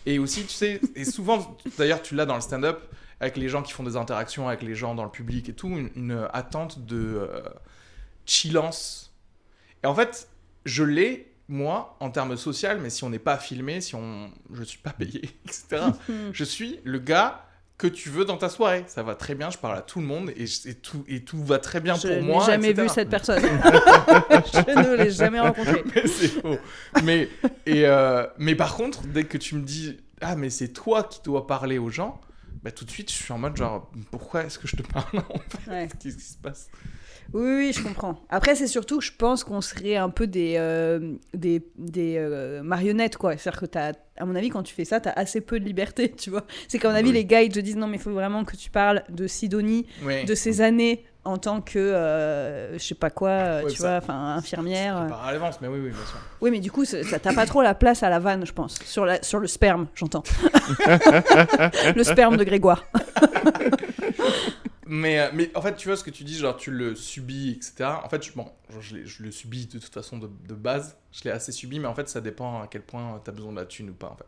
Et 0.05 0.19
aussi, 0.19 0.43
tu 0.43 0.53
sais, 0.53 0.81
et 0.95 1.05
souvent, 1.05 1.57
d'ailleurs, 1.77 2.01
tu 2.01 2.15
l'as 2.15 2.25
dans 2.25 2.35
le 2.35 2.41
stand-up, 2.41 2.81
avec 3.21 3.37
les 3.37 3.47
gens 3.47 3.61
qui 3.61 3.71
font 3.71 3.83
des 3.83 3.95
interactions 3.95 4.47
avec 4.49 4.61
les 4.61 4.75
gens 4.75 4.93
dans 4.93 5.03
le 5.05 5.09
public 5.09 5.47
et 5.49 5.53
tout, 5.53 5.69
une, 5.69 5.89
une 5.95 6.27
attente 6.33 6.85
de 6.85 6.97
euh, 6.97 7.41
chillance. 8.25 9.13
Et 9.83 9.87
en 9.87 9.95
fait, 9.95 10.27
je 10.65 10.83
l'ai, 10.83 11.31
moi, 11.47 11.97
en 11.99 12.09
termes 12.09 12.37
social, 12.37 12.79
mais 12.81 12.89
si 12.89 13.03
on 13.03 13.09
n'est 13.09 13.19
pas 13.19 13.37
filmé, 13.37 13.81
si 13.81 13.95
on, 13.95 14.31
je 14.53 14.63
suis 14.63 14.77
pas 14.79 14.91
payé, 14.91 15.21
etc. 15.45 15.83
je 16.31 16.43
suis 16.43 16.79
le 16.83 16.99
gars 16.99 17.45
que 17.77 17.87
tu 17.87 18.09
veux 18.09 18.23
dans 18.23 18.37
ta 18.37 18.49
soirée. 18.49 18.85
Ça 18.87 19.03
va 19.03 19.15
très 19.15 19.35
bien, 19.35 19.49
je 19.49 19.57
parle 19.57 19.77
à 19.77 19.81
tout 19.81 19.99
le 19.99 20.05
monde 20.05 20.31
et, 20.37 20.45
je- 20.47 20.69
et 20.69 20.75
tout, 20.75 21.03
et 21.07 21.23
tout 21.23 21.43
va 21.43 21.57
très 21.59 21.81
bien 21.81 21.95
Je 21.95 22.01
pour 22.07 22.11
n'ai 22.11 22.21
moi. 22.21 22.45
jamais 22.45 22.69
etc. 22.69 22.83
vu 22.87 22.93
cette 22.93 23.09
personne. 23.09 23.41
je 23.43 24.75
ne 24.89 24.95
l'ai 24.95 25.11
jamais 25.11 25.39
rencontrée. 25.39 25.83
Mais 25.95 26.07
c'est 26.07 26.27
faux. 26.29 26.57
Mais, 27.03 27.29
et, 27.65 27.85
euh, 27.85 28.25
mais 28.37 28.55
par 28.55 28.75
contre, 28.75 29.01
dès 29.07 29.25
que 29.25 29.37
tu 29.37 29.55
me 29.55 29.63
dis 29.63 29.97
Ah, 30.21 30.35
mais 30.35 30.49
c'est 30.49 30.69
toi 30.69 31.03
qui 31.03 31.19
dois 31.23 31.45
parler 31.47 31.77
aux 31.77 31.89
gens, 31.89 32.21
bah, 32.61 32.71
tout 32.71 32.85
de 32.85 32.91
suite, 32.91 33.11
je 33.11 33.15
suis 33.17 33.33
en 33.33 33.37
mode 33.39 33.57
genre 33.57 33.91
Pourquoi 34.11 34.43
est-ce 34.43 34.59
que 34.59 34.67
je 34.67 34.75
te 34.77 34.83
parle 34.83 35.17
en 35.17 35.39
fait? 35.49 35.69
Ouais. 35.71 35.87
Qu'est-ce 36.01 36.15
qui 36.15 36.23
se 36.23 36.37
passe? 36.37 36.69
Oui, 37.31 37.41
oui, 37.57 37.73
je 37.75 37.81
comprends. 37.83 38.15
Après, 38.29 38.55
c'est 38.55 38.67
surtout 38.67 38.99
que 38.99 39.03
je 39.05 39.11
pense 39.17 39.43
qu'on 39.43 39.61
serait 39.61 39.95
un 39.95 40.09
peu 40.09 40.27
des, 40.27 40.55
euh, 40.57 41.13
des, 41.33 41.65
des 41.77 42.17
euh, 42.17 42.61
marionnettes, 42.63 43.17
quoi. 43.17 43.37
C'est-à-dire 43.37 43.61
que, 43.61 43.65
t'as, 43.65 43.93
à 44.17 44.25
mon 44.25 44.35
avis, 44.35 44.49
quand 44.49 44.63
tu 44.63 44.73
fais 44.75 44.85
ça, 44.85 44.99
t'as 44.99 45.11
assez 45.15 45.41
peu 45.41 45.59
de 45.59 45.65
liberté, 45.65 46.11
tu 46.17 46.29
vois. 46.29 46.43
C'est 46.67 46.77
qu'à 46.79 46.89
mon 46.89 46.95
avis, 46.95 47.07
Oui. 47.09 47.13
les 47.15 47.25
gars, 47.25 47.41
ils 47.41 47.51
te 47.51 47.59
disent 47.59 47.77
non, 47.77 47.87
mais 47.87 47.97
il 47.97 48.01
faut 48.03 48.11
vraiment 48.13 48.43
que 48.45 48.55
tu 48.55 48.69
parles 48.69 49.03
de 49.09 49.25
Sidonie, 49.27 49.87
Oui. 50.03 50.25
de 50.25 50.35
ses 50.35 50.61
années 50.61 51.05
en 51.25 51.37
tant 51.37 51.61
que, 51.61 51.79
euh, 51.79 52.73
je 52.77 52.83
sais 52.83 52.95
pas 52.95 53.09
quoi, 53.09 53.29
euh, 53.29 53.63
Ouais, 53.63 53.71
tu 53.71 53.77
ça- 53.77 53.87
vois, 53.87 53.97
enfin, 53.99 54.35
infirmière. 54.35 54.97
À 54.97 55.31
l'avance, 55.31 55.55
mais 55.61 55.69
oui, 55.69 55.79
oui, 55.81 55.89
bien 55.89 56.05
sûr. 56.05 56.17
Oui, 56.41 56.51
mais 56.51 56.59
du 56.59 56.69
coup, 56.69 56.83
ça, 56.83 57.01
ça- 57.03 57.17
t'as 57.17 57.33
pas 57.33 57.45
trop 57.45 57.61
la 57.61 57.73
place 57.75 58.03
à 58.03 58.09
la 58.09 58.19
vanne, 58.19 58.45
je 58.45 58.51
pense. 58.51 58.75
Sur, 58.83 59.05
la, 59.05 59.23
sur 59.23 59.39
le 59.39 59.47
sperme, 59.47 59.87
j'entends. 59.95 60.23
le 61.95 62.03
sperme 62.03 62.35
de 62.35 62.43
Grégoire. 62.43 62.83
Mais, 64.85 65.19
euh, 65.19 65.29
mais 65.33 65.55
en 65.55 65.61
fait, 65.61 65.75
tu 65.75 65.87
vois 65.87 65.97
ce 65.97 66.03
que 66.03 66.09
tu 66.09 66.23
dis, 66.23 66.37
genre 66.37 66.57
tu 66.57 66.71
le 66.71 66.95
subis, 66.95 67.51
etc. 67.51 67.85
En 68.03 68.09
fait, 68.09 68.23
je, 68.23 68.33
bon, 68.33 68.51
je, 68.79 69.23
le 69.23 69.31
subis 69.31 69.67
de 69.67 69.79
toute 69.79 69.93
façon 69.93 70.17
de, 70.17 70.53
base. 70.53 70.97
Je 71.11 71.23
l'ai 71.23 71.31
assez 71.31 71.51
subi, 71.51 71.79
mais 71.79 71.87
en 71.87 71.95
fait, 71.95 72.09
ça 72.09 72.21
dépend 72.21 72.61
à 72.61 72.67
quel 72.67 72.81
point 72.81 73.21
tu 73.23 73.29
as 73.29 73.33
besoin 73.33 73.51
de 73.51 73.57
la 73.57 73.65
thune 73.65 73.91
ou 73.91 73.93
pas. 73.93 74.09
En 74.09 74.15
fait. 74.15 74.25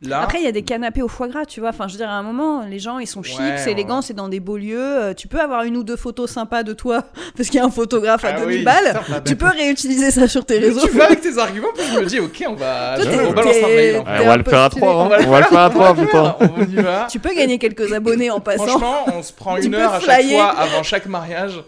Là, 0.00 0.20
Après, 0.22 0.38
il 0.38 0.44
y 0.44 0.46
a 0.46 0.52
des 0.52 0.62
canapés 0.62 1.02
au 1.02 1.08
foie 1.08 1.26
gras, 1.26 1.44
tu 1.44 1.58
vois. 1.58 1.70
Enfin, 1.70 1.88
je 1.88 1.94
veux 1.94 1.98
dire, 1.98 2.08
à 2.08 2.12
un 2.12 2.22
moment, 2.22 2.64
les 2.64 2.78
gens, 2.78 3.00
ils 3.00 3.06
sont 3.08 3.24
chics, 3.24 3.40
Ouais, 3.40 3.56
c'est 3.58 3.72
élégant, 3.72 3.96
ouais. 3.96 4.02
c'est 4.02 4.14
dans 4.14 4.28
des 4.28 4.38
beaux 4.38 4.56
lieux. 4.56 4.78
Euh, 4.78 5.12
Tu 5.12 5.26
peux 5.26 5.40
avoir 5.40 5.64
une 5.64 5.76
ou 5.76 5.82
deux 5.82 5.96
photos 5.96 6.30
sympas 6.30 6.62
de 6.62 6.72
toi, 6.72 7.02
parce 7.36 7.48
qu'il 7.48 7.58
y 7.58 7.60
a 7.60 7.64
un 7.64 7.70
photographe 7.70 8.24
à 8.24 8.28
Ah 8.28 8.38
2000 8.40 8.58
oui, 8.58 8.64
balles. 8.64 9.00
Tu 9.24 9.34
peux 9.34 9.48
réutiliser 9.48 10.12
ça 10.12 10.28
sur 10.28 10.44
tes 10.46 10.60
réseaux. 10.60 10.86
tu 10.86 10.96
vas 10.96 11.06
avec 11.06 11.20
tes 11.20 11.36
arguments, 11.36 11.68
puis 11.74 11.84
je 11.92 11.98
me 11.98 12.06
dis, 12.06 12.20
ok, 12.20 12.44
on 12.48 12.54
va. 12.54 12.96
Toi, 12.96 13.10
on 13.28 13.32
balance 13.32 13.56
un 13.56 13.66
mail. 13.66 13.96
en 13.98 14.04
fait. 14.04 14.22
On 14.22 14.26
va 14.26 14.36
le 14.36 14.44
faire 14.44 14.60
à 14.60 14.70
trois, 14.70 14.90
hein. 14.92 15.04
On 15.04 15.08
va 15.08 15.18
le 15.18 15.26
on 15.26 15.30
va 15.30 15.40
le 15.40 15.46
faire 15.46 15.58
à 15.58 15.70
trois, 15.70 15.94
putain. 15.96 16.36
On 16.56 16.62
y 16.62 16.76
va. 16.76 17.08
Tu 17.10 17.18
peux 17.18 17.34
gagner 17.34 17.58
quelques 17.58 17.92
abonnés 17.92 18.30
en 18.30 18.38
passant. 18.38 18.66
Franchement, 18.66 19.04
on 19.12 19.22
se 19.24 19.32
prend 19.32 19.56
une 19.60 19.74
heure 19.74 19.94
à 19.94 20.00
chaque 20.00 20.24
fois 20.26 20.50
avant 20.50 20.82
chaque 20.84 21.06
mariage. 21.06 21.60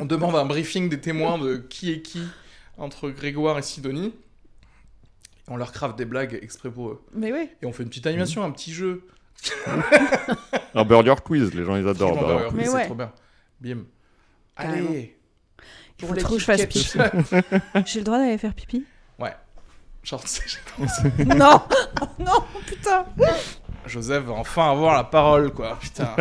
On 0.00 0.06
demande 0.06 0.34
un 0.34 0.46
briefing 0.46 0.88
des 0.88 0.98
témoins 1.00 1.36
de 1.36 1.56
qui 1.56 1.92
est 1.92 2.00
qui 2.00 2.22
entre 2.78 3.10
Grégoire 3.10 3.58
et 3.58 3.62
Sidonie. 3.62 4.14
On 5.50 5.56
leur 5.56 5.72
crave 5.72 5.96
des 5.96 6.04
blagues 6.04 6.38
exprès 6.42 6.70
pour 6.70 6.90
eux. 6.90 7.02
Mais 7.14 7.32
oui. 7.32 7.48
Et 7.62 7.66
on 7.66 7.72
fait 7.72 7.82
une 7.82 7.88
petite 7.88 8.06
animation, 8.06 8.44
un 8.44 8.50
petit 8.50 8.72
jeu. 8.72 9.06
Un 10.74 10.84
burger 10.84 11.14
quiz, 11.24 11.54
les 11.54 11.64
gens 11.64 11.76
ils 11.76 11.86
adorent. 11.86 12.18
Burger 12.18 12.48
Mais 12.54 12.64
c'est 12.64 12.70
ouais. 12.70 12.86
trop 12.86 12.94
bien. 12.94 13.12
Bim. 13.60 13.84
Carrément. 14.56 14.90
Allez. 14.90 15.16
Il 16.00 16.06
faut 16.06 16.14
trop 16.14 16.34
que 16.34 16.40
je 16.40 16.44
fasse 16.44 16.66
pipi. 16.66 16.92
J'ai 17.86 18.00
le 18.00 18.04
droit 18.04 18.18
d'aller 18.18 18.38
faire 18.38 18.54
pipi? 18.54 18.84
Ouais. 19.18 19.34
Genre, 20.02 20.22
Non 21.26 21.62
Non, 22.18 22.44
putain 22.66 23.04
Joseph 23.86 24.24
va 24.24 24.34
enfin 24.34 24.70
avoir 24.70 24.94
la 24.94 25.04
parole, 25.04 25.52
quoi. 25.52 25.78
Putain. 25.80 26.14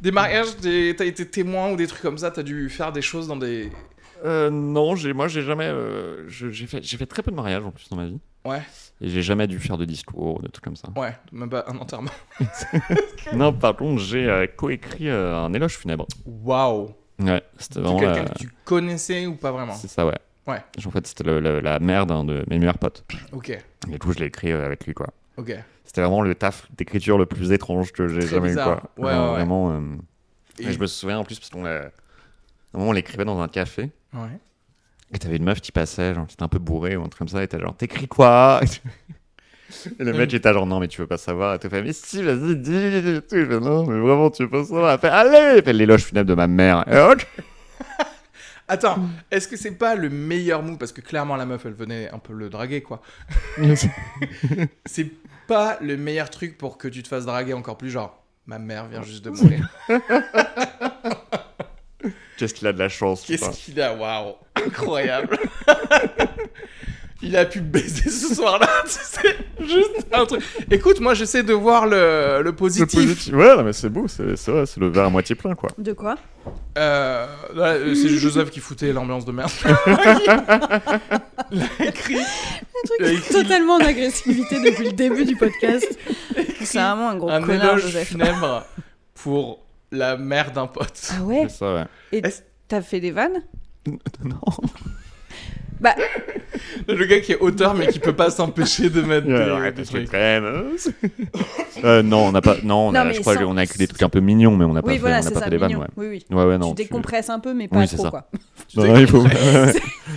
des 0.00 0.10
mariages, 0.10 0.56
des... 0.56 0.94
t'as 0.96 1.04
été 1.04 1.26
témoin 1.26 1.70
ou 1.70 1.76
des 1.76 1.86
trucs 1.86 2.02
comme 2.02 2.18
ça, 2.18 2.30
t'as 2.30 2.42
dû 2.42 2.68
faire 2.68 2.92
des 2.92 3.02
choses 3.02 3.28
dans 3.28 3.36
des. 3.36 3.70
Euh, 4.24 4.50
non, 4.50 4.96
j'ai, 4.96 5.12
moi 5.12 5.28
j'ai 5.28 5.42
jamais. 5.42 5.66
euh, 5.66 6.28
je- 6.28 6.50
j'ai, 6.50 6.66
fait, 6.66 6.82
j'ai 6.82 6.96
fait 6.96 7.06
très 7.06 7.22
peu 7.22 7.30
de 7.30 7.36
mariages 7.36 7.64
en 7.64 7.70
plus 7.70 7.88
dans 7.88 7.96
ma 7.96 8.06
vie. 8.06 8.18
Ouais. 8.44 8.62
Et 9.00 9.08
j'ai 9.08 9.22
jamais 9.22 9.46
dû 9.46 9.58
faire 9.58 9.76
de 9.76 9.84
discours, 9.84 10.40
de 10.40 10.48
trucs 10.48 10.64
comme 10.64 10.76
ça. 10.76 10.88
Ouais, 10.96 11.14
même 11.32 11.50
pas 11.50 11.64
un 11.68 11.76
enterrement. 11.78 12.10
non, 13.32 13.52
par 13.52 13.76
contre, 13.76 14.00
j'ai 14.02 14.28
euh, 14.28 14.46
coécrit 14.46 15.08
euh, 15.08 15.36
un 15.36 15.52
éloge 15.52 15.76
funèbre. 15.76 16.06
Waouh. 16.24 16.90
Ouais, 17.20 17.42
c'était 17.58 17.76
De 17.80 17.84
vraiment. 17.84 17.98
quelqu'un 18.00 18.22
la- 18.24 18.28
que 18.30 18.38
tu 18.38 18.50
connaissais 18.64 19.26
ou 19.26 19.34
pas 19.36 19.50
vraiment? 19.52 19.72
C'est 19.74 19.88
ça, 19.88 20.06
ouais. 20.06 20.18
Ouais. 20.46 20.62
En 20.86 20.90
fait, 20.90 21.06
c'était 21.06 21.24
le- 21.24 21.40
le- 21.40 21.60
la 21.60 21.78
mère 21.80 22.06
d'un 22.06 22.24
de 22.24 22.44
mes 22.48 22.58
meilleurs 22.58 22.78
potes. 22.78 23.04
Ok, 23.32 23.50
Et 23.50 23.98
tout, 23.98 24.12
je 24.12 24.18
l'ai 24.20 24.26
écrit 24.26 24.52
euh, 24.52 24.64
avec 24.66 24.86
lui, 24.86 24.94
quoi. 24.94 25.08
ok. 25.36 25.52
C'était 25.84 26.00
vraiment 26.00 26.22
le 26.22 26.34
taf 26.34 26.66
d'écriture 26.76 27.16
le 27.18 27.26
plus 27.26 27.52
étrange 27.52 27.92
que 27.92 28.08
j'ai 28.08 28.20
Très 28.20 28.28
jamais 28.36 28.52
eu, 28.52 28.54
quoi. 28.54 28.82
Ouais, 28.96 29.04
Vraiment, 29.04 29.24
ouais, 29.24 29.28
ouais. 29.28 29.34
Vraiment. 29.36 29.70
euh, 29.72 29.80
Et... 30.58 30.66
et 30.68 30.72
je 30.72 30.78
me 30.80 30.86
souviens 30.86 31.18
en 31.18 31.24
plus, 31.24 31.38
parce 31.38 31.50
qu'on 31.50 31.62
l'a. 31.64 31.76
À 31.82 31.86
un 32.74 32.78
moment, 32.78 32.90
on 32.90 32.92
l'écrivait 32.92 33.24
dans 33.24 33.40
un 33.40 33.48
café. 33.48 33.90
Ouais. 34.16 34.38
Et 35.14 35.18
t'avais 35.18 35.36
une 35.36 35.44
meuf 35.44 35.60
qui 35.60 35.72
passait, 35.72 36.14
genre, 36.14 36.26
qui 36.26 36.34
était 36.34 36.42
un 36.42 36.48
peu 36.48 36.58
bourrée 36.58 36.96
ou 36.96 37.02
un 37.02 37.08
truc 37.08 37.18
comme 37.18 37.28
ça, 37.28 37.42
et 37.42 37.48
t'es 37.48 37.60
genre, 37.60 37.76
t'écris 37.76 38.08
quoi? 38.08 38.60
Et 39.98 40.04
le 40.04 40.12
mec, 40.12 40.32
il 40.32 40.36
était 40.36 40.52
genre, 40.52 40.66
non, 40.66 40.78
mais 40.78 40.88
tu 40.88 41.00
veux 41.00 41.06
pas 41.06 41.18
savoir. 41.18 41.54
Et 41.54 41.58
t'es 41.58 41.68
fait, 41.68 41.82
mais 41.82 41.92
si, 41.92 42.22
vas-y, 42.22 42.56
dis. 42.56 42.74
Et 42.74 43.20
tout. 43.20 43.28
Fait, 43.28 43.60
non, 43.60 43.84
mais 43.86 43.98
vraiment, 43.98 44.30
tu 44.30 44.44
veux 44.44 44.50
pas 44.50 44.64
savoir. 44.64 44.92
Elle 44.92 44.98
fait, 45.00 45.08
allez 45.08 45.58
Elle 45.58 45.64
fait 45.64 45.72
l'éloge 45.72 46.04
funèbre 46.04 46.28
de 46.28 46.34
ma 46.34 46.46
mère. 46.46 46.84
Et 46.88 46.96
hop 46.96 47.20
Attends, 48.68 48.98
est-ce 49.30 49.46
que 49.46 49.56
c'est 49.56 49.72
pas 49.72 49.94
le 49.94 50.08
meilleur 50.08 50.62
move? 50.62 50.78
Parce 50.78 50.92
que 50.92 51.00
clairement, 51.00 51.36
la 51.36 51.46
meuf, 51.46 51.66
elle 51.66 51.74
venait 51.74 52.10
un 52.10 52.18
peu 52.18 52.32
le 52.32 52.48
draguer, 52.48 52.82
quoi. 52.82 53.00
C'est 54.86 55.10
pas 55.46 55.78
le 55.80 55.96
meilleur 55.96 56.30
truc 56.30 56.58
pour 56.58 56.76
que 56.76 56.88
tu 56.88 57.02
te 57.04 57.08
fasses 57.08 57.26
draguer 57.26 57.52
encore 57.52 57.78
plus, 57.78 57.90
genre, 57.90 58.20
ma 58.46 58.58
mère 58.58 58.86
vient 58.88 59.02
juste 59.02 59.24
de 59.24 59.30
mourir. 59.30 59.68
Qu'est-ce 62.36 62.54
qu'il 62.54 62.66
a 62.66 62.72
de 62.72 62.78
la 62.78 62.88
chance, 62.88 63.24
Qu'est-ce 63.26 63.50
qu'il 63.50 63.80
a? 63.80 63.94
Waouh 63.94 64.34
Incroyable 64.56 65.38
Il 67.22 67.34
a 67.34 67.46
pu 67.46 67.62
baiser 67.62 68.10
ce 68.10 68.34
soir-là, 68.34 68.68
tu 68.84 68.90
sais, 68.90 69.36
juste 69.60 70.06
un 70.12 70.26
truc. 70.26 70.42
Écoute, 70.70 71.00
moi 71.00 71.14
j'essaie 71.14 71.42
de 71.42 71.54
voir 71.54 71.86
le, 71.86 72.36
le 72.38 72.42
Le 72.42 72.54
positif. 72.54 72.92
positif. 73.00 73.32
Ouais, 73.32 73.56
non, 73.56 73.62
mais 73.64 73.72
c'est 73.72 73.88
beau, 73.88 74.06
c'est 74.06 74.36
c'est 74.36 74.50
vrai, 74.50 74.66
c'est 74.66 74.78
le 74.80 74.88
verre 74.88 75.06
à 75.06 75.10
moitié 75.10 75.34
plein, 75.34 75.54
quoi. 75.54 75.70
De 75.78 75.94
quoi? 75.94 76.16
Euh, 76.76 77.26
euh, 77.56 77.94
c'est 77.94 78.10
Joseph 78.10 78.50
qui 78.50 78.60
foutait 78.60 78.92
l'ambiance 78.92 79.24
de 79.24 79.32
merde. 79.32 79.50
Il 81.50 81.62
a 81.62 81.84
écrit. 81.86 82.18
A 83.00 83.10
écrit 83.10 83.32
Totalement 83.32 83.76
en 83.76 83.80
agressivité 83.80 84.60
depuis 84.62 84.84
le 84.84 84.92
début 84.92 85.24
du 85.24 85.36
podcast. 85.36 85.98
C'est 86.60 86.78
vraiment 86.78 87.08
un 87.10 87.16
gros 87.16 87.30
un 87.30 87.40
connard, 87.40 87.70
éloge 87.78 87.82
Joseph. 87.82 88.08
funèbre 88.08 88.66
pour 89.14 89.65
la 89.92 90.16
mère 90.16 90.52
d'un 90.52 90.66
pote. 90.66 91.10
Ah 91.18 91.22
ouais 91.22 91.46
C'est 91.48 91.58
ça, 91.58 91.74
ouais. 91.74 91.84
Et 92.12 92.22
t'as 92.68 92.82
fait 92.82 93.00
des 93.00 93.10
vannes? 93.12 93.42
Non. 94.24 94.40
Bah, 95.78 95.94
Le 96.88 97.04
gars 97.04 97.20
qui 97.20 97.32
est 97.32 97.38
auteur 97.38 97.74
mais 97.74 97.86
qui 97.88 97.98
peut 97.98 98.14
pas 98.14 98.30
s'empêcher 98.30 98.88
de 98.88 99.02
mettre 99.02 99.26
Ouais, 99.28 99.44
des, 99.44 99.50
arrête, 99.50 99.74
des 99.74 99.84
trucs. 99.84 100.08
Euh, 101.84 102.02
non, 102.02 102.28
on 102.28 102.32
n'a 102.32 102.40
pas. 102.40 102.56
Non, 102.62 102.88
on 102.88 102.92
Non, 102.92 103.00
a, 103.00 103.12
je 103.12 103.20
crois 103.20 103.34
sans- 103.34 103.44
qu'on 103.44 103.56
a 103.58 103.62
écrit 103.64 103.76
des 103.78 103.86
trucs 103.86 104.02
un 104.02 104.08
peu 104.08 104.20
mignons, 104.20 104.56
mais 104.56 104.64
on 104.64 104.72
n'a 104.72 104.80
pas 104.80 104.88
oui, 104.88 104.94
fait, 104.94 105.00
voilà, 105.00 105.16
on 105.16 105.18
n'a 105.18 105.22
c'est 105.28 105.34
pas 105.34 105.40
ça, 105.40 105.44
fait 105.44 105.50
des 105.50 105.58
vannes, 105.58 105.76
ouais. 105.76 105.86
Oui, 105.98 106.06
oui. 106.08 106.24
Ouais, 106.34 106.44
ouais, 106.46 106.56
non. 106.56 106.70
tu 106.70 106.76
décompresses 106.82 107.28
un 107.28 107.38
peu, 107.38 107.52
mais 107.52 107.68
pas 107.68 107.76
Oui, 107.80 107.86
c'est 107.86 107.96
trop, 107.96 108.06
ça. 108.06 108.10
quoi. 108.10 108.28
Tu 108.66 108.78
Non, 108.78 108.86
non, 108.86 108.96
il 108.96 109.06
faut. 109.06 109.22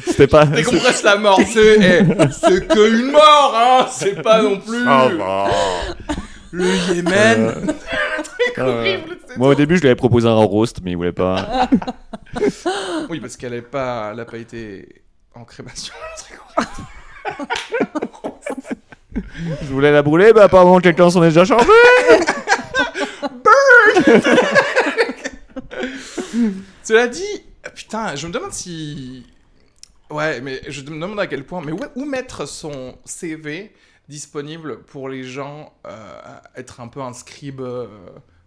C'était 0.07 0.27
pas. 0.27 0.47
Tu 0.47 0.53
décompresses 0.53 1.03
la 1.03 1.17
mort, 1.17 1.41
c'est 1.45 1.77
eh, 1.81 2.05
c'est 2.31 2.65
que 2.69 2.99
une 3.01 3.11
mort, 3.11 3.53
hein, 3.57 3.87
c'est 3.91 4.21
pas 4.21 4.41
non 4.41 4.57
plus 4.57 4.79
Oh, 4.83 5.09
bah. 5.19 5.49
Le 6.51 6.93
Yémen. 6.93 7.39
Euh, 7.39 7.65
Truc 8.23 8.57
horrible, 8.57 9.17
Moi, 9.38 9.49
au 9.49 9.55
début, 9.55 9.76
je 9.77 9.81
lui 9.81 9.88
avais 9.88 9.95
proposé 9.95 10.27
un 10.27 10.34
roast, 10.34 10.80
mais 10.84 10.91
il 10.91 10.97
voulait 10.97 11.11
pas. 11.11 11.69
Oui, 13.09 13.19
parce 13.19 13.35
qu'elle 13.38 13.55
n'a 13.55 13.61
pas, 13.63 14.11
elle 14.13 14.19
a 14.19 14.26
pas 14.26 14.38
été 14.38 15.01
en 15.34 15.43
crémation. 15.45 15.95
Je 19.61 19.65
voulais 19.65 19.91
la 19.91 20.03
brûler, 20.03 20.31
bah 20.31 20.43
apparemment, 20.43 20.80
quelqu'un 20.80 21.09
s'en 21.09 21.23
est 21.23 21.30
déjà 21.30 21.43
chargé. 21.45 21.67
Cela 26.84 27.07
dit, 27.07 27.43
putain, 27.73 28.15
je 28.15 28.27
me 28.27 28.31
demande 28.31 28.53
si. 28.53 29.26
Ouais, 30.11 30.41
mais 30.41 30.61
je 30.67 30.81
me 30.81 31.01
demande 31.01 31.19
à 31.19 31.26
quel 31.27 31.43
point. 31.45 31.61
Mais 31.65 31.71
où, 31.71 31.80
où 31.95 32.05
mettre 32.05 32.47
son 32.47 32.95
CV 33.05 33.71
disponible 34.10 34.80
pour 34.84 35.07
les 35.07 35.23
gens 35.23 35.72
euh, 35.88 35.91
être 36.57 36.81
un 36.81 36.88
peu 36.90 36.99
un 37.02 37.14
scribe. 37.14 37.61
euh, 37.61 37.86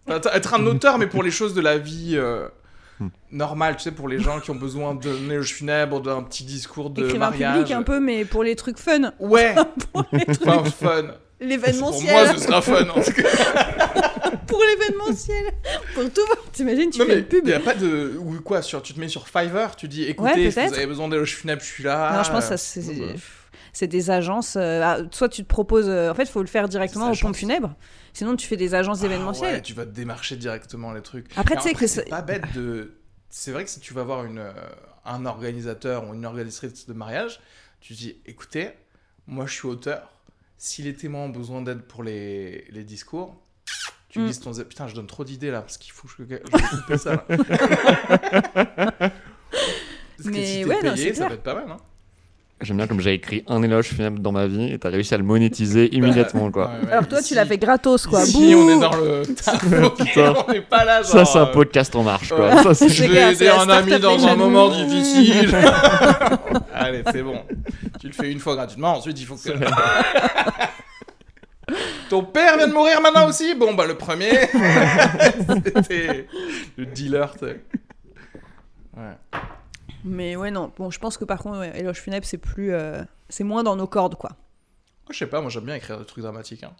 être 0.07 0.53
un 0.53 0.65
auteur, 0.67 0.97
mais 0.99 1.07
pour 1.07 1.23
les 1.23 1.31
choses 1.31 1.53
de 1.55 1.61
la 1.61 1.77
vie. 1.79 2.11
euh, 2.15 2.47
Hmm. 2.99 3.07
normale, 3.31 3.75
tu 3.75 3.81
sais, 3.81 3.91
pour 3.91 4.07
les 4.07 4.19
gens 4.19 4.39
qui 4.39 4.51
ont 4.51 4.55
besoin 4.55 4.93
de 4.93 5.09
éloge 5.09 5.51
funèbre, 5.55 5.99
d'un 5.99 6.21
petit 6.21 6.43
discours 6.43 6.91
de 6.91 7.03
Écrivain 7.05 7.31
mariage. 7.31 7.55
public 7.55 7.71
un 7.71 7.81
peu, 7.81 7.99
mais 7.99 8.23
pour 8.23 8.43
les 8.43 8.55
trucs 8.55 8.77
fun. 8.77 9.11
Ouais, 9.19 9.55
Pour 9.93 10.05
les 10.11 10.25
trucs- 10.25 10.45
enfin 10.47 10.63
fun. 10.69 11.01
Pour 11.07 11.47
l'événementiel. 11.47 12.11
moi, 12.13 12.33
ce 12.35 12.39
sera 12.39 12.61
fun. 12.61 12.87
En 12.89 13.01
tout 13.01 13.11
cas. 13.13 13.23
Pour 14.47 14.61
l'événementiel. 14.63 15.43
pour 15.95 16.03
tout. 16.13 16.21
T'imagines, 16.51 16.91
tu 16.91 16.99
Non, 16.99 17.05
fais 17.05 17.13
mais 17.15 17.19
une 17.21 17.25
pub. 17.25 17.47
y 17.47 17.53
a 17.53 17.59
pas 17.59 17.73
de 17.73 18.13
ou 18.19 18.39
quoi 18.41 18.61
sur 18.61 18.83
tu 18.83 18.93
te 18.93 18.99
mets 18.99 19.07
sur 19.07 19.27
Fiverr, 19.27 19.75
tu 19.75 19.87
dis 19.87 20.03
écoutez, 20.03 20.31
Ouais, 20.45 20.51
si 20.51 20.59
vous 20.67 20.73
avez 20.75 20.85
besoin 20.85 21.07
d'éloge 21.09 21.35
funèbre, 21.35 21.61
je 21.63 21.67
suis 21.67 21.83
là. 21.83 22.15
Non, 22.15 22.23
je 22.23 22.29
pense 22.29 22.43
que 22.43 22.49
ça, 22.49 22.57
c'est, 22.57 22.81
bah. 22.99 23.05
C'est 23.73 23.87
des 23.87 24.09
agences. 24.11 24.55
euh, 24.55 24.81
ah, 24.83 24.99
soit 25.11 25.27
tu 25.29 25.43
te 25.43 25.47
proposes. 25.47 25.89
euh, 25.89 26.09
en 26.11 26.13
fait, 26.15 26.23
il 26.23 26.29
faut 26.31 26.41
le 26.41 26.47
faire 26.47 26.69
directement 26.69 27.11
aux 27.11 27.15
pompes 27.15 27.35
funèbres. 27.35 27.75
Sinon, 28.13 28.35
tu 28.37 28.47
fais 28.47 28.55
des 28.57 28.75
agences 28.75 28.99
Ah 29.01 29.05
événementielles. 29.07 29.55
ouais, 29.55 29.61
tu 29.61 29.73
vas 29.73 29.85
te 29.85 29.91
démarcher 29.91 30.35
directement 30.37 30.93
les 30.93 31.01
trucs. 31.01 31.25
Après, 31.35 31.55
tu 31.57 31.63
sais 31.63 31.73
que 31.73 31.79
c'est 31.87 32.03
c'est- 32.03 32.09
pas 32.09 32.21
bête 32.21 32.43
de. 32.53 32.93
C'est 33.29 33.51
vrai 33.51 33.63
que 33.65 33.69
si 33.69 33.79
tu 33.79 33.93
vas 33.95 34.03
voir 34.03 34.23
une, 34.25 34.37
euh, 34.37 34.53
un 35.05 35.25
organisateur 35.25 36.07
ou 36.07 36.13
une 36.13 36.23
organisatrice 36.25 36.85
de 36.87 36.93
mariage, 36.93 37.39
tu 37.81 37.93
dis 37.93 38.21
écoutez, 38.27 38.69
moi 39.27 39.45
je 39.47 39.53
suis 39.53 39.67
auteur. 39.67 40.07
Si 40.59 40.83
les 40.83 40.93
témoins 40.93 41.21
ont 41.23 41.29
besoin 41.29 41.61
d'aide 41.63 41.81
pour 41.81 42.03
les, 42.03 42.65
les 42.69 42.83
discours, 42.83 43.35
tu 44.09 44.19
Mm. 44.19 44.31
ton. 44.35 44.53
Putain, 44.53 44.87
je 44.87 44.93
donne 44.93 45.07
trop 45.07 45.23
d'idées 45.25 45.49
là 45.49 45.61
parce 45.61 45.79
qu'il 45.79 45.91
faut 45.91 46.07
que 46.07 46.13
je, 46.19 46.23
je 46.23 46.23
vais 46.25 46.43
couper 46.81 46.97
ça 46.99 47.15
là. 47.15 47.25
Parce 50.15 50.29
que 50.29 50.29
Mais 50.29 50.45
si 50.45 50.63
ouais, 50.65 50.75
non, 50.83 50.93
payé, 50.93 50.95
c'est 51.09 51.09
ça 51.15 51.25
clair. 51.25 51.29
va 51.29 51.33
être 51.35 51.43
pas 51.43 51.55
mal. 51.55 51.71
Hein. 51.71 51.77
J'aime 52.63 52.77
bien 52.77 52.87
comme 52.87 53.01
j'ai 53.01 53.13
écrit 53.13 53.43
un 53.47 53.61
éloge 53.61 53.87
funèbre 53.87 54.19
dans 54.19 54.31
ma 54.31 54.47
vie 54.47 54.71
et 54.71 54.79
t'as 54.79 54.89
réussi 54.89 55.13
à 55.13 55.17
le 55.17 55.23
monétiser 55.23 55.93
immédiatement, 55.93 56.49
quoi. 56.49 56.67
Ouais, 56.67 56.85
ouais. 56.87 56.91
Alors, 56.93 57.07
toi, 57.07 57.21
tu 57.21 57.35
l'as 57.35 57.45
fait 57.45 57.57
gratos, 57.57 58.07
quoi. 58.07 58.23
Bouh 58.25 58.39
on 58.41 58.69
est 58.69 58.79
dans 58.79 58.95
le. 58.95 59.21
Putain. 59.97 60.33
on 60.47 60.51
n'est 60.51 60.61
pas 60.61 60.85
là, 60.85 61.01
genre. 61.01 61.11
Ça, 61.11 61.25
c'est 61.25 61.39
un 61.39 61.43
euh, 61.43 61.45
podcast 61.47 61.95
en 61.95 62.03
marche, 62.03 62.29
quoi. 62.29 62.55
ouais. 62.55 62.63
Ça, 62.63 62.73
c'est- 62.73 62.89
Je 62.89 63.03
vais 63.03 63.33
aider 63.33 63.49
un 63.49 63.69
ami 63.69 63.99
dans 63.99 64.25
un 64.27 64.35
moment 64.35 64.69
difficile. 64.69 65.53
Allez, 66.73 67.03
c'est 67.11 67.21
bon. 67.21 67.41
Tu 67.99 68.07
le 68.07 68.13
fais 68.13 68.31
une 68.31 68.39
fois 68.39 68.55
gratuitement, 68.55 68.97
ensuite 68.97 69.19
il 69.19 69.25
faut 69.25 69.35
que. 69.35 69.49
Ton 72.09 72.23
père 72.23 72.57
vient 72.57 72.67
de 72.67 72.73
mourir 72.73 73.01
maintenant 73.01 73.27
aussi? 73.27 73.55
Bon, 73.55 73.73
bah 73.73 73.85
le 73.85 73.95
premier. 73.95 74.31
C'était 75.65 76.27
le 76.77 76.85
dealer, 76.85 77.31
tu 77.33 77.45
sais. 77.45 77.61
Ouais. 78.95 79.39
Mais 80.03 80.35
ouais, 80.35 80.51
non. 80.51 80.71
Bon, 80.77 80.89
je 80.91 80.99
pense 80.99 81.17
que 81.17 81.25
par 81.25 81.39
contre, 81.39 81.59
ouais, 81.59 81.71
éloge 81.79 81.99
funèbre, 82.01 82.25
c'est 82.25 82.37
plus. 82.37 82.73
euh, 82.73 83.01
C'est 83.29 83.43
moins 83.43 83.63
dans 83.63 83.75
nos 83.75 83.87
cordes, 83.87 84.15
quoi. 84.15 84.29
Moi, 84.31 85.09
je 85.11 85.17
sais 85.17 85.27
pas, 85.27 85.41
moi 85.41 85.49
j'aime 85.49 85.63
bien 85.63 85.75
écrire 85.75 85.97
des 85.99 86.05
trucs 86.05 86.23
dramatiques. 86.23 86.63
hein. 86.63 86.71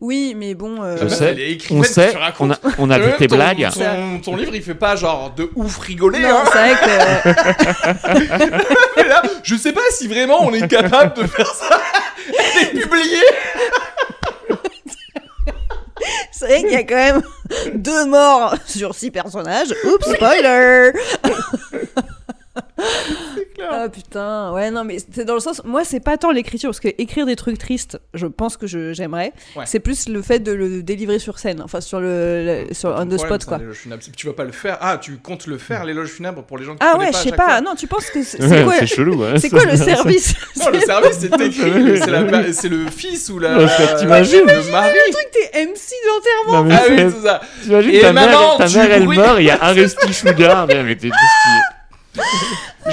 Oui, 0.00 0.34
mais 0.36 0.54
bon. 0.54 0.82
euh, 0.82 0.96
Je 1.00 1.06
sais, 1.08 1.26
elle 1.26 1.40
est 1.40 1.52
écrivaine, 1.52 1.80
on 1.80 1.84
sait, 1.84 2.10
tu 2.10 2.16
racontes 2.16 2.58
on 2.62 2.68
a, 2.68 2.72
on 2.78 2.90
a 2.90 2.98
vu 2.98 3.06
Même 3.06 3.16
tes 3.16 3.28
ton- 3.28 3.36
blagues. 3.36 3.68
Ton, 3.72 4.20
ton 4.20 4.36
livre, 4.36 4.54
il 4.54 4.62
fait 4.62 4.74
pas 4.74 4.96
genre 4.96 5.32
de 5.32 5.48
ouf 5.54 5.78
rigoler. 5.78 6.18
Non, 6.20 6.38
hein. 6.38 6.44
c'est 6.52 6.74
vrai 6.74 6.74
que. 6.74 6.86
Mais 8.96 9.04
là, 9.08 9.22
je 9.42 9.56
sais 9.56 9.72
pas 9.72 9.80
si 9.92 10.08
vraiment 10.08 10.42
on 10.44 10.52
est 10.52 10.68
capable 10.68 11.14
de 11.14 11.26
faire 11.26 11.54
ça 11.54 11.80
et 12.62 12.76
de 12.76 12.82
publier. 12.82 13.22
C'est 16.32 16.46
vrai 16.46 16.60
qu'il 16.62 16.72
y 16.72 16.76
a 16.76 16.84
quand 16.84 16.94
même 16.96 17.22
deux 17.74 18.06
morts 18.06 18.54
sur 18.66 18.94
six 18.94 19.10
personnages. 19.10 19.74
Oups, 19.84 20.12
spoiler 20.14 20.92
Ah 23.72 23.88
putain, 23.90 24.52
ouais, 24.52 24.70
non, 24.70 24.84
mais 24.84 24.96
c'est 25.12 25.24
dans 25.24 25.34
le 25.34 25.40
sens. 25.40 25.62
Moi, 25.64 25.84
c'est 25.84 26.00
pas 26.00 26.16
tant 26.16 26.30
l'écriture, 26.30 26.70
parce 26.70 26.80
que 26.80 26.88
écrire 26.98 27.26
des 27.26 27.36
trucs 27.36 27.58
tristes, 27.58 28.00
je 28.14 28.26
pense 28.26 28.56
que 28.56 28.66
je- 28.66 28.92
j'aimerais. 28.94 29.32
Ouais. 29.54 29.64
C'est 29.66 29.80
plus 29.80 30.08
le 30.08 30.22
fait 30.22 30.38
de 30.38 30.52
le 30.52 30.82
délivrer 30.82 31.18
sur 31.18 31.38
scène, 31.38 31.60
enfin 31.62 31.80
sur 31.82 32.00
le, 32.00 32.64
le- 32.68 32.74
sur 32.74 32.88
on 32.90 33.04
the 33.06 33.10
Le 33.12 33.16
problème, 33.16 33.40
spot, 33.40 33.44
quoi. 33.44 33.56
un 33.58 33.98
Tu 34.16 34.26
vas 34.26 34.32
pas 34.32 34.44
le 34.44 34.52
faire. 34.52 34.78
Ah, 34.80 34.98
tu 34.98 35.16
comptes 35.18 35.46
le 35.46 35.58
faire, 35.58 35.84
l'éloge 35.84 36.08
funèbre 36.08 36.42
pour 36.42 36.56
les 36.58 36.64
gens 36.64 36.72
qui 36.72 36.78
Ah 36.80 36.96
ouais, 36.96 37.08
je 37.12 37.18
sais 37.18 37.32
pas. 37.32 37.60
Non, 37.60 37.74
tu 37.74 37.86
penses 37.86 38.06
que 38.10 38.22
c'est 38.22 38.40
c'est 38.40 38.48
Ouais, 38.48 38.64
quoi 38.64 38.74
C'est 38.78 38.86
chelou, 38.86 39.22
hein. 39.24 39.34
C'est 39.36 39.50
quoi 39.50 39.64
le 39.64 39.76
service? 39.76 40.34
Non, 40.58 40.70
le 40.72 40.80
service, 40.80 41.18
c'est 41.20 41.40
écrit. 41.40 42.52
C'est 42.52 42.68
le 42.68 42.86
fils 42.90 43.28
ou 43.28 43.38
la. 43.38 43.58
Ouais, 43.58 43.66
t'imagines 43.98 44.40
Le 44.46 44.70
mari. 44.70 44.90
Le 45.06 45.12
truc, 45.12 45.28
t'es 45.32 45.66
MC 45.66 45.92
d'enterrement 46.06 46.74
Ah 46.74 46.82
oui, 46.88 46.96
c'est- 46.96 47.26
ça. 47.26 47.40
T'imagines 47.62 48.00
ta 48.00 48.12
mère, 48.12 48.90
elle 48.90 49.06
meurt, 49.08 49.36
il 49.40 49.44
y 49.46 49.50
a 49.50 49.62
Aresti 49.62 50.14
Sugar. 50.14 50.66
Mais 50.66 50.96
t'es 50.96 51.10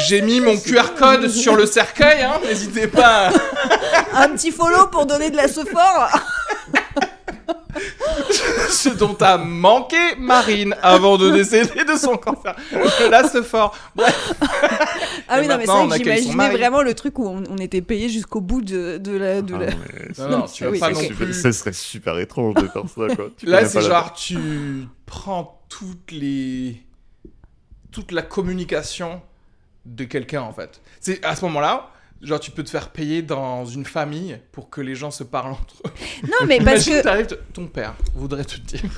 J'ai 0.08 0.22
mis 0.22 0.40
mon 0.40 0.58
QR 0.58 0.94
code 0.98 1.28
sur 1.30 1.56
le 1.56 1.66
cercueil, 1.66 2.22
hein. 2.24 2.40
N'hésitez 2.46 2.88
pas. 2.88 3.30
à- 3.30 3.32
Un 4.24 4.30
petit 4.30 4.52
follow 4.52 4.88
pour 4.88 5.06
donner 5.06 5.30
de 5.32 5.36
la 5.38 5.48
sephore 5.48 6.10
Ce 8.70 8.90
dont 8.90 9.16
a 9.22 9.38
manqué 9.38 9.98
Marine 10.18 10.76
avant 10.82 11.18
de 11.18 11.30
décéder 11.32 11.84
de 11.84 11.96
son 11.96 12.18
cancer. 12.18 12.56
Là, 13.10 13.28
c'est 13.32 13.44
fort. 13.44 13.76
Bref. 13.96 14.34
Ah 15.28 15.38
oui, 15.40 15.48
non, 15.48 15.58
mais 15.58 15.66
c'est 15.66 15.72
vrai 15.86 16.00
que 16.00 16.16
j'imaginais 16.16 16.58
vraiment 16.58 16.82
le 16.82 16.94
truc 16.94 17.20
où 17.20 17.28
on, 17.28 17.44
on 17.50 17.58
était 17.58 17.82
payé 17.82 18.10
jusqu'au 18.10 18.42
bout 18.42 18.62
de, 18.62 18.98
de 18.98 19.16
la. 19.18 19.42
De 19.42 19.54
Ah, 19.56 19.60
la... 19.60 19.66
mais 19.68 20.30
Non, 20.30 20.38
non, 20.40 20.46
tu 20.48 20.64
vas 20.64 20.70
Oui, 20.72 20.80
pas 20.80 20.90
non 20.92 21.00
super- 21.00 21.16
plus. 21.18 21.34
Ce 21.42 21.52
serait 21.52 21.74
super 21.74 22.18
étrange 22.20 22.56
de 22.56 22.68
faire 22.68 22.84
ça, 22.84 23.16
quoi. 23.16 23.28
Tu 23.38 23.46
Là, 23.46 23.66
c'est 23.66 23.82
genre, 23.82 24.14
tu 24.14 24.38
prends 25.06 25.62
toutes 25.70 26.12
les. 26.12 26.82
Toute 27.98 28.12
la 28.12 28.22
communication 28.22 29.24
de 29.88 30.04
quelqu'un, 30.04 30.44
en 30.44 30.54
fait. 30.54 30.82
C'est 31.00 31.26
à 31.26 31.36
ce 31.36 31.44
moment-là. 31.46 31.90
Genre, 32.20 32.40
tu 32.40 32.50
peux 32.50 32.64
te 32.64 32.70
faire 32.72 32.90
payer 32.90 33.22
dans 33.22 33.64
une 33.66 33.86
famille 33.86 34.40
pour 34.52 34.72
que 34.72 34.82
les 34.82 34.96
gens 34.96 35.12
se 35.12 35.24
parlent 35.24 35.52
entre 35.52 35.76
eux. 35.86 35.90
Non, 36.24 36.48
mais 36.48 36.58
parce 36.64 36.88
Imagine, 36.88 36.94
que. 36.96 37.04
t'arrives, 37.04 37.28
ton 37.54 37.68
père 37.68 37.94
voudrait 38.16 38.44
te 38.44 38.58
dire 38.60 38.82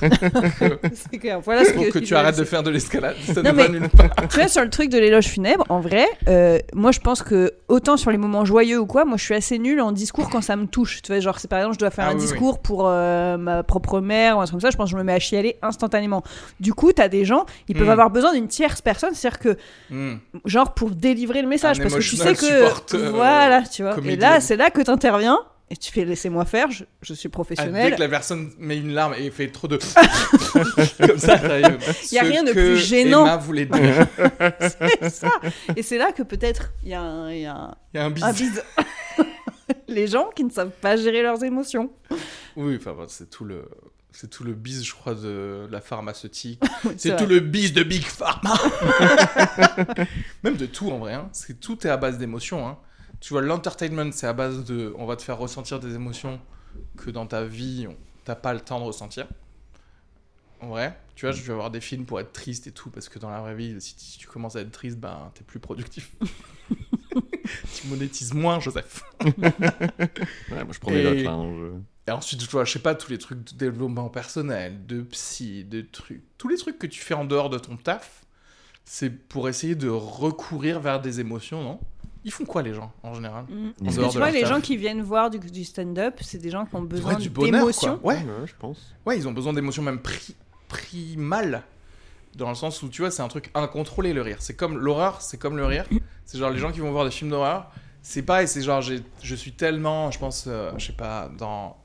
C'est 0.94 1.18
clair, 1.18 1.38
voilà 1.40 1.64
ce 1.66 1.72
faut 1.72 1.82
que 1.92 1.98
tu 1.98 2.14
arrêtes 2.14 2.38
de 2.38 2.44
faire 2.44 2.62
de 2.62 2.70
l'escalade. 2.70 3.16
Ça 3.26 3.42
Non, 3.42 3.50
ne 3.52 3.56
mais- 3.56 3.62
va 3.64 3.68
nulle 3.68 3.88
part. 3.90 4.08
Tu 4.30 4.36
vois, 4.38 4.48
sur 4.48 4.62
le 4.62 4.70
truc 4.70 4.88
de 4.90 4.98
l'éloge 4.98 5.26
funèbre, 5.26 5.64
en 5.68 5.80
vrai, 5.80 6.06
euh, 6.28 6.58
moi 6.74 6.92
je 6.92 7.00
pense 7.00 7.22
que 7.22 7.52
autant 7.68 7.96
sur 7.98 8.10
les 8.10 8.16
moments 8.16 8.44
joyeux 8.46 8.78
ou 8.80 8.86
quoi, 8.86 9.04
moi 9.04 9.16
je 9.18 9.24
suis 9.24 9.34
assez 9.34 9.58
nulle 9.58 9.80
en 9.82 9.92
discours 9.92 10.30
quand 10.30 10.40
ça 10.40 10.56
me 10.56 10.66
touche. 10.66 11.02
Tu 11.02 11.12
vois, 11.12 11.20
genre, 11.20 11.38
c'est 11.40 11.48
par 11.48 11.58
exemple, 11.58 11.74
je 11.74 11.80
dois 11.80 11.90
faire 11.90 12.06
Ah 12.06 12.12
un 12.12 12.14
oui, 12.14 12.20
oui. 12.20 12.26
discours 12.26 12.60
pour 12.60 12.86
euh, 12.88 13.36
ma 13.36 13.62
propre 13.62 14.00
mère 14.00 14.38
ou 14.38 14.40
un 14.40 14.44
truc 14.44 14.52
comme 14.52 14.60
ça, 14.60 14.70
je 14.70 14.76
pense 14.78 14.86
que 14.86 14.92
je 14.92 14.96
me 14.96 15.02
mets 15.04 15.12
à 15.12 15.18
chialer 15.18 15.56
instantanément. 15.62 16.22
Du 16.58 16.72
coup, 16.72 16.92
t'as 16.92 17.08
des 17.08 17.24
gens, 17.24 17.44
ils 17.68 17.76
peuvent 17.76 17.86
Hmm. 17.86 17.90
avoir 17.90 18.10
besoin 18.10 18.32
d'une 18.32 18.48
tierce 18.48 18.80
personne, 18.80 19.14
c'est-à-dire 19.14 19.38
que, 19.40 19.56
Hmm. 19.90 20.16
genre, 20.46 20.72
pour 20.74 20.90
délivrer 20.90 21.42
le 21.42 21.48
message, 21.48 21.80
Un 21.80 21.82
parce 21.82 21.94
que 21.96 22.00
tu 22.00 22.16
sais 22.16 22.34
que. 22.34 22.46
support, 22.46 22.82
euh, 22.94 23.09
voilà, 23.16 23.62
tu 23.62 23.82
vois. 23.82 23.92
Et 23.92 23.94
comédienne. 23.96 24.20
là, 24.20 24.40
c'est 24.40 24.56
là 24.56 24.70
que 24.70 24.80
t'interviens. 24.82 25.38
Et 25.72 25.76
tu 25.76 25.92
fais 25.92 26.04
laissez-moi 26.04 26.44
faire, 26.46 26.68
je, 26.72 26.82
je 27.00 27.14
suis 27.14 27.28
Ah, 27.28 27.30
professionnel. 27.30 27.90
dès 27.90 27.96
que 27.96 28.00
la 28.00 28.08
personne 28.08 28.50
met 28.58 28.76
une 28.76 28.92
larme 28.92 29.14
et 29.16 29.30
fait 29.30 29.48
trop 29.52 29.68
de. 29.68 29.78
Comme 31.06 31.18
ça, 31.18 31.38
t'arrives. 31.38 31.78
Y 32.12 32.18
a 32.18 32.22
rien 32.22 32.42
de 32.42 32.50
plus 32.50 32.76
gênant. 32.76 33.24
Emma 33.24 33.36
voulait 33.36 33.66
dire. 33.66 34.06
c'est 35.00 35.10
ça. 35.10 35.30
Et 35.76 35.82
c'est 35.84 35.96
là 35.98 36.10
que 36.10 36.24
peut-être 36.24 36.72
il 36.82 36.88
y 36.88 36.94
a 36.94 37.00
un- 37.00 37.30
il 37.30 37.42
y 37.42 37.46
a 37.46 37.54
un, 37.54 37.74
Il 37.94 37.98
y 37.98 38.00
a 38.00 38.04
un 38.04 38.10
bis. 38.10 38.22
un 38.24 38.32
bise. 38.32 38.64
Les 39.86 40.08
gens 40.08 40.30
qui 40.34 40.42
ne 40.42 40.50
savent 40.50 40.70
pas 40.70 40.96
gérer 40.96 41.22
leurs 41.22 41.44
émotions. 41.44 41.90
Oui, 42.56 42.76
enfin, 42.76 42.96
c'est 43.06 43.30
tout 43.30 43.44
le. 43.44 43.64
C'est 44.12 44.28
tout 44.28 44.42
le 44.42 44.54
bis, 44.54 44.84
je 44.84 44.92
crois, 44.92 45.14
de 45.14 45.68
la 45.70 45.80
pharmaceutique. 45.80 46.60
Oui, 46.84 46.94
C'est 46.96 47.10
vrai. 47.10 47.18
tout 47.18 47.26
le 47.26 47.38
bis 47.38 47.72
de 47.72 47.84
Big 47.84 48.02
Pharma. 48.04 48.54
Même 50.42 50.56
de 50.56 50.66
tout 50.66 50.90
en 50.90 50.98
vrai. 50.98 51.14
Hein. 51.14 51.28
C'est 51.32 51.60
tout 51.60 51.86
est 51.86 51.90
à 51.90 51.96
base 51.96 52.18
d'émotions. 52.18 52.66
Hein. 52.66 52.76
Tu 53.20 53.32
vois, 53.34 53.42
l'entertainment, 53.42 54.10
c'est 54.12 54.26
à 54.26 54.32
base 54.32 54.64
de. 54.64 54.94
On 54.96 55.06
va 55.06 55.16
te 55.16 55.22
faire 55.22 55.38
ressentir 55.38 55.78
des 55.80 55.94
émotions 55.94 56.40
que 56.96 57.10
dans 57.10 57.26
ta 57.26 57.44
vie, 57.44 57.86
on- 57.88 57.96
t'as 58.24 58.34
pas 58.34 58.54
le 58.54 58.60
temps 58.60 58.78
de 58.80 58.84
ressentir. 58.84 59.26
En 60.60 60.68
vrai, 60.68 60.98
tu 61.14 61.24
vois, 61.26 61.32
je 61.34 61.42
vais 61.42 61.52
avoir 61.52 61.70
des 61.70 61.80
films 61.80 62.04
pour 62.04 62.20
être 62.20 62.32
triste 62.32 62.66
et 62.66 62.72
tout, 62.72 62.90
parce 62.90 63.08
que 63.08 63.18
dans 63.18 63.30
la 63.30 63.40
vraie 63.40 63.54
vie, 63.54 63.80
si 63.80 63.94
tu, 63.96 64.04
si 64.04 64.18
tu 64.18 64.26
commences 64.26 64.56
à 64.56 64.60
être 64.60 64.70
triste, 64.70 64.98
ben 64.98 65.30
t'es 65.34 65.42
plus 65.42 65.58
productif. 65.58 66.10
tu 67.74 67.86
monétises 67.88 68.34
moins, 68.34 68.60
Joseph. 68.60 69.02
Ouais, 69.24 69.32
moi 70.64 70.72
je 70.72 70.78
prends 70.78 70.90
des 70.90 70.98
Et- 71.00 71.02
notes 71.04 71.24
là. 71.24 71.30
hein, 71.32 71.54
je- 71.58 71.80
Et 72.08 72.12
ensuite, 72.12 72.40
tu 72.40 72.46
vois, 72.50 72.64
je 72.64 72.72
sais 72.72 72.78
pas, 72.78 72.94
tous 72.94 73.10
les 73.10 73.18
trucs 73.18 73.44
de 73.52 73.56
développement 73.56 74.08
personnel, 74.08 74.84
de 74.86 75.02
psy, 75.02 75.64
de 75.64 75.80
trucs. 75.82 76.22
Tous 76.38 76.48
les 76.48 76.56
trucs 76.56 76.78
que 76.78 76.86
tu 76.86 77.00
fais 77.00 77.14
en 77.14 77.24
dehors 77.24 77.50
de 77.50 77.58
ton 77.58 77.76
taf, 77.76 78.24
c'est 78.84 79.10
pour 79.10 79.48
essayer 79.48 79.74
de 79.76 79.88
recourir 79.88 80.80
vers 80.80 81.00
des 81.00 81.20
émotions, 81.20 81.62
non? 81.62 81.80
Ils 82.24 82.30
font 82.32 82.44
quoi, 82.44 82.62
les 82.62 82.74
gens, 82.74 82.92
en 83.02 83.14
général 83.14 83.44
Mm. 83.48 83.68
En 83.68 83.84
Parce 83.84 83.96
que 83.96 84.00
tu 84.12 84.18
vois, 84.18 84.30
les 84.30 84.40
gens 84.46 84.60
qui 84.60 84.76
viennent 84.76 85.00
voir 85.02 85.30
du, 85.30 85.38
du 85.38 85.64
stand-up, 85.64 86.18
c'est 86.20 86.38
des 86.38 86.50
gens 86.50 86.66
qui 86.66 86.74
ont 86.76 86.82
besoin 86.82 87.12
quoi. 87.72 87.98
Ouais, 88.02 88.16
ouais, 88.16 88.46
je 88.46 88.54
pense. 88.58 88.94
ouais, 89.06 89.16
ils 89.16 89.26
ont 89.26 89.32
besoin 89.32 89.52
d'émotions 89.52 89.82
même 89.82 90.00
pri 90.00 90.34
primales. 90.68 91.62
Dans 92.36 92.48
le 92.48 92.54
sens 92.54 92.82
où, 92.82 92.88
tu 92.88 93.02
vois, 93.02 93.10
c'est 93.10 93.22
un 93.22 93.28
truc 93.28 93.50
incontrôlé, 93.54 94.12
le 94.12 94.22
rire. 94.22 94.36
C'est 94.40 94.54
comme 94.54 94.78
l'horreur, 94.78 95.20
c'est 95.20 95.36
comme 95.38 95.56
le 95.56 95.66
rire. 95.66 95.84
C'est 96.26 96.38
genre 96.38 96.50
les 96.50 96.58
gens 96.58 96.70
qui 96.70 96.78
vont 96.78 96.92
voir 96.92 97.04
des 97.04 97.10
films 97.10 97.30
d'horreur. 97.30 97.72
C'est 98.02 98.22
pareil, 98.22 98.46
c'est 98.46 98.62
genre, 98.62 98.80
j'ai- 98.80 99.02
je 99.20 99.34
suis 99.34 99.50
tellement, 99.50 100.12
je 100.12 100.18
pense, 100.20 100.44
euh, 100.46 100.70
je 100.78 100.86
sais 100.86 100.92
pas, 100.92 101.28
dans 101.38 101.76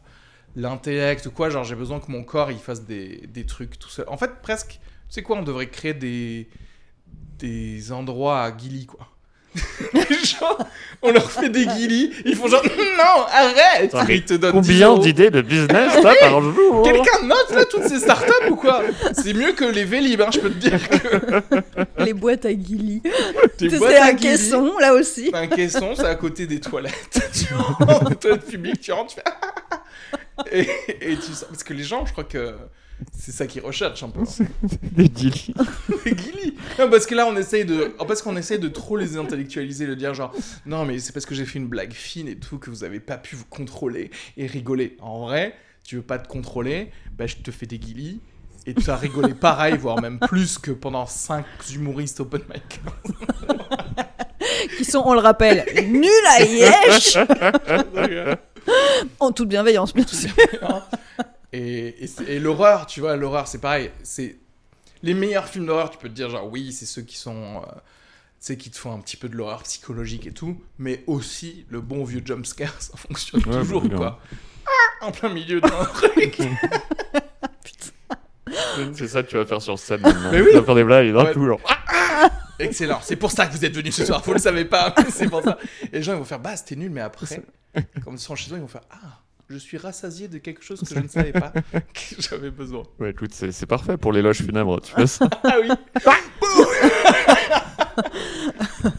l'intellect 0.55 1.25
ou 1.25 1.31
quoi, 1.31 1.49
genre 1.49 1.63
j'ai 1.63 1.73
besoin 1.75 1.99
que 1.99 2.11
mon 2.11 2.23
corps 2.23 2.51
il 2.51 2.59
fasse 2.59 2.83
des, 2.85 3.25
des 3.27 3.45
trucs 3.47 3.79
tout 3.79 3.89
seul. 3.89 4.05
En 4.07 4.17
fait, 4.17 4.39
presque, 4.43 4.73
tu 4.73 4.79
sais 5.09 5.23
quoi, 5.23 5.37
on 5.37 5.41
devrait 5.41 5.67
créer 5.69 5.95
des, 5.95 6.47
des 7.39 7.91
endroits 7.91 8.43
à 8.43 8.55
Gilly, 8.55 8.85
quoi. 8.85 9.07
genre, 10.39 10.57
on 11.01 11.11
leur 11.11 11.31
fait 11.31 11.49
des 11.49 11.63
Gilly, 11.69 12.11
ils 12.25 12.35
font 12.35 12.47
genre, 12.47 12.63
non, 12.63 13.25
arrête 13.31 13.93
Attends, 13.93 14.05
mais 14.07 14.17
Ils 14.17 14.25
te 14.25 14.33
donnent 14.33 14.59
10 14.61 14.67
Combien 14.81 14.97
d'idées 14.97 15.29
de 15.29 15.41
business 15.41 15.93
t'as 16.01 16.15
par 16.15 16.41
jour? 16.41 16.83
Quelqu'un 16.83 17.23
note 17.23 17.51
là 17.51 17.65
toutes 17.65 17.87
ces 17.87 17.99
startups 17.99 18.49
ou 18.49 18.55
quoi? 18.55 18.83
C'est 19.13 19.33
mieux 19.33 19.53
que 19.53 19.65
les 19.65 19.83
Vélib, 19.83 20.21
hein, 20.21 20.29
je 20.33 20.39
peux 20.39 20.49
te 20.49 20.57
dire 20.57 20.89
que 20.89 22.03
Les 22.03 22.13
boîtes 22.13 22.45
à 22.45 22.49
Gilly. 22.49 23.01
tes 23.57 23.69
C'est 23.69 23.97
un 23.97 24.13
caisson, 24.13 24.77
là 24.79 24.93
aussi. 24.93 25.31
Un 25.33 25.47
caisson, 25.47 25.93
c'est 25.95 26.05
à 26.05 26.15
côté 26.15 26.47
des 26.47 26.59
toilettes. 26.59 27.19
tu 27.33 27.53
rentres, 27.83 28.09
des 28.09 28.15
toilettes 28.15 28.45
publiques, 28.47 28.81
tu 28.81 28.91
rentres, 28.91 29.15
tu 29.15 29.21
fais. 29.21 30.59
et, 30.59 31.11
et 31.11 31.15
tu 31.17 31.33
sors. 31.33 31.47
Parce 31.49 31.63
que 31.63 31.73
les 31.73 31.83
gens, 31.83 32.05
je 32.05 32.11
crois 32.11 32.23
que 32.23 32.55
c'est 33.17 33.31
ça 33.31 33.47
qu'ils 33.47 33.61
recherchent 33.61 34.03
un 34.03 34.09
peu. 34.09 34.21
Des 34.91 35.09
guillis. 35.09 35.53
Les 36.05 36.11
guillis. 36.13 36.53
Non, 36.79 36.89
parce 36.89 37.05
que 37.05 37.15
là, 37.15 37.25
on 37.27 37.35
essaye 37.37 37.65
de. 37.65 37.95
oh, 37.99 38.05
Parce 38.05 38.21
qu'on 38.21 38.35
essaye 38.35 38.59
de 38.59 38.67
trop 38.67 38.97
les 38.97 39.17
intellectualiser, 39.17 39.87
de 39.87 39.95
dire 39.95 40.13
genre, 40.13 40.33
non, 40.65 40.85
mais 40.85 40.99
c'est 40.99 41.13
parce 41.13 41.25
que 41.25 41.33
j'ai 41.35 41.45
fait 41.45 41.59
une 41.59 41.67
blague 41.67 41.93
fine 41.93 42.27
et 42.27 42.35
tout 42.37 42.57
que 42.57 42.69
vous 42.69 42.83
avez 42.83 42.99
pas 42.99 43.17
pu 43.17 43.35
vous 43.35 43.45
contrôler 43.45 44.11
et 44.37 44.45
rigoler. 44.45 44.97
En 45.01 45.21
vrai, 45.25 45.55
tu 45.83 45.95
veux 45.97 46.01
pas 46.01 46.19
te 46.19 46.27
contrôler, 46.27 46.91
bah 47.17 47.27
je 47.27 47.35
te 47.37 47.51
fais 47.51 47.65
des 47.65 47.79
guillis. 47.79 48.19
Et 48.67 48.73
tu 48.73 48.89
as 48.89 48.95
rigolé 48.95 49.33
pareil, 49.39 49.77
voire 49.77 50.01
même 50.01 50.19
plus 50.19 50.57
que 50.57 50.71
pendant 50.71 51.05
5 51.05 51.45
humoristes 51.73 52.19
open 52.19 52.41
mic. 52.53 52.81
Qui 54.77 54.85
sont, 54.85 55.03
on 55.05 55.13
le 55.13 55.19
rappelle, 55.19 55.65
nuls 55.87 56.09
à 56.29 56.43
Yesh 56.43 57.17
En 59.19 59.31
toute 59.31 59.47
bienveillance, 59.49 59.93
bien 59.93 60.07
sûr. 60.07 60.31
Et, 61.57 62.03
et, 62.03 62.07
c'est- 62.07 62.25
et 62.25 62.39
l'horreur, 62.39 62.85
tu 62.85 62.99
vois, 62.99 63.15
l'horreur, 63.15 63.47
c'est 63.47 63.59
pareil. 63.61 63.91
C'est 64.03 64.35
les 65.03 65.13
meilleurs 65.13 65.47
films 65.47 65.65
d'horreur. 65.67 65.89
Tu 65.89 65.97
peux 65.97 66.09
te 66.09 66.13
dire 66.13 66.29
genre 66.29 66.49
oui, 66.51 66.73
c'est 66.73 66.85
ceux 66.85 67.01
qui 67.03 67.17
sont, 67.17 67.57
euh, 67.57 67.65
tu 67.71 67.81
sais, 68.39 68.57
qui 68.57 68.69
te 68.71 68.77
font 68.77 68.91
un 68.93 68.99
petit 68.99 69.15
peu 69.17 69.29
de 69.29 69.35
l'horreur 69.35 69.63
psychologique 69.63 70.27
et 70.27 70.31
tout, 70.31 70.59
mais 70.79 71.03
aussi 71.07 71.65
le 71.69 71.79
bon 71.81 72.03
vieux 72.03 72.21
jumpscare, 72.25 72.73
ça 72.81 72.97
fonctionne 72.97 73.41
Ouais, 73.45 73.59
toujours 73.61 73.83
bah, 73.87 73.95
quoi. 73.95 74.19
Ah, 74.65 75.05
en 75.05 75.11
plein 75.11 75.29
milieu 75.29 75.61
d'un 75.61 75.69
truc. 75.93 76.39
C'est 78.93 79.07
ça 79.07 79.23
que 79.23 79.29
tu 79.29 79.37
vas 79.37 79.45
faire 79.45 79.61
sur 79.61 79.77
scène 79.79 80.01
maintenant. 80.01 80.31
Mais 80.31 80.41
oui. 80.41 80.47
Tu 80.51 80.57
vas 80.57 80.63
faire 80.63 80.75
des 80.75 80.83
blagues 80.83 81.11
d'un 81.13 81.25
Ouais. 81.25 81.33
coup, 81.33 81.45
genre. 81.45 81.59
Excellent. 82.59 82.99
C'est 83.03 83.15
pour 83.15 83.31
ça 83.31 83.47
que 83.47 83.53
vous 83.53 83.65
êtes 83.65 83.75
venus 83.75 83.95
ce 83.95 84.05
soir. 84.05 84.21
Vous 84.23 84.33
le 84.33 84.39
savez 84.39 84.65
pas, 84.65 84.93
c'est 85.09 85.27
pour 85.29 85.41
ça. 85.43 85.57
Et 85.91 85.97
les 85.97 86.03
gens 86.03 86.13
ils 86.13 86.19
vont 86.19 86.23
faire 86.25 86.39
bah 86.39 86.55
c'était 86.55 86.75
nul, 86.77 86.89
mais 86.89 87.01
après, 87.01 87.25
comme 88.03 88.13
ils 88.15 88.19
sont 88.19 88.35
chez 88.35 88.51
eux, 88.51 88.55
ils 88.57 88.61
vont 88.61 88.67
faire 88.67 88.81
ah. 88.91 89.19
Je 89.47 89.57
suis 89.57 89.77
rassasié 89.77 90.27
de 90.27 90.37
quelque 90.39 90.63
chose 90.63 90.81
que 90.87 90.93
je 90.95 90.99
ne 90.99 91.07
savais 91.07 91.31
pas 91.33 91.51
que 91.93 92.15
j'avais 92.19 92.49
besoin. 92.51 92.83
Ouais, 92.99 93.11
écoute, 93.11 93.33
c'est 93.33 93.51
c'est 93.51 93.65
parfait 93.67 93.97
pour 93.97 94.11
l'éloge 94.11 94.37
funèbre, 94.41 94.81
tu 94.81 94.91
fais 94.93 95.07
ça. 95.07 95.27
Ah 95.43 95.55
oui. 95.61 95.69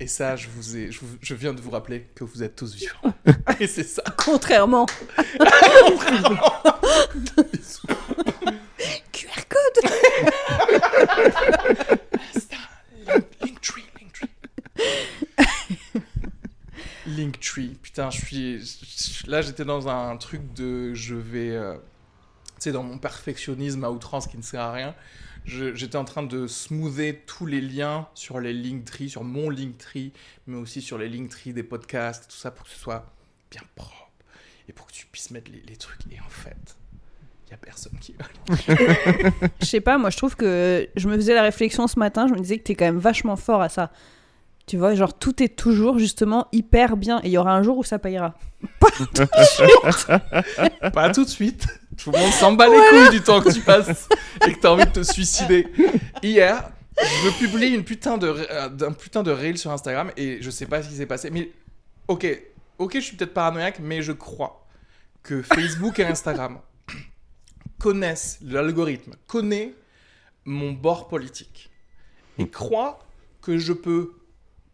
Et 0.00 0.06
ça, 0.06 0.36
je, 0.36 0.46
vous 0.48 0.76
ai, 0.76 0.92
je, 0.92 1.00
vous- 1.00 1.16
je 1.20 1.34
viens 1.34 1.52
de 1.52 1.60
vous 1.60 1.70
rappeler 1.70 2.06
que 2.14 2.22
vous 2.22 2.44
êtes 2.44 2.54
tous 2.54 2.72
vivants. 2.76 3.12
Et 3.58 3.66
c'est 3.66 3.82
ça. 3.82 4.02
Contrairement. 4.16 4.86
QR 9.12 9.42
code 9.48 9.90
Linktree, 13.42 13.82
Linktree. 14.00 14.28
Linktree. 17.08 17.76
Putain, 17.82 18.10
je 18.10 18.18
suis. 18.18 19.24
Là, 19.26 19.40
j'étais 19.42 19.64
dans 19.64 19.88
un 19.88 20.16
truc 20.16 20.52
de. 20.54 20.94
Je 20.94 21.14
vais. 21.14 21.50
euh, 21.50 21.74
Tu 22.56 22.64
sais, 22.64 22.72
dans 22.72 22.82
mon 22.82 22.98
perfectionnisme 22.98 23.84
à 23.84 23.90
outrance 23.90 24.26
qui 24.26 24.36
ne 24.36 24.42
sert 24.42 24.60
à 24.60 24.72
rien. 24.72 24.94
J'étais 25.44 25.96
en 25.96 26.04
train 26.04 26.22
de 26.22 26.46
smoother 26.46 27.22
tous 27.26 27.46
les 27.46 27.62
liens 27.62 28.06
sur 28.14 28.38
les 28.38 28.52
Linktree, 28.52 29.08
sur 29.08 29.24
mon 29.24 29.48
Linktree, 29.48 30.12
mais 30.46 30.58
aussi 30.58 30.82
sur 30.82 30.98
les 30.98 31.08
Linktree 31.08 31.54
des 31.54 31.62
podcasts, 31.62 32.30
tout 32.30 32.36
ça 32.36 32.50
pour 32.50 32.66
que 32.66 32.70
ce 32.70 32.78
soit 32.78 33.06
bien 33.50 33.62
propre 33.74 34.10
et 34.68 34.72
pour 34.74 34.86
que 34.86 34.92
tu 34.92 35.06
puisses 35.06 35.30
mettre 35.30 35.50
les, 35.50 35.76
trucs. 35.76 36.00
Et 36.12 36.20
en 36.20 36.28
fait, 36.28 36.76
il 37.46 37.48
n'y 37.48 37.54
a 37.54 37.56
personne 37.56 37.98
qui 37.98 38.12
va. 38.12 38.26
Je 39.60 39.64
sais 39.64 39.80
pas, 39.80 39.96
moi 39.96 40.10
je 40.10 40.18
trouve 40.18 40.36
que 40.36 40.86
je 40.96 41.08
me 41.08 41.14
faisais 41.16 41.34
la 41.34 41.42
réflexion 41.42 41.86
ce 41.86 41.98
matin, 41.98 42.26
je 42.28 42.34
me 42.34 42.40
disais 42.40 42.58
que 42.58 42.64
t'es 42.64 42.74
quand 42.74 42.84
même 42.84 42.98
vachement 42.98 43.36
fort 43.36 43.62
à 43.62 43.70
ça. 43.70 43.90
Tu 44.68 44.76
vois, 44.76 44.94
genre 44.94 45.18
tout 45.18 45.42
est 45.42 45.56
toujours 45.56 45.98
justement 45.98 46.46
hyper 46.52 46.96
bien 46.96 47.20
et 47.24 47.28
il 47.28 47.32
y 47.32 47.38
aura 47.38 47.54
un 47.54 47.62
jour 47.62 47.78
où 47.78 47.84
ça 47.84 47.98
payera. 47.98 48.34
Pas 50.92 51.10
tout 51.10 51.24
de 51.24 51.28
suite. 51.28 51.66
Tout 51.96 52.12
le 52.12 52.18
monde 52.18 52.32
s'en 52.32 52.52
bat 52.52 52.68
les 52.68 52.76
couilles 52.90 53.18
du 53.18 53.22
temps 53.22 53.40
que 53.40 53.50
tu 53.50 53.60
passes 53.60 54.08
et 54.46 54.52
que 54.52 54.60
t'as 54.60 54.70
envie 54.70 54.84
de 54.84 54.90
te 54.90 55.02
suicider. 55.02 55.66
Hier, 56.22 56.70
je 56.96 57.26
veux 57.26 57.32
publier 57.38 57.68
une 57.68 57.82
putain 57.82 58.18
de, 58.18 58.28
euh, 58.28 58.68
d'un 58.68 58.92
putain 58.92 59.22
de 59.22 59.30
reel 59.30 59.56
sur 59.56 59.70
Instagram 59.72 60.12
et 60.16 60.38
je 60.42 60.50
sais 60.50 60.66
pas 60.66 60.82
ce 60.82 60.88
qui 60.88 60.94
s'est 60.96 61.06
passé. 61.06 61.30
Mais 61.30 61.50
ok, 62.06 62.26
ok, 62.78 62.92
je 62.94 63.00
suis 63.00 63.16
peut-être 63.16 63.34
paranoïaque, 63.34 63.80
mais 63.80 64.02
je 64.02 64.12
crois 64.12 64.66
que 65.22 65.42
Facebook 65.42 65.98
et 65.98 66.04
Instagram 66.04 66.58
connaissent 67.78 68.38
l'algorithme, 68.42 69.14
connaît 69.26 69.74
mon 70.44 70.72
bord 70.72 71.08
politique 71.08 71.70
et 72.38 72.48
croit 72.48 72.98
que 73.40 73.58
je 73.58 73.72
peux, 73.72 74.12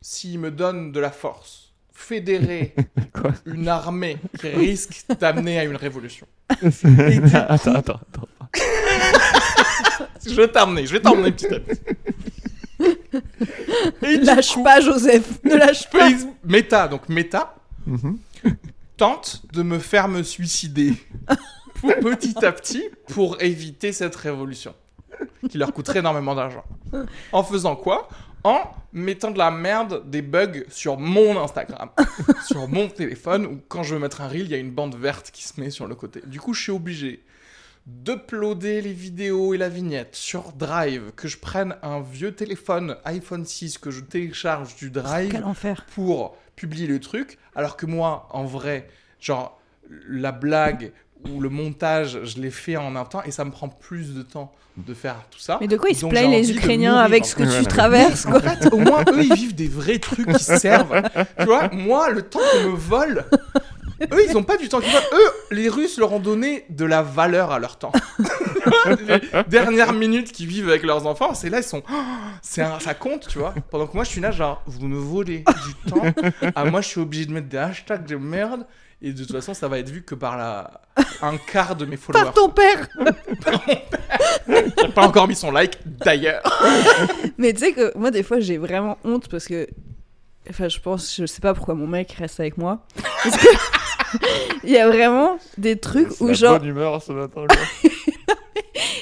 s'il 0.07 0.39
me 0.39 0.51
donne 0.51 0.93
de 0.93 1.01
la 1.01 1.11
force, 1.11 1.73
fédérer 1.95 2.75
une 3.47 3.69
armée 3.69 4.19
qui 4.39 4.49
risque 4.49 5.07
d'amener 5.19 5.59
à 5.59 5.65
une 5.65 5.77
révolution. 5.77 6.27
attends, 6.51 7.73
attends, 7.75 8.01
attends. 8.13 8.29
Je 10.27 10.35
vais 10.35 10.49
t'emmener, 10.49 10.87
je 10.87 10.93
vais 10.93 11.01
t'emmener 11.01 11.33
petit 11.33 11.47
à 11.47 11.61
petit. 11.61 11.81
Et 14.03 14.19
du 14.19 14.25
Lâche 14.25 14.55
coup, 14.55 14.63
pas 14.63 14.81
Joseph, 14.81 15.43
ne 15.45 15.55
lâche 15.55 15.89
pas. 15.91 16.09
Meta, 16.45 16.89
donc 16.89 17.09
Meta, 17.09 17.55
Mhm. 17.87 18.19
tente 18.97 19.43
de 19.53 19.63
me 19.63 19.79
faire 19.79 20.09
me 20.09 20.23
suicider 20.23 20.95
pour- 21.81 21.95
petit 21.97 22.45
à 22.45 22.53
petit 22.53 22.85
pour 23.09 23.41
éviter 23.43 23.93
cette 23.93 24.17
révolution 24.17 24.75
qui 25.51 25.57
leur 25.59 25.73
coûterait 25.73 25.99
énormément 26.01 26.35
d'argent. 26.35 26.65
En 27.33 27.43
faisant 27.43 27.77
quoi? 27.77 28.09
En 28.45 28.61
mettant 28.93 29.31
de 29.31 29.39
la 29.39 29.51
merde, 29.51 30.09
des 30.11 30.21
bugs 30.21 30.65
sur 30.69 30.99
mon 30.99 31.43
Instagram, 31.43 31.89
sur 32.47 32.69
mon 32.69 32.89
téléphone, 32.89 33.47
où 33.47 33.61
quand 33.69 33.83
je 33.83 33.95
veux 33.95 34.01
mettre 34.01 34.21
un 34.21 34.29
reel, 34.29 34.43
il 34.43 34.51
y 34.51 34.55
a 34.55 34.59
une 34.59 34.71
bande 34.71 34.97
verte 34.97 35.31
qui 35.31 35.45
se 35.45 35.59
met 35.59 35.71
sur 35.71 35.87
le 35.87 35.95
côté. 35.95 36.21
Du 36.27 36.41
coup, 36.41 36.53
je 36.53 36.63
suis 36.63 36.73
obligé 36.73 37.25
d'uploader 37.87 38.81
les 38.81 38.93
vidéos 38.93 39.55
et 39.55 39.59
la 39.59 39.69
vignette 39.69 40.15
sur 40.15 40.53
Drive, 40.53 41.13
que 41.17 41.27
je 41.27 41.39
prenne 41.39 41.77
un 41.83 42.01
vieux 42.01 42.35
téléphone 42.35 42.97
iPhone 43.05 43.45
6, 43.45 43.79
que 43.79 43.91
je 43.91 44.01
télécharge 44.01 44.77
du 44.77 44.91
Drive 44.91 45.43
pour 45.95 46.37
publier 46.57 46.87
le 46.87 47.01
truc, 47.01 47.39
alors 47.55 47.77
que 47.77 47.87
moi, 47.87 48.29
en 48.31 48.45
vrai, 48.45 48.89
genre, 49.21 49.61
la 50.09 50.33
blague 50.33 50.93
ou 51.33 51.41
le 51.41 51.49
montage, 51.49 52.21
je 52.25 52.41
l'ai 52.41 52.51
fait 52.51 52.77
en 52.77 52.97
un 52.97 53.05
temps 53.05 53.23
et 53.25 53.31
ça 53.31 53.45
me 53.45 53.51
prend 53.51 53.69
plus 53.69 54.15
de 54.15 54.23
temps 54.23 54.53
de 54.77 54.93
faire 54.93 55.17
tout 55.31 55.39
ça. 55.39 55.59
Mais 55.61 55.69
de 55.69 55.77
quoi 55.77 55.89
ils 55.91 55.97
se 55.97 56.05
plaignent 56.07 56.33
les 56.33 56.51
Ukrainiens 56.51 56.97
avec 56.97 57.25
ce 57.25 57.35
que 57.37 57.45
tu 57.61 57.65
traverses 57.67 58.27
en 58.27 58.31
quoi 58.33 58.41
fait, 58.41 58.67
au 58.73 58.79
moins, 58.79 59.05
eux, 59.13 59.23
ils 59.23 59.33
vivent 59.35 59.55
des 59.55 59.69
vrais 59.69 59.99
trucs 59.99 60.27
qui 60.33 60.43
servent. 60.43 61.01
Tu 61.39 61.45
vois, 61.45 61.69
moi, 61.73 62.11
le 62.11 62.23
temps 62.23 62.41
qu'on 62.53 62.71
me 62.71 62.77
vole, 62.77 63.25
eux, 64.13 64.25
ils 64.29 64.37
ont 64.37 64.43
pas 64.43 64.57
du 64.57 64.69
temps 64.69 64.81
qu'ils 64.81 64.91
volent. 64.93 65.05
Eux, 65.13 65.55
les 65.55 65.69
Russes 65.69 65.97
leur 65.99 66.13
ont 66.13 66.19
donné 66.19 66.65
de 66.71 66.85
la 66.85 67.03
valeur 67.03 67.53
à 67.53 67.61
leur 67.61 67.79
temps. 67.79 67.93
les 69.09 69.21
dernières 69.47 69.93
minutes 69.93 70.33
qu'ils 70.33 70.47
vivent 70.49 70.69
avec 70.69 70.83
leurs 70.83 71.07
enfants, 71.07 71.35
c'est 71.35 71.51
là, 71.51 71.59
ils 71.59 71.65
sont. 71.65 71.83
Oh, 71.91 71.95
c'est 72.43 72.63
un- 72.63 72.81
ça 72.81 72.95
compte, 72.95 73.29
tu 73.29 73.39
vois. 73.39 73.55
Pendant 73.71 73.87
que 73.87 73.95
moi, 73.95 74.03
je 74.05 74.11
suis 74.11 74.21
là, 74.21 74.31
genre, 74.33 74.63
vous 74.67 74.87
me 74.89 74.99
volez 74.99 75.39
du 75.67 75.91
temps. 75.91 76.03
Ah, 76.57 76.65
moi, 76.65 76.81
je 76.81 76.89
suis 76.89 77.01
obligé 77.01 77.27
de 77.27 77.33
mettre 77.33 77.49
des 77.49 77.59
hashtags 77.59 78.07
de 78.07 78.17
merde. 78.17 78.67
Et 79.03 79.13
de 79.13 79.23
toute 79.23 79.33
façon, 79.33 79.55
ça 79.55 79.69
va 79.69 79.79
être 79.79 79.91
vu 79.91 80.03
que 80.03 80.15
par 80.15 80.37
la... 80.37 80.81
un 81.23 81.37
quart 81.37 81.77
de 81.77 81.85
mes 81.85 81.97
followers. 81.97 82.25
Par 82.25 82.35
ton 82.35 82.49
père 82.49 82.89
a 84.49 84.89
pas 84.89 85.07
encore 85.07 85.29
mis 85.29 85.35
son 85.35 85.51
like, 85.51 85.79
d'ailleurs. 85.85 86.43
Mais 87.39 87.53
tu 87.53 87.61
sais 87.61 87.73
que 87.73 87.97
moi, 87.97 88.11
des 88.11 88.23
fois, 88.23 88.41
j'ai 88.41 88.59
vraiment 88.59 88.99
honte 89.05 89.29
parce 89.29 89.47
que. 89.47 89.67
Enfin, 90.49 90.69
je 90.69 90.79
pense, 90.79 91.17
je 91.17 91.25
sais 91.27 91.41
pas 91.41 91.55
pourquoi 91.55 91.75
mon 91.75 91.87
mec 91.87 92.13
reste 92.13 92.41
avec 92.41 92.59
moi. 92.59 92.87
Parce 93.23 93.37
que. 93.37 93.49
Il 94.65 94.71
y 94.71 94.79
a 94.79 94.89
vraiment 94.89 95.39
des 95.59 95.77
trucs 95.77 96.21
où, 96.21 96.29
la 96.29 96.33
genre, 96.35 96.59
bonne 96.59 96.69
humeur 96.69 97.03
ce 97.03 97.13
matin. 97.13 97.43
quoi. 97.49 97.91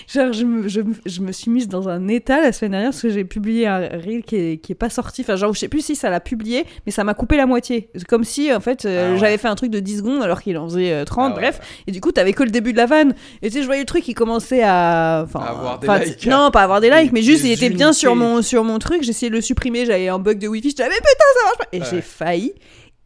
genre 0.09 0.33
je, 0.33 0.45
me, 0.45 0.69
je, 0.69 0.81
me- 0.83 0.95
je 1.07 1.21
me 1.23 1.33
suis 1.33 1.51
mise 1.51 1.69
dans 1.69 1.89
un 1.89 2.07
état 2.09 2.41
la 2.43 2.53
semaine 2.53 2.73
dernière 2.73 2.91
parce 2.91 3.03
que 3.03 3.09
j'ai 3.11 3.25
publié 3.25 3.67
un 3.67 3.79
reel 3.79 4.23
qui 4.23 4.37
est, 4.37 4.57
qui 4.59 4.73
est 4.73 4.77
pas 4.77 4.91
sorti. 4.91 5.23
Enfin, 5.23 5.37
genre, 5.37 5.55
je 5.55 5.59
sais 5.61 5.69
plus 5.69 5.81
si 5.85 5.97
ça 5.97 6.11
l'a 6.11 6.21
publié, 6.21 6.67
mais 6.87 6.93
ça 6.93 7.05
m'a 7.05 7.15
coupé 7.15 7.37
la 7.37 7.47
moitié. 7.47 7.89
C'est 7.95 8.05
Comme 8.07 8.25
si, 8.25 8.53
en 8.53 8.61
fait, 8.61 8.85
euh, 8.85 9.09
Ah 9.09 9.13
ouais. 9.15 9.19
j'avais 9.19 9.39
fait 9.39 9.49
un 9.49 9.55
truc 9.55 9.71
de 9.71 9.81
10 9.81 9.99
secondes 9.99 10.23
alors 10.23 10.43
qu'il 10.43 10.57
en 10.59 10.69
faisait 10.69 10.93
euh, 10.93 11.05
30, 11.05 11.25
Ah 11.25 11.29
ouais, 11.35 11.41
bref. 11.41 11.61
Et 11.87 11.93
du 11.93 12.01
coup, 12.01 12.13
t'avais 12.13 12.33
que 12.33 12.43
le 12.43 12.51
début 12.51 12.73
de 12.73 12.79
la 12.79 12.87
vanne. 12.87 13.15
Et 13.41 13.49
tu 13.49 13.55
sais, 13.57 13.61
je 13.63 13.67
voyais 13.67 13.83
le 13.83 13.87
truc, 13.87 14.07
il 14.09 14.15
commençait 14.15 14.63
à. 14.63 15.23
Enfin, 15.25 15.41
avoir 15.41 15.79
des 15.79 15.87
likes. 16.07 16.27
Non, 16.27 16.51
pas 16.51 16.63
avoir 16.63 16.81
des 16.81 16.91
likes, 16.91 17.13
mais 17.13 17.23
juste, 17.23 17.45
il 17.45 17.53
était 17.53 17.71
bien 17.71 17.93
sur 17.93 18.15
mon, 18.15 18.43
sur 18.43 18.65
mon 18.65 18.79
truc. 18.79 19.03
J'essayais 19.03 19.31
de 19.31 19.37
le 19.37 19.41
supprimer, 19.41 19.87
j'avais 19.87 20.09
un 20.09 20.19
bug 20.19 20.39
de 20.39 20.49
wifi. 20.49 20.71
J'étais, 20.71 20.83
ah, 20.85 20.89
mais 20.89 20.97
putain, 20.97 21.09
ça 21.39 21.45
marche 21.45 21.59
pas. 21.59 21.67
Et 21.73 21.81
Ouais. 21.81 21.87
j'ai 21.91 22.01
failli 22.03 22.53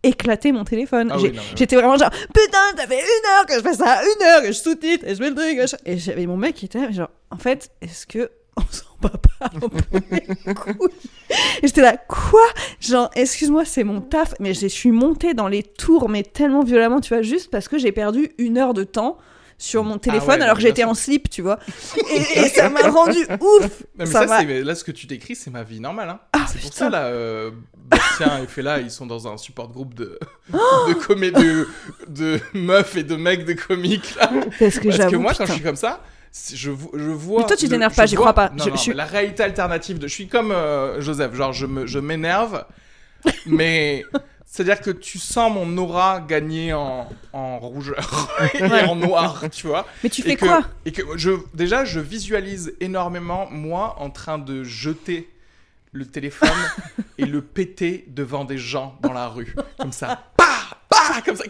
éclater 0.07 0.53
mon 0.53 0.65
téléphone. 0.65 1.11
Ah 1.12 1.19
oui, 1.19 1.33
J'étais 1.55 1.77
vraiment 1.77 1.97
genre, 1.97 2.11
putain, 2.11 2.59
ça 2.77 2.87
fait 2.87 3.01
une 3.01 3.31
heure 3.31 3.47
que 3.47 3.55
je 3.55 3.61
fais 3.61 3.74
ça, 3.74 4.01
une 4.03 4.23
heure 4.27 4.43
que 4.43 4.49
je 4.49 4.53
sous-titre 4.53 5.05
et 5.07 5.15
je 5.15 5.20
mets 5.20 5.31
le 5.31 5.35
truc. 5.35 5.81
Et 5.85 5.99
j'avais 5.99 6.27
mon 6.27 6.37
mec 6.37 6.55
qui 6.55 6.66
était 6.66 6.81
là, 6.81 6.91
genre, 6.91 7.11
en 7.31 7.39
fait, 7.39 7.70
est-ce 7.81 8.07
que 8.07 8.31
on 8.57 8.62
s'en 8.70 8.85
bat 9.03 9.11
pas 9.39 9.51
un 9.55 9.69
peu 9.69 10.01
les 10.11 10.55
couilles 10.55 10.89
Et 11.62 11.66
j'étais 11.66 11.83
là, 11.83 11.97
quoi? 11.97 12.47
Genre, 12.81 13.11
excuse-moi, 13.15 13.65
c'est 13.65 13.85
mon 13.85 14.01
taf, 14.01 14.35
mais 14.41 14.55
je 14.55 14.66
suis 14.66 14.93
montée 14.93 15.35
dans 15.35 15.49
les 15.49 15.62
tours, 15.62 16.09
mais 16.09 16.23
tellement 16.23 16.62
violemment, 16.62 17.01
tu 17.01 17.15
vois, 17.15 17.23
juste 17.23 17.51
parce 17.51 17.69
que 17.69 17.78
j'ai 17.78 17.93
perdu 17.93 18.33
une 18.39 18.59
heure 18.59 18.74
de 18.74 18.85
temps 18.85 19.19
sur 19.59 19.85
mon 19.85 19.99
téléphone 19.99 20.35
Ah 20.35 20.37
ouais, 20.37 20.45
alors 20.45 20.57
que 20.57 20.62
j'étais 20.62 20.85
en 20.85 20.95
slip, 20.95 21.31
tu 21.31 21.43
vois. 21.43 21.59
Et, 22.11 22.41
et 22.41 22.49
ça 22.49 22.69
m'a 22.69 22.81
rendu 22.91 23.19
ouf 23.41 23.62
Non, 23.62 23.69
mais 23.97 24.07
Ça 24.07 24.24
là, 24.27 24.74
ce 24.74 24.85
que 24.85 24.93
tu 24.93 25.07
décris, 25.07 25.35
c'est 25.35 25.51
ma 25.51 25.62
vie 25.62 25.81
normale. 25.81 26.11
Hein. 26.11 26.20
Ah, 26.33 26.47
c'est 26.47 26.61
pour 26.61 26.73
ça, 26.73 26.91
là, 26.91 27.07
euh, 27.07 27.51
Bastien 27.90 28.42
et 28.42 28.46
Fela, 28.46 28.80
ils 28.80 28.90
sont 28.90 29.06
dans 29.06 29.28
un 29.28 29.36
support 29.36 29.68
groupe 29.70 29.94
de, 29.94 30.18
de, 30.52 30.92
comé- 30.94 31.30
de, 31.32 31.68
de 32.08 32.40
meufs 32.54 32.96
et 32.96 33.02
de 33.02 33.16
mecs 33.16 33.44
de 33.44 33.52
comiques, 33.54 34.14
là. 34.16 34.28
Parce 34.28 34.44
que 34.46 34.58
Parce 34.58 34.78
que 34.78 34.90
j'avoue, 34.90 35.20
moi, 35.20 35.32
quand 35.36 35.46
je 35.46 35.52
suis 35.52 35.62
comme 35.62 35.76
ça, 35.76 36.02
je, 36.52 36.70
je 36.94 37.10
vois. 37.10 37.40
Mais 37.40 37.46
toi, 37.46 37.56
tu 37.56 37.68
t'énerves 37.68 37.94
pas, 37.94 38.06
j'y 38.06 38.14
crois 38.16 38.34
pas. 38.34 38.50
Non, 38.50 38.64
Je- 38.64 38.70
non, 38.70 38.76
je 38.76 38.80
suis- 38.80 38.90
mais 38.90 38.96
la 38.96 39.04
réalité 39.06 39.42
alternative 39.42 39.98
de. 39.98 40.06
Je 40.08 40.12
suis 40.14 40.28
comme 40.28 40.50
euh, 40.52 41.00
Joseph, 41.00 41.34
genre, 41.34 41.52
je 41.52 41.66
me- 41.66 41.86
je 41.86 41.98
m'énerve, 41.98 42.64
mais. 43.46 44.04
C'est-à-dire 44.48 44.80
que 44.80 44.90
tu 44.90 45.18
sens 45.18 45.52
mon 45.52 45.76
aura 45.76 46.20
gagner 46.26 46.72
en, 46.72 47.08
en 47.34 47.58
rougeur 47.58 48.30
et 48.54 48.62
Ouais. 48.62 48.84
en 48.84 48.94
noir, 48.96 49.42
tu 49.52 49.66
vois. 49.66 49.86
Mais 50.02 50.08
tu 50.08 50.22
Et 50.22 50.24
fais 50.24 50.36
que- 50.36 50.46
quoi? 50.46 50.62
Et 50.86 50.92
que 50.92 51.02
je, 51.16 51.32
déjà, 51.52 51.84
je 51.84 52.00
visualise 52.00 52.72
énormément 52.80 53.48
moi 53.50 53.96
en 53.98 54.08
train 54.08 54.38
de 54.38 54.62
jeter 54.64 55.28
le 55.97 56.06
téléphone 56.06 56.48
et 57.18 57.24
le 57.27 57.40
péter 57.43 58.05
devant 58.09 58.44
des 58.44 58.59
gens 58.59 58.98
dans 59.02 59.12
la 59.12 59.28
rue. 59.28 59.55
Comme 59.78 59.93
ça. 59.93 60.24
Bah 60.39 60.44
Bah 60.90 61.20
Comme 61.24 61.36
ça. 61.36 61.44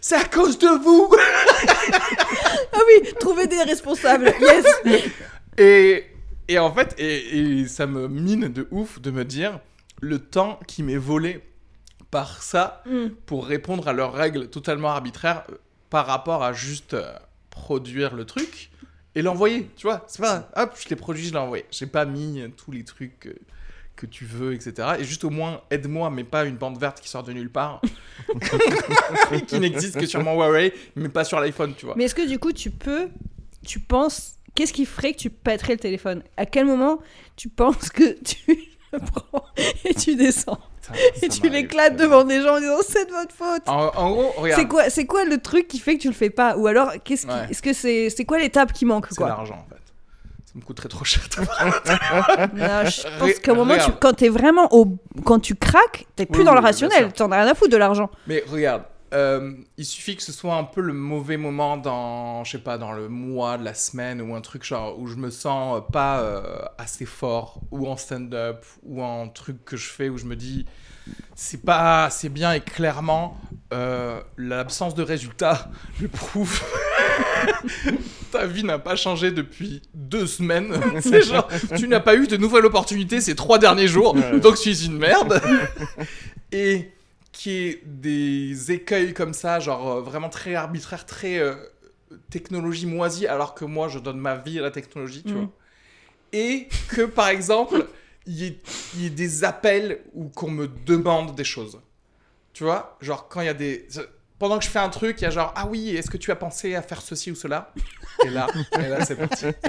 C'est 0.00 0.16
à 0.16 0.24
cause 0.24 0.58
de 0.58 0.68
vous 0.82 1.10
Ah 2.72 2.78
oui, 2.86 3.12
trouver 3.20 3.46
des 3.46 3.62
responsables, 3.62 4.32
yes 4.40 4.66
et, 5.58 6.04
et 6.48 6.58
en 6.58 6.72
fait, 6.72 6.94
et, 6.98 7.60
et 7.60 7.66
ça 7.66 7.86
me 7.86 8.06
mine 8.08 8.48
de 8.48 8.68
ouf 8.70 9.00
de 9.00 9.10
me 9.10 9.24
dire 9.24 9.58
le 10.00 10.18
temps 10.20 10.60
qui 10.66 10.82
m'est 10.82 10.96
volé 10.96 11.40
par 12.10 12.42
ça 12.42 12.82
Mm. 12.86 13.08
pour 13.26 13.46
répondre 13.46 13.86
à 13.88 13.92
leurs 13.92 14.12
règles 14.14 14.48
totalement 14.48 14.88
arbitraires 14.90 15.42
euh, 15.50 15.56
par 15.90 16.06
rapport 16.06 16.42
à 16.42 16.52
juste 16.54 16.94
euh, 16.94 17.12
produire 17.50 18.14
le 18.14 18.24
truc 18.24 18.70
et 19.18 19.22
l'envoyer. 19.22 19.68
Tu 19.76 19.86
vois, 19.86 20.04
c'est 20.06 20.22
pas 20.22 20.48
hop, 20.54 20.76
je 20.80 20.88
l'ai 20.88 20.96
produit, 20.96 21.24
je 21.24 21.32
l'ai 21.32 21.38
envoyé. 21.38 21.64
J'ai 21.72 21.86
pas 21.86 22.04
mis 22.04 22.40
euh, 22.40 22.48
tous 22.56 22.70
les 22.70 22.84
trucs 22.84 23.26
euh, 23.26 23.34
que 23.96 24.06
tu 24.06 24.24
veux, 24.24 24.54
etc. 24.54 24.90
Et 25.00 25.04
juste 25.04 25.24
au 25.24 25.30
moins 25.30 25.60
aide-moi, 25.70 26.08
mais 26.10 26.22
pas 26.22 26.44
une 26.44 26.56
bande 26.56 26.78
verte 26.78 27.00
qui 27.00 27.08
sort 27.08 27.24
de 27.24 27.32
nulle 27.32 27.50
part, 27.50 27.82
qui 29.48 29.58
n'existe 29.58 29.98
que 29.98 30.06
sur 30.06 30.22
mon 30.22 30.34
Huawei, 30.34 30.72
mais 30.94 31.08
pas 31.08 31.24
sur 31.24 31.40
l'iPhone, 31.40 31.74
tu 31.76 31.86
vois. 31.86 31.96
Mais 31.96 32.04
est-ce 32.04 32.14
que 32.14 32.28
du 32.28 32.38
coup, 32.38 32.52
tu 32.52 32.70
peux, 32.70 33.08
tu 33.66 33.80
penses, 33.80 34.36
qu'est-ce 34.54 34.72
qui 34.72 34.86
ferait 34.86 35.12
que 35.14 35.18
tu 35.18 35.30
pèterais 35.30 35.72
le 35.72 35.80
téléphone? 35.80 36.22
À 36.36 36.46
quel 36.46 36.66
moment 36.66 37.00
tu 37.34 37.48
penses 37.48 37.88
que 37.90 38.16
tu 38.22 38.36
le 38.92 39.00
prends 39.00 39.44
et 39.84 39.94
tu 39.94 40.14
descends? 40.14 40.60
Putain, 40.92 41.26
Et 41.26 41.28
tu 41.28 41.48
l'éclates 41.48 41.96
devant 41.96 42.24
des 42.24 42.40
gens 42.42 42.56
en 42.56 42.60
disant 42.60 42.76
c'est 42.86 43.06
de 43.06 43.12
votre 43.12 43.34
faute. 43.34 43.62
En, 43.68 43.90
en 43.94 44.10
gros, 44.12 44.30
regarde. 44.36 44.60
C'est 44.60 44.68
quoi, 44.68 44.90
c'est 44.90 45.06
quoi 45.06 45.24
le 45.24 45.38
truc 45.38 45.68
qui 45.68 45.78
fait 45.78 45.96
que 45.96 46.02
tu 46.02 46.08
le 46.08 46.14
fais 46.14 46.30
pas? 46.30 46.56
Ou 46.56 46.66
alors, 46.66 46.92
qu'est-ce 47.04 47.26
qui, 47.26 47.32
Ouais. 47.32 47.46
est-ce 47.50 47.62
que 47.62 47.72
c'est, 47.72 48.10
c'est 48.10 48.24
quoi 48.24 48.38
l'étape 48.38 48.72
qui 48.72 48.84
manque 48.84 49.06
C'est 49.10 49.16
quoi? 49.16 49.28
l'argent 49.28 49.64
en 49.66 49.68
fait. 49.68 49.80
Ça 50.46 50.52
me 50.54 50.62
coûterait 50.62 50.88
trop 50.88 51.04
cher. 51.04 51.22
Non, 52.54 52.84
je 52.84 53.18
pense 53.18 53.48
un 53.48 53.54
moment, 53.54 53.74
tu, 53.84 53.90
quand 54.00 54.14
t'es 54.14 54.28
vraiment 54.28 54.68
au, 54.74 54.86
quand 55.24 55.38
tu 55.40 55.54
craques, 55.54 56.06
t'es 56.16 56.26
plus 56.26 56.40
Oui, 56.40 56.44
dans 56.44 56.54
le 56.54 56.60
rationnel. 56.60 57.12
T'en 57.12 57.30
as 57.32 57.42
rien 57.42 57.50
à 57.52 57.54
foutre 57.54 57.70
de 57.70 57.76
l'argent. 57.76 58.10
Mais 58.26 58.42
regarde, 58.50 58.82
euh, 59.12 59.54
il 59.76 59.84
suffit 59.84 60.16
que 60.16 60.22
ce 60.22 60.32
soit 60.32 60.54
un 60.56 60.64
peu 60.64 60.80
le 60.80 60.92
mauvais 60.92 61.36
moment 61.36 61.76
dans, 61.76 62.44
je 62.44 62.52
sais 62.52 62.58
pas, 62.58 62.78
dans 62.78 62.92
le 62.92 63.08
mois, 63.08 63.56
la 63.56 63.74
semaine 63.74 64.20
ou 64.20 64.34
un 64.34 64.40
truc 64.40 64.64
genre 64.64 64.98
où 64.98 65.06
je 65.06 65.16
me 65.16 65.30
sens 65.30 65.78
euh, 65.78 65.80
pas 65.80 66.20
euh, 66.20 66.64
assez 66.78 67.06
fort 67.06 67.60
ou 67.70 67.88
en 67.88 67.96
stand-up 67.96 68.64
ou 68.82 69.02
en 69.02 69.28
truc 69.28 69.64
que 69.64 69.76
je 69.76 69.88
fais 69.88 70.08
où 70.08 70.18
je 70.18 70.24
me 70.24 70.36
dis 70.36 70.66
c'est 71.34 71.62
pas 71.62 72.04
assez 72.04 72.28
bien 72.28 72.52
et 72.52 72.60
clairement 72.60 73.40
euh, 73.72 74.20
l'absence 74.36 74.94
de 74.94 75.02
résultat 75.02 75.70
le 76.00 76.08
prouve. 76.08 76.62
Ta 78.32 78.46
vie 78.46 78.64
n'a 78.64 78.78
pas 78.78 78.96
changé 78.96 79.30
depuis 79.30 79.82
deux 79.94 80.26
semaines. 80.26 80.74
C'est 81.00 81.22
genre, 81.22 81.48
tu 81.76 81.88
n'as 81.88 82.00
pas 82.00 82.16
eu 82.16 82.26
de 82.26 82.36
nouvelle 82.36 82.66
opportunité 82.66 83.20
ces 83.20 83.34
trois 83.34 83.58
derniers 83.58 83.88
jours, 83.88 84.14
donc 84.42 84.56
tu 84.58 84.70
es 84.70 84.84
une 84.84 84.98
merde. 84.98 85.40
Et 86.52 86.90
qui 87.32 87.50
est 87.52 87.82
des 87.86 88.72
écueils 88.72 89.14
comme 89.14 89.34
ça, 89.34 89.60
genre 89.60 89.88
euh, 89.98 90.00
vraiment 90.02 90.28
très 90.28 90.54
arbitraire, 90.54 91.06
très 91.06 91.38
euh, 91.38 91.54
technologie 92.30 92.86
moisie, 92.86 93.26
alors 93.26 93.54
que 93.54 93.64
moi 93.64 93.88
je 93.88 93.98
donne 93.98 94.18
ma 94.18 94.36
vie 94.36 94.58
à 94.58 94.62
la 94.62 94.70
technologie, 94.70 95.24
tu 95.24 95.36
Mm. 95.36 95.36
vois. 95.36 95.50
Et 96.32 96.68
que 96.88 97.02
par 97.02 97.28
exemple, 97.28 97.86
il 98.26 98.42
y, 98.44 98.58
y 98.94 99.06
ait 99.06 99.10
des 99.10 99.44
appels 99.44 100.02
où 100.14 100.28
qu'on 100.28 100.50
me 100.50 100.68
demande 100.68 101.34
des 101.36 101.44
choses. 101.44 101.80
Tu 102.52 102.64
vois, 102.64 102.98
genre 103.00 103.28
quand 103.28 103.40
il 103.42 103.46
y 103.46 103.48
a 103.50 103.54
des. 103.54 103.86
Pendant 104.38 104.58
que 104.58 104.64
je 104.64 104.70
fais 104.70 104.78
un 104.78 104.88
truc, 104.88 105.20
il 105.20 105.24
y 105.24 105.26
a 105.26 105.30
genre, 105.30 105.52
ah 105.56 105.66
oui, 105.68 105.96
est-ce 105.96 106.08
que 106.10 106.16
tu 106.16 106.30
as 106.30 106.36
pensé 106.36 106.76
à 106.76 106.82
faire 106.82 107.02
ceci 107.02 107.32
ou 107.32 107.34
cela? 107.34 107.72
Et 108.24 108.30
là, 108.30 108.46
et 108.78 108.88
là 108.88 109.04
c'est 109.04 109.16
parti. 109.16 109.46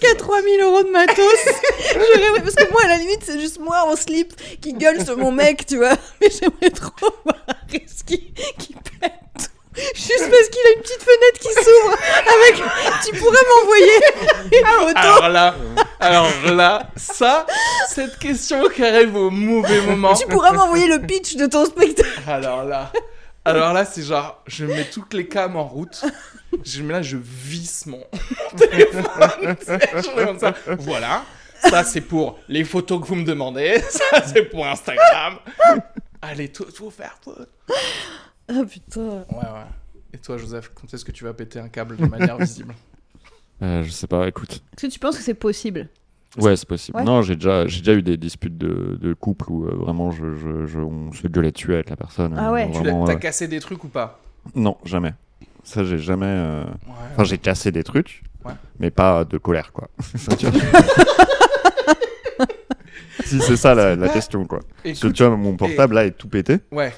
Qu'à 0.00 0.14
3000 0.18 0.60
euros 0.60 0.82
de 0.82 0.90
matos 0.90 1.16
Je 1.16 2.40
Parce 2.40 2.54
que 2.56 2.70
moi, 2.72 2.82
à 2.84 2.88
la 2.88 2.96
limite, 2.96 3.22
c'est 3.22 3.38
juste 3.38 3.60
moi 3.60 3.84
en 3.86 3.94
slip 3.94 4.34
qui 4.60 4.72
gueule 4.72 5.04
sur 5.04 5.16
mon 5.16 5.30
mec, 5.30 5.66
tu 5.66 5.76
vois. 5.76 5.96
Mais 6.20 6.28
j'aimerais 6.30 6.70
trop 6.70 7.14
voir 7.24 7.44
un 7.46 7.70
risque 7.70 8.06
qui 8.06 8.74
pète. 9.00 9.23
Juste 9.76 10.30
parce 10.30 10.48
qu'il 10.48 10.66
a 10.66 10.76
une 10.76 10.82
petite 10.82 11.02
fenêtre 11.02 11.38
qui 11.40 11.52
s'ouvre 11.64 11.96
avec. 12.34 12.62
Tu 13.04 13.18
pourrais 13.18 13.38
m'envoyer 13.48 14.00
une 14.52 14.66
photo. 14.66 14.98
Alors 14.98 15.28
là, 15.28 15.54
alors 16.00 16.30
là, 16.52 16.90
ça, 16.96 17.46
cette 17.88 18.18
question 18.18 18.68
qui 18.68 18.84
arrive 18.84 19.16
au 19.16 19.30
mauvais 19.30 19.80
moment. 19.80 20.14
Tu 20.14 20.26
pourras 20.26 20.52
m'envoyer 20.52 20.86
le 20.86 21.00
pitch 21.00 21.36
de 21.36 21.46
ton 21.46 21.64
spectacle. 21.66 22.20
Alors 22.26 22.64
là, 22.64 22.92
alors 23.44 23.72
là, 23.72 23.84
c'est 23.84 24.02
genre, 24.02 24.42
je 24.46 24.64
mets 24.64 24.84
toutes 24.84 25.12
les 25.12 25.26
cams 25.26 25.56
en 25.56 25.64
route. 25.64 26.04
Je 26.64 26.82
mets 26.82 26.94
là, 26.94 27.02
je 27.02 27.16
visse 27.20 27.86
mon 27.86 28.02
téléphone. 28.56 29.56
comme 30.16 30.38
ça. 30.38 30.54
Voilà. 30.78 31.24
Ça, 31.60 31.84
c'est 31.84 32.00
pour 32.00 32.38
les 32.48 32.64
photos 32.64 33.00
que 33.00 33.06
vous 33.06 33.16
me 33.16 33.24
demandez. 33.24 33.82
Ça, 33.88 34.22
c'est 34.26 34.42
pour 34.44 34.66
Instagram. 34.66 35.38
Allez, 36.22 36.50
tout, 36.52 36.64
tout 36.64 36.90
faire, 36.90 37.18
tout. 37.22 37.34
Ah 38.48 38.62
putain. 38.68 39.00
Ouais, 39.02 39.38
ouais. 39.38 39.66
Et 40.12 40.18
toi, 40.18 40.36
Joseph, 40.36 40.70
quand 40.74 40.92
est-ce 40.92 41.04
que 41.04 41.12
tu 41.12 41.24
vas 41.24 41.32
péter 41.34 41.58
un 41.58 41.68
câble 41.68 41.96
de 41.96 42.06
manière 42.06 42.36
visible 42.38 42.74
Euh, 43.62 43.82
je 43.82 43.90
sais 43.90 44.06
pas, 44.06 44.26
écoute. 44.28 44.62
Est-ce 44.76 44.86
que 44.86 44.92
tu 44.92 44.98
penses 44.98 45.16
que 45.16 45.22
c'est 45.22 45.34
possible 45.34 45.88
Ouais, 46.38 46.56
c'est 46.56 46.68
possible. 46.68 46.98
Ouais. 46.98 47.04
Non, 47.04 47.22
j'ai 47.22 47.36
déjà, 47.36 47.66
j'ai 47.68 47.78
déjà 47.80 47.94
eu 47.94 48.02
des 48.02 48.16
disputes 48.16 48.58
de, 48.58 48.98
de 49.00 49.14
couple 49.14 49.50
où 49.50 49.66
euh, 49.66 49.74
vraiment 49.76 50.10
je, 50.10 50.34
je, 50.34 50.66
je- 50.66 50.80
on 50.80 51.12
se 51.12 51.26
gueulait 51.28 51.52
dessus 51.52 51.72
avec 51.74 51.90
la 51.90 51.96
personne. 51.96 52.34
Ah 52.36 52.48
euh, 52.48 52.52
ouais. 52.52 52.70
Tu 52.72 52.78
vraiment, 52.78 53.04
T'as 53.04 53.14
ouais. 53.14 53.18
cassé 53.20 53.46
des 53.48 53.60
trucs 53.60 53.82
ou 53.84 53.88
pas 53.88 54.20
Non, 54.54 54.76
jamais. 54.84 55.14
Ça, 55.62 55.84
j'ai 55.84 55.98
jamais. 55.98 56.26
euh, 56.26 56.64
Ouais. 56.64 56.70
Enfin, 57.12 57.24
j'ai 57.24 57.38
cassé 57.38 57.70
des 57.72 57.84
trucs, 57.84 58.22
Ouais. 58.44 58.52
mais 58.80 58.90
pas 58.90 59.24
de 59.24 59.38
colère, 59.38 59.72
quoi. 59.72 59.88
Tu 60.36 60.46
si, 63.24 63.40
c'est 63.40 63.56
ça 63.56 63.74
la, 63.74 63.96
la 63.96 64.08
question, 64.08 64.44
quoi. 64.44 64.60
Parce 64.82 65.00
que 65.00 65.08
tu 65.08 65.24
vois, 65.24 65.36
mon 65.36 65.56
portable 65.56 65.94
là 65.94 66.04
est 66.04 66.10
tout 66.12 66.28
pété, 66.28 66.58
ouais, 66.72 66.92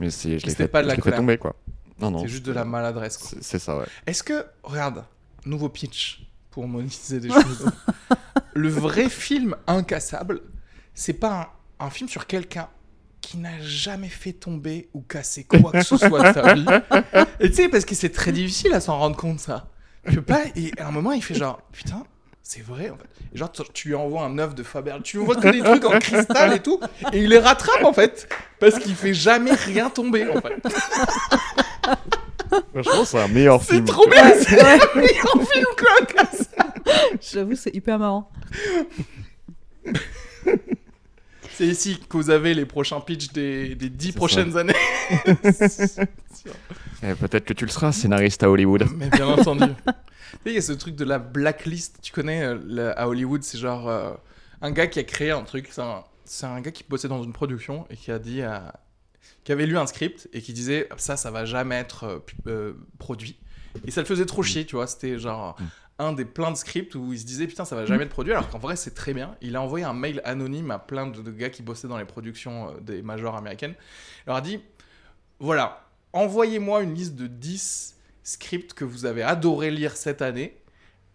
mais 0.00 0.10
c'est, 0.10 0.38
je 0.38 0.46
l'ai 0.46 0.54
fait, 0.54 0.68
pas 0.68 0.82
de 0.82 0.88
la 0.88 0.94
je 0.96 1.00
fait 1.00 1.12
tomber, 1.12 1.38
quoi. 1.38 1.54
Non, 2.00 2.10
non. 2.10 2.20
c'est 2.20 2.28
juste 2.28 2.46
de 2.46 2.52
la 2.52 2.64
maladresse. 2.64 3.18
quoi. 3.18 3.38
C'est, 3.40 3.58
ça, 3.58 3.76
ouais. 3.76 3.84
Est-ce 4.06 4.22
que, 4.22 4.46
regarde, 4.62 5.04
nouveau 5.44 5.68
pitch 5.68 6.26
pour 6.50 6.66
monétiser 6.66 7.20
des 7.20 7.28
choses. 7.30 7.70
le 8.54 8.68
vrai 8.68 9.08
film 9.08 9.54
incassable, 9.66 10.40
c'est 10.94 11.12
pas 11.12 11.52
un, 11.78 11.86
un 11.86 11.90
film 11.90 12.08
sur 12.08 12.26
quelqu'un 12.26 12.68
qui 13.20 13.36
n'a 13.36 13.60
jamais 13.60 14.08
fait 14.08 14.32
tomber 14.32 14.88
ou 14.94 15.02
casser 15.02 15.44
quoi 15.44 15.72
que 15.72 15.82
ce 15.82 15.96
soit 15.96 16.32
de 16.32 16.34
sa 16.34 16.54
vie. 16.54 16.66
Et 17.38 17.50
tu 17.50 17.56
sais, 17.56 17.68
parce 17.68 17.84
que 17.84 17.94
c'est 17.94 18.08
très 18.10 18.32
difficile 18.32 18.72
à 18.72 18.80
s'en 18.80 18.98
rendre 18.98 19.16
compte, 19.16 19.40
ça. 19.40 19.68
Tu 20.08 20.16
peux 20.16 20.22
pas, 20.22 20.40
et 20.56 20.72
à 20.78 20.88
un 20.88 20.90
moment, 20.90 21.12
il 21.12 21.22
fait 21.22 21.34
genre, 21.34 21.60
putain, 21.72 22.02
c'est 22.52 22.62
vrai, 22.64 22.90
en 22.90 22.96
fait. 22.96 23.04
Et 23.32 23.38
genre, 23.38 23.52
tu- 23.52 23.88
lui 23.88 23.94
envoies 23.94 24.22
un 24.24 24.36
œuf 24.38 24.56
de 24.56 24.64
Faber, 24.64 24.96
tu 25.04 25.16
lui 25.18 25.22
envoies 25.22 25.36
que 25.36 25.48
des 25.50 25.60
trucs 25.60 25.84
en 25.84 25.96
cristal 26.00 26.52
et 26.54 26.58
tout, 26.60 26.80
et 27.12 27.18
il 27.18 27.28
les 27.28 27.38
rattrape, 27.38 27.84
en 27.84 27.92
fait. 27.92 28.28
Parce 28.58 28.76
qu'il 28.80 28.96
fait 28.96 29.14
jamais 29.14 29.52
rien 29.52 29.88
tomber, 29.88 30.26
en 30.28 30.40
fait. 30.40 30.60
Franchement, 32.72 33.04
c'est 33.04 33.20
un 33.20 33.28
meilleur 33.28 33.62
C'est 33.62 33.74
film. 33.74 33.84
trop 33.84 34.08
bien, 34.08 34.24
Ouais, 34.30 34.38
c'est 34.42 34.56
ouais. 34.56 34.80
un 34.82 34.98
meilleur 34.98 35.48
film 35.48 35.64
qu'un 35.76 36.24
J'avoue, 37.20 37.54
c'est 37.54 37.72
hyper 37.72 38.00
marrant. 38.00 38.28
C'est 41.52 41.66
ici 41.66 42.00
que 42.08 42.16
vous 42.16 42.30
avez 42.30 42.52
les 42.54 42.64
prochains 42.66 43.00
pitchs 43.00 43.28
des, 43.32 43.74
des 43.76 43.90
10 43.90 44.06
C'est 44.08 44.12
prochaines 44.16 44.56
années. 44.56 44.74
Eh, 47.02 47.14
peut-être 47.14 47.44
que 47.44 47.52
tu 47.52 47.64
le 47.64 47.70
seras, 47.70 47.92
scénariste 47.92 48.42
à 48.42 48.50
Hollywood. 48.50 48.84
Mais 48.96 49.08
bien 49.10 49.26
entendu. 49.28 49.64
Il 50.46 50.52
y 50.52 50.56
a 50.56 50.62
ce 50.62 50.72
truc 50.72 50.94
de 50.96 51.04
la 51.04 51.18
blacklist. 51.18 51.98
Tu 52.02 52.12
connais 52.12 52.42
euh, 52.44 52.92
à 52.96 53.08
Hollywood, 53.08 53.42
c'est 53.42 53.58
genre 53.58 53.88
euh, 53.88 54.12
un 54.62 54.70
gars 54.70 54.86
qui 54.86 54.98
a 54.98 55.04
créé 55.04 55.30
un 55.32 55.42
truc. 55.42 55.68
C'est 55.70 55.82
un, 55.82 56.04
c'est 56.24 56.46
un 56.46 56.60
gars 56.60 56.70
qui 56.70 56.84
bossait 56.88 57.08
dans 57.08 57.22
une 57.22 57.32
production 57.32 57.86
et 57.90 57.96
qui 57.96 58.10
a 58.12 58.18
dit 58.18 58.42
à- 58.42 58.80
qui 59.44 59.52
avait 59.52 59.66
lu 59.66 59.76
un 59.78 59.86
script 59.86 60.28
et 60.32 60.40
qui 60.42 60.52
disait 60.52 60.88
ça, 60.98 61.16
ça 61.16 61.30
va 61.30 61.44
jamais 61.44 61.76
être 61.76 62.04
euh, 62.04 62.18
pu- 62.20 62.36
euh, 62.46 62.72
produit. 62.98 63.38
Et 63.86 63.90
ça 63.90 64.00
le 64.00 64.06
faisait 64.06 64.26
trop 64.26 64.42
chier, 64.42 64.64
tu 64.66 64.76
vois. 64.76 64.86
C'était 64.86 65.18
genre 65.18 65.56
Mm. 65.60 65.64
un 65.98 66.12
des 66.12 66.24
plein 66.24 66.50
de 66.50 66.56
scripts 66.56 66.94
où 66.94 67.12
il 67.12 67.18
se 67.18 67.24
disait 67.26 67.46
putain, 67.46 67.64
ça 67.64 67.74
va 67.76 67.84
jamais 67.86 68.04
être 68.04 68.10
produit, 68.10 68.32
alors 68.32 68.48
qu'en 68.48 68.58
vrai, 68.58 68.76
c'est 68.76 68.94
très 68.94 69.14
bien. 69.14 69.34
Il 69.42 69.56
a 69.56 69.62
envoyé 69.62 69.84
un 69.84 69.92
mail 69.94 70.20
anonyme 70.24 70.70
à 70.70 70.78
plein 70.78 71.06
de, 71.06 71.20
de 71.22 71.30
gars 71.32 71.50
qui 71.50 71.62
bossaient 71.62 71.88
dans 71.88 71.98
les 71.98 72.04
productions 72.04 72.68
euh, 72.70 72.80
des 72.80 73.02
majors 73.02 73.36
américaines. 73.36 73.74
Il 74.26 74.28
leur 74.28 74.36
a 74.36 74.40
dit 74.40 74.60
voilà, 75.38 75.88
envoyez-moi 76.12 76.82
une 76.82 76.94
liste 76.94 77.14
de 77.14 77.26
10 77.26 77.96
scripts 78.22 78.74
que 78.74 78.84
vous 78.84 79.06
avez 79.06 79.22
adoré 79.22 79.70
lire 79.70 79.96
cette 79.96 80.22
année, 80.22 80.56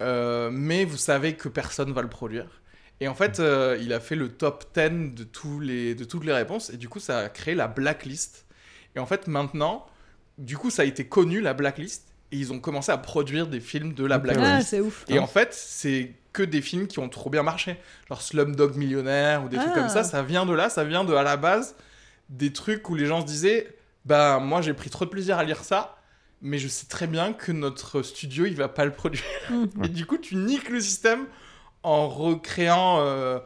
euh, 0.02 0.50
mais 0.52 0.84
vous 0.84 0.96
savez 0.96 1.34
que 1.34 1.48
personne 1.48 1.92
va 1.92 2.02
le 2.02 2.08
produire. 2.08 2.62
Et 3.00 3.08
en 3.08 3.14
fait, 3.14 3.40
euh, 3.40 3.78
il 3.80 3.92
a 3.92 4.00
fait 4.00 4.16
le 4.16 4.28
top 4.30 4.64
10 4.74 5.14
de, 5.14 5.24
tous 5.24 5.60
les, 5.60 5.94
de 5.94 6.04
toutes 6.04 6.24
les 6.24 6.32
réponses, 6.32 6.70
et 6.70 6.76
du 6.76 6.88
coup, 6.88 7.00
ça 7.00 7.18
a 7.20 7.28
créé 7.28 7.54
la 7.54 7.68
blacklist. 7.68 8.46
Et 8.94 8.98
en 8.98 9.06
fait, 9.06 9.26
maintenant, 9.26 9.86
du 10.38 10.56
coup, 10.56 10.70
ça 10.70 10.82
a 10.82 10.84
été 10.86 11.06
connu, 11.06 11.40
la 11.40 11.52
blacklist, 11.54 12.04
et 12.32 12.36
ils 12.38 12.52
ont 12.52 12.58
commencé 12.58 12.90
à 12.90 12.98
produire 12.98 13.46
des 13.46 13.60
films 13.60 13.92
de 13.92 14.04
la 14.04 14.16
Ok, 14.16 14.22
blacklist. 14.22 14.50
Ah, 14.50 14.60
c'est 14.62 14.80
ouf. 14.80 15.04
Et 15.08 15.18
en 15.18 15.26
fait, 15.26 15.52
c'est 15.52 16.14
que 16.32 16.42
des 16.42 16.60
films 16.60 16.86
qui 16.86 16.98
ont 16.98 17.08
trop 17.08 17.30
bien 17.30 17.42
marché. 17.42 17.76
Genre 18.08 18.20
Slumdog 18.20 18.76
Millionnaire 18.76 19.44
ou 19.44 19.48
des 19.48 19.56
trucs 19.56 19.70
Ah. 19.72 19.78
comme 19.78 19.88
ça. 19.88 20.02
Ça 20.04 20.22
vient 20.22 20.44
de 20.44 20.52
là, 20.52 20.68
ça 20.68 20.84
vient 20.84 21.04
de, 21.04 21.14
à 21.14 21.22
la 21.22 21.36
base, 21.36 21.76
des 22.28 22.52
trucs 22.52 22.90
où 22.90 22.94
les 22.94 23.06
gens 23.06 23.20
se 23.20 23.26
disaient 23.26 23.75
Bah, 24.06 24.38
moi, 24.38 24.62
j'ai 24.62 24.72
pris 24.72 24.88
trop 24.88 25.04
de 25.04 25.10
plaisir 25.10 25.36
à 25.36 25.44
lire 25.44 25.64
ça, 25.64 25.96
mais 26.40 26.58
je 26.58 26.68
sais 26.68 26.86
très 26.86 27.08
bien 27.08 27.32
que 27.32 27.50
notre 27.50 28.02
studio, 28.02 28.46
il 28.46 28.54
va 28.54 28.68
pas 28.68 28.84
le 28.84 28.92
produire. 28.92 29.24
Mm. 29.48 29.84
Et 29.84 29.88
du 29.88 30.06
coup, 30.06 30.18
tu 30.18 30.34
niques 30.34 30.70
le 30.70 30.80
système 30.80 31.26
en 31.84 32.08
recréant 32.08 32.98
euh, 32.98 33.38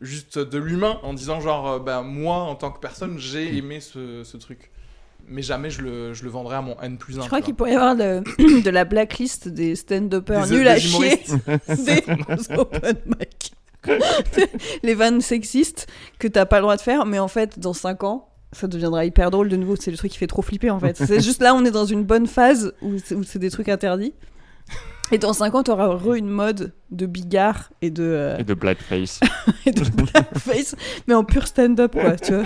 juste 0.00 0.38
de 0.38 0.58
l'humain, 0.58 1.00
en 1.02 1.14
disant 1.14 1.40
genre, 1.40 1.68
euh, 1.68 1.78
bah, 1.78 2.02
moi, 2.02 2.36
en 2.36 2.54
tant 2.54 2.70
que 2.70 2.78
personne, 2.78 3.18
j'ai 3.18 3.56
aimé 3.56 3.80
ce, 3.80 4.22
ce 4.22 4.36
truc. 4.36 4.70
Mais 5.28 5.42
jamais 5.42 5.70
je 5.70 5.80
le, 5.82 6.14
je 6.14 6.24
le 6.24 6.30
vendrai 6.30 6.56
à 6.56 6.60
mon 6.60 6.78
N 6.80 6.98
plus 6.98 7.18
1. 7.18 7.22
Je 7.22 7.26
crois 7.26 7.40
qu'il 7.40 7.54
pourrait 7.54 7.72
y 7.72 7.74
avoir 7.74 7.96
de, 7.96 8.22
de 8.62 8.70
la 8.70 8.84
blacklist 8.84 9.48
des 9.48 9.74
stand-uppers 9.76 10.46
nuls 10.48 10.68
à 10.68 10.78
chier 10.78 11.22
des 11.68 12.04
open 12.56 12.96
mic. 13.06 13.52
Les 14.82 14.94
vannes 14.94 15.20
sexistes 15.20 15.86
que 16.18 16.28
t'as 16.28 16.44
pas 16.44 16.56
le 16.56 16.62
droit 16.62 16.76
de 16.76 16.82
faire, 16.82 17.06
mais 17.06 17.18
en 17.18 17.28
fait, 17.28 17.58
dans 17.58 17.72
5 17.72 18.04
ans, 18.04 18.28
ça 18.56 18.66
deviendra 18.66 19.04
hyper 19.04 19.30
drôle 19.30 19.48
de 19.48 19.56
nouveau. 19.56 19.76
C'est 19.76 19.90
le 19.90 19.96
truc 19.96 20.10
qui 20.10 20.18
fait 20.18 20.26
trop 20.26 20.42
flipper 20.42 20.70
en 20.70 20.80
fait. 20.80 20.96
C'est 20.96 21.20
juste 21.20 21.42
là, 21.42 21.54
on 21.54 21.64
est 21.64 21.70
dans 21.70 21.84
une 21.86 22.04
bonne 22.04 22.26
phase 22.26 22.72
où 22.82 22.94
c'est, 22.98 23.38
des 23.38 23.50
trucs 23.50 23.68
interdits. 23.68 24.14
Et 25.12 25.18
dans 25.18 25.32
5 25.32 25.54
ans, 25.54 25.62
t'auras 25.62 25.86
re 25.86 26.14
une 26.14 26.28
mode 26.28 26.72
de 26.90 27.06
bigard 27.06 27.70
et 27.80 27.90
de, 27.90 28.02
euh, 28.02 28.38
Et 28.38 28.44
de 28.44 28.54
blackface. 28.54 29.20
et 29.66 29.70
de 29.70 29.84
blackface, 29.88 30.74
mais 31.06 31.14
en 31.14 31.22
pur 31.22 31.46
stand-up, 31.46 31.92
quoi, 31.92 32.16
tu 32.16 32.34
vois. 32.34 32.42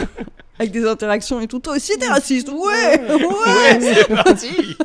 Avec 0.59 0.71
des 0.73 0.87
interactions 0.87 1.41
et 1.41 1.47
tout. 1.47 1.59
Toi 1.59 1.77
aussi, 1.77 1.97
t'es 1.99 2.09
raciste 2.09 2.51
Ouais 2.51 3.01
Ouais, 3.09 3.25
Ouais, 3.25 3.81
c'est 3.81 4.09
parti 4.09 4.51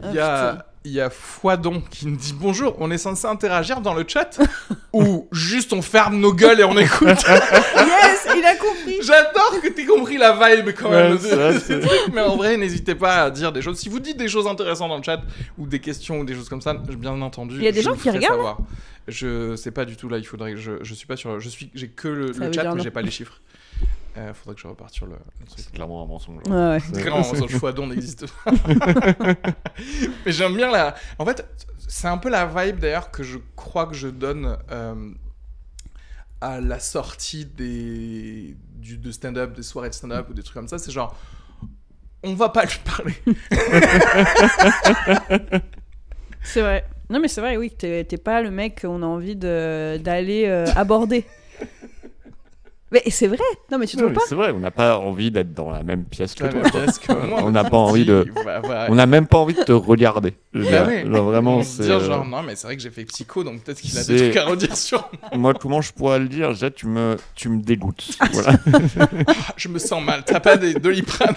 Ah, 0.00 0.10
Il 0.10 0.14
y 0.14 0.18
a, 0.20 0.66
il 0.88 0.94
y 0.94 1.00
a 1.00 1.10
Foidon 1.10 1.82
qui 1.90 2.08
me 2.08 2.16
dit 2.16 2.34
bonjour, 2.38 2.74
on 2.80 2.90
est 2.90 2.98
censé 2.98 3.26
interagir 3.26 3.80
dans 3.80 3.94
le 3.94 4.04
chat 4.06 4.38
ou 4.92 5.28
juste 5.32 5.72
on 5.72 5.82
ferme 5.82 6.18
nos 6.18 6.32
gueules 6.32 6.60
et 6.60 6.64
on 6.64 6.76
écoute. 6.78 7.08
Yes, 7.28 8.26
il 8.36 8.44
a 8.44 8.54
compris. 8.56 8.96
J'adore 9.02 9.60
que 9.62 9.68
t'aies 9.68 9.84
compris 9.86 10.16
la 10.18 10.32
vibe 10.32 10.70
quand 10.78 10.90
même. 10.90 11.12
Ouais, 11.12 11.18
c'est 11.20 11.34
vrai, 11.34 11.54
de- 11.54 11.74
de- 11.82 11.86
trucs, 11.86 12.14
mais 12.14 12.20
en 12.20 12.36
vrai, 12.36 12.56
n'hésitez 12.56 12.94
pas 12.94 13.24
à 13.24 13.30
dire 13.30 13.52
des 13.52 13.62
choses. 13.62 13.78
Si 13.78 13.88
vous 13.88 14.00
dites 14.00 14.16
des 14.16 14.28
choses 14.28 14.46
intéressantes 14.46 14.88
dans 14.90 14.96
le 14.96 15.02
chat 15.02 15.20
ou 15.58 15.66
des 15.66 15.78
questions 15.80 16.20
ou 16.20 16.24
des 16.24 16.34
choses 16.34 16.48
comme 16.48 16.60
ça, 16.60 16.74
bien 16.74 17.20
entendu. 17.22 17.56
Il 17.56 17.62
y 17.64 17.68
a 17.68 17.72
des 17.72 17.82
gens 17.82 17.94
qui 17.94 18.10
regardent, 18.10 18.34
savoir. 18.36 18.58
Je 19.06 19.56
sais 19.56 19.70
pas 19.70 19.84
du 19.84 19.96
tout 19.96 20.08
là. 20.08 20.18
Il 20.18 20.24
faudrait. 20.26 20.52
que 20.52 20.58
Je, 20.58 20.72
je 20.82 20.94
suis 20.94 21.06
pas 21.06 21.16
sur. 21.16 21.38
Je 21.40 21.48
suis. 21.48 21.70
J'ai 21.74 21.88
que 21.88 22.08
le, 22.08 22.26
le 22.32 22.52
chat, 22.52 22.74
mais 22.74 22.82
j'ai 22.82 22.90
pas 22.90 23.02
les 23.02 23.10
chiffres. 23.10 23.40
Euh, 24.18 24.34
faudrait 24.34 24.56
que 24.56 24.60
je 24.60 24.66
reparte 24.66 24.92
sur 24.92 25.06
le. 25.06 25.12
le 25.40 25.46
truc. 25.46 25.60
C'est 25.64 25.72
clairement 25.72 26.02
un 26.02 26.06
mensonge. 26.06 26.42
Ouais, 26.46 26.52
ouais. 26.52 26.80
C'est- 26.80 27.00
Clairement, 27.00 27.22
c'est- 27.22 27.36
son 27.36 27.48
choix 27.48 27.72
d'on 27.72 27.86
n'existe 27.86 28.26
pas. 28.26 28.50
Mais 30.26 30.32
j'aime 30.32 30.56
bien 30.56 30.70
la. 30.70 30.94
En 31.18 31.24
fait, 31.24 31.46
c'est 31.86 32.08
un 32.08 32.18
peu 32.18 32.28
la 32.28 32.44
vibe 32.46 32.80
d'ailleurs 32.80 33.10
que 33.10 33.22
je 33.22 33.38
crois 33.54 33.86
que 33.86 33.94
je 33.94 34.08
donne 34.08 34.56
euh, 34.72 35.12
à 36.40 36.60
la 36.60 36.80
sortie 36.80 37.46
des 37.46 38.56
du, 38.74 38.98
de 38.98 39.10
stand-up, 39.12 39.54
des 39.54 39.62
soirées 39.62 39.90
de 39.90 39.94
stand-up 39.94 40.28
ou 40.30 40.34
des 40.34 40.42
trucs 40.42 40.54
comme 40.54 40.68
ça. 40.68 40.78
C'est 40.78 40.90
genre, 40.90 41.14
on 42.24 42.34
va 42.34 42.48
pas 42.48 42.64
lui 42.64 42.78
parler. 42.84 43.14
C'est 46.42 46.60
vrai. 46.62 46.84
Non, 47.10 47.20
mais 47.20 47.28
c'est 47.28 47.40
vrai, 47.40 47.56
oui, 47.56 47.70
t'es 47.70 48.04
t'es 48.04 48.18
pas 48.18 48.42
le 48.42 48.50
mec 48.50 48.82
qu'on 48.82 49.02
a 49.02 49.06
envie 49.06 49.36
de- 49.36 49.96
d'aller 49.98 50.44
euh, 50.46 50.66
aborder. 50.76 51.24
Mais 52.90 53.02
c'est 53.10 53.26
vrai. 53.26 53.38
Non, 53.70 53.76
mais 53.78 53.86
tu 53.86 53.96
trouves 53.98 54.14
pas 54.14 54.22
C'est 54.26 54.34
vrai, 54.34 54.50
on 54.50 54.60
n'a 54.60 54.70
pas 54.70 54.98
envie 54.98 55.30
d'être 55.30 55.52
dans 55.52 55.70
la 55.70 55.82
même 55.82 56.04
pièce 56.04 56.34
que 56.34 56.44
toi. 56.44 56.52
même 56.62 56.70
pièce 56.70 56.98
que 56.98 57.12
moi. 57.26 57.40
On 57.42 57.50
n'a 57.50 57.64
pas 57.64 57.76
envie 57.76 58.06
de- 58.06 58.26
bah, 58.44 58.60
bah, 58.60 58.86
On 58.88 58.94
n'a 58.94 59.04
même 59.06 59.26
pas 59.26 59.36
envie 59.38 59.52
de 59.54 59.62
te 59.62 59.72
regarder. 59.72 60.34
Bah 60.54 60.88
genre, 61.04 61.24
vraiment, 61.26 61.62
c'est. 61.62 61.82
dire 61.82 61.96
euh, 61.96 62.00
genre, 62.06 62.24
non, 62.24 62.42
mais 62.42 62.56
c'est 62.56 62.66
vrai 62.66 62.76
que 62.76 62.82
j'ai 62.82 62.90
fait 62.90 63.04
psycho, 63.04 63.44
donc 63.44 63.62
peut-être 63.62 63.80
qu'il 63.80 63.96
a 63.98 64.04
des 64.04 64.16
trucs 64.30 64.36
à 64.36 64.46
redire 64.46 64.76
sur 64.76 65.08
moi. 65.20 65.30
Moi, 65.38 65.54
comment 65.54 65.82
je 65.82 65.92
pourrais 65.92 66.18
le 66.18 66.28
dire? 66.28 66.48
Déjà, 66.48 66.70
tu 66.70 66.86
me, 66.86 67.16
tu 67.34 67.48
me 67.50 67.60
dégoûtes. 67.62 68.16
voilà. 68.32 68.58
Ah, 69.26 69.32
Je 69.56 69.68
me 69.68 69.78
sens 69.78 70.02
mal. 70.02 70.22
T'as 70.24 70.40
pas 70.40 70.56
des 70.56 70.72
doliprane 70.74 71.34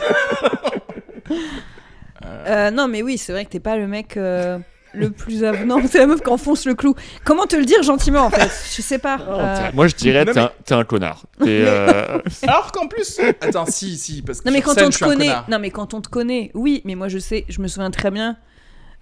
Euh, 2.23 2.71
Non, 2.71 2.87
mais 2.87 3.01
oui, 3.01 3.17
c'est 3.17 3.31
vrai 3.31 3.45
que 3.45 3.49
t'es 3.49 3.59
pas 3.59 3.77
le 3.77 3.87
mec 3.87 4.15
euh, 4.17 4.59
le 4.93 5.09
plus 5.11 5.43
avenant. 5.43 5.79
C'est 5.89 5.99
la 5.99 6.07
meuf 6.07 6.21
qui 6.21 6.29
enfonce 6.29 6.65
le 6.65 6.75
clou. 6.75 6.95
Comment 7.23 7.45
te 7.45 7.55
le 7.55 7.65
dire 7.65 7.81
gentiment, 7.83 8.21
en 8.21 8.29
fait? 8.29 8.49
Je 8.75 8.81
sais 8.81 8.97
pas. 8.99 9.19
Euh, 9.27 9.69
Moi, 9.73 9.87
je 9.87 9.95
dirais, 9.95 10.25
t'es 10.65 10.73
un, 10.73 10.83
connard. 10.83 11.25
T'es, 11.39 11.63
euh, 11.65 12.19
Alors 12.43 12.71
qu'en 12.71 12.87
plus. 12.87 13.19
Attends, 13.41 13.65
si, 13.65 13.97
si, 13.97 14.21
parce 14.21 14.41
que. 14.41 14.47
Non 14.49 14.53
mais 14.53 14.61
quand 14.61 14.73
scène, 14.73 14.87
on 14.87 14.91
je 14.91 14.99
te 14.99 15.03
connaît, 15.05 15.27
connard. 15.27 15.45
non 15.49 15.59
mais 15.59 15.69
quand 15.71 15.93
on 15.93 16.01
te 16.01 16.09
connaît, 16.09 16.51
oui, 16.53 16.81
mais 16.85 16.95
moi 16.95 17.07
je 17.07 17.17
sais, 17.19 17.45
je 17.49 17.61
me 17.61 17.67
souviens 17.67 17.91
très 17.91 18.11
bien. 18.11 18.37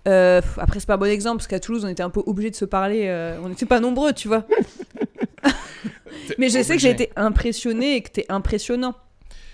euh, 0.08 0.42
après 0.58 0.80
c'est 0.80 0.86
pas 0.88 0.94
un 0.96 0.98
bon 0.98 1.10
exemple 1.12 1.38
parce 1.38 1.48
qu'à 1.48 1.60
Toulouse 1.60 1.84
on 1.86 1.90
était 1.90 2.04
un 2.04 2.10
peu 2.10 2.22
obligés 2.26 2.50
de 2.52 2.56
se 2.56 2.66
parler, 2.66 3.06
euh, 3.08 3.38
on 3.44 3.50
n'était 3.50 3.66
pas 3.66 3.80
nombreux, 3.80 4.14
tu 4.14 4.28
vois. 4.28 4.46
Mais 6.38 6.50
je 6.50 6.62
sais 6.64 6.76
que 6.76 6.82
j'ai 6.82 6.90
obligé. 6.92 7.06
été 7.06 7.12
impressionné 7.16 7.96
et 7.96 8.02
que 8.02 8.10
t'es 8.12 8.26
impressionnant 8.30 8.94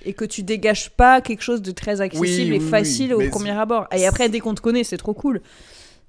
et 0.06 0.14
que 0.14 0.26
tu 0.26 0.44
dégages 0.44 0.92
pas 0.92 1.22
quelque 1.22 1.42
chose 1.42 1.62
de 1.62 1.72
très 1.72 2.02
accessible 2.02 2.52
Oui, 2.52 2.58
et 2.58 2.60
oui, 2.60 2.70
facile 2.70 3.14
oui, 3.16 3.28
au 3.28 3.30
premier 3.30 3.52
abord. 3.52 3.88
Et 3.96 4.06
après 4.06 4.30
dès 4.30 4.40
qu'on 4.40 4.54
te 4.54 4.62
connaît, 4.62 4.84
c'est 4.84 4.98
trop 4.98 5.14
cool. 5.14 5.42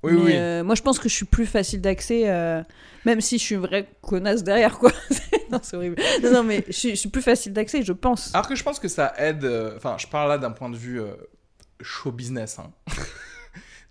Oui, 0.02 0.12
Mais, 0.12 0.20
oui. 0.22 0.32
euh, 0.36 0.62
moi 0.64 0.74
je 0.74 0.82
pense 0.82 0.98
que 0.98 1.08
je 1.08 1.14
suis 1.14 1.24
plus 1.24 1.46
facile 1.46 1.80
d'accès, 1.80 2.28
euh, 2.28 2.62
même 3.04 3.20
si 3.20 3.38
je 3.38 3.42
suis 3.44 3.54
une 3.54 3.62
vraie 3.62 3.88
connasse 4.02 4.44
derrière 4.44 4.78
quoi. 4.78 4.92
non 5.50 5.58
c'est 5.62 5.76
horrible. 5.76 5.96
Non, 6.22 6.32
non 6.32 6.42
mais 6.44 6.64
je 6.68 6.72
suis, 6.72 6.90
je 6.90 6.94
suis 6.96 7.08
plus 7.08 7.22
facile 7.22 7.52
d'accès, 7.52 7.82
je 7.82 7.92
pense. 7.92 8.34
Alors 8.34 8.46
que 8.48 8.54
je 8.54 8.62
pense 8.62 8.78
que 8.78 8.88
ça 8.88 9.14
aide. 9.16 9.44
euh, 9.44 9.74
Enfin, 9.76 9.96
je 9.98 10.06
parle 10.06 10.28
là 10.28 10.38
d'un 10.38 10.50
point 10.52 10.68
de 10.70 10.76
vue 10.76 11.00
euh, 11.00 11.14
show 11.80 12.12
business. 12.12 12.58
hein. 12.58 12.70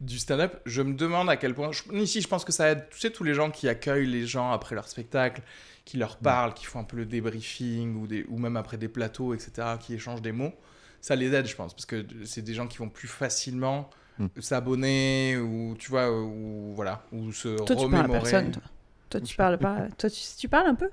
du 0.01 0.19
stand-up, 0.19 0.57
je 0.65 0.81
me 0.81 0.93
demande 0.93 1.29
à 1.29 1.37
quel 1.37 1.53
point. 1.53 1.71
je- 1.71 1.83
ici, 1.97 2.21
je 2.21 2.27
pense 2.27 2.43
que 2.45 2.51
ça 2.51 2.69
aide. 2.71 2.85
Tu 2.91 2.99
sais, 2.99 3.09
tous 3.09 3.23
les 3.23 3.33
gens 3.33 3.49
qui 3.49 3.67
accueillent 3.69 4.05
les 4.07 4.25
gens 4.27 4.51
après 4.51 4.75
leur 4.75 4.87
spectacle, 4.87 5.41
qui 5.85 5.97
leur 5.97 6.17
parlent, 6.17 6.53
qui 6.53 6.65
font 6.65 6.79
un 6.79 6.83
peu 6.83 6.97
le 6.97 7.05
débriefing, 7.05 7.95
ou, 7.95 8.07
des, 8.07 8.25
ou 8.27 8.37
même 8.37 8.57
après 8.57 8.77
des 8.77 8.87
plateaux, 8.89 9.33
etc., 9.33 9.51
qui 9.79 9.93
échangent 9.93 10.21
des 10.21 10.31
mots, 10.33 10.53
ça 11.01 11.15
les 11.15 11.33
aide, 11.33 11.45
je 11.47 11.55
pense, 11.55 11.73
parce 11.73 11.85
que 11.85 12.05
c'est 12.25 12.41
des 12.41 12.53
gens 12.53 12.67
qui 12.67 12.77
vont 12.79 12.89
plus 12.89 13.07
facilement 13.07 13.89
Mm. 14.17 14.27
s'abonner, 14.39 15.37
ou 15.37 15.75
tu 15.77 15.89
vois, 15.89 16.09
ou 16.11 16.73
voilà, 16.75 17.01
ou 17.11 17.31
se 17.31 17.49
Toi 17.57 17.75
tu 17.75 17.75
parles 17.75 17.83
à 17.95 18.01
remémorer. 18.03 18.19
personne. 18.31 18.51
Toi, 18.51 18.61
toi 19.09 19.21
tu 19.21 19.35
parles 19.35 19.57
pas. 19.57 19.77
Toi 19.97 20.09
tu, 20.09 20.21
tu 20.37 20.47
parles 20.47 20.67
un 20.67 20.75
peu? 20.75 20.89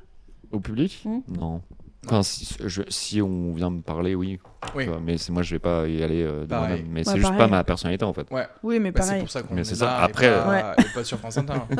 Au 0.50 0.58
public? 0.60 1.02
Hmm. 1.04 1.20
Non. 1.28 1.62
Enfin, 2.04 2.24
si, 2.24 2.48
je- 2.64 2.82
si 2.88 3.22
on 3.22 3.54
vient 3.54 3.70
me 3.70 3.80
parler, 3.80 4.16
oui. 4.16 4.40
Oui. 4.74 4.86
Vois, 4.86 4.98
Mais 5.00 5.18
c'est 5.18 5.30
moi, 5.30 5.42
je 5.42 5.54
vais 5.54 5.60
pas 5.60 5.86
y 5.86 6.02
aller 6.02 6.22
euh, 6.24 6.44
de 6.46 6.52
moi-même. 6.52 6.86
Mais 6.90 7.06
Ouais, 7.06 7.12
c'est 7.12 7.20
juste 7.20 7.36
pas 7.36 7.46
ma 7.46 7.62
personnalité, 7.62 8.04
en 8.04 8.12
fait. 8.12 8.28
Ouais. 8.32 8.48
Oui 8.64 8.80
mais 8.80 8.90
Bah, 8.90 9.02
c'est 9.02 9.06
pareil. 9.10 9.22
pour 9.22 9.30
ça 9.30 9.42
qu'on 9.42 9.54
Mais 9.54 9.60
est 9.60 9.64
c'est 9.64 9.76
ça. 9.76 9.84
là 9.86 10.00
et 10.00 10.04
Après, 10.04 10.28
pas- 10.42 10.74
et 10.80 10.84
pas 10.94 11.04
sur 11.04 11.18
France 11.20 11.38
Inter. 11.38 11.52
hein. 11.52 11.68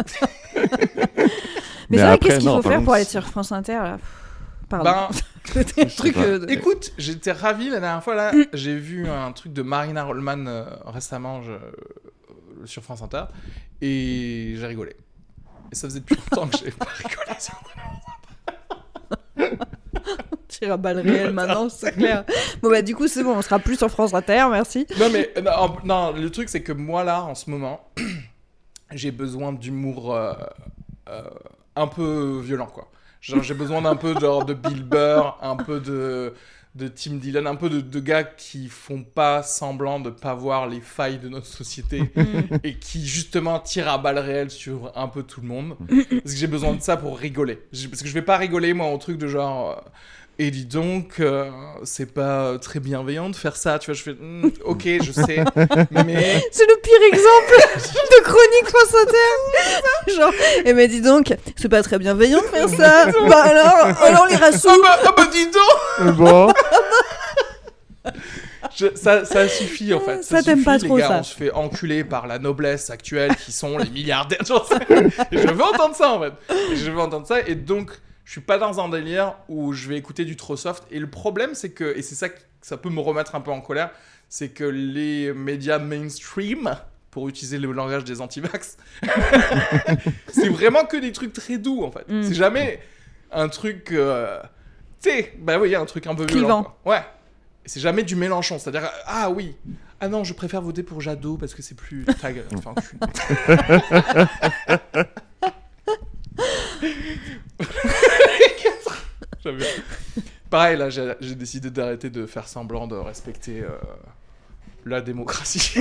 Mais, 1.91 1.99
c'est 1.99 2.05
vrai, 2.07 2.19
qu'est-ce 2.19 2.39
qu'il 2.39 2.49
faut 2.49 2.63
faire 2.63 2.83
pour 2.83 2.95
aller 2.95 3.05
sur 3.05 3.25
France 3.27 3.53
Inter 3.53 3.73
là? 3.75 3.99
Pardon. 4.73 4.91
Ben, 4.91 5.09
C'était 5.45 5.83
un 5.83 5.87
truc. 5.87 6.17
euh, 6.17 6.39
de- 6.39 6.51
Écoute, 6.51 6.93
j'étais 6.99 7.33
ravi 7.33 7.69
la 7.69 7.81
dernière 7.81 8.03
fois 8.03 8.15
là. 8.15 8.33
J'ai 8.53 8.77
vu 8.77 9.09
un 9.09 9.31
truc 9.33 9.53
de 9.53 9.63
Marina 9.63 10.05
Rollman 10.05 10.47
euh, 10.47 10.65
récemment 10.87 11.43
je- 11.43 11.53
euh, 11.53 11.59
sur 12.65 12.83
France 12.83 13.03
Inter 13.03 13.25
et 13.81 14.55
j'ai 14.57 14.67
rigolé. 14.67 14.97
Et 15.71 15.75
ça 15.75 15.89
faisait 15.89 16.01
depuis 16.01 16.17
longtemps 16.17 16.49
que 16.49 16.57
j'ai 16.59 16.71
pas 16.71 16.87
rigolé. 16.87 17.39
sur- 17.39 17.61
Tire 20.49 20.73
à 20.73 20.77
balles 20.77 21.01
réelles 21.01 21.33
maintenant, 21.33 21.69
c'est 21.69 21.93
clair. 21.93 22.25
Bon 22.63 22.71
bah 22.71 22.83
du 22.83 22.95
coup 22.95 23.09
c'est 23.09 23.23
bon, 23.23 23.37
on 23.37 23.43
sera 23.43 23.59
plus 23.59 23.77
sur 23.77 23.91
France 23.91 24.13
Inter, 24.15 24.47
merci. 24.51 24.87
Non 24.99 25.09
mais 25.11 25.33
non, 25.85 26.13
le 26.13 26.31
truc 26.31 26.49
c'est 26.49 26.63
que 26.63 26.73
moi 26.73 27.05
là 27.05 27.23
en 27.25 27.35
ce 27.35 27.49
moment 27.51 27.89
j'ai 28.93 29.11
besoin 29.11 29.53
d'humour 29.53 30.15
euh, 30.15 30.35
euh, 31.09 31.23
un 31.77 31.87
peu 31.87 32.41
violent 32.45 32.67
quoi. 32.67 32.91
Genre 33.23 33.43
j'ai 33.43 33.55
besoin 33.55 33.83
d'un 33.83 33.97
peu 33.97 34.19
genre 34.19 34.45
de 34.45 34.55
Bill 34.55 34.83
Burr, 34.85 35.39
un 35.43 35.57
peu 35.57 35.81
de 35.81 36.35
de 36.75 36.89
Tim 36.89 37.17
Dillon, 37.17 37.45
un 37.47 37.55
peu 37.57 37.69
de, 37.69 37.83
de 37.83 38.01
gars 38.01 38.25
qui 38.25 38.69
font 38.71 39.05
pas 39.05 39.43
semblant 39.43 40.01
de 40.01 40.09
pas 40.11 40.35
voir 40.35 40.67
les 40.69 40.81
failles 40.81 41.19
de 41.19 41.29
notre 41.29 41.47
société 41.47 42.11
et 42.65 42.79
qui 42.79 43.07
justement 43.07 43.61
tirent 43.61 43.89
à 43.89 43.99
balles 43.99 44.19
réelles 44.19 44.51
sur 44.51 44.91
un 44.97 45.09
peu 45.09 45.23
tout 45.23 45.43
le 45.43 45.49
monde. 45.49 45.77
Parce 46.25 46.35
que 46.35 46.41
j'ai 46.41 46.47
besoin 46.47 46.75
de 46.75 46.81
ça 46.81 46.97
pour 46.97 47.19
rigoler. 47.19 47.57
Parce 47.91 48.03
que 48.03 48.09
je 48.09 48.15
vais 48.15 48.23
pas 48.23 48.39
rigoler 48.39 48.73
moi 48.75 48.89
au 48.93 48.99
truc 48.99 49.19
de 49.19 49.27
genre. 49.29 49.71
euh, 49.73 49.91
et 50.39 50.51
dis 50.51 50.65
donc, 50.65 51.21
euh, 51.21 51.51
c'est 51.85 52.13
pas 52.13 52.59
très 52.59 52.81
bienveillant 52.81 53.29
de 53.31 53.37
faire 53.37 53.57
ça. 53.57 53.79
Tu 53.79 53.87
vois, 53.87 53.95
je 53.95 54.03
fais, 54.03 54.13
Hmm, 54.13 54.49
ok, 54.65 54.83
je 55.03 55.13
sais, 55.13 55.45
mais 56.05 56.43
C'est 56.51 56.67
le 56.67 56.81
pire 56.83 57.03
exemple 57.13 57.55
de 58.11 58.23
chronique 58.25 58.69
France 58.69 58.95
Inter. 59.03 60.17
Genre, 60.17 60.33
et 60.65 60.73
mais 60.75 60.89
dis 60.89 61.01
donc, 61.01 61.35
c'est 61.57 61.69
pas 61.69 61.83
très 61.83 61.99
bienveillant 61.99 62.41
de 62.41 62.47
faire 62.47 62.69
ça. 62.69 63.07
bah 63.29 63.43
alors, 63.45 64.03
alors 64.03 64.27
les 64.27 64.37
rassous. 64.37 64.69
ah 64.71 64.77
bah, 64.83 64.99
ah 65.07 65.13
bah 65.17 65.27
dis 65.31 65.47
donc, 65.47 66.17
Bon. 66.17 66.53
Je- 68.77 68.95
ça, 68.95 69.25
ça 69.25 69.49
suffit 69.49 69.93
en 69.93 70.01
fait. 70.01 70.23
Ça, 70.25 70.43
t'aimes 70.43 70.55
suffit, 70.59 70.65
pas 70.65 70.77
les 70.79 70.87
trop, 70.89 70.97
gars, 70.97 71.09
ça. 71.09 71.19
On 71.19 71.23
se 71.25 71.35
fait 71.37 71.53
enculer 71.53 72.05
par 72.05 72.27
la 72.27 72.39
noblesse 72.39 72.91
actuelle 72.91 73.35
qui 73.37 73.53
sont 73.53 73.77
les 73.77 73.91
milliardaires. 73.91 74.39
Sais. 74.47 74.55
Et 75.31 75.39
je 75.39 75.49
veux 75.49 75.63
entendre 75.63 75.95
ça 75.95 76.11
en 76.13 76.21
fait. 76.21 76.33
Et 76.73 76.77
je 76.77 76.91
veux 76.91 76.99
entendre 77.01 77.27
ça 77.27 77.41
et 77.47 77.55
donc 77.55 77.91
je 78.25 78.33
suis 78.33 78.41
pas 78.41 78.59
dans 78.59 78.81
un 78.81 78.89
délire 78.89 79.35
où 79.49 79.73
je 79.73 79.89
vais 79.89 79.97
écouter 79.97 80.25
du 80.25 80.37
trop 80.37 80.57
soft. 80.57 80.85
Et 80.91 80.99
le 80.99 81.11
problème 81.11 81.55
c'est 81.55 81.71
que 81.71 81.97
et 81.97 82.03
c'est 82.03 82.15
ça 82.15 82.29
que 82.29 82.39
ça 82.61 82.77
peut 82.77 82.91
me 82.91 83.01
remettre 83.01 83.35
un 83.35 83.41
peu 83.41 83.51
en 83.51 83.61
colère, 83.61 83.91
c'est 84.29 84.49
que 84.49 84.65
les 84.65 85.33
médias 85.33 85.79
mainstream 85.79 86.77
pour 87.11 87.29
utiliser 87.29 87.59
le 87.59 87.73
langage 87.73 88.05
des 88.05 88.23
antivax, 88.23 88.79
c'est 90.29 90.49
vraiment 90.49 90.87
que 90.87 90.97
des 90.97 91.13
trucs 91.13 91.35
très 91.35 91.59
doux 91.59 91.85
en 91.85 91.91
fait. 91.91 92.09
Mm. 92.09 92.23
C'est 92.23 92.35
jamais 92.35 92.81
un 93.31 93.49
truc, 93.49 93.93
euh, 93.93 94.41
tu 95.03 95.11
sais, 95.11 95.35
bah 95.39 95.59
oui, 95.59 95.75
un 95.75 95.85
truc 95.85 96.07
un 96.07 96.15
peu 96.15 96.25
violent. 96.25 96.63
Quoi. 96.63 96.95
Ouais. 96.95 97.03
C'est 97.67 97.81
jamais 97.81 98.03
du 98.03 98.17
Mélenchon, 98.17 98.59
c'est-à-dire 98.59 98.91
ah 99.05 99.31
oui, 99.31 99.55
ah 100.01 100.09
non, 100.09 100.25
je 100.25 100.33
préfère 100.33 100.63
voter 100.63 100.83
pour 100.83 101.01
Jadot 101.01 101.37
parce 101.37 101.55
que 101.55 101.63
c'est 101.63 101.77
plus 101.77 102.05
ta 102.21 102.33
gueule. 102.33 102.47
Enfin, 102.57 102.75
Pareil, 110.51 110.77
là, 110.77 110.91
j'ai 110.91 111.35
décidé 111.35 111.71
d'arrêter 111.71 112.11
de 112.11 112.27
faire 112.27 112.47
semblant 112.47 112.87
de 112.87 112.95
respecter 112.97 113.63
euh, 113.63 113.71
la 114.85 115.01
démocratie. 115.01 115.81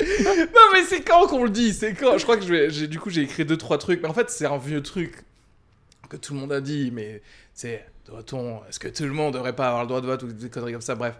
non, 0.00 0.70
mais 0.72 0.84
c'est 0.88 1.02
quand 1.02 1.26
qu'on 1.26 1.42
le 1.44 1.50
dit? 1.50 1.74
C'est 1.74 1.94
quand? 1.94 2.18
Je 2.18 2.22
crois 2.22 2.36
que 2.36 2.44
je 2.44 2.84
du 2.84 3.00
coup, 3.00 3.10
j'ai 3.10 3.22
écrit 3.22 3.44
deux, 3.44 3.56
trois 3.56 3.78
trucs. 3.78 4.00
Mais 4.02 4.08
en 4.08 4.14
fait, 4.14 4.30
c'est 4.30 4.46
un 4.46 4.58
vieux 4.58 4.82
truc 4.82 5.24
que 6.08 6.16
tout 6.16 6.34
le 6.34 6.40
monde 6.40 6.52
a 6.52 6.60
dit. 6.60 6.90
Mais 6.92 7.20
c'est, 7.52 7.84
doit-on. 8.06 8.60
Est-ce 8.68 8.78
que 8.78 8.88
tout 8.88 9.04
le 9.04 9.12
monde 9.12 9.34
devrait 9.34 9.56
pas 9.56 9.68
avoir 9.68 9.82
le 9.82 9.88
droit 9.88 10.00
de 10.00 10.06
vote 10.06 10.22
ou 10.22 10.28
des 10.28 10.50
conneries 10.50 10.72
comme 10.72 10.80
ça? 10.80 10.94
Bref. 10.94 11.16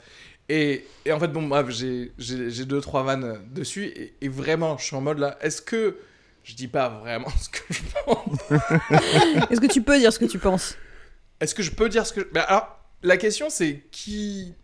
Et, 0.49 0.87
et 1.05 1.13
en 1.13 1.19
fait, 1.19 1.29
bon, 1.29 1.47
bref, 1.47 1.67
j'ai, 1.69 2.13
deux, 2.65 2.81
trois 2.81 3.03
vannes 3.03 3.41
dessus. 3.51 3.93
Et 4.21 4.29
vraiment, 4.29 4.79
je 4.79 4.85
suis 4.85 4.97
en 4.97 5.01
mode 5.01 5.19
là. 5.19 5.37
Est-ce 5.41 5.61
que. 5.61 5.97
Je 6.49 6.55
dis 6.55 6.67
pas 6.67 6.89
vraiment 6.89 7.29
ce 7.29 7.51
que 7.51 7.59
je 7.69 7.83
pense. 8.07 8.51
Est-ce 9.51 9.61
que 9.61 9.71
tu 9.71 9.83
peux 9.83 9.99
dire 9.99 10.11
ce 10.11 10.19
que 10.19 10.25
tu 10.25 10.39
penses? 10.39 10.79
Est-ce 11.41 11.55
que 11.55 11.63
je 11.63 11.71
peux 11.71 11.91
dire 11.91 12.07
ce 12.07 12.15
que. 12.15 12.27
Ben 12.33 12.41
alors, 12.49 12.83
la 13.03 13.19
question 13.19 13.51
c'est 13.51 13.85
qui. 13.91 14.55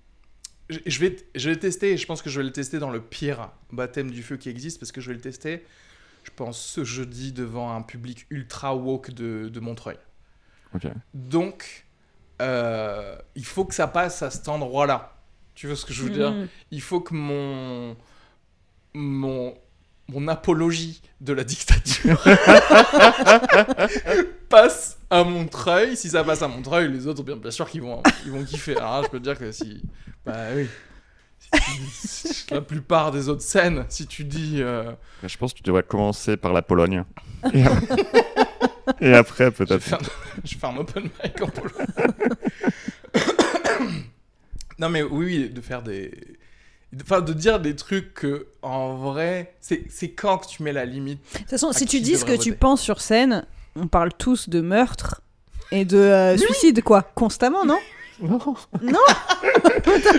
je 0.70 0.98
vais, 0.98 1.14
je 1.34 1.48
vais 1.50 1.54
le 1.54 1.60
tester 1.60 1.92
et 1.92 1.98
je 1.98 2.06
pense 2.06 2.22
que 2.22 2.30
je 2.30 2.40
vais 2.40 2.46
le 2.46 2.52
tester 2.52 2.78
dans 2.78 2.88
le 2.88 3.02
pire 3.02 3.50
baptême 3.70 4.10
du 4.10 4.22
feu 4.22 4.38
qui 4.38 4.48
existe 4.48 4.80
parce 4.80 4.92
que 4.92 5.02
je 5.02 5.08
vais 5.08 5.14
le 5.14 5.20
tester, 5.20 5.62
je 6.22 6.30
pense, 6.34 6.58
ce 6.58 6.84
jeudi 6.84 7.32
devant 7.32 7.76
un 7.76 7.82
public 7.82 8.24
ultra 8.30 8.74
woke 8.74 9.10
de, 9.10 9.50
de 9.50 9.60
Montreuil. 9.60 9.98
Ok. 10.74 10.86
Donc, 11.12 11.84
euh, 12.40 13.14
il 13.34 13.44
faut 13.44 13.66
que 13.66 13.74
ça 13.74 13.88
passe 13.88 14.22
à 14.22 14.30
cet 14.30 14.48
endroit-là. 14.48 15.18
Tu 15.54 15.66
vois 15.66 15.76
ce 15.76 15.84
que 15.84 15.92
je 15.92 16.02
veux 16.02 16.10
dire? 16.10 16.32
Mhm. 16.32 16.48
Il 16.70 16.80
faut 16.80 17.02
que 17.02 17.12
mon, 17.12 17.94
mon, 18.94 19.54
mon 20.08 20.28
apologie 20.28 21.00
de 21.20 21.32
la 21.32 21.44
dictature 21.44 22.22
passe 24.48 24.98
à 25.10 25.24
Montreuil. 25.24 25.96
Si 25.96 26.10
ça 26.10 26.24
passe 26.24 26.42
à 26.42 26.48
Montreuil, 26.48 26.90
les 26.92 27.06
autres, 27.06 27.22
bien, 27.22 27.36
bien 27.36 27.50
sûr 27.50 27.68
qu'ils 27.68 27.82
vont, 27.82 28.02
ils 28.26 28.32
vont 28.32 28.44
kiffer. 28.44 28.76
Alors, 28.76 29.04
je 29.04 29.08
peux 29.08 29.18
te 29.18 29.24
dire 29.24 29.38
que 29.38 29.52
si. 29.52 29.82
Bah 30.24 30.34
oui. 30.54 30.68
Si 31.38 31.50
tu- 31.50 31.60
si- 31.92 32.46
la 32.54 32.60
plupart 32.60 33.12
des 33.12 33.28
autres 33.28 33.42
scènes, 33.42 33.84
si 33.88 34.06
tu 34.06 34.24
dis. 34.24 34.58
euh, 34.62 34.92
Je 35.22 35.36
pense 35.36 35.52
que 35.52 35.58
tu 35.58 35.62
devrais 35.62 35.82
commencer 35.82 36.36
par 36.36 36.52
la 36.52 36.62
Pologne. 36.62 37.04
Et, 37.52 37.62
et 39.00 39.14
après, 39.14 39.46
je, 39.46 39.50
vais 39.50 39.66
peut-être. 39.66 39.84
je 40.44 40.54
vais 40.54 40.60
faire 40.60 40.70
un 40.70 40.76
open 40.78 41.04
mic 41.22 41.42
en 41.42 41.48
Pologne. 41.48 41.86
non, 44.78 44.88
mais 44.88 45.02
oui, 45.02 45.24
oui, 45.26 45.50
de 45.50 45.60
faire 45.60 45.82
des. 45.82 46.10
Enfin, 47.02 47.20
de 47.20 47.32
dire 47.32 47.60
des 47.60 47.76
trucs 47.76 48.14
que, 48.14 48.46
en 48.62 48.94
vrai, 48.94 49.54
c'est 49.60 50.10
quand 50.10 50.38
que 50.38 50.46
tu 50.46 50.62
mets 50.62 50.72
la 50.72 50.84
limite. 50.84 51.20
De 51.32 51.38
toute 51.38 51.50
façon, 51.50 51.72
si 51.72 51.86
tu 51.86 52.00
dis 52.00 52.16
ce 52.16 52.24
que 52.24 52.36
tu 52.36 52.54
penses 52.54 52.80
sur 52.80 53.00
scène, 53.00 53.44
on 53.76 53.88
parle 53.88 54.10
tous 54.16 54.48
de 54.48 54.60
meurtre 54.60 55.20
et 55.70 55.84
de 55.84 55.98
euh, 55.98 56.36
suicide, 56.36 56.82
quoi. 56.82 57.02
Constamment, 57.14 57.64
non? 57.64 57.78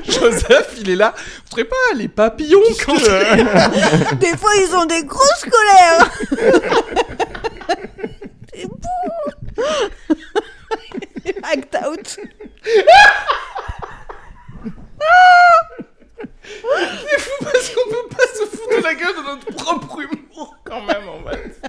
Joseph, 0.03 0.75
il 0.79 0.89
est 0.89 0.95
là. 0.95 1.13
Vous 1.15 1.49
trouvez 1.49 1.65
pas 1.65 1.75
les 1.95 2.07
papillons 2.07 2.59
quand 2.85 2.95
Des 4.17 4.37
fois, 4.37 4.51
ils 4.55 4.75
ont 4.75 4.85
des 4.85 5.03
grosses 5.03 5.45
colères. 5.45 6.09
C'est 8.53 8.67
bon 8.67 8.77
Act 11.43 11.77
out 11.87 12.17
Parce 16.17 17.69
qu'on 17.69 17.89
peut 17.89 18.07
pas 18.09 18.23
se 18.33 18.45
foutre 18.45 18.77
de 18.77 18.83
la 18.83 18.93
gueule 18.95 19.15
de 19.15 19.21
notre 19.29 19.47
propre 19.63 19.99
humour 20.01 20.55
quand 20.63 20.81
même 20.85 21.07
en 21.09 21.29
fait. 21.29 21.61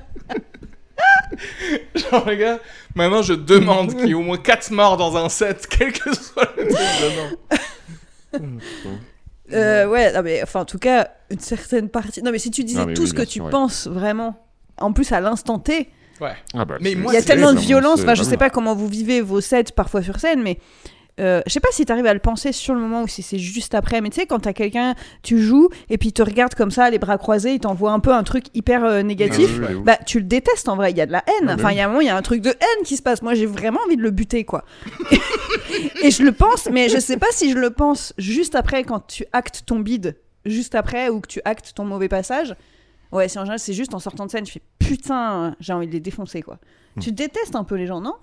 Genre 1.94 2.28
les 2.28 2.36
gars, 2.36 2.59
maintenant 2.94 3.23
je 3.23 3.32
demande 3.35 3.94
qu'il 3.97 4.06
y 4.09 4.10
ait 4.10 4.14
au 4.14 4.23
moins 4.23 4.39
4 4.39 4.70
morts 4.70 4.97
dans 4.97 5.16
un 5.16 5.28
set, 5.28 5.66
quel 5.68 5.93
que 5.93 6.14
soit 6.14 6.51
le 6.56 6.68
truc 6.68 6.86
dedans. 7.02 8.51
Euh, 9.52 9.86
ouais, 9.86 10.12
non, 10.12 10.23
mais 10.23 10.43
enfin, 10.43 10.60
en 10.60 10.64
tout 10.64 10.78
cas, 10.78 11.09
une 11.31 11.39
certaine 11.39 11.89
partie. 11.89 12.20
Non, 12.23 12.32
mais 12.32 12.39
si 12.40 12.51
tu 12.51 12.64
disais 12.64 12.85
Non, 12.85 12.93
tout 12.94 13.02
oui, 13.02 13.09
ce 13.09 13.14
que 13.14 13.23
tu 13.23 13.35
sûr, 13.35 13.44
ouais. 13.44 13.51
penses 13.51 13.86
vraiment, 13.86 14.44
en 14.78 14.93
plus 14.93 15.10
à 15.12 15.20
l'instant 15.20 15.59
T, 15.59 15.89
Ouais. 16.18 16.32
Ah 16.55 16.64
bah, 16.64 16.78
Mais 16.81 16.90
c'est- 16.90 16.97
moi, 16.97 17.12
il 17.12 17.14
y 17.14 17.18
a 17.18 17.20
c'est- 17.20 17.27
tellement 17.27 17.52
de 17.52 17.59
c'est- 17.59 17.66
violence. 17.66 17.98
c'est- 17.98 18.05
Enfin, 18.05 18.14
je 18.14 18.23
sais 18.23 18.39
pas 18.39 18.48
comment 18.48 18.74
vous 18.74 18.89
vivez 18.89 19.20
vos 19.20 19.43
sets 19.43 19.64
parfois 19.77 20.02
sur 20.02 20.18
scène, 20.18 20.43
mais 20.43 20.59
euh, 21.18 21.40
je 21.47 21.52
sais 21.52 21.60
pas 21.60 21.70
si 21.70 21.86
t'arrives 21.86 22.06
à 22.06 22.12
le 22.12 22.20
penser 22.20 22.52
sur 22.52 22.74
le 22.74 22.80
moment 22.80 23.02
ou 23.02 23.09
si 23.09 23.22
c'est 23.22 23.38
juste 23.38 23.74
après. 23.74 24.01
Mais 24.01 24.10
tu 24.10 24.20
sais, 24.20 24.26
quand 24.26 24.40
t'as 24.40 24.52
quelqu'un, 24.52 24.94
tu 25.22 25.40
joues 25.40 25.70
et 25.88 25.97
puis 25.97 26.10
il 26.10 26.12
te 26.12 26.22
regarde 26.22 26.55
comme 26.55 26.70
ça, 26.70 26.90
les 26.90 26.98
bras 26.98 27.16
croisés, 27.16 27.55
il 27.55 27.60
t'envoie 27.60 27.93
un 27.93 28.01
peu 28.01 28.12
un 28.12 28.22
truc 28.22 28.47
hyper 28.55 28.84
euh, 28.84 29.02
négatif. 29.02 29.48
Ah 29.51 29.59
oui, 29.60 29.66
oui, 29.68 29.74
oui. 29.76 29.82
Bah, 29.84 29.98
tu 30.05 30.18
le 30.18 30.26
détestes 30.26 30.68
en 30.68 30.76
vrai, 30.76 30.90
il 30.90 30.98
y 30.98 31.01
a 31.01 31.06
de 31.06 31.12
la 31.12 31.24
haine. 31.26 31.48
Ah, 31.48 31.55
enfin, 31.55 31.68
mais 31.68 31.74
il 31.74 31.78
y 31.78 31.80
a 31.80 31.86
un 31.86 31.88
moment, 31.88 32.01
il 32.01 32.06
y 32.06 32.10
a 32.10 32.16
un 32.16 32.22
truc 32.22 32.43
de 32.43 32.51
haine 32.51 32.84
qui 32.84 32.97
se 32.97 33.02
passe. 33.02 33.22
Moi, 33.22 33.34
j'ai 33.34 33.47
vraiment 33.47 33.80
envie 33.86 33.97
de 33.97 34.02
le 34.02 34.10
buter, 34.10 34.44
quoi. 34.44 34.64
et 36.02 36.10
je 36.10 36.22
le 36.22 36.32
pense, 36.32 36.68
mais 36.70 36.88
je 36.88 36.98
sais 36.98 37.16
pas 37.16 37.30
si 37.30 37.51
je 37.51 37.59
le 37.59 37.70
pense 37.70 38.12
juste 38.18 38.55
après 38.55 38.84
quand 38.84 39.06
tu 39.06 39.24
actes 39.32 39.62
ton 39.64 39.78
bide, 39.78 40.16
juste 40.44 40.74
après, 40.74 41.09
ou 41.09 41.20
que 41.20 41.28
tu 41.28 41.40
actes 41.44 41.72
ton 41.74 41.84
mauvais 41.84 42.09
passage. 42.09 42.55
Ouais, 43.12 43.28
c'est 43.28 43.38
en 43.38 43.43
général, 43.43 43.59
c'est 43.59 43.72
juste 43.72 43.94
en 43.94 44.01
sortant 44.01 44.26
de 44.26 44.30
scène, 44.30 44.44
je 44.44 44.52
fais 44.52 44.62
putain, 44.78 45.55
j'ai 45.60 45.72
envie 45.72 45.86
de 45.86 45.93
les 45.93 46.01
défoncer, 46.01 46.43
quoi. 46.43 46.59
Tu 47.01 47.12
détestes 47.12 47.56
un 47.56 47.64
peu 47.64 47.74
les 47.74 47.86
gens, 47.86 48.01
non? 48.01 48.14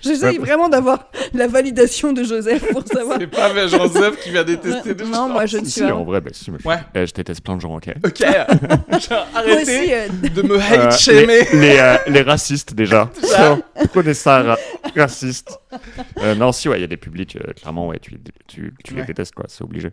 J'essaye. 0.00 0.38
Ouais. 0.38 0.44
vraiment 0.46 0.68
d'avoir 0.68 1.10
la 1.34 1.46
validation 1.48 2.12
de 2.12 2.22
Joseph 2.24 2.64
pour 2.72 2.82
savoir. 2.92 3.18
C'est 3.20 3.26
pas 3.26 3.52
vers 3.52 3.68
Joseph 3.68 4.16
qui 4.22 4.30
va 4.30 4.42
détester 4.44 4.94
des 4.94 5.04
non, 5.04 5.28
moi 5.28 5.44
je 5.46 5.58
ne 5.58 5.64
suis 5.64 5.72
si, 5.72 5.84
en 5.84 6.04
vrai, 6.04 6.20
bah, 6.20 6.30
si, 6.32 6.50
moi, 6.50 6.58
je... 6.62 6.68
Ouais. 6.68 6.78
eh, 6.94 7.06
je 7.06 7.12
déteste 7.12 7.42
plein 7.42 7.56
de 7.56 7.60
gens, 7.60 7.74
ok. 7.76 7.88
Ok. 8.04 8.18
Genre, 8.20 8.28
Moi 8.30 9.26
arrêtez 9.34 9.62
aussi, 9.62 9.92
euh, 9.94 10.08
de 10.30 10.42
me 10.42 10.54
Euh, 10.56 10.60
hate 10.60 10.92
les, 10.92 10.98
shamer. 10.98 11.42
les, 11.52 11.76
euh, 11.78 11.96
les 12.06 12.22
racistes 12.22 12.72
déjà. 12.74 13.10
Ça. 13.22 13.58
Prenez 13.92 14.14
ça, 14.14 14.42
ra- 14.42 14.58
raciste. 14.96 15.58
Euh, 16.22 16.34
non, 16.34 16.52
si, 16.52 16.68
ouais, 16.68 16.78
il 16.78 16.80
y 16.80 16.84
a 16.84 16.88
des 16.88 16.96
publics, 16.96 17.36
euh, 17.36 17.52
clairement, 17.52 17.88
ouais, 17.88 17.98
tu, 17.98 18.18
tu, 18.46 18.72
tu 18.82 18.94
Ouais. 18.94 19.00
les 19.00 19.06
détestes, 19.06 19.34
quoi, 19.34 19.44
c'est 19.48 19.62
obligé. 19.62 19.90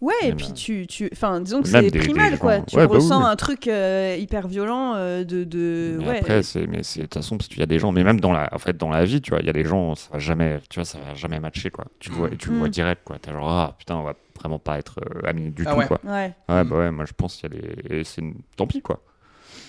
Ouais, 0.00 0.14
et 0.22 0.32
puis 0.32 0.46
euh, 0.50 0.54
tu, 0.54 0.86
tu, 0.86 1.08
enfin, 1.12 1.40
disons 1.40 1.62
que 1.62 1.68
c'est 1.68 1.90
primal, 1.90 2.32
des 2.32 2.38
quoi. 2.38 2.60
Tu 2.62 2.76
ouais, 2.76 2.86
bah 2.86 2.92
oui, 2.92 2.96
ressens 2.98 3.24
un 3.24 3.36
truc 3.36 3.68
euh, 3.68 4.16
hyper 4.18 4.48
violent 4.48 4.94
euh, 4.94 5.24
de, 5.24 5.44
de, 5.44 5.98
Mais 6.00 6.08
ouais. 6.08 6.18
après, 6.18 6.42
c'est, 6.42 6.66
mais 6.66 6.82
c'est, 6.82 7.00
de 7.00 7.04
toute 7.04 7.14
façon, 7.14 7.36
parce 7.36 7.48
qu'il 7.48 7.58
y 7.60 7.62
a 7.62 7.66
des 7.66 7.78
gens, 7.78 7.92
mais 7.92 8.02
même 8.02 8.18
dans 8.20 8.32
la, 8.32 8.48
en 8.52 8.58
fait, 8.58 8.76
dans 8.76 8.88
la 8.88 9.04
vie, 9.04 9.20
tu 9.20 9.30
vois, 9.30 9.40
il 9.40 9.46
y 9.46 9.50
a 9.50 9.52
des 9.52 9.64
gens, 9.64 9.94
ça 9.94 10.08
va 10.12 10.18
jamais, 10.18 10.60
tu 10.70 10.76
vois, 10.80 10.84
ça 10.84 10.98
va 10.98 11.14
jamais 11.14 11.38
matcher, 11.38 11.70
quoi. 11.70 11.84
Tu 11.98 12.10
vois, 12.10 12.30
tu 12.30 12.48
vois 12.50 12.68
Mm. 12.68 12.70
direct, 12.70 13.02
quoi. 13.04 13.18
T'es 13.18 13.30
genre, 13.30 13.50
ah, 13.50 13.76
putain, 13.78 13.96
on 13.96 14.02
va 14.02 14.14
vraiment 14.38 14.58
pas 14.58 14.78
être 14.78 15.00
euh, 15.04 15.28
amis 15.28 15.50
du 15.50 15.64
Ah 15.66 15.72
tout, 15.72 15.78
ouais. 15.78 15.86
quoi. 15.86 16.00
Ouais. 16.04 16.34
Ouais, 16.48 16.64
Mm. 16.64 16.68
bah 16.68 16.78
ouais, 16.78 16.90
moi, 16.90 17.04
je 17.04 17.12
pense 17.12 17.36
qu'il 17.36 17.52
y 17.52 17.56
a 17.58 17.60
des, 17.60 17.98
et 17.98 18.04
c'est, 18.04 18.22
une- 18.22 18.40
tant 18.56 18.66
pis, 18.66 18.80
quoi. 18.82 19.02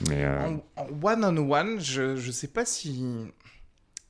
Mais, 0.09 0.23
euh, 0.23 0.47
En, 0.77 0.83
en 0.83 0.87
one-on-one, 1.03 1.79
je, 1.79 2.15
je 2.15 2.31
sais 2.31 2.47
pas 2.47 2.65
si 2.65 3.03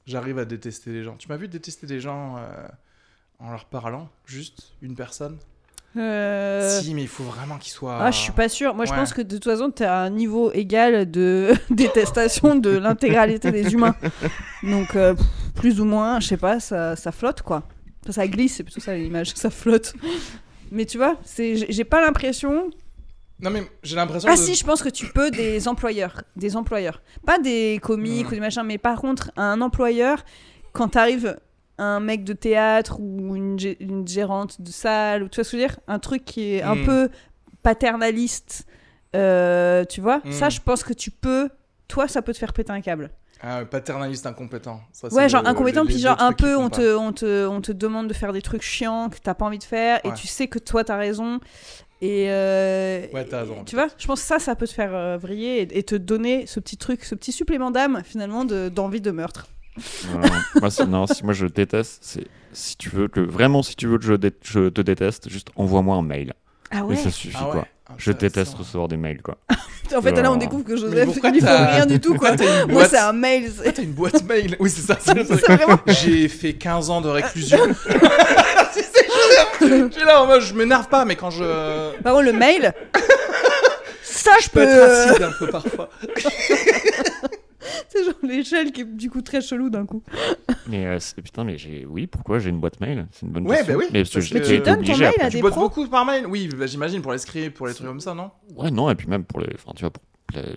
j'arrive 0.06 0.38
à 0.40 0.46
détester 0.46 0.92
les 0.92 1.04
gens. 1.04 1.16
Tu 1.18 1.28
m'as 1.28 1.38
vu 1.38 1.48
détester 1.48 1.88
des 1.88 2.00
gens 2.00 2.38
euh, 2.38 2.68
en 3.40 3.52
leur 3.52 3.66
parlant 3.66 4.10
Juste 4.26 4.74
une 4.82 4.96
personne? 4.96 5.38
Euh, 5.98 6.80
Si, 6.82 6.94
mais 6.94 7.02
il 7.04 7.08
faut 7.08 7.24
vraiment 7.24 7.58
qu'ils 7.58 7.74
soient. 7.74 7.98
Ah, 8.02 8.12
je 8.12 8.18
suis 8.18 8.32
pas 8.32 8.48
sûre. 8.50 8.74
Moi, 8.76 8.86
je 8.86 8.92
pense 8.94 9.14
que 9.14 9.22
de 9.22 9.36
toute 9.36 9.44
façon, 9.46 9.72
t'as 9.72 10.04
un 10.06 10.10
niveau 10.10 10.52
égal 10.54 11.10
de 11.10 11.52
détestation 11.70 12.56
de 12.56 12.70
l'intégralité 12.70 13.52
des 13.52 13.74
humains. 13.74 13.96
Donc, 14.64 14.96
euh, 14.96 15.16
plus 15.56 15.82
ou 15.82 15.86
moins, 15.86 16.20
je 16.20 16.28
sais 16.28 16.38
pas, 16.38 16.60
ça, 16.60 16.96
ça 16.96 17.12
flotte, 17.12 17.42
quoi. 17.42 17.64
Enfin, 18.04 18.14
ça 18.14 18.28
glisse, 18.28 18.56
c'est 18.56 18.64
plutôt 18.64 18.80
ça 18.82 18.96
l'image, 18.96 19.32
ça 19.36 19.50
flotte. 19.50 19.94
Mais 20.72 20.86
tu 20.86 20.98
vois, 20.98 21.18
c'est, 21.24 21.56
j'ai 21.70 21.84
pas 21.84 22.00
l'impression. 22.02 22.70
Non, 23.42 23.50
mais 23.50 23.64
j'ai 23.84 23.96
l'impression 23.96 24.30
Ah 24.32 24.36
de- 24.36 24.40
si, 24.40 24.56
je 24.56 24.64
pense 24.64 24.82
que 24.84 24.90
tu 24.90 25.08
peux 25.08 25.30
des 25.32 25.68
employeurs, 25.68 26.22
des 26.36 26.56
employeurs, 26.56 27.02
pas 27.26 27.38
des 27.40 27.80
comiques 27.82 28.28
ou 28.28 28.32
des 28.36 28.40
machins, 28.40 28.64
mais 28.64 28.78
par 28.78 29.02
contre, 29.02 29.32
un 29.36 29.60
employeur, 29.62 30.24
quand 30.74 30.90
t'arrives 30.90 31.38
un 31.84 31.99
mec 31.99 32.24
de 32.24 32.34
théâtre 32.34 32.99
ou 32.99 33.36
une, 33.36 33.58
gé- 33.58 33.78
une 33.80 34.08
gérante 34.08 34.62
de 34.62 34.70
salle, 34.70 35.24
ou 35.24 35.28
tu 35.30 35.36
vois 35.38 35.44
ce 35.44 35.52
que 35.52 35.58
je 35.58 35.62
veux 35.64 35.68
dire, 35.70 35.80
un 35.88 35.99
truc 35.99 36.24
qui 36.26 36.53
est 36.56 36.62
un 36.62 36.76
Hmm. 36.76 36.86
peu 36.86 37.10
paternaliste, 37.64 38.66
euh, 39.16 39.86
tu 39.86 40.02
vois, 40.02 40.22
Hmm. 40.24 40.32
ça, 40.32 40.49
je 40.49 40.60
pense 40.60 40.84
que 40.84 40.94
tu 40.94 41.10
peux, 41.12 41.49
toi, 41.88 42.08
ça 42.08 42.22
peut 42.22 42.34
te 42.34 42.38
faire 42.38 42.53
péter 42.53 42.72
un 42.72 42.82
câble. 42.82 43.10
Ah, 43.44 43.66
paternaliste 43.66 44.28
incompétent. 44.28 44.80
Ça, 44.91 45.08
Ouais, 45.08 45.24
le- 45.24 45.30
genre 45.30 45.48
incompétent, 45.48 45.84
puis 45.86 45.98
genre 45.98 46.22
un 46.22 46.32
peu, 46.32 46.56
on 46.56 46.70
te, 46.70 46.95
on, 46.95 47.12
te, 47.12 47.48
on 47.48 47.60
te 47.62 47.72
demande 47.72 48.08
de 48.08 48.14
faire 48.14 48.34
des 48.34 48.41
trucs 48.44 48.62
chiants 48.62 49.10
que 49.10 49.18
t'as 49.18 49.34
pas 49.34 49.45
envie 49.45 49.58
de 49.58 49.64
faire, 49.64 49.99
et 50.03 50.14
tu 50.14 50.28
sais 50.28 50.48
que 50.48 50.60
toi, 50.60 50.84
t'as 50.84 50.98
raison. 50.98 51.40
Et 52.03 52.26
euh, 52.30 53.06
Ouais, 53.14 53.26
t'as 53.26 53.41
raison, 53.41 53.64
Tu 53.64 53.76
vois, 53.76 53.88
je 53.98 54.06
pense 54.08 54.22
que 54.22 54.28
ça, 54.28 54.40
ça 54.40 54.56
peut 54.56 54.68
te 54.68 54.74
faire 54.74 54.94
euh, 54.95 55.18
vriller 55.18 55.62
et, 55.62 55.78
et 55.80 55.84
te 55.84 55.94
donner 55.95 56.45
ce 56.48 56.60
petit 56.60 56.78
truc, 56.78 57.03
ce 57.03 57.14
petit 57.16 57.32
supplément 57.32 57.70
d'âme, 57.72 58.02
finalement, 58.03 58.44
de- 58.45 58.70
d'envie 58.70 59.02
de, 59.02 59.12
meurtre. 59.12 59.48
Non, 60.14 60.19
moi, 60.60 60.69
c'est- 60.72 60.85
non, 60.85 61.07
si 61.07 61.23
moi 61.23 61.34
je 61.34 61.45
déteste, 61.48 61.99
c'est, 62.02 62.27
si 62.53 62.76
tu 62.77 62.89
veux 62.89 63.07
que, 63.07 63.19
vraiment, 63.22 63.64
si 63.64 63.76
tu 63.76 63.88
veux 63.88 63.98
que 63.98 64.06
je, 64.06 64.14
dé- 64.14 64.34
je 64.43 64.69
te 64.69 64.81
déteste, 64.81 65.30
juste 65.30 65.48
envoie-moi 65.56 65.95
un 65.95 66.02
mail. 66.02 66.34
Ah 66.72 66.81
Et 66.91 66.95
ça 66.95 67.10
suffit, 67.11 67.35
Ah 67.39 67.45
ouais, 67.48 67.52
quoi. 67.52 67.68
Je 67.98 68.11
intéressant. 68.11 68.39
déteste 68.39 68.57
recevoir 68.57 68.88
des 68.88 68.98
mails, 68.98 69.22
quoi. 69.22 69.38
En 69.93 70.02
fait, 70.02 70.11
là, 70.14 70.31
on 70.31 70.35
Euh, 70.35 70.38
découvre 70.38 70.64
que 70.64 70.77
Joseph, 70.77 71.10
il 71.10 71.14
faut 71.15 71.30
t'as- 71.41 71.65
rien 71.76 71.85
du 71.85 71.99
tout, 71.99 72.15
quoi. 72.15 72.31
Moi, 72.38 72.65
boîte- 72.68 72.91
c'est 72.91 72.98
un 72.98 73.11
mail. 73.11 73.52
c'est- 73.57 73.68
Ah, 73.68 73.72
t'as 73.73 73.81
une 73.84 73.91
boîte 73.91 74.23
mail. 74.23 74.56
Oui, 74.61 74.69
c'est 74.69 74.81
ça. 74.81 74.98
vraiment. 75.03 75.77
J'ai 75.88 76.30
fait 76.30 76.53
15 76.53 76.89
ans 76.89 77.02
de 77.02 77.10
réclusion. 77.10 77.57
Si, 78.72 78.80
c'est 78.93 79.06
Joseph. 79.06 79.89
Je 79.91 79.98
suis 79.98 80.06
là 80.06 80.22
en 80.23 80.27
mode, 80.27 80.41
je 80.41 80.53
m'énerve 80.53 80.88
pas, 80.88 81.03
mais 81.03 81.18
quand 81.18 81.30
je. 81.31 81.91
Par 82.02 82.14
contre, 82.14 82.26
le 82.26 82.31
mail. 82.34 82.73
Ça, 84.02 84.31
je 84.39 84.45
Je 84.45 84.49
peux 84.52 84.60
peux. 84.61 84.65
être 84.69 84.77
euh, 84.77 85.10
acide 85.11 85.23
un 85.23 85.31
peu 85.38 85.48
parfois. 85.48 85.89
C'est 87.90 88.03
genre 88.06 88.14
l'échelle 88.24 88.72
qui 88.72 88.82
est 88.82 88.86
du 88.86 89.10
coup 89.10 89.22
très 89.22 89.41
chelou 89.41 89.70
d'un 89.70 89.86
coup. 89.86 90.03
Mais 90.68 90.86
euh, 90.86 90.99
c'est- 90.99 91.22
putain, 91.22 91.44
mais 91.44 91.58
j'ai, 91.58 91.86
oui, 91.86 92.08
pourquoi 92.08 92.40
j'ai 92.40 92.49
une 92.49 92.60
boîte 92.60 92.80
mail? 92.80 93.08
C'est 93.12 93.26
une 93.26 93.32
bonne 93.32 93.48
Ouais, 93.48 93.58
question. 93.58 93.74
bah 93.76 93.80
oui, 93.80 93.90
Mais, 93.94 93.99
parce 94.02 94.10
que 94.10 94.14
parce 94.16 94.26
j'ai 94.28 94.36
que- 94.36 94.40
été 94.40 94.52
Mais 94.52 94.58
tu 94.60 94.64
donnes 94.64 94.74
ton 94.76 94.80
obligé 94.82 94.99
mail 94.99 95.10
après. 95.10 95.24
à 95.26 95.30
Tu 95.30 95.36
des 95.38 95.41
bosses 95.41 95.52
pros? 95.52 95.62
beaucoup 95.62 95.88
par 95.88 96.06
mail? 96.06 96.26
Oui, 96.28 96.48
bah, 96.58 96.66
j'imagine 96.68 97.02
pour 97.02 97.12
les 97.12 97.18
scripts, 97.18 97.56
pour 97.58 97.68
les 97.68 97.74
trucs 97.74 97.88
comme 97.88 97.99
ça, 97.99 98.14
non? 98.14 98.32
Ouais, 98.56 98.72
non, 98.72 98.90
et 98.90 98.95
puis 98.95 99.08
même 99.08 99.24
pour 99.24 99.40
les, 99.40 99.49
enfin, 99.56 99.72
tu 99.76 99.82
vois, 99.82 99.91
pour- 99.91 100.03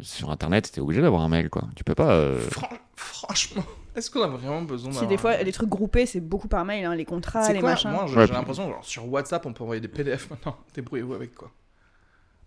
sur 0.02 0.30
Internet, 0.30 0.70
t'es 0.72 0.80
obligé 0.80 1.02
d'avoir 1.02 1.22
un 1.22 1.28
mail, 1.28 1.50
quoi. 1.50 1.64
Tu 1.74 1.82
peux 1.82 1.96
pas. 1.96 2.12
euh, 2.12 2.38
Fran- 2.40 2.68
Franchement, 2.96 3.64
est-ce 3.96 4.08
qu'on 4.08 4.22
a 4.22 4.28
vraiment 4.28 4.62
besoin 4.62 4.92
Si 4.92 4.98
d'avoir 4.98 5.10
des 5.10 5.18
fois, 5.18 5.30
un- 5.32 5.42
les 5.42 5.50
trucs 5.52 5.68
groupés, 5.68 6.06
c'est 6.06 6.20
beaucoup 6.20 6.46
par 6.46 6.64
mail, 6.64 6.84
hein, 6.84 6.94
les 6.94 7.04
contrats, 7.04 7.42
C'est 7.42 7.54
les 7.54 7.58
quoi? 7.60 7.70
machins. 7.70 7.90
Moi, 7.90 8.04
j'ai 8.06 8.14
Ouais, 8.14 8.20
j'ai 8.22 8.26
puis- 8.28 8.36
l'impression, 8.36 8.68
genre, 8.70 8.84
sur 8.84 9.10
WhatsApp, 9.10 9.44
on 9.46 9.52
peut 9.52 9.64
envoyer 9.64 9.80
des 9.80 9.88
PDF 9.88 10.30
maintenant. 10.30 10.56
Débrouillez-vous 10.74 11.14
avec 11.14 11.34
quoi 11.34 11.50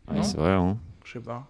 Ouais, 0.09 0.15
Non? 0.17 0.23
c'est 0.23 0.37
vrai, 0.37 0.51
hein. 0.51 0.77
Je 1.03 1.11
sais 1.13 1.19
pas. 1.19 1.45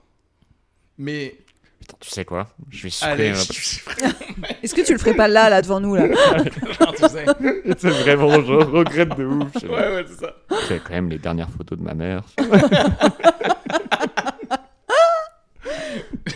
Mais. 0.97 1.35
Putain, 1.79 1.95
tu 1.99 2.09
sais 2.09 2.25
quoi? 2.25 2.47
Je 2.69 2.83
vais 2.87 2.93
Allez, 3.01 3.33
supprimer. 3.35 3.53
je 3.53 3.67
suis 3.67 3.81
vraiment 3.81 4.47
Est-ce 4.63 4.73
que 4.75 4.81
tu 4.81 4.93
le 4.93 4.99
ferais 4.99 5.13
pas 5.15 5.27
là, 5.27 5.49
là, 5.49 5.61
devant 5.61 5.79
nous, 5.79 5.95
là? 5.95 6.07
Genre, 6.79 6.93
tu 6.95 7.07
sais. 7.07 7.25
c'est 7.77 7.89
vraiment, 7.89 8.31
je 8.41 8.53
regrette 8.53 9.15
de 9.17 9.25
ouf. 9.25 9.47
je 9.55 9.59
sais. 9.59 9.67
Ouais, 9.67 9.95
ouais, 9.95 10.05
c'est 10.07 10.25
ça. 10.25 10.35
J'ai 10.67 10.79
quand 10.79 10.93
même 10.93 11.09
les 11.09 11.19
dernières 11.19 11.49
photos 11.49 11.77
de 11.77 11.83
ma 11.83 11.93
mère. 11.93 12.23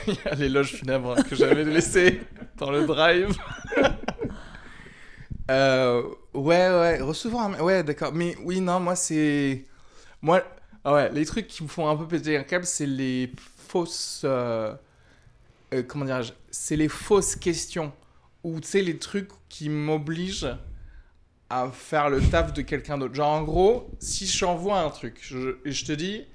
Il 0.07 0.13
y 0.13 0.27
a 0.29 0.35
l'éloge 0.35 0.73
funèbre 0.73 1.15
que 1.27 1.35
j'avais 1.35 1.63
laissé 1.63 2.21
dans 2.57 2.71
le 2.71 2.85
drive. 2.85 3.35
Euh, 5.49 6.03
ouais, 6.33 6.69
ouais, 6.69 7.01
recevoir 7.01 7.45
un... 7.47 7.59
Ouais, 7.61 7.83
d'accord. 7.83 8.11
Mais 8.13 8.35
oui, 8.43 8.61
non, 8.61 8.79
moi, 8.79 8.95
c'est... 8.95 9.65
Moi, 10.21 10.41
ah 10.85 10.93
ouais, 10.93 11.11
les 11.11 11.25
trucs 11.25 11.47
qui 11.47 11.63
me 11.63 11.67
font 11.67 11.89
un 11.89 11.95
peu 11.95 12.07
péter 12.07 12.37
un 12.37 12.43
câble, 12.43 12.65
c'est 12.65 12.85
les 12.85 13.31
fausses... 13.67 14.21
euh, 14.23 14.73
euh, 15.73 15.83
comment 15.83 16.05
dirais-je 16.05 16.33
C'est 16.49 16.75
les 16.75 16.89
fausses 16.89 17.35
questions. 17.35 17.93
Ou, 18.43 18.59
tu 18.59 18.67
sais, 18.67 18.81
les 18.81 18.97
trucs 18.97 19.29
qui 19.49 19.69
m'obligent 19.69 20.49
à 21.49 21.69
faire 21.69 22.09
le 22.09 22.21
taf 22.21 22.53
de 22.53 22.61
quelqu'un 22.61 22.97
d'autre. 22.97 23.13
Genre, 23.13 23.29
en 23.29 23.43
gros, 23.43 23.91
si 23.99 24.25
je 24.25 24.39
t'envoie 24.39 24.79
un 24.79 24.89
truc, 24.89 25.19
je, 25.21 25.57
et 25.65 25.71
je 25.71 25.85
te 25.85 25.91
dis... 25.91 26.25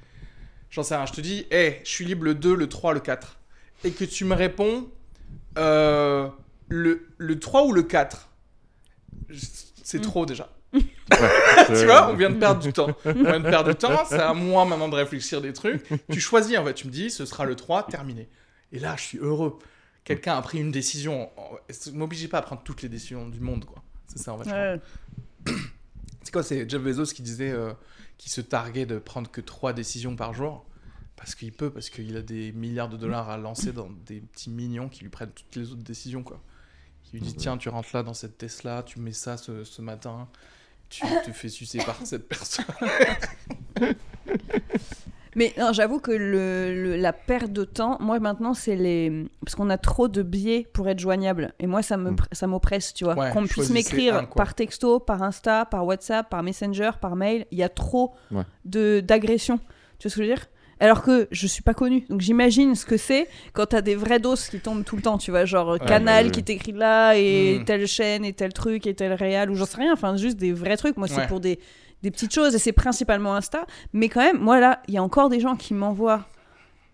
J'en 0.69 0.83
sais 0.83 0.97
rien, 0.97 1.07
je 1.07 1.13
te 1.13 1.21
dis, 1.21 1.47
hé, 1.51 1.81
je 1.85 1.89
suis 1.89 2.05
libre 2.05 2.25
le 2.25 2.35
2, 2.35 2.55
le 2.55 2.69
3, 2.69 2.93
le 2.93 3.01
4. 3.01 3.39
Et 3.85 3.93
que 3.93 4.05
tu 4.05 4.25
me 4.25 4.35
réponds, 4.35 4.91
euh, 5.59 6.29
le, 6.69 7.07
le 7.17 7.39
3 7.39 7.65
ou 7.65 7.73
le 7.73 7.83
4 7.83 8.29
C'est 9.83 10.01
trop 10.01 10.27
déjà. 10.27 10.51
tu 10.73 11.85
vois, 11.87 12.11
on 12.11 12.15
vient 12.15 12.31
de 12.31 12.39
perdre 12.39 12.61
du 12.61 12.73
temps. 12.73 12.89
On 13.05 13.13
vient 13.13 13.41
de 13.41 13.49
perdre 13.49 13.71
du 13.71 13.77
temps, 13.77 14.05
c'est 14.07 14.21
à 14.21 14.35
moi 14.35 14.65
maintenant 14.65 14.89
de 14.89 14.97
réfléchir 14.97 15.41
des 15.41 15.53
trucs. 15.53 15.87
Tu 16.11 16.21
choisis, 16.21 16.59
en 16.59 16.65
fait, 16.65 16.75
tu 16.75 16.87
me 16.89 16.93
dis, 16.93 17.11
ce 17.11 17.25
sera 17.25 17.45
le 17.45 17.55
3, 17.55 17.87
terminé. 17.87 18.29
Et 18.73 18.79
là, 18.79 18.97
je 18.97 19.03
suis 19.03 19.19
heureux. 19.19 19.59
Quelqu'un 20.05 20.37
a 20.37 20.43
pris 20.43 20.59
une 20.59 20.71
décision. 20.71 21.31
Ne 21.69 21.93
m'obligez 21.93 22.29
pas 22.29 22.39
à 22.39 22.43
prendre 22.43 22.63
toutes 22.63 22.83
les 22.83 22.89
décisions 22.89 23.29
du 23.29 23.41
monde, 23.41 23.65
quoi. 23.65 23.83
C'est 24.07 24.19
ça, 24.19 24.33
en 24.33 24.39
fait. 24.39 24.51
Ouais. 24.51 24.81
C'est 26.23 26.33
quoi 26.33 26.43
C'est 26.43 26.69
Jeff 26.69 26.83
Bezos 26.83 27.13
qui 27.13 27.23
disait 27.23 27.51
euh, 27.51 27.73
qu'il 28.19 28.31
se 28.31 28.41
targuait 28.41 28.87
de 28.87 28.99
prendre 28.99 29.31
que 29.31 29.41
trois 29.41 29.73
décisions 29.73 30.17
par 30.17 30.35
jour? 30.35 30.65
Parce 31.17 31.35
qu'il 31.35 31.53
peut, 31.53 31.71
parce 31.71 31.89
qu'il 31.89 32.17
a 32.17 32.23
des 32.23 32.53
milliards 32.53 32.89
de 32.89 32.97
dollars 32.97 33.31
à 33.31 33.37
lancer 33.39 33.73
dans 33.73 33.89
des 34.07 34.21
petits 34.21 34.51
mignons 34.51 34.89
qui 34.89 35.03
lui 35.03 35.09
prennent 35.09 35.31
toutes 35.31 35.57
les 35.57 35.73
autres 35.73 35.83
décisions, 35.83 36.23
quoi. 36.23 36.41
Qui 37.05 37.17
lui 37.17 37.21
dit 37.21 37.35
tiens, 37.35 37.57
tu 37.57 37.69
rentres 37.69 37.91
là 37.95 38.03
dans 38.03 38.15
cette 38.15 38.37
Tesla, 38.39 38.83
tu 38.83 38.99
mets 38.99 39.13
ça 39.13 39.37
ce, 39.37 39.65
ce 39.65 39.81
matin, 39.81 40.29
tu 40.89 41.03
te 41.25 41.33
fais 41.33 41.49
sucer 41.49 41.79
par 41.79 42.05
cette 42.05 42.29
personne. 42.29 42.65
Mais 45.37 45.53
non, 45.59 45.73
j'avoue 45.73 46.01
que 46.01 46.11
le, 46.11 46.75
le- 46.75 46.97
la 46.97 47.13
perte 47.13 47.53
de 47.53 47.63
temps, 47.65 47.99
moi 48.01 48.19
maintenant, 48.19 48.55
c'est 48.55 48.75
les. 48.75 49.27
Parce 49.45 49.55
qu'on 49.55 49.71
a 49.71 49.79
trop 49.79 50.09
de 50.09 50.23
biais 50.23 50.67
pour 50.73 50.89
être 50.89 50.99
joignable. 50.99 51.53
Et 51.61 51.67
moi, 51.67 51.83
ça 51.83 51.97
me 51.97 52.11
Mm. 52.11 52.17
m'oppresse, 52.47 52.95
tu 52.95 53.05
vois. 53.05 53.15
Ouais, 53.17 53.31
Qu'on 53.31 53.47
puisse 53.47 53.71
m'écrire 53.71 54.29
par 54.31 54.55
texto, 54.55 54.99
par 54.99 55.23
Insta, 55.23 55.65
par 55.67 55.85
WhatsApp, 55.87 56.29
par 56.31 56.43
Messenger, 56.43 56.91
par 57.01 57.15
mail. 57.17 57.47
Il 57.53 57.59
y 57.59 57.63
a 57.63 57.69
trop 57.69 58.15
Ouais. 58.33 58.43
de 58.65 59.01
d'agressions. 59.01 59.59
Tu 59.99 60.09
vois 60.09 60.11
ce 60.11 60.17
que 60.17 60.23
je 60.25 60.29
veux 60.29 60.35
dire? 60.35 60.47
Alors 60.79 61.03
que 61.03 61.27
je 61.31 61.47
suis 61.47 61.63
pas 61.63 61.73
connue. 61.73 62.05
Donc 62.11 62.21
j'imagine 62.21 62.75
ce 62.75 62.85
que 62.85 62.99
c'est 62.99 63.29
quand 63.55 63.65
t'as 63.67 63.81
des 63.81 63.95
vraies 63.95 64.19
doses 64.19 64.49
qui 64.49 64.61
tombent 64.61 64.85
tout 64.85 64.97
le 64.97 65.01
temps, 65.01 65.17
tu 65.17 65.31
vois, 65.31 65.47
genre 65.47 65.79
Canal 65.79 66.31
qui 66.31 66.45
t'écrit 66.45 66.73
là 66.73 67.15
et 67.15 67.59
Mm. 67.61 67.65
telle 67.65 67.87
chaîne 67.87 68.25
et 68.27 68.35
tel 68.35 68.53
truc 68.53 68.87
et 68.87 68.95
tel 68.95 69.15
réal 69.15 69.51
ou 69.51 69.55
j'en 69.55 69.65
sais 69.65 69.79
rien, 69.79 69.93
enfin 69.95 70.17
juste 70.17 70.37
des 70.37 70.53
vrais 70.53 70.77
trucs. 70.77 70.99
Moi 70.99 71.09
c'est 71.09 71.27
pour 71.29 71.41
des, 71.41 71.59
des 72.03 72.11
petites 72.11 72.33
choses 72.35 72.55
et 72.55 72.59
c'est 72.59 72.73
principalement 72.73 73.35
Insta. 73.35 73.67
Mais 73.93 74.09
quand 74.09 74.21
même, 74.21 74.39
moi 74.39 74.61
là, 74.61 74.83
il 74.89 74.95
y 74.95 74.99
a 74.99 75.03
encore 75.03 75.29
des 75.29 75.41
gens 75.41 75.57
qui 75.57 75.75
m'envoient 75.75 76.25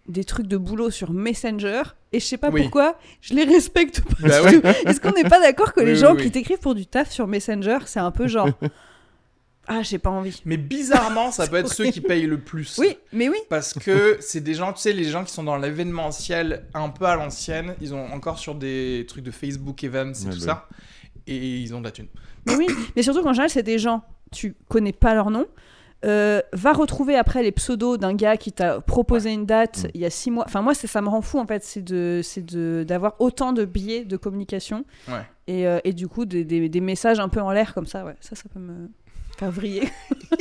des 0.09 0.25
trucs 0.25 0.47
de 0.49 0.57
boulot 0.57 0.91
sur 0.91 1.13
Messenger 1.13 1.83
et 2.13 2.19
je 2.21 2.27
sais 2.27 2.37
pas 2.37 2.51
Oui. 2.51 2.63
pourquoi, 2.63 2.99
je 3.21 3.35
les 3.35 3.45
respecte 3.45 4.01
pas. 4.03 4.29
Bah 4.29 4.41
du 4.43 4.57
oui. 4.57 4.61
tout. 4.63 4.67
Est-ce 4.89 5.01
qu'on 5.01 5.13
n'est 5.13 5.29
pas 5.29 5.41
d'accord 5.41 5.73
que 5.73 5.81
Oui, 5.85 5.87
les 5.87 5.93
oui, 5.93 5.99
gens 5.99 6.15
oui. 6.15 6.23
qui 6.25 6.31
t'écrivent 6.31 6.59
pour 6.59 6.75
du 6.75 6.87
taf 6.87 7.11
sur 7.11 7.27
Messenger, 7.27 7.79
c'est 7.87 8.01
un 8.01 8.11
peu 8.11 8.27
genre 8.27 8.49
ah 9.69 9.83
j'ai 9.83 9.99
pas 9.99 10.11
envie. 10.11 10.43
Mais 10.45 10.57
bizarrement, 10.57 11.31
ça 11.31 11.47
peut 11.49 11.57
être 11.57 11.73
ceux 11.73 11.87
qui 11.91 12.01
payent 12.01 12.27
le 12.27 12.39
plus. 12.41 12.79
Oui, 12.79 12.97
mais 13.13 13.29
oui. 13.29 13.37
Parce 13.49 13.75
que 13.75 14.17
c'est 14.21 14.41
des 14.41 14.55
gens, 14.55 14.73
tu 14.73 14.81
sais, 14.81 14.93
les 14.93 15.05
gens 15.05 15.25
qui 15.25 15.33
sont 15.33 15.45
dans 15.45 15.57
l'événementiel 15.57 16.67
un 16.75 16.89
peu 16.89 17.05
à 17.07 17.15
l'ancienne, 17.17 17.75
ils 17.81 17.95
ont 17.95 18.07
encore 18.13 18.39
sur 18.39 18.55
des 18.57 19.05
trucs 19.09 19.25
de 19.25 19.31
Facebook 19.31 19.83
Events 19.85 20.13
et 20.23 20.27
Ouais, 20.27 20.33
tout 20.33 20.41
bah 20.41 20.45
ça, 20.47 20.69
et 21.29 21.37
ils 21.61 21.75
ont 21.75 21.79
de 21.81 21.85
la 21.85 21.93
thune. 21.93 22.09
Mais 22.47 22.57
oui, 22.57 22.67
mais 22.97 23.03
surtout 23.03 23.23
qu'en 23.23 23.33
général, 23.33 23.51
c'est 23.51 23.63
des 23.63 23.79
gens, 23.79 24.03
tu 24.33 24.57
connais 24.69 24.93
pas 24.93 25.15
leur 25.15 25.31
nom. 25.31 25.47
euh, 26.05 26.41
va 26.53 26.73
retrouver 26.73 27.15
après 27.17 27.45
les 27.45 27.53
pseudos 27.53 27.97
d'un 27.97 28.13
gars 28.15 28.37
qui 28.37 28.51
t'a 28.51 28.81
proposé 28.81 29.31
une 29.33 29.47
date 29.47 29.85
Mm. 29.85 29.89
il 29.95 30.01
y 30.01 30.05
a 30.05 30.11
six 30.11 30.33
mois. 30.33 30.45
Enfin, 30.49 30.61
moi, 30.61 30.75
ça 30.75 31.01
me 31.01 31.09
rend 31.09 31.21
fou 31.23 31.39
en 31.39 31.47
fait, 31.47 31.63
c'est 31.63 31.81
de, 31.83 32.21
c'est 32.25 32.45
de 32.45 32.85
d'avoir 32.87 33.15
autant 33.21 33.53
de 33.53 33.65
biais 33.65 34.05
de 34.05 34.17
communication 34.17 34.85
Ouais. 35.09 35.23
et, 35.47 35.65
euh, 35.69 35.79
et 35.85 35.93
du 35.93 36.09
coup 36.09 36.25
des, 36.25 36.45
des, 36.45 36.69
des 36.69 36.81
messages 36.81 37.21
un 37.21 37.29
peu 37.29 37.41
en 37.41 37.53
l'air 37.53 37.73
comme 37.73 37.87
ça. 37.87 38.05
Ouais, 38.05 38.17
ça, 38.21 38.35
ça 38.35 38.49
peut 38.53 38.59
me 38.59 38.89
faire 39.39 39.51
vriller. 39.51 39.89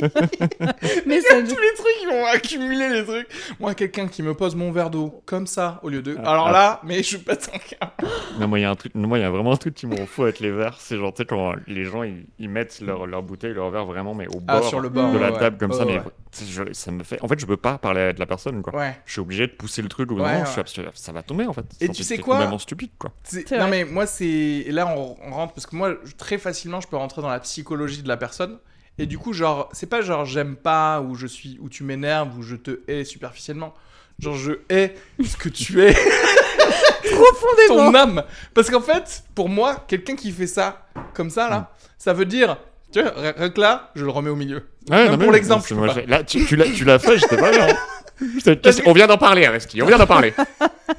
mais 1.06 1.20
ça, 1.20 1.34
Tous 1.42 1.58
les 1.60 1.74
trucs, 1.76 1.96
ils 2.02 2.08
vont 2.10 2.26
accumuler 2.26 2.88
les 2.88 3.04
trucs. 3.04 3.26
Moi, 3.60 3.74
quelqu'un 3.74 4.08
qui 4.08 4.22
me 4.22 4.34
pose 4.34 4.54
mon 4.54 4.72
verre 4.72 4.90
d'eau 4.90 5.22
comme 5.26 5.46
ça 5.46 5.80
au 5.82 5.88
lieu 5.88 6.02
de. 6.02 6.16
Ah, 6.24 6.30
Alors 6.32 6.48
ah. 6.48 6.52
là, 6.52 6.80
mais 6.84 7.02
je 7.02 7.16
pète 7.16 7.50
un 7.54 7.58
câble. 7.58 8.12
Non, 8.38 8.48
moi, 8.48 8.58
il 8.58 8.62
y 8.62 8.64
a 8.64 8.70
un 8.70 8.74
truc, 8.74 8.94
moi, 8.94 9.18
il 9.18 9.22
y 9.22 9.24
a 9.24 9.30
vraiment 9.30 9.52
un 9.52 9.56
truc 9.56 9.74
qui 9.74 9.86
me 9.86 9.96
rend 9.96 10.06
fou 10.06 10.22
avec 10.24 10.40
les 10.40 10.50
verres. 10.50 10.76
C'est 10.80 10.96
genre, 10.96 11.12
tu 11.12 11.22
sais, 11.22 11.26
quand 11.26 11.54
les 11.66 11.84
gens, 11.84 12.02
ils, 12.02 12.26
ils 12.38 12.48
mettent 12.48 12.80
leur, 12.80 13.06
leur 13.06 13.22
bouteille, 13.22 13.52
leur 13.54 13.70
verre 13.70 13.84
vraiment, 13.84 14.14
mais 14.14 14.26
au 14.28 14.40
bord 14.40 14.62
Ah, 14.64 14.68
sur 14.68 14.80
le 14.80 14.88
bord. 14.88 15.10
de 15.12 15.16
ouais, 15.18 15.22
la 15.22 15.32
ouais. 15.32 15.38
table, 15.38 15.58
comme 15.58 15.72
ça. 15.72 15.84
Ouais, 15.86 16.00
Mais 16.00 16.46
je- 16.46 16.72
ça 16.72 16.90
me 16.90 17.02
fait. 17.04 17.22
En 17.22 17.28
fait, 17.28 17.38
je 17.38 17.46
peux 17.46 17.56
pas 17.56 17.78
parler 17.78 18.00
à 18.00 18.12
de 18.12 18.20
la 18.20 18.26
personne, 18.26 18.62
quoi. 18.62 18.74
Ouais. 18.74 18.96
Je 19.04 19.12
suis 19.12 19.20
obligé 19.20 19.46
de 19.46 19.52
pousser 19.52 19.82
le 19.82 19.88
truc 19.88 20.10
ou 20.10 20.14
Ouais, 20.14 20.20
non, 20.22 20.38
ouais. 20.40 20.46
je 20.46 20.50
suis 20.50 20.60
absolu- 20.60 20.88
ça 20.94 21.12
va 21.12 21.22
tomber, 21.22 21.46
en 21.46 21.52
fait. 21.52 21.64
Et 21.80 21.88
tu 21.88 21.94
c'est- 21.96 22.02
sais 22.02 22.16
c'est 22.16 22.22
quoi 22.22 22.36
complètement 22.36 22.58
stupide, 22.58 22.90
quoi. 22.98 23.12
C'est- 23.24 23.46
C'est 23.48 23.58
Non, 23.58 23.68
mais 23.68 23.84
moi, 23.84 24.06
c'est. 24.06 24.24
et 24.26 24.70
Là, 24.72 24.86
on, 24.96 25.16
on 25.22 25.30
rentre 25.32 25.52
parce 25.52 25.66
que 25.66 25.76
moi, 25.76 25.94
très 26.16 26.38
facilement, 26.38 26.80
je 26.80 26.88
peux 26.88 26.96
rentrer 26.96 27.20
dans 27.20 27.28
la 27.28 27.40
psychologie 27.40 28.02
de 28.02 28.08
la 28.08 28.16
personne. 28.16 28.58
Et 28.98 29.06
du 29.06 29.18
coup, 29.18 29.32
genre, 29.32 29.68
c'est 29.72 29.88
pas 29.88 30.02
genre 30.02 30.24
j'aime 30.24 30.54
pas 30.56 31.00
ou 31.00 31.14
je 31.14 31.26
suis 31.26 31.58
ou 31.60 31.68
tu 31.68 31.82
m'énerves 31.82 32.36
ou 32.38 32.42
je 32.42 32.56
te 32.56 32.80
hais 32.88 33.04
superficiellement. 33.04 33.74
Genre, 34.18 34.36
je 34.36 34.52
hais 34.68 34.94
ce 35.24 35.36
que 35.36 35.48
tu 35.48 35.82
es, 35.82 35.92
profondément. 37.10 37.90
ton 37.90 37.94
âme. 37.94 38.22
Parce 38.54 38.70
qu'en 38.70 38.80
fait, 38.80 39.24
pour 39.34 39.48
moi, 39.48 39.84
quelqu'un 39.88 40.14
qui 40.16 40.30
fait 40.30 40.46
ça 40.46 40.86
comme 41.14 41.30
ça, 41.30 41.48
là, 41.48 41.72
ça 41.98 42.12
veut 42.12 42.24
dire. 42.26 42.56
Tu 42.92 43.00
vois, 43.02 43.12
là, 43.56 43.90
je 43.94 44.04
le 44.04 44.10
remets 44.10 44.28
au 44.30 44.36
milieu. 44.36 44.66
Ouais, 44.90 45.04
Même 45.04 45.12
non, 45.12 45.18
pour 45.18 45.26
mais- 45.28 45.32
l'exemple, 45.38 45.74
Là, 46.06 46.22
tu, 46.24 46.44
tu 46.44 46.56
l'as 46.56 46.66
tu 46.66 46.84
l'as 46.84 46.98
fait, 46.98 47.16
j'étais 47.18 47.36
pas 47.38 47.50
bien. 47.50 47.68
hein. 47.68 47.76
On 48.86 48.92
vient 48.92 49.06
d'en 49.06 49.16
parler, 49.18 49.46
Areski, 49.46 49.82
on 49.82 49.86
vient 49.86 49.98
d'en 49.98 50.06
parler. 50.06 50.32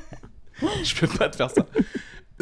Je 0.84 0.96
peux 0.96 1.08
pas 1.08 1.30
te 1.30 1.36
faire 1.36 1.50
ça. 1.52 1.66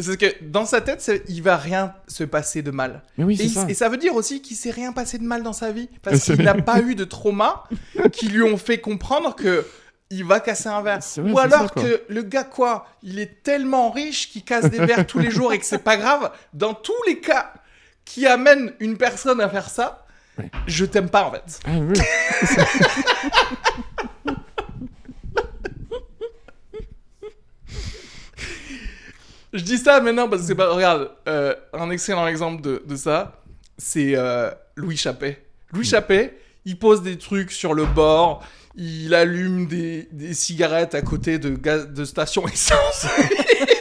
Parce 0.04 0.16
que 0.16 0.26
dans 0.44 0.64
sa 0.66 0.80
tête, 0.80 1.10
il 1.28 1.42
va 1.42 1.56
rien 1.56 1.94
se 2.08 2.24
passer 2.24 2.62
de 2.62 2.70
mal. 2.70 3.02
Mais 3.18 3.24
oui, 3.24 3.36
Et, 3.40 3.44
il- 3.44 3.50
ça. 3.50 3.66
et 3.68 3.74
ça 3.74 3.88
veut 3.88 3.96
dire 3.96 4.14
aussi 4.14 4.42
qu'il 4.42 4.56
s'est 4.56 4.70
rien 4.70 4.92
passé 4.92 5.18
de 5.18 5.24
mal 5.24 5.42
dans 5.42 5.52
sa 5.52 5.70
vie 5.72 5.88
parce 6.02 6.20
qu'il 6.24 6.42
n'a 6.42 6.54
pas 6.54 6.80
eu 6.80 6.94
de 6.94 7.04
trauma 7.04 7.64
qui 8.12 8.28
lui 8.28 8.42
ont 8.42 8.56
fait 8.58 8.78
comprendre 8.78 9.34
que 9.34 9.66
il 10.10 10.24
va 10.24 10.40
casser 10.40 10.68
un 10.68 10.82
verre. 10.82 11.00
Vrai, 11.16 11.32
Ou 11.32 11.38
alors 11.38 11.72
ça, 11.74 11.80
que 11.82 12.02
le 12.08 12.22
gars 12.22 12.44
quoi, 12.44 12.86
il 13.02 13.18
est 13.18 13.42
tellement 13.42 13.90
riche 13.90 14.30
qu'il 14.30 14.44
casse 14.44 14.68
des 14.70 14.84
verres 14.84 15.06
tous 15.06 15.18
les 15.18 15.30
jours 15.30 15.52
et 15.54 15.58
que 15.58 15.64
c'est 15.64 15.78
pas 15.78 15.96
grave. 15.96 16.30
Dans 16.52 16.74
tous 16.74 16.92
les 17.06 17.18
cas 17.18 17.52
qui 18.04 18.26
amènent 18.26 18.72
une 18.80 18.96
personne 18.98 19.40
à 19.40 19.48
faire 19.48 19.70
ça, 19.70 19.98
Ouais. 20.38 20.50
je 20.66 20.86
t'aime 20.86 21.10
pas 21.10 21.24
en 21.24 21.30
fait. 21.32 21.60
Ah, 21.66 21.70
oui. 21.78 21.92
Je 29.52 29.62
dis 29.62 29.78
ça 29.78 30.00
maintenant 30.00 30.28
parce 30.28 30.42
que 30.42 30.48
c'est 30.48 30.54
pas. 30.54 30.72
Regarde, 30.72 31.10
euh, 31.28 31.54
un 31.74 31.90
excellent 31.90 32.26
exemple 32.26 32.62
de, 32.62 32.82
de 32.86 32.96
ça, 32.96 33.42
c'est 33.76 34.12
euh, 34.16 34.50
Louis 34.76 34.96
Chappet. 34.96 35.44
Louis 35.72 35.84
Chappet, 35.84 36.38
il 36.64 36.78
pose 36.78 37.02
des 37.02 37.18
trucs 37.18 37.52
sur 37.52 37.74
le 37.74 37.84
bord, 37.84 38.42
il 38.76 39.14
allume 39.14 39.66
des, 39.66 40.08
des 40.12 40.32
cigarettes 40.34 40.94
à 40.94 41.02
côté 41.02 41.38
de, 41.38 41.50
gaz, 41.50 41.88
de 41.88 42.04
stations 42.04 42.46
essence. 42.48 43.06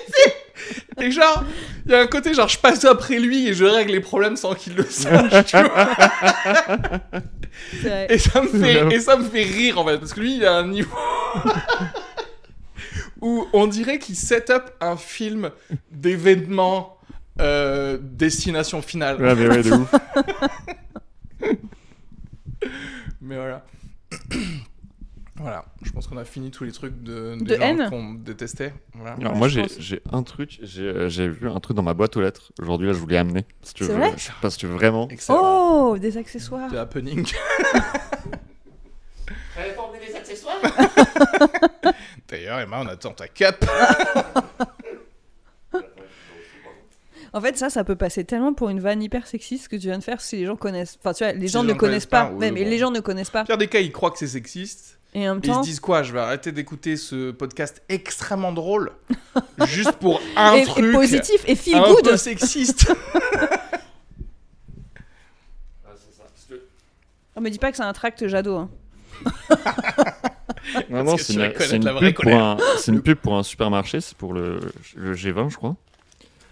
et 1.01 1.11
genre, 1.11 1.43
il 1.85 1.91
y 1.91 1.95
a 1.95 2.01
un 2.01 2.07
côté, 2.07 2.33
genre, 2.33 2.49
je 2.49 2.59
passe 2.59 2.83
après 2.85 3.19
lui 3.19 3.47
et 3.47 3.53
je 3.53 3.63
règle 3.63 3.93
les 3.93 3.99
problèmes 4.01 4.35
sans 4.35 4.53
qu'il 4.55 4.75
le 4.75 4.85
sache, 4.85 5.45
tu 5.45 5.57
vois. 5.57 5.89
Et 8.09 8.17
ça 8.17 8.41
me 8.41 8.47
fait, 8.47 8.95
et 8.95 8.99
ça 8.99 9.15
me 9.17 9.23
fait 9.23 9.43
rire 9.43 9.79
en 9.79 9.85
fait, 9.85 9.97
parce 9.97 10.13
que 10.13 10.19
lui, 10.19 10.35
il 10.37 10.45
a 10.45 10.57
un 10.57 10.67
niveau 10.67 10.95
où 13.21 13.47
on 13.53 13.67
dirait 13.67 13.99
qu'il 13.99 14.15
set 14.15 14.49
up 14.49 14.71
un 14.81 14.97
film 14.97 15.51
d'événements 15.91 16.97
euh, 17.39 17.97
destination 18.01 18.81
finale. 18.81 19.21
Ouais, 19.21 19.35
mais 19.35 19.47
ouais, 19.47 19.63
de 19.63 19.71
ouf. 19.71 19.93
Mais 23.21 23.35
voilà. 23.35 23.63
voilà, 25.37 25.65
je 25.83 25.91
pense 25.91 26.07
qu'on 26.07 26.17
a 26.17 26.25
fini 26.25 26.51
tous 26.51 26.63
les 26.65 26.71
trucs 26.71 27.01
de, 27.01 27.37
De 27.39 27.55
haine 27.55 27.87
qu'on 27.89 28.13
détestait. 28.15 28.73
Voilà. 28.93 29.15
Alors, 29.15 29.33
Ouais, 29.33 29.37
moi, 29.39 29.47
je 29.47 29.61
j'ai 29.79 30.01
un 30.11 30.23
truc, 30.23 30.59
j'ai 30.61 30.83
euh, 30.83 31.07
j'ai 31.07 31.27
vu 31.29 31.47
un 31.49 31.59
truc 31.59 31.77
dans 31.77 31.83
ma 31.83 31.93
boîte 31.93 32.17
aux 32.17 32.21
lettres. 32.21 32.51
Aujourd'hui, 32.59 32.87
là, 32.87 32.93
je 32.93 32.99
voulais 32.99 33.17
amener. 33.17 33.45
Si 33.61 33.73
tu 33.73 33.85
C'est 33.85 33.93
veux, 33.93 33.99
vrai 33.99 34.13
Parce 34.41 34.57
que 34.57 34.67
vraiment. 34.67 35.07
Excellent. 35.09 35.91
Oh, 35.91 35.97
des 35.97 36.17
accessoires. 36.17 36.69
De 36.69 36.77
happening. 36.77 37.25
D'ailleurs, 42.31 42.59
Emma, 42.59 42.79
on 42.81 42.87
attend 42.87 43.11
ta 43.11 43.27
cape. 43.27 43.65
En 47.33 47.39
fait, 47.39 47.57
ça, 47.57 47.69
ça 47.69 47.83
peut 47.85 47.95
passer 47.95 48.23
tellement 48.25 48.53
pour 48.53 48.69
une 48.69 48.79
vanne 48.81 49.01
hyper 49.01 49.25
sexiste 49.27 49.67
que 49.69 49.75
tu 49.77 49.83
viens 49.87 49.97
de 49.99 50.03
faire 50.03 50.19
si 50.19 50.37
les 50.37 50.45
gens 50.45 50.55
connaissent. 50.57 50.97
Enfin, 50.99 51.13
tu 51.13 51.23
vois, 51.23 51.31
les 51.33 51.47
Si 51.47 51.53
gens 51.53 51.63
ne 51.63 51.73
connaissent 51.73 51.79
connaissent 51.79 52.05
pas. 52.05 52.25
pas, 52.25 52.31
oui, 52.31 52.39
Ouais, 52.39 52.51
mais 52.51 52.63
bon. 52.63 52.69
les 52.69 52.77
gens 52.77 52.91
ne 52.91 52.99
connaissent 52.99 53.29
pas. 53.29 53.43
Pire 53.45 53.57
des 53.57 53.67
cas, 53.67 53.79
ils 53.79 53.91
croient 53.91 54.11
que 54.11 54.17
c'est 54.17 54.27
sexiste. 54.27 54.97
Et 55.13 55.29
en 55.29 55.35
même 55.35 55.43
Et 55.43 55.47
ils 55.47 55.49
se 55.51 55.55
temps. 55.55 55.61
disent 55.61 55.79
quoi 55.81 56.03
Je 56.03 56.11
vais 56.13 56.19
arrêter 56.19 56.51
d'écouter 56.51 56.95
ce 56.97 57.31
podcast 57.31 57.81
extrêmement 57.89 58.51
drôle 58.53 58.91
juste 59.67 59.93
pour 59.93 60.21
un 60.37 60.55
Et, 60.55 60.61
et 60.61 60.65
truc 60.65 60.91
positif 60.93 61.43
et 61.47 61.55
feel 61.55 61.75
un 61.75 61.83
good. 61.83 62.03
peu 62.03 62.17
sexiste. 62.17 62.93
On 67.35 67.41
me 67.41 67.49
dit 67.49 67.59
pas 67.59 67.71
que 67.71 67.77
c'est 67.77 67.83
un 67.83 67.93
tract 67.93 68.27
Jadot. 68.27 68.55
hein. 68.57 68.69
Non, 70.89 71.03
non, 71.03 71.15
que 71.15 71.21
c'est 71.21 71.33
une, 71.33 71.51
c'est 71.59 71.79
pub 71.79 72.13
pour 72.13 72.33
un, 72.33 72.57
c'est 72.77 72.91
une 72.91 73.01
pub 73.01 73.17
pour 73.17 73.37
un 73.37 73.43
supermarché, 73.43 74.01
c'est 74.01 74.17
pour 74.17 74.33
le, 74.33 74.59
le 74.95 75.13
G20, 75.15 75.49
je 75.49 75.55
crois. 75.57 75.75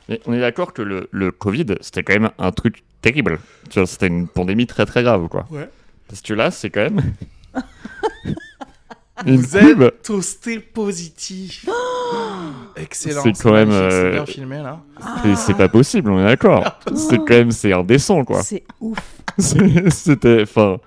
Mais 0.07 0.19
on 0.26 0.34
est 0.34 0.39
d'accord 0.39 0.73
que 0.73 0.81
le, 0.81 1.07
le 1.11 1.31
Covid, 1.31 1.65
c'était 1.81 2.03
quand 2.03 2.13
même 2.13 2.31
un 2.39 2.51
truc 2.51 2.84
terrible. 3.01 3.39
Tu 3.69 3.80
vois, 3.80 3.88
c'était 3.88 4.07
une 4.07 4.27
pandémie 4.27 4.65
très 4.67 4.85
très 4.85 5.03
grave, 5.03 5.27
quoi. 5.27 5.45
Ouais. 5.51 5.69
Parce 6.07 6.21
que 6.21 6.34
là, 6.34 6.49
c'est 6.51 6.69
quand 6.71 6.81
même. 6.81 7.01
une 9.26 9.38
Vous 9.38 9.57
pub. 9.59 9.81
êtes 9.84 10.01
toasté 10.03 10.59
positif. 10.59 11.65
Excellent. 12.76 13.21
C'est 13.23 13.34
quand 13.43 13.51
même, 13.53 13.71
euh, 13.71 14.13
bien 14.13 14.26
filmé 14.26 14.57
là. 14.59 14.81
C'est- 15.23 15.35
C'est 15.35 15.53
pas 15.53 15.67
possible, 15.69 16.09
on 16.09 16.19
est 16.19 16.26
d'accord. 16.26 16.80
C'est 16.95 17.17
quand 17.17 17.30
même, 17.31 17.51
c'est 17.51 17.73
indécent, 17.73 18.23
quoi. 18.23 18.41
C'est 18.41 18.63
ouf. 18.80 18.97
C'était, 19.38 20.41
enfin, 20.43 20.77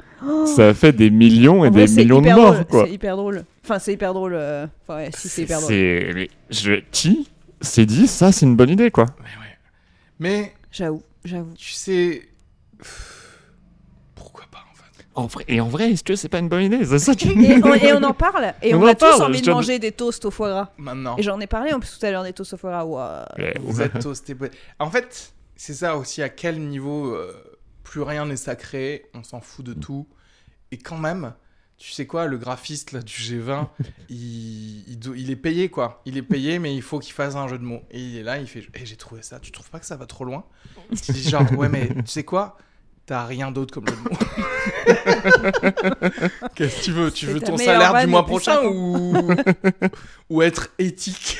ça 0.46 0.68
a 0.68 0.74
fait 0.74 0.92
des 0.92 1.10
millions 1.10 1.64
et 1.64 1.68
En 1.68 1.70
des 1.70 1.86
millions 1.86 2.20
de 2.20 2.26
hyper 2.26 2.36
morts, 2.36 2.52
drôle. 2.54 2.64
quoi. 2.66 2.84
C'est 2.86 2.92
hyper 2.92 3.16
drôle. 3.16 3.44
Enfin, 3.64 3.78
c'est 3.78 3.92
hyper 3.92 4.14
drôle. 4.14 4.34
euh, 4.34 4.66
Enfin, 4.82 4.96
ouais, 4.96 5.10
si, 5.16 5.28
c'est 5.28 5.42
hyper 5.42 5.58
drôle. 5.60 5.70
C'est, 5.72 6.10
mais 6.14 6.30
je, 6.50 6.72
qui 6.90 7.28
s'est 7.60 7.86
dit 7.86 8.06
ça, 8.06 8.32
c'est 8.32 8.46
une 8.46 8.56
bonne 8.56 8.70
idée, 8.70 8.90
quoi. 8.90 9.06
Mais 9.18 9.24
ouais. 9.24 9.56
Mais 10.18 10.52
J'avoue, 10.70 11.02
j'avoue. 11.24 11.52
tu 11.56 11.72
sais. 11.72 12.22
Pourquoi 14.14 14.44
pas 14.50 14.58
en 14.70 14.74
fait? 14.74 15.04
En 15.14 15.26
vrai, 15.26 15.44
et 15.48 15.60
en 15.60 15.68
vrai, 15.68 15.90
est-ce 15.92 16.04
que 16.04 16.16
c'est 16.16 16.28
pas 16.28 16.38
une 16.38 16.48
bonne 16.48 16.62
idée? 16.64 16.84
C'est 16.84 16.98
ça 16.98 17.14
qui- 17.14 17.30
Et 17.30 17.62
on, 17.62 17.74
et 17.74 17.92
on 17.92 18.02
en 18.02 18.14
parle. 18.14 18.52
Et 18.62 18.74
On 18.74 18.80
on, 18.80 18.84
en 18.84 18.86
a 18.86 18.94
tous 18.94 19.00
parle, 19.06 19.22
envie 19.24 19.42
de 19.42 19.50
manger 19.50 19.78
des 19.78 19.92
toasts 19.92 20.24
au 20.24 20.30
foie 20.30 20.48
gras. 20.50 20.68
Maintenant. 20.78 21.16
Et 21.18 21.22
j'en 21.22 21.38
ai 21.40 21.46
parlé 21.46 21.72
en 21.72 21.80
plus 21.80 21.98
tout 21.98 22.06
à 22.06 22.10
l'heure 22.10 22.24
des 22.24 22.32
toasts 22.32 22.54
au 22.54 22.56
foie 22.56 22.70
gras. 22.70 22.84
Ouais, 23.38 23.54
Vous 23.62 23.78
ouais. 23.80 23.86
êtes 23.86 23.98
toasté. 24.00 24.34
po- 24.34 24.46
En 24.78 24.90
fait, 24.90 25.32
c'est 25.56 25.74
ça 25.74 25.96
aussi 25.96 26.22
à 26.22 26.28
quel 26.28 26.58
niveau 26.60 27.14
euh, 27.14 27.32
plus 27.82 28.02
rien 28.02 28.26
n'est 28.26 28.36
sacré, 28.36 29.06
on 29.14 29.22
s'en 29.22 29.40
fout 29.40 29.64
de 29.64 29.74
tout. 29.74 30.06
Et 30.70 30.78
quand 30.78 30.98
même, 30.98 31.34
tu 31.78 31.90
sais 31.90 32.06
quoi, 32.06 32.26
le 32.26 32.38
graphiste 32.38 32.92
là, 32.92 33.00
du 33.02 33.12
G20, 33.12 33.68
il, 34.08 34.88
il, 34.88 34.98
do- 34.98 35.14
il 35.14 35.30
est 35.30 35.36
payé 35.36 35.68
quoi. 35.68 36.00
Il 36.06 36.16
est 36.16 36.22
payé, 36.22 36.58
mais 36.58 36.74
il 36.74 36.82
faut 36.82 36.98
qu'il 36.98 37.12
fasse 37.12 37.34
un 37.34 37.48
jeu 37.48 37.58
de 37.58 37.64
mots. 37.64 37.82
Et 37.90 38.00
il 38.00 38.16
est 38.16 38.22
là, 38.22 38.38
il 38.38 38.46
fait 38.46 38.66
Eh, 38.74 38.86
J'ai 38.86 38.96
trouvé 38.96 39.22
ça, 39.22 39.38
tu 39.40 39.50
trouves 39.52 39.68
pas 39.70 39.78
que 39.80 39.86
ça 39.86 39.96
va 39.96 40.06
trop 40.06 40.24
loin? 40.24 40.44
Il 40.90 40.98
dit 41.14 41.28
genre 41.28 41.46
Ouais, 41.58 41.68
mais 41.68 41.88
tu 41.88 42.02
sais 42.06 42.24
quoi? 42.24 42.56
T'as 43.04 43.26
rien 43.26 43.50
d'autre 43.50 43.74
comme 43.74 43.86
jeu 43.88 43.96
de 43.96 44.00
mots. 44.00 44.16
Qu'est-ce 46.54 46.78
que 46.78 46.84
tu 46.84 46.92
veux? 46.92 47.10
Tu 47.10 47.26
veux 47.26 47.40
ton 47.40 47.56
salaire 47.56 48.00
du 48.00 48.06
mois 48.06 48.24
prochain 48.24 48.62
ou... 48.64 49.28
ou 50.30 50.40
être 50.42 50.68
éthique? 50.78 51.38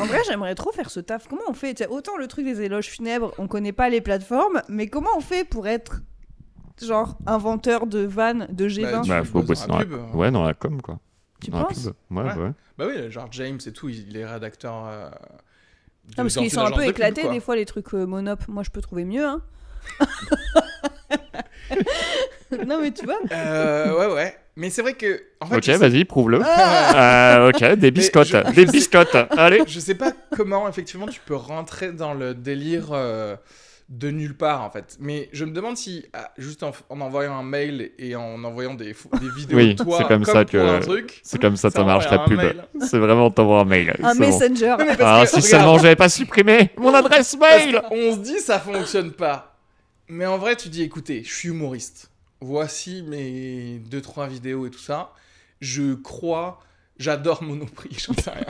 En 0.00 0.06
vrai, 0.06 0.18
j'aimerais 0.26 0.54
trop 0.54 0.72
faire 0.72 0.90
ce 0.90 1.00
taf. 1.00 1.28
Comment 1.28 1.42
on 1.48 1.52
fait? 1.54 1.86
Autant 1.88 2.16
le 2.16 2.26
truc 2.26 2.44
des 2.46 2.62
éloges 2.62 2.86
funèbres, 2.88 3.32
on 3.38 3.46
connaît 3.46 3.72
pas 3.72 3.88
les 3.90 4.00
plateformes, 4.00 4.62
mais 4.68 4.86
comment 4.88 5.10
on 5.16 5.20
fait 5.20 5.44
pour 5.44 5.66
être 5.68 6.00
genre 6.80 7.16
inventeur 7.26 7.86
de 7.86 8.00
vannes 8.00 8.46
de 8.50 8.68
G20 8.68 8.82
Bah, 8.90 9.02
Bah, 9.06 9.24
faut 9.24 9.42
bosser 9.42 9.66
dans 9.68 9.74
dans 9.74 9.78
la 9.80 9.84
pub. 9.84 10.14
Ouais, 10.14 10.30
dans 10.30 10.42
la 10.44 10.54
com, 10.54 10.80
quoi. 10.80 10.98
Tu 11.40 11.50
Dans 11.50 11.58
la 11.58 11.64
penses? 11.66 11.84
pub. 11.84 11.94
Ouais, 12.16 12.22
Ouais. 12.24 12.34
ouais. 12.36 12.52
Bah 12.78 12.86
oui, 12.88 13.10
genre 13.10 13.28
James 13.32 13.58
et 13.66 13.72
tout, 13.72 13.88
il 13.90 14.16
est 14.16 14.24
rédacteur. 14.26 14.86
euh, 14.86 15.10
de- 15.10 15.14
Ah, 15.14 15.18
parce 16.16 16.34
dans 16.34 16.40
qu'ils 16.40 16.44
une 16.44 16.50
sont 16.50 16.60
un 16.60 16.64
agence 16.64 16.76
peu 16.78 16.82
de 16.82 16.86
pub, 16.86 16.96
éclatés 16.96 17.22
quoi. 17.22 17.30
des 17.30 17.40
fois 17.40 17.56
les 17.56 17.66
trucs 17.66 17.92
euh, 17.94 18.06
monop. 18.06 18.48
Moi, 18.48 18.62
je 18.62 18.70
peux 18.70 18.80
trouver 18.80 19.04
mieux. 19.04 19.24
Hein. 19.26 19.42
non, 22.66 22.80
mais 22.80 22.90
tu 22.90 23.04
vois. 23.04 23.18
Euh, 23.32 23.98
ouais, 24.08 24.14
ouais. 24.14 24.36
Mais 24.56 24.68
c'est 24.70 24.82
vrai 24.82 24.92
que. 24.94 25.22
En 25.40 25.46
fait, 25.46 25.56
Ok, 25.56 25.64
sais- 25.64 25.76
vas-y, 25.78 26.04
prouve-le. 26.04 26.40
Ah 26.44 27.38
Euh, 27.38 27.48
ok, 27.50 27.74
des 27.78 27.90
biscottes. 27.90 28.26
je- 28.28 28.52
Des 28.52 28.66
biscottes. 28.66 29.16
Allez. 29.30 29.62
Je 29.66 29.80
sais 29.80 29.94
pas 29.94 30.12
comment, 30.36 30.68
effectivement, 30.68 31.06
tu 31.06 31.20
peux 31.24 31.34
rentrer 31.36 31.92
dans 31.92 32.12
le 32.12 32.34
délire 32.34 32.88
euh, 32.92 33.34
de 33.88 34.10
nulle 34.10 34.36
part, 34.36 34.62
en 34.62 34.70
fait. 34.70 34.96
Mais 35.00 35.30
je 35.32 35.46
me 35.46 35.52
demande 35.52 35.78
si, 35.78 36.04
ah, 36.12 36.30
juste 36.36 36.62
en, 36.62 36.72
en 36.90 37.00
envoyant 37.00 37.34
un 37.34 37.42
mail 37.42 37.92
et 37.98 38.14
en 38.14 38.44
envoyant 38.44 38.74
des, 38.74 38.94
vidéos 39.36 39.56
Oui, 39.56 39.74
de 39.74 39.82
toi, 39.82 39.98
c'est 39.98 40.08
comme 40.08 40.24
comme 40.24 40.34
ça 40.34 40.44
que- 40.44 40.58
un 40.58 40.80
truc. 40.80 41.20
C'est 41.22 41.40
comme 41.40 41.56
ça, 41.56 41.70
Ça 41.70 41.78
ça 41.78 41.84
marche 41.84 42.10
la 42.10 42.18
pub. 42.18 42.36
mail. 42.36 42.62
C'est 42.80 42.98
vraiment 42.98 43.30
t'envoies 43.30 43.60
un 43.60 43.64
mail. 43.64 43.94
Un 44.02 44.14
bon. 44.14 44.20
messenger. 44.20 44.76
Non, 44.78 44.84
parce 44.98 44.98
Ah, 45.00 45.20
que, 45.24 45.28
si 45.30 45.36
regarde, 45.36 45.44
seulement 45.46 45.78
j'avais 45.78 45.96
pas 45.96 46.08
supprimé 46.10 46.70
mon 46.76 46.92
adresse 46.92 47.36
mail. 47.38 47.80
qu'on 47.88 48.12
se 48.12 48.18
dit 48.18 48.38
ça 48.38 48.58
fonctionne 48.60 49.12
pas. 49.12 49.51
Mais 50.08 50.26
en 50.26 50.38
vrai, 50.38 50.56
tu 50.56 50.68
dis 50.68 50.82
écoutez, 50.82 51.22
je 51.24 51.32
suis 51.34 51.48
humoriste. 51.48 52.10
Voici 52.40 53.02
mes 53.02 53.78
deux 53.78 54.00
trois 54.02 54.26
vidéos 54.26 54.66
et 54.66 54.70
tout 54.70 54.78
ça. 54.78 55.12
Je 55.60 55.94
crois, 55.94 56.60
j'adore 56.98 57.42
Monoprix, 57.42 57.90
j'en 58.06 58.14
sais 58.14 58.30
rien. 58.30 58.46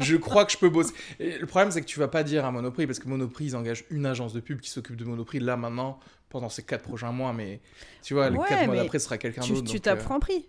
Je 0.00 0.16
crois 0.16 0.44
que 0.44 0.52
je 0.52 0.56
peux 0.58 0.68
bosser. 0.70 0.92
Et 1.20 1.38
le 1.38 1.46
problème, 1.46 1.70
c'est 1.70 1.80
que 1.80 1.86
tu 1.86 1.98
vas 2.00 2.08
pas 2.08 2.22
dire 2.24 2.44
à 2.44 2.50
Monoprix, 2.50 2.86
parce 2.86 2.98
que 2.98 3.06
Monoprix, 3.08 3.46
ils 3.46 3.56
engagent 3.56 3.84
une 3.90 4.06
agence 4.06 4.32
de 4.32 4.40
pub 4.40 4.60
qui 4.60 4.70
s'occupe 4.70 4.96
de 4.96 5.04
Monoprix 5.04 5.38
là 5.40 5.56
maintenant, 5.56 6.00
pendant 6.28 6.48
ces 6.48 6.62
quatre 6.62 6.82
prochains 6.82 7.12
mois. 7.12 7.32
Mais 7.32 7.60
tu 8.02 8.14
vois, 8.14 8.30
les 8.30 8.38
Ouais, 8.38 8.48
quatre 8.48 8.66
mois 8.66 8.76
d'après, 8.76 8.98
ce 8.98 9.04
sera 9.04 9.18
quelqu'un 9.18 9.42
d'autre. 9.46 9.70
tu 9.70 9.80
tapes 9.80 9.98
euh, 10.00 10.02
Franprix. 10.02 10.46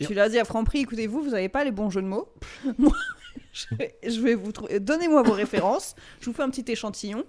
Et- 0.00 0.06
Tu 0.06 0.14
leur 0.14 0.28
dis 0.28 0.38
à 0.38 0.44
Franprix, 0.44 0.80
écoutez, 0.80 1.06
vous, 1.06 1.22
vous 1.22 1.34
avez 1.34 1.48
pas 1.48 1.64
les 1.64 1.70
bons 1.72 1.88
jeux 1.90 2.02
de 2.02 2.06
mots. 2.06 2.28
Moi, 2.78 2.92
je 3.52 3.74
vais, 3.76 3.96
je 4.06 4.20
vais 4.20 4.34
vous 4.34 4.52
trouver. 4.52 4.78
Donnez-moi 4.80 5.22
vos 5.22 5.32
références. 5.32 5.94
Je 6.20 6.26
vous 6.26 6.32
fais 6.34 6.42
un 6.42 6.50
petit 6.50 6.70
échantillon. 6.70 7.24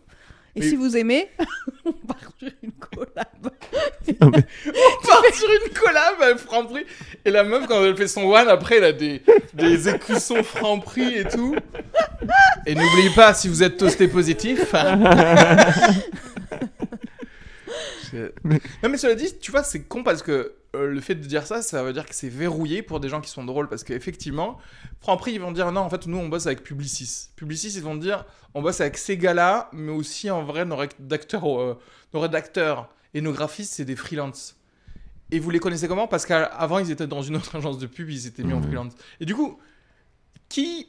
Et 0.56 0.60
Mais- 0.62 0.70
si 0.70 0.76
vous 0.76 0.98
aimez, 0.98 1.30
on 1.86 1.92
part 1.94 2.18
sur 2.40 2.50
une 2.64 2.72
collab. 2.72 3.52
On 4.22 4.32
part 4.32 5.24
sur 5.34 5.48
une 5.50 5.72
collab 5.74 6.22
avec 6.22 6.38
Franprix. 6.40 6.84
Et 7.24 7.30
la 7.32 7.44
meuf, 7.44 7.68
quand 7.68 7.84
elle 7.84 7.96
fait 7.96 8.08
son 8.08 8.24
one, 8.24 8.48
après, 8.50 8.78
elle 8.78 8.84
a 8.86 8.92
des, 8.94 9.22
des 9.54 9.88
écussons 9.90 10.44
Franprix 10.44 11.20
et 11.20 11.26
tout. 11.26 11.56
Et 12.66 12.74
n'oubliez 12.76 13.12
pas, 13.16 13.34
si 13.36 13.48
vous 13.48 13.62
êtes 13.64 13.78
toasté 13.78 14.08
positif. 14.08 14.74
Non, 18.14 18.90
mais 18.90 18.98
cela 18.98 19.16
dit, 19.16 19.38
tu 19.40 19.52
vois, 19.52 19.64
c'est 19.64 19.84
con 19.84 20.04
parce 20.04 20.22
que 20.24 20.54
euh, 20.76 20.88
le 20.88 21.02
fait 21.02 21.16
de 21.16 21.26
dire 21.26 21.48
ça, 21.48 21.62
ça 21.62 21.84
veut 21.84 21.94
dire 21.94 22.06
que 22.06 22.14
c'est 22.14 22.30
verrouillé 22.30 22.82
pour 22.84 23.00
des 23.00 23.10
gens 23.10 23.22
qui 23.22 23.30
sont 23.32 23.44
drôles. 23.44 23.68
Parce 23.70 23.84
qu'effectivement, 23.84 24.58
Franprix, 25.02 25.34
ils 25.34 25.42
vont 25.42 25.52
dire 25.52 25.72
non, 25.72 25.82
en 25.82 25.90
fait, 25.90 26.06
nous, 26.08 26.18
on 26.18 26.30
bosse 26.30 26.46
avec 26.46 26.64
Publicis. 26.64 27.30
Publicis, 27.36 27.74
ils 27.76 27.84
vont 27.84 27.96
dire 27.96 28.26
on 28.54 28.62
bosse 28.62 28.82
avec 28.82 28.98
ces 28.98 29.18
gars-là, 29.18 29.70
mais 29.74 29.92
aussi 29.92 30.30
en 30.30 30.44
vrai, 30.44 30.66
nos 30.66 30.76
rédacteurs, 30.76 31.60
euh, 31.62 31.80
nos 32.14 32.20
rédacteurs 32.20 32.90
et 33.14 33.22
nos 33.22 33.32
graphistes, 33.32 33.74
c'est 33.74 33.86
des 33.86 33.96
freelances. 33.96 34.56
Et 35.32 35.40
vous 35.40 35.50
les 35.52 35.60
connaissez 35.60 35.88
comment? 35.88 36.08
Parce 36.08 36.26
qu'avant, 36.26 36.80
ils 36.80 36.90
étaient 36.92 37.06
dans 37.08 37.22
une 37.22 37.36
autre 37.36 37.56
agence 37.56 37.78
de 37.78 37.86
pub, 37.88 38.10
ils 38.10 38.26
étaient 38.28 38.44
mis 38.44 38.54
en 38.54 38.58
Mhm. 38.58 38.64
freelance. 38.64 38.94
Et 39.20 39.26
du 39.26 39.36
coup, 39.36 39.60
qui 40.50 40.88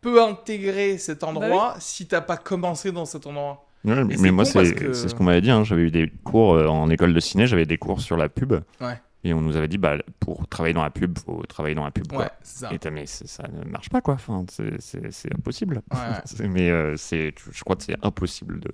peut 0.00 0.22
intégrer 0.22 0.98
cet 0.98 1.24
endroit 1.24 1.72
Bah 1.74 1.76
si 1.80 2.06
t'as 2.06 2.20
pas 2.20 2.36
commencé 2.36 2.92
dans 2.92 3.04
cet 3.04 3.26
endroit? 3.26 3.65
Ouais, 3.86 4.04
mais 4.20 4.30
moi, 4.30 4.44
c'est 4.44 4.74
que- 4.74 4.92
c'est 4.92 5.08
ce 5.08 5.14
qu'on 5.14 5.24
m'avait 5.24 5.40
dit. 5.40 5.50
hein. 5.50 5.64
J'avais 5.64 5.82
eu 5.82 5.90
des 5.90 6.10
cours 6.24 6.54
euh, 6.54 6.66
en 6.66 6.90
école 6.90 7.14
de 7.14 7.20
ciné, 7.20 7.46
j'avais 7.46 7.66
des 7.66 7.78
cours 7.78 8.00
sur 8.00 8.16
la 8.16 8.28
pub. 8.28 8.52
Ouais. 8.80 9.00
Et 9.24 9.32
on 9.32 9.40
nous 9.40 9.56
avait 9.56 9.66
dit, 9.68 9.78
bah, 9.78 9.96
pour 10.20 10.46
travailler 10.46 10.74
dans 10.74 10.82
la 10.84 10.90
pub, 10.90 11.18
faut 11.18 11.42
travailler 11.48 11.74
dans 11.74 11.84
la 11.84 11.90
pub. 11.90 12.06
Quoi. 12.06 12.18
Ouais, 12.24 12.30
c'est 12.42 12.58
ça. 12.66 12.70
Et 12.72 12.90
mais 12.90 13.06
ça 13.06 13.42
ne 13.52 13.68
marche 13.70 13.88
pas, 13.90 14.00
quoi. 14.00 14.14
Enfin, 14.14 14.44
c'est- 14.48 15.32
impossible. 15.34 15.82
Ouais, 15.92 15.98
ouais. 15.98 16.04
C'est- 16.24 16.46
mais 16.48 16.70
euh, 16.70 16.94
c'est, 16.96 17.32
je 17.52 17.62
crois 17.64 17.74
que 17.76 17.82
c'est 17.84 17.96
impossible 18.04 18.60
de. 18.60 18.70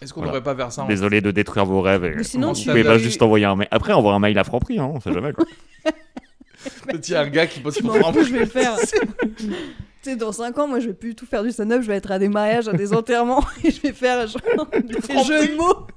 Est-ce 0.00 0.12
qu'on 0.14 0.20
Voilà. 0.20 0.38
devrait 0.38 0.54
pas 0.54 0.56
faire 0.62 0.72
ça 0.72 0.82
en- 0.84 0.86
Désolé 0.88 1.20
de 1.20 1.30
détruire 1.32 1.64
vos 1.64 1.80
rêves. 1.80 2.04
Et 2.04 2.14
Mais 2.14 2.22
sinon, 2.24 2.52
vous 2.52 2.60
tu- 2.60 2.68
pouvez 2.68 2.84
pas 2.84 2.98
juste 2.98 3.20
envoyer 3.22 3.44
un 3.46 3.56
mail. 3.56 3.68
Après, 3.72 3.92
envoie 3.92 4.14
un 4.14 4.18
mail 4.20 4.38
à 4.38 4.44
Franprix, 4.44 4.78
hein, 4.78 4.90
on 4.94 5.00
sait 5.00 5.12
jamais, 5.12 5.32
quoi. 5.32 5.44
Il 6.92 7.10
y 7.10 7.14
a 7.14 7.20
un 7.20 7.28
gars 7.28 7.46
qui 7.46 7.60
Je 7.60 7.80
pour 7.80 7.96
Franprix. 7.96 8.24
je 8.24 8.32
vais 8.32 8.40
le 8.40 8.46
faire. 8.46 8.76
Tu 10.00 10.10
sais, 10.10 10.16
dans 10.16 10.30
5 10.30 10.56
ans, 10.58 10.68
moi, 10.68 10.78
je 10.78 10.86
vais 10.86 10.94
plus 10.94 11.16
tout 11.16 11.26
faire 11.26 11.42
du 11.42 11.50
stand-up. 11.50 11.82
Je 11.82 11.88
vais 11.88 11.96
être 11.96 12.12
à 12.12 12.20
des 12.20 12.28
mariages, 12.28 12.68
à 12.68 12.72
des 12.72 12.92
enterrements. 12.92 13.44
Et 13.64 13.72
je 13.72 13.80
vais 13.82 13.92
faire 13.92 14.28
genre 14.28 14.68
des 14.72 15.24
jeux 15.24 15.48
de 15.48 15.56
mots. 15.56 15.88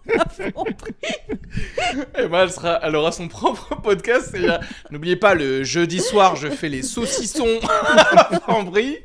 Et 2.18 2.28
moi, 2.28 2.42
elle, 2.42 2.52
sera, 2.52 2.80
elle 2.82 2.96
aura 2.96 3.12
son 3.12 3.28
propre 3.28 3.76
podcast. 3.84 4.34
Et, 4.34 4.48
N'oubliez 4.90 5.18
pas, 5.18 5.36
le 5.36 5.64
jeudi 5.64 6.00
soir, 6.00 6.36
je 6.36 6.48
fais 6.48 6.68
les 6.68 6.82
saucissons 6.82 7.60
à 7.94 8.40
Franprix. 8.40 8.98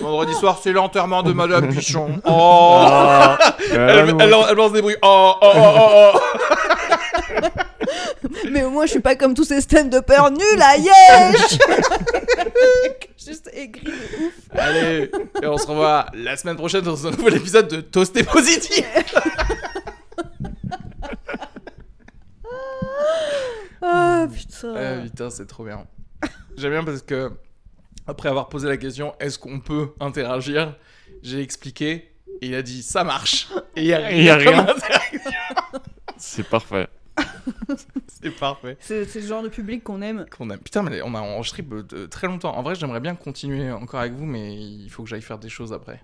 Vendredi 0.00 0.34
soir, 0.34 0.58
c'est 0.60 0.72
l'enterrement 0.72 1.22
de 1.22 1.32
Madame 1.32 1.68
Pichon. 1.72 2.20
Oh 2.24 2.78
Ah, 2.82 3.38
elle, 3.70 3.78
elle, 3.78 4.16
elle, 4.18 4.34
elle 4.50 4.56
lance 4.56 4.72
des 4.72 4.82
bruits. 4.82 4.96
Oh, 5.00 5.34
oh, 5.40 5.52
oh, 5.54 5.78
oh, 5.78 6.18
oh. 7.40 7.60
Mais 8.50 8.62
au 8.62 8.70
moins, 8.70 8.86
je 8.86 8.92
suis 8.92 9.00
pas 9.00 9.16
comme 9.16 9.34
tous 9.34 9.44
ces 9.44 9.60
stand-uppers 9.60 10.30
nuls 10.30 10.62
à 10.62 10.76
Yesh 10.76 11.58
Juste 13.24 13.50
aigri 13.52 13.84
de 13.84 14.26
ouf. 14.26 14.34
Allez, 14.50 15.10
et 15.42 15.46
on 15.46 15.56
se 15.56 15.66
revoit 15.66 16.06
la 16.14 16.36
semaine 16.36 16.56
prochaine 16.56 16.82
dans 16.82 17.06
un 17.06 17.10
nouvel 17.10 17.36
épisode 17.36 17.68
de 17.68 17.80
Toasté 17.80 18.22
Positif. 18.22 18.84
Ah 23.82 24.26
putain. 24.32 24.76
Euh, 24.76 25.02
putain, 25.02 25.30
c'est 25.30 25.46
trop 25.46 25.64
bien. 25.64 25.86
J'aime 26.56 26.70
bien 26.70 26.84
parce 26.84 27.02
que 27.02 27.30
Après 28.06 28.28
avoir 28.28 28.48
posé 28.48 28.68
la 28.68 28.76
question, 28.76 29.14
est-ce 29.20 29.38
qu'on 29.38 29.60
peut 29.60 29.92
interagir 30.00 30.74
J'ai 31.22 31.40
expliqué 31.40 32.10
et 32.40 32.46
il 32.48 32.54
a 32.54 32.62
dit 32.62 32.82
ça 32.82 33.04
marche. 33.04 33.48
Et 33.76 33.82
il 33.82 33.86
y 33.86 33.94
a, 33.94 33.98
rien. 34.36 34.58
interaction. 34.60 35.30
C'est 36.16 36.48
parfait. 36.48 36.88
C'est 38.08 38.30
parfait. 38.30 38.76
C'est 38.80 39.14
le 39.14 39.20
genre 39.20 39.42
de 39.42 39.48
public 39.48 39.84
qu'on 39.84 40.02
aime. 40.02 40.26
Qu'on 40.36 40.48
aime. 40.50 40.58
Putain, 40.58 40.82
mais 40.82 41.00
on 41.02 41.14
a 41.14 41.20
enregistré 41.20 41.64
très 42.10 42.26
longtemps. 42.26 42.56
En 42.56 42.62
vrai, 42.62 42.74
j'aimerais 42.74 43.00
bien 43.00 43.14
continuer 43.14 43.70
encore 43.70 44.00
avec 44.00 44.12
vous, 44.14 44.24
mais 44.24 44.54
il 44.54 44.88
faut 44.90 45.02
que 45.02 45.08
j'aille 45.08 45.22
faire 45.22 45.38
des 45.38 45.48
choses 45.48 45.72
après. 45.72 46.02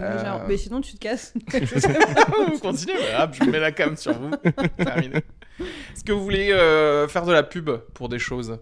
Euh, 0.00 0.24
Genre, 0.24 0.42
Mais 0.48 0.56
sinon, 0.56 0.80
tu 0.80 0.94
te 0.94 0.98
casses. 0.98 1.34
vous 2.52 2.58
continuez, 2.60 2.94
hop, 3.20 3.34
je 3.34 3.44
mets 3.44 3.60
la 3.60 3.72
cam 3.72 3.96
sur 3.96 4.12
vous. 4.18 4.30
Terminé. 4.76 5.16
Est-ce 5.60 6.02
que 6.04 6.12
vous 6.12 6.22
voulez 6.22 6.50
euh, 6.52 7.06
faire 7.08 7.26
de 7.26 7.32
la 7.32 7.42
pub 7.42 7.70
pour 7.94 8.08
des 8.08 8.18
choses 8.18 8.58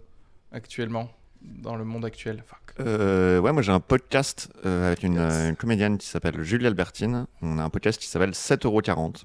actuellement, 0.52 1.08
dans 1.40 1.76
le 1.76 1.84
monde 1.84 2.04
actuel? 2.04 2.42
Euh, 2.80 3.38
ouais, 3.40 3.52
moi 3.52 3.62
j'ai 3.62 3.72
un 3.72 3.80
podcast 3.80 4.48
euh, 4.64 4.88
avec 4.88 5.02
une, 5.02 5.14
Yes. 5.14 5.32
euh, 5.34 5.48
une 5.50 5.56
comédienne 5.56 5.98
qui 5.98 6.06
s'appelle 6.08 6.42
Julie 6.42 6.66
Albertine. 6.66 7.26
On 7.42 7.58
a 7.58 7.62
un 7.62 7.70
podcast 7.70 8.00
qui 8.00 8.08
s'appelle 8.08 8.30
7,40€. 8.30 9.22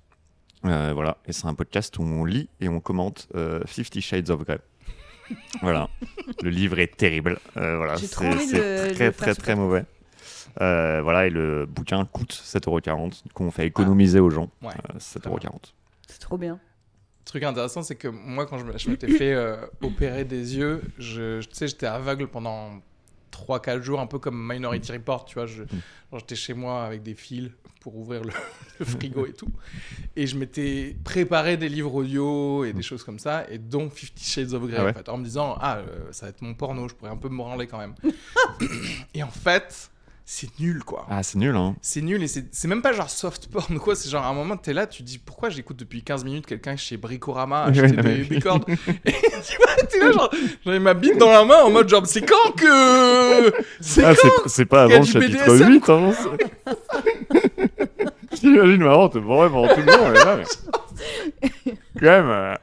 Euh, 0.65 0.91
voilà, 0.93 1.17
et 1.27 1.33
c'est 1.33 1.45
un 1.45 1.53
podcast 1.53 1.97
où 1.99 2.03
on 2.03 2.25
lit 2.25 2.49
et 2.59 2.69
on 2.69 2.79
commente 2.79 3.27
euh, 3.35 3.61
Fifty 3.65 4.01
Shades 4.01 4.29
of 4.29 4.43
Grey. 4.45 4.59
voilà, 5.61 5.89
le 6.41 6.49
livre 6.49 6.79
est 6.79 6.95
terrible. 6.95 7.39
Euh, 7.57 7.77
voilà, 7.77 7.97
c'est 7.97 8.03
le- 8.03 8.93
très 8.93 9.05
le 9.07 9.11
très 9.11 9.33
ce 9.33 9.39
très 9.39 9.55
mauvais. 9.55 9.85
Euh, 10.61 11.01
voilà, 11.03 11.27
et 11.27 11.29
le 11.29 11.65
bouquin 11.65 12.05
coûte 12.05 12.33
7,40€. 12.33 13.23
Du 13.25 13.33
coup, 13.33 13.43
on 13.43 13.51
fait 13.51 13.67
économiser 13.67 14.19
aux 14.19 14.29
gens 14.29 14.49
Ouais. 14.61 14.73
euh, 14.93 14.99
7,40€. 14.99 15.49
C'est 16.07 16.19
trop 16.19 16.37
bien. 16.37 16.59
truc 17.25 17.41
intéressant, 17.43 17.81
c'est 17.81 17.95
que 17.95 18.07
moi, 18.07 18.45
quand 18.45 18.59
je 18.59 18.65
me- 18.65 18.77
je 18.77 18.89
m'étais 18.89 19.07
fait 19.09 19.33
euh, 19.33 19.57
opérer 19.81 20.23
des 20.25 20.55
yeux, 20.57 20.83
je, 20.99 21.41
je- 21.41 21.47
tu 21.47 21.55
sais, 21.55 21.67
j'étais 21.67 21.87
aveugle 21.87 22.27
pendant 22.27 22.81
3-4 23.31 23.81
jours, 23.81 23.99
un 23.99 24.05
peu 24.07 24.19
comme 24.19 24.37
Minority 24.51 24.91
Report, 24.93 25.25
tu 25.25 25.33
vois. 25.35 25.45
Genre, 25.47 25.65
J'étais 26.13 26.35
chez 26.35 26.53
moi 26.53 26.85
avec 26.85 27.01
des 27.03 27.15
fils 27.15 27.49
pour 27.85 27.95
ouvrir 27.97 28.23
le, 28.23 28.31
le 28.79 28.85
frigo 28.85 29.27
et 29.27 29.33
tout. 29.33 29.47
Et 30.15 30.25
je 30.25 30.35
m'étais 30.37 30.95
préparé 31.03 31.55
des 31.55 31.69
livres 31.69 31.93
audio 31.93 32.65
et 32.65 32.73
des 32.73 32.81
choses 32.81 33.03
comme 33.03 33.19
ça, 33.19 33.45
et 33.51 33.59
dont 33.59 33.91
Fifty 33.91 34.25
Shades 34.25 34.53
of 34.53 34.63
Grey, 34.63 34.77
Ah 34.79 34.85
ouais. 34.85 34.89
en, 34.89 34.93
fait, 34.95 35.07
en 35.09 35.17
me 35.17 35.23
disant, 35.23 35.55
ah, 35.61 35.77
euh, 35.77 35.85
ça 36.11 36.25
va 36.25 36.31
être 36.31 36.41
mon 36.41 36.55
porno, 36.55 36.87
je 36.89 36.95
pourrais 36.95 37.11
un 37.11 37.15
peu 37.17 37.29
me 37.29 37.37
branler 37.37 37.67
quand 37.67 37.77
même. 37.77 37.93
et 39.13 39.21
en 39.21 39.29
fait, 39.29 39.91
c'est 40.27 40.59
nul, 40.59 40.83
quoi. 40.83 41.05
Ah, 41.11 41.21
c'est 41.21 41.37
nul, 41.37 41.55
hein. 41.55 41.75
C'est 41.83 42.01
nul 42.01 42.23
et 42.23 42.27
c'est 42.27 42.67
même 42.67 42.81
pas 42.81 42.93
genre 42.93 43.11
soft 43.11 43.45
porn 43.51 43.77
quoi, 43.77 43.95
c'est 43.95 44.09
genre 44.09 44.23
à 44.23 44.29
un 44.29 44.33
moment 44.33 44.57
t'es 44.57 44.73
là, 44.73 44.87
tu 44.87 45.03
dis 45.03 45.19
pourquoi 45.19 45.51
j'écoute 45.51 45.77
depuis 45.77 46.01
15 46.01 46.23
minutes 46.25 46.47
quelqu'un 46.47 46.75
chez 46.75 46.97
Bricorama 46.97 47.63
acheter 47.65 47.85
oui, 47.97 48.01
des 48.01 48.23
bicordes 48.23 48.65
et 48.67 49.11
tu 49.11 49.57
vois, 49.57 49.75
t'es 49.87 49.99
là 49.99 50.11
genre 50.11 50.31
j'avais 50.65 50.79
ma 50.79 50.95
bite 50.95 51.19
dans 51.19 51.29
la 51.31 51.45
main 51.45 51.61
en 51.61 51.69
mode 51.69 51.87
genre 51.89 52.07
c'est 52.07 52.23
quand 52.25 52.53
que 52.57 53.53
c'est 53.79 54.03
Ah, 54.03 54.15
quand 54.15 54.47
c'est- 54.47 54.65
pas 54.65 54.85
avant 54.85 54.97
le 54.97 55.05
chapitre 55.05 55.45
BDSM, 55.45 55.69
8, 55.73 55.89
hein 55.91 56.11
J'imagine 58.45 58.83
marrant, 58.83 59.09
t'es 59.09 59.19
bon, 59.19 59.49
pendant 59.49 59.73
tout 59.73 59.81
le 59.81 59.85
long, 59.85 60.11
et 60.11 60.13
là, 60.13 60.37
mais- 60.37 61.73
Quand 61.99 62.05
même, 62.05 62.29
euh, 62.29 62.55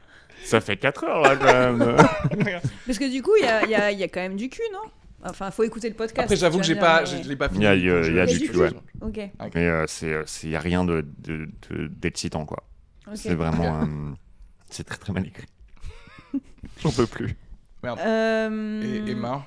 ça 0.43 0.61
fait 0.61 0.77
4 0.77 1.03
heures, 1.03 1.21
là, 1.21 1.35
quand 1.35 1.45
même 1.77 1.95
Parce 2.85 2.97
que 2.97 3.11
du 3.11 3.21
coup, 3.21 3.31
il 3.39 3.45
y 3.45 3.47
a, 3.47 3.63
il 3.63 3.69
y 3.69 3.75
a- 3.75 3.91
il 3.91 3.99
y 3.99 4.03
a 4.03 4.07
quand 4.07 4.21
même 4.21 4.35
du 4.35 4.49
cul, 4.49 4.61
non? 4.71 4.79
Enfin, 5.25 5.51
faut 5.51 5.63
écouter 5.63 5.87
le 5.89 5.95
podcast. 5.95 6.25
Après 6.25 6.35
j'avoue 6.35 6.59
que 6.59 6.65
j'ai 6.65 6.75
pas 6.75 7.05
je 7.05 7.15
l'ai 7.29 7.35
pas 7.37 7.45
Il 7.47 7.53
fini. 7.53 7.63
y 7.63 7.67
a- 7.67 7.75
il 7.75 7.85
y 7.85 7.89
a- 7.89 8.07
il 8.07 8.13
y 8.15 8.19
a 8.19 8.25
du 8.25 8.39
cul, 8.41 8.57
ouais. 8.57 8.71
Ok, 9.01 9.17
Mais 9.55 9.67
euh, 9.67 9.85
c'est 9.87 10.11
euh, 10.11 10.23
c'est- 10.25 10.49
y 10.49 10.55
a 10.55 10.59
rien 10.59 10.83
de 10.83 11.05
de- 11.19 11.47
de- 11.69 11.87
d'excitant, 11.87 12.45
quoi. 12.45 12.63
C'est 13.15 13.33
vraiment... 13.35 13.81
euh, 13.83 13.85
c'est 14.69 14.83
très 14.85 14.97
très 14.97 15.13
mal 15.13 15.25
écrit. 15.25 15.45
J'en 16.81 16.91
peux 16.91 17.07
plus. 17.07 17.35
Euh, 17.85 18.81
Et 19.05 19.11
Emma, 19.11 19.45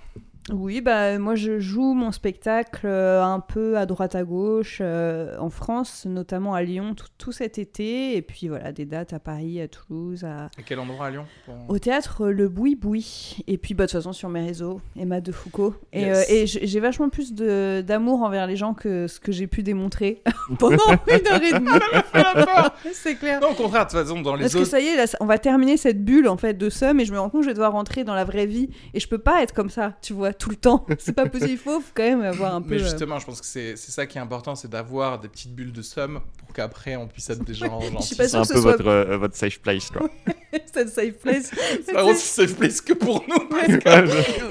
Oui, 0.52 0.80
bah 0.80 1.18
moi 1.18 1.34
je 1.34 1.58
joue 1.58 1.92
mon 1.92 2.12
spectacle 2.12 2.86
euh, 2.86 3.20
un 3.20 3.40
peu 3.40 3.76
à 3.76 3.84
droite 3.84 4.14
à 4.14 4.22
gauche 4.22 4.78
euh, 4.80 5.36
en 5.40 5.50
France, 5.50 6.06
notamment 6.08 6.54
à 6.54 6.62
Lyon 6.62 6.94
tout, 6.94 7.06
tout 7.18 7.32
cet 7.32 7.58
été, 7.58 8.16
et 8.16 8.22
puis 8.22 8.46
voilà 8.48 8.70
des 8.70 8.84
dates 8.84 9.12
à 9.12 9.18
Paris, 9.18 9.60
à 9.60 9.66
Toulouse, 9.66 10.22
à... 10.24 10.44
à 10.44 10.62
quel 10.64 10.78
endroit 10.78 11.06
à 11.06 11.10
Lyon 11.10 11.24
pour- 11.46 11.54
au 11.68 11.78
théâtre 11.80 12.26
euh, 12.26 12.30
Le 12.30 12.48
Boui 12.48 12.76
Boui, 12.76 13.38
et 13.48 13.58
puis 13.58 13.74
bah, 13.74 13.86
de 13.86 13.90
toute 13.90 13.98
façon 13.98 14.12
sur 14.12 14.28
mes 14.28 14.44
réseaux, 14.44 14.80
Emma 14.96 15.20
de 15.20 15.32
Foucault. 15.32 15.74
Et, 15.92 16.02
Yes. 16.02 16.30
euh, 16.30 16.32
et 16.32 16.46
j'ai 16.46 16.78
vachement 16.80 17.08
plus 17.08 17.32
d'amour 17.32 18.22
envers 18.22 18.46
les 18.46 18.54
gens 18.56 18.72
que 18.72 19.08
ce 19.08 19.18
que 19.18 19.32
j'ai 19.32 19.48
pu 19.48 19.64
démontrer 19.64 20.22
pendant 20.60 20.76
une 21.08 21.26
heure 21.26 21.42
et 21.42 21.52
demie. 21.58 21.70
C'est 22.92 23.16
clair. 23.16 23.40
Non, 23.40 23.50
au 23.50 23.54
contraire, 23.54 23.86
de 23.86 23.90
toute 23.90 23.98
façon, 24.00 24.20
dans 24.22 24.36
les 24.36 24.42
Parce 24.42 24.54
que 24.54 24.64
ça 24.64 24.78
y 24.78 24.86
est, 24.86 24.96
là, 24.96 25.04
on 25.20 25.26
va 25.26 25.38
terminer 25.38 25.76
cette 25.76 26.04
bulle 26.04 26.28
en 26.28 26.36
fait 26.36 26.54
de 26.54 26.70
somme 26.70 27.00
et 27.00 27.04
je 27.04 27.12
me 27.12 27.18
rends 27.18 27.30
compte 27.30 27.40
que 27.40 27.44
je 27.46 27.50
vais 27.50 27.54
devoir 27.54 27.72
rentrer 27.72 28.04
dans 28.04 28.14
la 28.14 28.24
vraie 28.24 28.46
vie 28.46 28.70
et 28.94 29.00
je 29.00 29.08
peux 29.08 29.18
pas 29.18 29.42
être 29.42 29.52
comme 29.52 29.70
ça, 29.70 29.94
tu 30.02 30.12
vois, 30.12 30.32
tout 30.38 30.50
le 30.50 30.56
temps. 30.56 30.86
C'est 30.98 31.12
pas 31.12 31.26
possible, 31.26 31.50
il 31.52 31.58
faut 31.58 31.82
quand 31.94 32.02
même 32.02 32.22
avoir 32.22 32.54
un 32.54 32.62
peu. 32.62 32.70
Mais 32.70 32.76
euh, 32.76 32.84
justement, 32.84 33.18
je 33.18 33.26
pense 33.26 33.40
que 33.40 33.46
c'est 33.46 33.76
c'est 33.76 33.90
ça 33.90 34.06
qui 34.06 34.18
est 34.18 34.20
important, 34.20 34.54
c'est 34.54 34.70
d'avoir 34.70 35.18
des 35.18 35.28
petites 35.28 35.54
bulles 35.54 35.72
de 35.72 35.82
somme 35.82 36.20
pour 36.38 36.52
qu'après 36.52 36.96
on 36.96 37.06
puisse 37.06 37.28
être 37.30 37.44
des 37.44 37.54
gens 37.54 37.80
gentils. 37.92 38.14
pas 38.14 38.28
C'est 38.28 38.36
un 38.36 38.42
que 38.42 38.48
ce 38.48 38.52
peu 38.54 38.60
soit 38.60 38.72
votre, 38.72 38.86
euh, 38.86 39.18
votre 39.18 39.36
safe 39.36 39.60
place, 39.60 39.90
quoi. 39.90 40.08
cette 40.72 40.88
safe 40.88 41.18
place. 41.18 41.50
Par 41.92 42.04
contre, 42.04 42.18
c'est 42.18 42.46
safe 42.46 42.56
place 42.56 42.80
que 42.80 42.92
pour 42.92 43.24
nous. 43.28 43.58
Et 43.68 43.78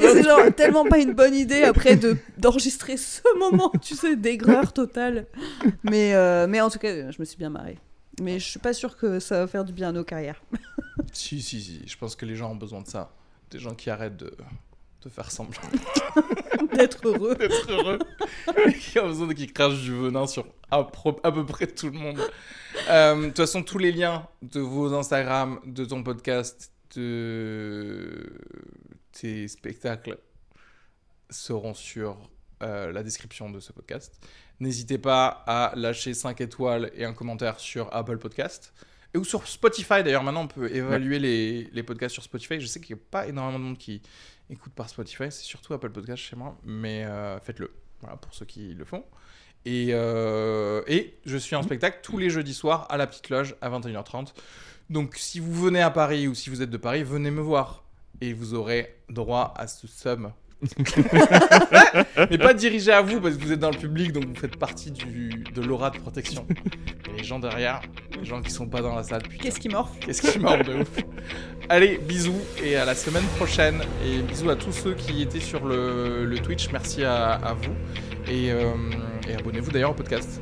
c'est 0.02 0.24
genre 0.24 0.54
tellement 0.56 0.86
pas 0.86 1.00
une 1.00 1.14
bonne 1.14 1.36
idée 1.36 1.64
après 1.64 1.96
de 1.96 2.18
d'enregistrer 2.38 2.98
ce 2.98 3.22
moment, 3.38 3.72
tu 3.82 3.96
sais, 3.96 4.16
d'aigreur 4.16 4.74
totale. 4.74 5.28
Mais, 5.84 6.14
euh, 6.14 6.48
mais 6.48 6.62
en 6.62 6.70
tout 6.70 6.80
cas, 6.80 7.12
je 7.12 7.18
me 7.20 7.26
suis 7.26 7.38
bien 7.38 7.50
marrée. 7.50 7.78
Mais 8.22 8.40
je 8.40 8.46
suis 8.46 8.60
pas 8.60 8.74
sûre 8.74 8.98
que 8.98 9.20
ça 9.20 9.40
va 9.40 9.48
faire 9.48 9.66
du 9.66 9.74
bien 9.74 9.90
à 9.90 9.92
nos 9.92 10.04
carrières. 10.04 10.42
Si, 11.12 11.42
si, 11.42 11.62
si, 11.62 11.82
je 11.86 11.98
pense 11.98 12.16
que 12.16 12.26
les 12.26 12.36
gens 12.36 12.52
ont 12.52 12.56
besoin 12.56 12.82
de 12.82 12.88
ça. 12.88 13.12
Des 13.52 13.60
gens 13.60 13.76
qui 13.76 13.90
arrêtent 13.90 14.18
de, 14.18 14.34
de 15.06 15.10
faire 15.10 15.32
semblant 15.32 15.62
D'être 16.74 17.08
heureux. 17.08 17.36
d'être 17.36 17.70
heureux. 17.72 18.00
qui 18.80 19.00
ont 19.00 19.08
besoin 19.08 19.28
de 19.28 19.34
qui 19.34 19.48
crachent 19.48 19.82
du 19.84 19.96
venin 19.96 20.26
sur 20.28 20.46
à, 20.72 20.84
pro- 20.84 21.20
à 21.24 21.32
peu 21.32 21.46
près 21.46 21.68
tout 21.68 21.88
le 21.92 21.98
monde. 21.98 22.20
Euh, 22.90 23.16
De 23.22 23.28
toute 23.28 23.38
façon, 23.38 23.64
tous 23.64 23.78
les 23.78 23.92
liens 23.92 24.28
de 24.42 24.60
vos 24.60 24.94
Instagram, 24.94 25.60
de 25.66 25.86
ton 25.86 26.04
podcast, 26.04 26.72
de 26.96 28.34
tes 29.12 29.48
spectacles 29.48 30.18
seront 31.30 31.74
sur 31.74 32.18
euh, 32.64 32.92
la 32.92 33.04
description 33.04 33.50
de 33.50 33.60
ce 33.60 33.72
podcast. 33.72 34.20
N'hésitez 34.60 34.98
pas 34.98 35.28
à 35.48 35.74
lâcher 35.76 36.14
5 36.14 36.40
étoiles 36.42 36.92
et 36.96 37.06
un 37.06 37.14
commentaire 37.14 37.60
sur 37.60 37.94
Apple 37.94 38.18
Podcast. 38.18 38.74
Et 39.16 39.18
ou 39.18 39.24
sur 39.24 39.48
Spotify 39.48 40.04
d'ailleurs, 40.04 40.24
maintenant 40.24 40.44
on 40.44 40.48
peut 40.48 40.70
évaluer 40.76 41.20
les, 41.20 41.70
les 41.72 41.84
podcasts 41.84 42.14
sur 42.14 42.22
Spotify. 42.22 42.60
Je 42.60 42.66
sais 42.66 42.82
qu'il 42.82 42.98
n'y 42.98 43.02
a 43.02 43.06
pas 43.10 43.28
énormément 43.28 43.60
de 43.60 43.64
monde 43.64 43.78
qui 43.78 44.02
écoute 44.50 44.74
par 44.74 44.90
Spotify, 44.90 45.32
c'est 45.32 45.46
surtout 45.46 45.74
Apple 45.74 45.90
Podcast 45.90 46.22
chez 46.22 46.36
moi, 46.36 46.58
mais 46.66 47.06
euh, 47.06 47.40
faites-le, 47.40 47.72
voilà, 48.02 48.18
pour 48.18 48.34
ceux 48.34 48.46
qui 48.46 48.74
le 48.74 48.84
font. 48.84 49.06
Et, 49.64 49.92
euh, 49.92 50.82
et 50.88 51.18
je 51.26 51.38
suis 51.38 51.56
en 51.56 51.64
spectacle 51.64 52.00
tous 52.04 52.18
les 52.18 52.30
jeudis 52.30 52.54
soirs 52.54 52.88
à 52.90 52.98
la 52.98 53.08
petite 53.08 53.30
loge 53.30 53.56
à 53.62 53.70
21h30. 53.70 54.34
Donc 54.90 55.16
si 55.16 55.40
vous 55.40 55.54
venez 55.54 55.82
à 55.82 55.92
Paris 55.92 56.28
ou 56.28 56.36
si 56.36 56.50
vous 56.50 56.62
êtes 56.62 56.70
de 56.70 56.78
Paris, 56.78 57.04
venez 57.04 57.32
me 57.32 57.42
voir. 57.42 57.86
Et 58.20 58.34
vous 58.34 58.54
aurez 58.54 58.98
droit 59.08 59.54
à 59.56 59.68
ce 59.68 59.88
sum. 59.88 60.34
Mais 62.30 62.38
pas 62.38 62.54
dirigé 62.54 62.92
à 62.92 63.02
vous 63.02 63.20
parce 63.22 63.36
que 63.36 63.44
vous 63.44 63.52
êtes 63.52 63.60
dans 63.60 63.72
le 63.72 63.78
public, 63.78 64.12
donc 64.12 64.26
vous 64.26 64.36
faites 64.36 64.58
partie 64.58 64.92
du, 64.92 65.44
de 65.54 65.62
l'aura 65.62 65.90
de 65.90 65.98
protection. 65.98 66.46
Et 67.10 67.18
les 67.18 67.24
gens 67.24 67.40
derrière, 67.40 67.82
les 68.20 68.26
gens 68.26 68.42
qui 68.42 68.52
sont 68.52 68.68
pas 68.68 68.82
dans 68.82 68.96
la 68.96 69.04
salle. 69.04 69.24
Qu'est-ce 69.24 69.60
qui 69.60 69.70
morfle 69.70 69.98
Qu'est-ce 70.00 70.22
qui 70.22 70.40
mord 70.40 70.58
de 70.64 70.82
ouf 70.82 70.90
Allez, 71.70 71.98
bisous 71.98 72.42
et 72.64 72.76
à 72.76 72.86
la 72.86 72.96
semaine 72.96 73.26
prochaine. 73.38 73.82
Et 74.06 74.22
bisous 74.22 74.50
à 74.50 74.56
tous 74.56 74.72
ceux 74.72 74.94
qui 74.94 75.22
étaient 75.22 75.40
sur 75.40 75.66
le, 75.66 76.26
le 76.26 76.40
Twitch. 76.40 76.70
Merci 76.72 77.04
à, 77.04 77.34
à 77.34 77.54
vous. 77.54 77.74
Et, 78.28 78.52
euh, 78.52 78.74
et 79.30 79.36
abonnez-vous 79.36 79.72
d'ailleurs 79.72 79.92
au 79.92 79.96
podcast. 79.96 80.42